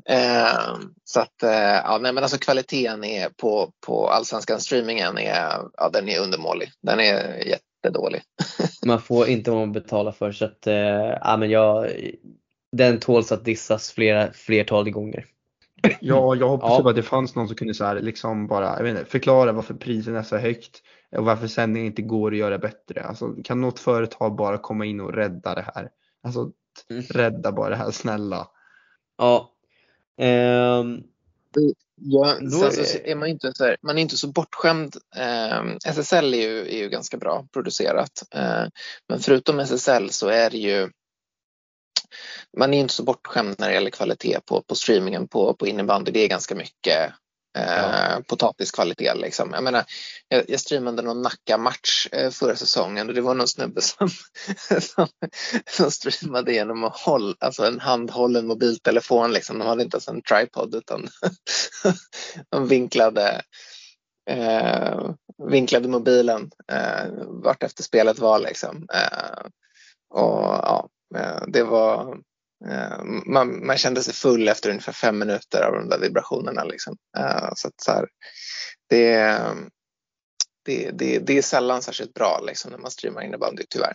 Eh, 0.08 0.78
så 1.04 1.20
att 1.20 1.42
eh, 1.42 1.50
ja, 1.84 1.98
nej, 2.02 2.12
men 2.12 2.22
alltså 2.22 2.38
kvaliteten 2.38 3.04
är 3.04 3.28
på, 3.28 3.72
på 3.86 4.08
allsvenskan 4.08 4.60
streamingen 4.60 5.18
är, 5.18 5.62
ja, 5.76 5.90
den 5.92 6.08
är 6.08 6.20
undermålig. 6.20 6.70
Den 6.82 7.00
är 7.00 7.46
jättedålig. 7.46 8.22
Man 8.86 9.02
får 9.02 9.28
inte 9.28 9.50
vad 9.50 9.60
man 9.60 9.72
betalar 9.72 10.12
för 10.12 10.32
så 10.32 10.44
att, 10.44 10.66
eh, 10.66 10.74
ja 11.20 11.36
men 11.36 11.50
jag, 11.50 11.90
den 12.76 13.00
tåls 13.00 13.32
att 13.32 13.44
dissas 13.44 13.90
flera, 13.90 14.32
flertal 14.32 14.90
gånger. 14.90 15.26
Ja, 16.00 16.34
jag 16.34 16.48
hoppas 16.48 16.70
Ja. 16.70 16.82
bara 16.82 16.90
att 16.90 16.96
det 16.96 17.02
fanns 17.02 17.34
någon 17.34 17.46
som 17.48 17.56
kunde 17.56 17.74
så 17.74 17.84
här, 17.84 18.00
liksom 18.00 18.46
bara, 18.46 18.76
jag 18.76 18.82
vet 18.82 18.98
inte, 18.98 19.10
förklara 19.10 19.52
varför 19.52 19.74
priset 19.74 20.14
är 20.14 20.22
så 20.22 20.36
högt 20.36 20.82
och 21.16 21.24
varför 21.24 21.46
sändningen 21.46 21.86
inte 21.86 22.02
går 22.02 22.32
att 22.32 22.38
göra 22.38 22.58
bättre. 22.58 23.02
Alltså, 23.02 23.34
kan 23.44 23.60
något 23.60 23.78
företag 23.78 24.34
bara 24.36 24.58
komma 24.58 24.84
in 24.84 25.00
och 25.00 25.14
rädda 25.14 25.54
det 25.54 25.66
här? 25.74 25.88
Alltså, 26.22 26.50
Mm. 26.90 27.02
rädda 27.10 27.52
bara 27.52 27.68
det 27.68 27.76
här, 27.76 27.90
snälla. 27.90 28.48
Ja. 29.18 29.52
Ehm, 30.18 31.02
Ja, 32.02 32.34
Då 32.40 32.50
sen 32.50 32.66
är- 32.66 32.84
så 32.86 32.98
är 33.04 33.14
man 33.16 33.28
inte 33.28 33.52
så, 33.54 33.64
här, 33.64 33.76
man 33.82 33.98
är 33.98 34.02
inte 34.02 34.16
så 34.16 34.28
bortskämd. 34.28 34.96
Eh, 35.16 35.62
SSL 35.86 36.34
är 36.34 36.38
ju, 36.48 36.60
är 36.60 36.78
ju 36.78 36.88
ganska 36.88 37.16
bra 37.16 37.46
producerat. 37.52 38.22
Eh, 38.34 38.64
men 39.08 39.18
förutom 39.20 39.60
SSL 39.60 40.10
så 40.10 40.28
är 40.28 40.50
det 40.50 40.58
ju 40.58 40.88
man 42.56 42.74
är 42.74 42.78
inte 42.78 42.94
så 42.94 43.02
bortskämd 43.02 43.54
när 43.58 43.68
det 43.68 43.74
gäller 43.74 43.90
kvalitet 43.90 44.40
på, 44.44 44.62
på 44.62 44.74
streamingen 44.74 45.28
på, 45.28 45.54
på 45.54 45.66
innebandy. 45.66 46.12
Det 46.12 46.20
är 46.20 46.28
ganska 46.28 46.54
mycket 46.54 47.12
eh, 47.58 48.20
potatiskvalitet. 48.20 49.18
Liksom. 49.18 49.50
Jag, 49.52 49.64
menar, 49.64 49.84
jag, 50.28 50.44
jag 50.48 50.60
streamade 50.60 51.02
någon 51.02 51.22
Nacka-match 51.22 52.08
eh, 52.12 52.30
förra 52.30 52.56
säsongen 52.56 53.08
och 53.08 53.14
det 53.14 53.20
var 53.20 53.34
någon 53.34 53.48
snubbe 53.48 53.80
som, 53.80 54.08
som, 54.80 55.08
som 55.70 55.90
streamade 55.90 56.52
genom 56.52 56.84
att 56.84 56.96
hålla, 56.96 57.34
alltså 57.38 57.66
en 57.66 57.80
handhållen 57.80 58.46
mobiltelefon. 58.46 59.32
Liksom. 59.32 59.58
De 59.58 59.68
hade 59.68 59.82
inte 59.82 59.94
ens 59.94 60.08
en 60.08 60.22
tripod 60.22 60.74
utan 60.74 61.08
de 62.50 62.68
vinklade, 62.68 63.42
eh, 64.30 65.10
vinklade 65.50 65.88
mobilen 65.88 66.50
eh, 66.72 67.06
vart 67.26 67.62
efter 67.62 67.82
spelet 67.82 68.18
var. 68.18 68.38
Liksom. 68.38 68.86
Eh, 68.94 69.46
och 70.10 70.42
ja, 70.42 70.88
Eh, 71.16 71.42
det 71.46 71.62
var 71.62 72.18
eh, 72.68 73.04
man, 73.26 73.66
man 73.66 73.76
kände 73.76 74.02
sig 74.02 74.14
full 74.14 74.48
efter 74.48 74.70
ungefär 74.70 74.92
fem 74.92 75.18
minuter 75.18 75.62
av 75.62 75.72
de 75.72 75.88
där 75.88 75.98
vibrationerna. 75.98 76.64
Liksom. 76.64 76.96
Eh, 77.18 77.50
så 77.54 77.68
att 77.68 77.80
så 77.80 77.92
här, 77.92 78.08
det, 78.88 79.38
det, 80.64 80.90
det, 80.90 81.18
det 81.18 81.38
är 81.38 81.42
sällan 81.42 81.82
särskilt 81.82 82.14
bra 82.14 82.40
liksom, 82.46 82.70
när 82.70 82.78
man 82.78 82.90
streamar 82.90 83.22
innebandy, 83.22 83.62
tyvärr. 83.70 83.94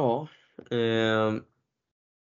ja. 0.00 0.28
eh, 0.76 1.34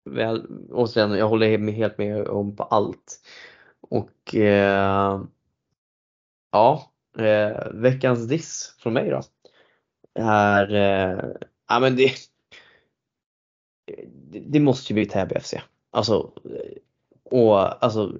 väl, 0.04 0.46
återigen, 0.70 1.12
jag 1.12 1.28
håller 1.28 1.72
helt 1.72 1.98
med 1.98 2.28
om 2.28 2.56
på 2.56 2.62
allt. 2.62 3.20
Och 3.80 4.34
eh, 4.34 5.20
ja, 6.52 6.92
eh, 7.18 7.72
veckans 7.72 8.28
diss 8.28 8.76
från 8.78 8.92
mig 8.92 9.10
då. 9.10 9.22
Är, 10.18 10.74
eh, 10.74 11.24
ja 11.68 11.80
men 11.80 11.96
det, 11.96 12.12
det, 14.46 14.60
måste 14.60 14.92
ju 14.92 14.94
bli 14.94 15.06
Täby 15.06 15.40
FC. 15.40 15.54
Alltså, 15.90 16.32
eh, 16.44 16.78
och 17.24 17.84
alltså 17.84 18.18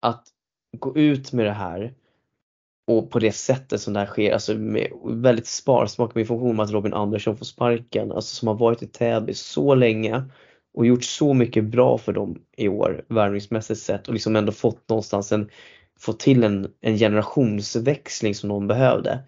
att 0.00 0.28
gå 0.76 0.96
ut 0.96 1.32
med 1.32 1.46
det 1.46 1.52
här 1.52 1.94
och 2.86 3.10
på 3.10 3.18
det 3.18 3.32
sättet 3.32 3.80
som 3.80 3.92
det 3.92 4.00
här 4.00 4.06
sker, 4.06 4.32
alltså 4.32 4.54
med 4.54 4.92
väldigt 5.04 5.46
sparsmak 5.46 6.14
med 6.14 6.22
information 6.22 6.50
om 6.50 6.60
att 6.60 6.70
Robin 6.70 6.94
Andersson 6.94 7.36
får 7.36 7.44
sparken, 7.44 8.12
alltså 8.12 8.34
som 8.34 8.48
har 8.48 8.54
varit 8.54 8.82
i 8.82 8.86
Täby 8.86 9.34
så 9.34 9.74
länge 9.74 10.24
och 10.74 10.86
gjort 10.86 11.04
så 11.04 11.34
mycket 11.34 11.64
bra 11.64 11.98
för 11.98 12.12
dem 12.12 12.42
i 12.56 12.68
år 12.68 13.04
värvningsmässigt 13.08 13.80
sett 13.80 14.08
och 14.08 14.14
liksom 14.14 14.36
ändå 14.36 14.52
fått 14.52 14.88
någonstans 14.88 15.32
en, 15.32 15.50
fått 16.00 16.20
till 16.20 16.44
en, 16.44 16.72
en 16.80 16.96
generationsväxling 16.96 18.34
som 18.34 18.48
de 18.48 18.66
behövde. 18.66 19.18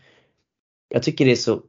Jag 0.89 1.03
tycker 1.03 1.25
det 1.25 1.33
är 1.33 1.37
så 1.37 1.63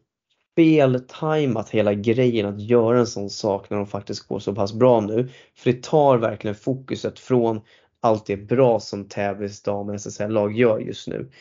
feltajmat 0.55 1.69
hela 1.69 1.93
grejen 1.93 2.45
att 2.45 2.61
göra 2.61 2.99
en 2.99 3.07
sån 3.07 3.29
sak 3.29 3.69
när 3.69 3.77
de 3.77 3.87
faktiskt 3.87 4.27
går 4.27 4.39
så 4.39 4.55
pass 4.55 4.73
bra 4.73 5.01
nu. 5.01 5.29
För 5.55 5.71
det 5.71 5.83
tar 5.83 6.17
verkligen 6.17 6.55
fokuset 6.55 7.19
från 7.19 7.61
allt 7.99 8.25
det 8.25 8.37
bra 8.37 8.79
som 8.79 9.07
Täbys 9.07 9.61
dam 9.63 9.89
och 9.89 9.95
SSL-lag 9.95 10.57
gör 10.57 10.79
just 10.79 11.07
nu. 11.07 11.31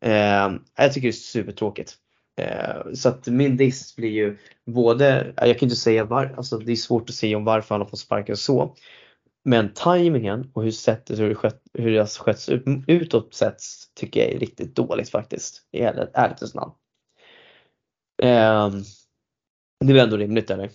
Eh, 0.00 0.52
jag 0.76 0.92
tycker 0.92 1.08
det 1.08 1.08
är 1.08 1.12
supertråkigt. 1.12 1.94
Eh, 2.40 2.92
så 2.94 3.08
att 3.08 3.26
min 3.26 3.56
diss 3.56 3.96
blir 3.96 4.10
ju 4.10 4.38
både, 4.66 5.32
jag 5.36 5.58
kan 5.58 5.66
inte 5.66 5.76
säga 5.76 6.04
var, 6.04 6.34
alltså 6.36 6.58
det 6.58 6.72
är 6.72 6.76
svårt 6.76 7.08
att 7.10 7.14
säga 7.14 7.36
om 7.36 7.44
varför 7.44 7.74
han 7.74 7.82
har 7.82 7.88
fått 7.88 7.98
sparken 7.98 8.36
så. 8.36 8.74
Men 9.44 9.74
tajmingen 9.74 10.50
och 10.54 10.62
hur 10.62 10.70
sättet 10.70 11.18
hur 11.18 11.28
det, 11.28 11.34
skött, 11.34 11.62
hur 11.74 11.90
det 11.90 11.98
har 11.98 12.06
skötts 12.06 12.48
ut, 12.48 12.64
utåt 12.86 13.34
sett 13.34 13.56
tycker 13.94 14.20
jag 14.20 14.32
är 14.32 14.38
riktigt 14.38 14.76
dåligt 14.76 15.10
faktiskt. 15.10 15.62
I 15.72 15.80
ärligt- 15.80 16.10
ärlighetens 16.14 16.54
namn. 16.54 16.72
Eh, 18.22 18.70
det 19.80 19.92
är 19.92 19.94
väl 19.94 20.04
ändå 20.04 20.16
rimligt 20.16 20.50
eller? 20.50 20.70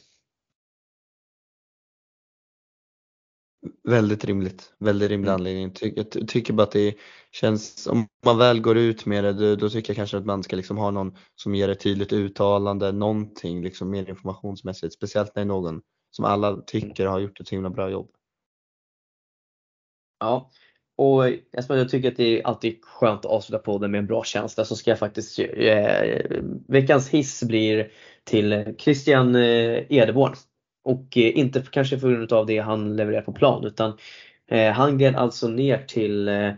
Väldigt 3.83 4.25
rimligt, 4.25 4.73
väldigt 4.79 5.09
rimlig 5.09 5.29
Mm. 5.29 5.35
anledning. 5.39 5.73
Jag 5.95 6.11
ty- 6.11 6.25
tycker 6.27 6.53
bara 6.53 6.63
att 6.63 6.71
det 6.71 6.95
känns, 7.31 7.87
om 7.87 8.07
man 8.25 8.37
väl 8.37 8.61
går 8.61 8.77
ut 8.77 9.05
med 9.05 9.23
det, 9.23 9.55
då, 9.55 9.69
tycker 9.69 9.89
jag 9.91 9.95
kanske 9.95 10.17
att 10.17 10.25
man 10.25 10.43
ska 10.43 10.55
liksom 10.55 10.77
ha 10.77 10.91
någon 10.91 11.17
som 11.35 11.55
ger 11.55 11.69
ett 11.69 11.79
tydligt 11.79 12.13
uttalande, 12.13 12.91
någonting 12.91 13.63
liksom 13.63 13.89
mer 13.89 14.09
informationsmässigt. 14.09 14.93
Speciellt 14.93 15.35
när 15.35 15.41
det 15.41 15.45
är 15.45 15.45
någon 15.47 15.81
som 16.11 16.25
alla 16.25 16.61
tycker 16.61 17.05
har 17.05 17.19
gjort 17.19 17.39
ett 17.39 17.47
så 17.47 17.55
himla 17.55 17.69
bra 17.69 17.89
jobb. 17.89 18.09
Ja, 20.19 20.51
och 20.95 21.27
eftersom 21.27 21.77
jag 21.77 21.89
tycker 21.89 22.11
att 22.11 22.17
det 22.17 22.39
är 22.39 22.47
alltid 22.47 22.83
skönt 22.83 23.19
att 23.19 23.31
avsluta 23.31 23.63
podden 23.63 23.91
med 23.91 23.99
en 23.99 24.07
bra 24.07 24.23
känsla 24.23 24.65
så 24.65 24.75
ska 24.75 24.91
jag 24.91 24.99
faktiskt, 24.99 25.39
eh, 25.39 26.19
veckans 26.67 27.09
hiss 27.09 27.43
blir 27.43 27.91
till 28.23 28.75
Christian 28.77 29.35
eh, 29.35 29.91
Edeborn. 29.91 30.35
Och 30.83 31.17
eh, 31.17 31.37
inte 31.37 31.61
för- 31.63 31.71
kanske 31.71 31.99
på 31.99 32.07
grund 32.07 32.33
av 32.33 32.45
det 32.45 32.59
han 32.59 32.95
levererar 32.95 33.21
på 33.21 33.33
plan 33.33 33.65
utan 33.65 33.97
eh, 34.47 34.71
han 34.71 34.97
gled 34.97 35.15
alltså 35.15 35.47
ner 35.47 35.77
till, 35.87 36.27
eh, 36.27 36.53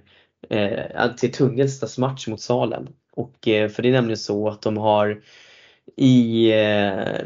eh 0.49 1.15
till 1.17 1.31
Tungelstads 1.31 1.97
match 1.97 2.27
mot 2.27 2.41
Salem. 2.41 2.87
Och 3.11 3.47
eh, 3.47 3.69
för 3.69 3.83
det 3.83 3.89
är 3.89 3.93
nämligen 3.93 4.17
så 4.17 4.47
att 4.49 4.61
de 4.61 4.77
har 4.77 5.21
i 5.97 6.51
eh, 6.51 7.19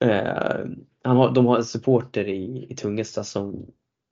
eh, 0.00 0.64
han 1.02 1.16
har, 1.16 1.34
de 1.34 1.46
har 1.46 1.56
en 1.56 1.64
supporter 1.64 2.28
i, 2.28 2.66
i 2.70 2.76
Tungelsta 2.76 3.24
som 3.24 3.66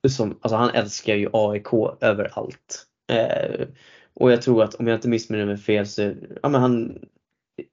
som, 0.09 0.39
alltså 0.41 0.55
han 0.55 0.69
älskar 0.69 1.15
ju 1.15 1.29
AIK 1.33 1.67
överallt. 2.01 2.85
Eh, 3.11 3.67
och 4.13 4.31
jag 4.31 4.41
tror 4.41 4.63
att 4.63 4.75
om 4.75 4.87
jag 4.87 4.97
inte 4.97 5.07
missminner 5.07 5.45
mig 5.45 5.57
fel 5.57 5.87
så, 5.87 6.13
ja 6.41 6.49
men 6.49 6.61
han, 6.61 6.99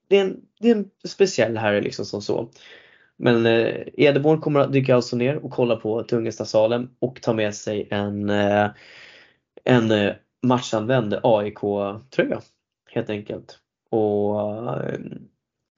det 0.07 0.17
är 0.17 0.21
en, 0.21 0.41
det 0.59 0.69
är 0.69 0.75
en 0.75 0.89
speciell 1.07 1.57
herre 1.57 1.81
liksom 1.81 2.05
som 2.05 2.21
så. 2.21 2.49
Men 3.17 3.45
eh, 3.45 3.87
Edeborn 3.93 4.41
kommer 4.41 4.59
att 4.59 4.73
dyka 4.73 4.95
alltså 4.95 5.15
ner 5.15 5.35
och 5.35 5.51
kolla 5.51 5.75
på 5.75 6.03
Tungesta 6.03 6.45
Salem 6.45 6.89
och 6.99 7.21
ta 7.21 7.33
med 7.33 7.55
sig 7.55 7.87
en, 7.91 8.29
eh, 8.29 8.69
en 9.63 9.91
eh, 9.91 10.13
matchanvänd 10.43 11.19
AIK-tröja 11.23 12.41
helt 12.91 13.09
enkelt. 13.09 13.59
Och, 13.89 14.41
eh, 14.83 14.99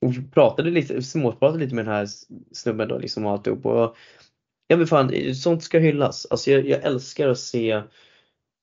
och 0.02 0.34
pratade 0.34 0.70
lite, 0.70 1.02
småpratade 1.02 1.64
lite 1.64 1.76
med 1.76 1.86
den 1.86 1.94
här 1.94 2.08
snubben 2.52 2.88
då 2.88 2.98
liksom 2.98 3.26
och 3.26 3.32
alltihop. 3.32 3.66
Och 3.66 3.96
Ja 4.74 4.78
men 4.78 4.88
fan, 4.88 5.36
sånt 5.36 5.64
ska 5.64 5.80
hyllas. 5.80 6.28
Alltså 6.30 6.52
jag, 6.52 6.68
jag 6.68 6.84
älskar 6.84 7.30
att 7.30 7.40
se 7.40 7.82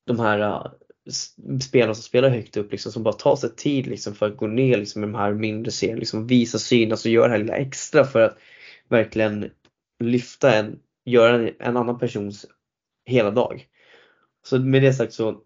de 0.07 0.21
här 0.21 0.39
äh, 0.39 0.67
spelarna 1.61 1.95
som 1.95 2.03
spelar 2.03 2.29
högt 2.29 2.57
upp 2.57 2.73
liksom, 2.73 2.93
som 2.93 3.03
bara 3.03 3.15
tar 3.15 3.37
sig 3.37 3.57
tid 3.57 3.87
liksom, 3.87 4.15
för 4.15 4.27
att 4.27 4.37
gå 4.37 4.47
ner 4.47 4.77
liksom, 4.77 5.05
i 5.05 5.07
de 5.07 5.15
här 5.15 5.33
mindre 5.33 5.73
serierna, 5.73 5.99
liksom, 5.99 6.27
visa 6.27 6.59
synas 6.59 7.05
och 7.05 7.11
göra 7.11 7.27
det 7.27 7.33
här 7.33 7.39
lilla 7.39 7.57
extra 7.57 8.05
för 8.05 8.21
att 8.21 8.39
verkligen 8.89 9.51
lyfta 10.05 10.55
en, 10.55 10.79
göra 11.05 11.37
en, 11.37 11.55
en 11.59 11.77
annan 11.77 11.99
persons 11.99 12.47
hela 13.07 13.31
dag. 13.31 13.67
Så 14.47 14.59
med 14.59 14.83
det 14.83 14.93
sagt 14.93 15.13
så, 15.13 15.41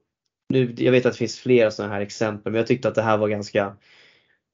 nu, 0.48 0.74
jag 0.78 0.92
vet 0.92 1.06
att 1.06 1.12
det 1.12 1.18
finns 1.18 1.38
flera 1.38 1.70
sådana 1.70 1.94
här 1.94 2.00
exempel 2.00 2.52
men 2.52 2.58
jag 2.58 2.66
tyckte 2.66 2.88
att 2.88 2.94
det 2.94 3.02
här 3.02 3.16
var 3.16 3.28
ganska 3.28 3.76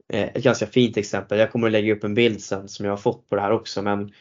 eh, 0.08 0.28
ett 0.28 0.44
ganska 0.44 0.66
fint 0.66 0.96
exempel. 0.96 1.38
Jag 1.38 1.52
kommer 1.52 1.66
att 1.66 1.72
lägga 1.72 1.92
upp 1.92 2.04
en 2.04 2.14
bild 2.14 2.42
sen 2.42 2.68
som 2.68 2.86
jag 2.86 2.92
har 2.92 2.96
fått 2.98 3.28
på 3.28 3.36
det 3.36 3.42
här 3.42 3.52
också 3.52 3.82
men 3.82 4.12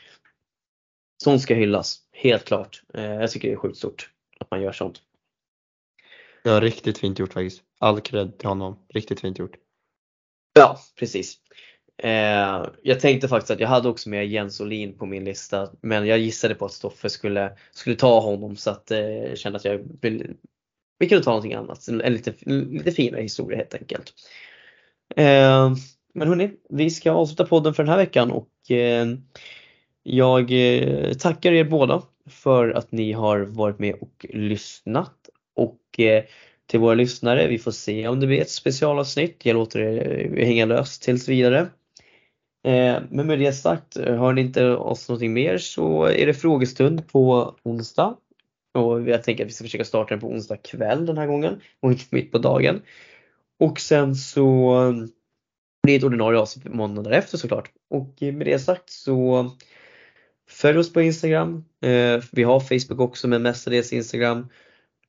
Sånt 1.23 1.41
ska 1.41 1.53
hyllas, 1.53 1.97
helt 2.11 2.45
klart. 2.45 2.83
Eh, 2.93 3.03
jag 3.03 3.31
tycker 3.31 3.47
det 3.47 3.53
är 3.53 3.57
sjukt 3.57 3.77
stort 3.77 4.09
att 4.39 4.51
man 4.51 4.61
gör 4.61 4.71
sånt. 4.71 5.01
Ja, 6.43 6.59
riktigt 6.59 6.97
fint 6.97 7.19
gjort 7.19 7.33
faktiskt. 7.33 7.61
All 7.79 8.01
cred 8.01 8.37
till 8.37 8.47
honom. 8.47 8.79
Riktigt 8.89 9.19
fint 9.19 9.39
gjort. 9.39 9.55
Ja, 10.53 10.79
precis. 10.99 11.37
Eh, 12.03 12.65
jag 12.81 12.99
tänkte 12.99 13.27
faktiskt 13.27 13.51
att 13.51 13.59
jag 13.59 13.67
hade 13.67 13.89
också 13.89 14.09
med 14.09 14.27
Jens 14.27 14.61
Olin 14.61 14.97
på 14.97 15.05
min 15.05 15.23
lista 15.23 15.69
men 15.81 16.07
jag 16.07 16.19
gissade 16.19 16.55
på 16.55 16.65
att 16.65 16.71
Stoffe 16.71 17.09
skulle, 17.09 17.57
skulle 17.71 17.95
ta 17.95 18.19
honom 18.19 18.55
så 18.55 18.69
att 18.69 18.91
eh, 18.91 18.99
jag 18.99 19.37
kände 19.37 19.57
att 19.57 19.65
jag 19.65 19.97
vill, 20.01 20.35
vi 20.99 21.09
kunde 21.09 21.23
ta 21.23 21.29
någonting 21.29 21.53
annat. 21.53 21.87
En 21.87 21.97
lite, 21.97 22.33
lite 22.45 22.91
finare 22.91 23.21
historia 23.21 23.57
helt 23.57 23.73
enkelt. 23.73 24.13
Eh, 25.15 25.73
men 26.13 26.27
hörni, 26.27 26.51
vi 26.69 26.89
ska 26.89 27.11
avsluta 27.11 27.45
podden 27.45 27.73
för 27.73 27.83
den 27.83 27.89
här 27.89 27.97
veckan 27.97 28.31
och 28.31 28.71
eh, 28.71 29.07
jag 30.10 30.52
eh, 30.52 31.14
tackar 31.14 31.52
er 31.52 31.64
båda 31.64 32.02
för 32.30 32.69
att 32.69 32.91
ni 32.91 33.11
har 33.11 33.40
varit 33.40 33.80
med 33.80 33.95
och 34.02 34.26
lyssnat. 34.30 35.30
Och 35.56 35.99
eh, 35.99 36.23
till 36.65 36.80
våra 36.80 36.95
lyssnare, 36.95 37.48
vi 37.48 37.60
får 37.60 37.72
se 37.72 38.07
om 38.07 38.19
det 38.19 38.27
blir 38.27 38.41
ett 38.41 38.49
specialavsnitt. 38.49 39.45
Jag 39.45 39.53
låter 39.53 39.80
det 39.80 39.99
eh, 39.99 40.45
hänga 40.45 40.65
löst 40.65 41.03
tills 41.03 41.30
vidare. 41.30 41.68
Men 43.10 43.27
med 43.27 43.40
det 43.40 43.53
sagt, 43.53 43.98
hör 43.98 44.34
ni 44.34 44.41
inte 44.41 44.65
oss 44.72 45.10
någonting 45.10 45.34
mer 45.34 45.57
så 45.57 46.06
är 46.06 46.26
det 46.26 46.34
frågestund 46.34 47.07
på 47.07 47.56
onsdag. 47.64 48.15
Och 48.73 49.10
jag 49.10 49.23
tänker 49.23 49.44
att 49.44 49.49
vi 49.49 49.53
ska 49.53 49.64
försöka 49.64 49.84
starta 49.84 50.10
den 50.10 50.19
på 50.19 50.27
onsdag 50.27 50.57
kväll 50.57 51.06
den 51.06 51.18
här 51.18 51.27
gången 51.27 51.61
och 51.80 51.91
inte 51.91 52.06
mitt 52.10 52.31
på 52.31 52.38
dagen. 52.38 52.81
Och 53.60 53.80
sen 53.80 54.15
så 54.15 54.73
blir 55.84 55.94
det 55.94 55.98
ett 55.98 56.03
ordinarie 56.03 56.40
avsnitt 56.40 56.73
måndag 56.73 57.02
därefter 57.02 57.38
såklart. 57.38 57.72
Och 57.90 58.15
med 58.22 58.48
det 58.48 58.60
sagt 58.60 58.90
så 58.90 59.49
Följ 60.49 60.80
oss 60.80 60.93
på 60.93 61.01
Instagram. 61.01 61.65
Eh, 61.81 62.23
vi 62.31 62.43
har 62.43 62.59
Facebook 62.59 62.99
också 62.99 63.27
men 63.27 63.41
mestadels 63.41 63.93
Instagram. 63.93 64.49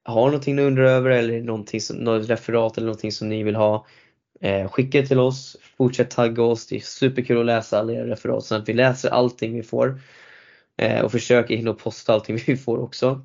Har 0.04 0.26
någonting 0.26 0.56
ni 0.56 0.62
undrar 0.62 0.84
över 0.84 1.10
eller 1.10 1.40
någonting 1.40 1.80
som, 1.80 1.96
något 1.96 2.28
referat 2.28 2.76
eller 2.76 2.86
någonting 2.86 3.12
som 3.12 3.28
ni 3.28 3.42
vill 3.42 3.56
ha. 3.56 3.86
Eh, 4.40 4.68
skicka 4.68 5.00
det 5.00 5.06
till 5.06 5.18
oss. 5.18 5.56
Fortsätt 5.76 6.10
tagga 6.10 6.42
oss. 6.42 6.66
Det 6.66 6.76
är 6.76 6.80
superkul 6.80 7.40
att 7.40 7.46
läsa 7.46 7.78
alla 7.78 7.92
era 7.92 8.06
referat. 8.06 8.44
Så 8.44 8.54
att 8.54 8.68
vi 8.68 8.72
läser 8.72 9.10
allting 9.10 9.56
vi 9.56 9.62
får. 9.62 10.00
Eh, 10.76 11.00
och 11.00 11.12
försöker 11.12 11.56
hinna 11.56 11.74
posta 11.74 12.12
allting 12.12 12.38
vi 12.46 12.56
får 12.56 12.78
också. 12.78 13.24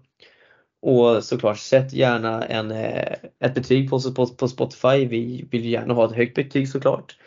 Och 0.81 1.23
såklart 1.23 1.57
sätt 1.57 1.93
gärna 1.93 2.45
en, 2.45 2.71
eh, 2.71 3.15
ett 3.39 3.53
betyg 3.55 3.89
på 3.89 3.95
oss 3.95 4.13
på, 4.13 4.27
på 4.27 4.47
Spotify. 4.47 5.05
Vi 5.05 5.47
vill 5.51 5.65
gärna 5.65 5.93
ha 5.93 6.05
ett 6.05 6.15
högt 6.15 6.35
betyg 6.35 6.69
såklart. 6.69 7.17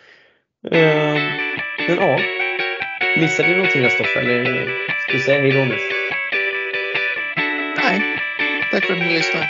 Eh, 0.70 1.15
men 1.89 1.97
ja. 1.97 2.38
Missade 3.16 3.48
du 3.48 3.56
någonting 3.56 3.82
där 3.82 3.89
Stoffe? 3.89 4.20
Eller 4.20 4.44
ska 5.01 5.12
du 5.12 5.18
säga 5.18 5.40
hej 5.40 5.52
då 5.52 5.64
nu? 5.64 5.76
Nej, 7.82 8.02
tack 8.70 8.85
för 8.85 8.93
att 8.93 8.98
ni 8.98 9.14
lyssnade. 9.14 9.48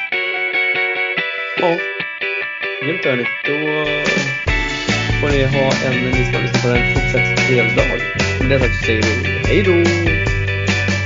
Ja. 1.60 1.76
Grymt 2.82 3.04
hörni. 3.04 3.24
Då 3.44 3.54
får 5.20 5.28
ni 5.28 5.44
ha 5.44 5.72
en, 5.86 6.04
ni 6.04 6.18
lyssna 6.18 6.38
på 6.62 6.68
en 6.68 6.94
fortsatt 6.94 7.36
trevlig 7.36 7.76
dag. 7.76 8.00
Med 8.40 8.50
det 8.50 8.60
sagt 8.60 8.74
så 8.74 8.84
säger 8.84 9.02
vi 9.02 9.28
hej 9.48 9.62
då! 9.62 9.72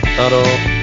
Hej 0.06 0.30
då! 0.30 0.81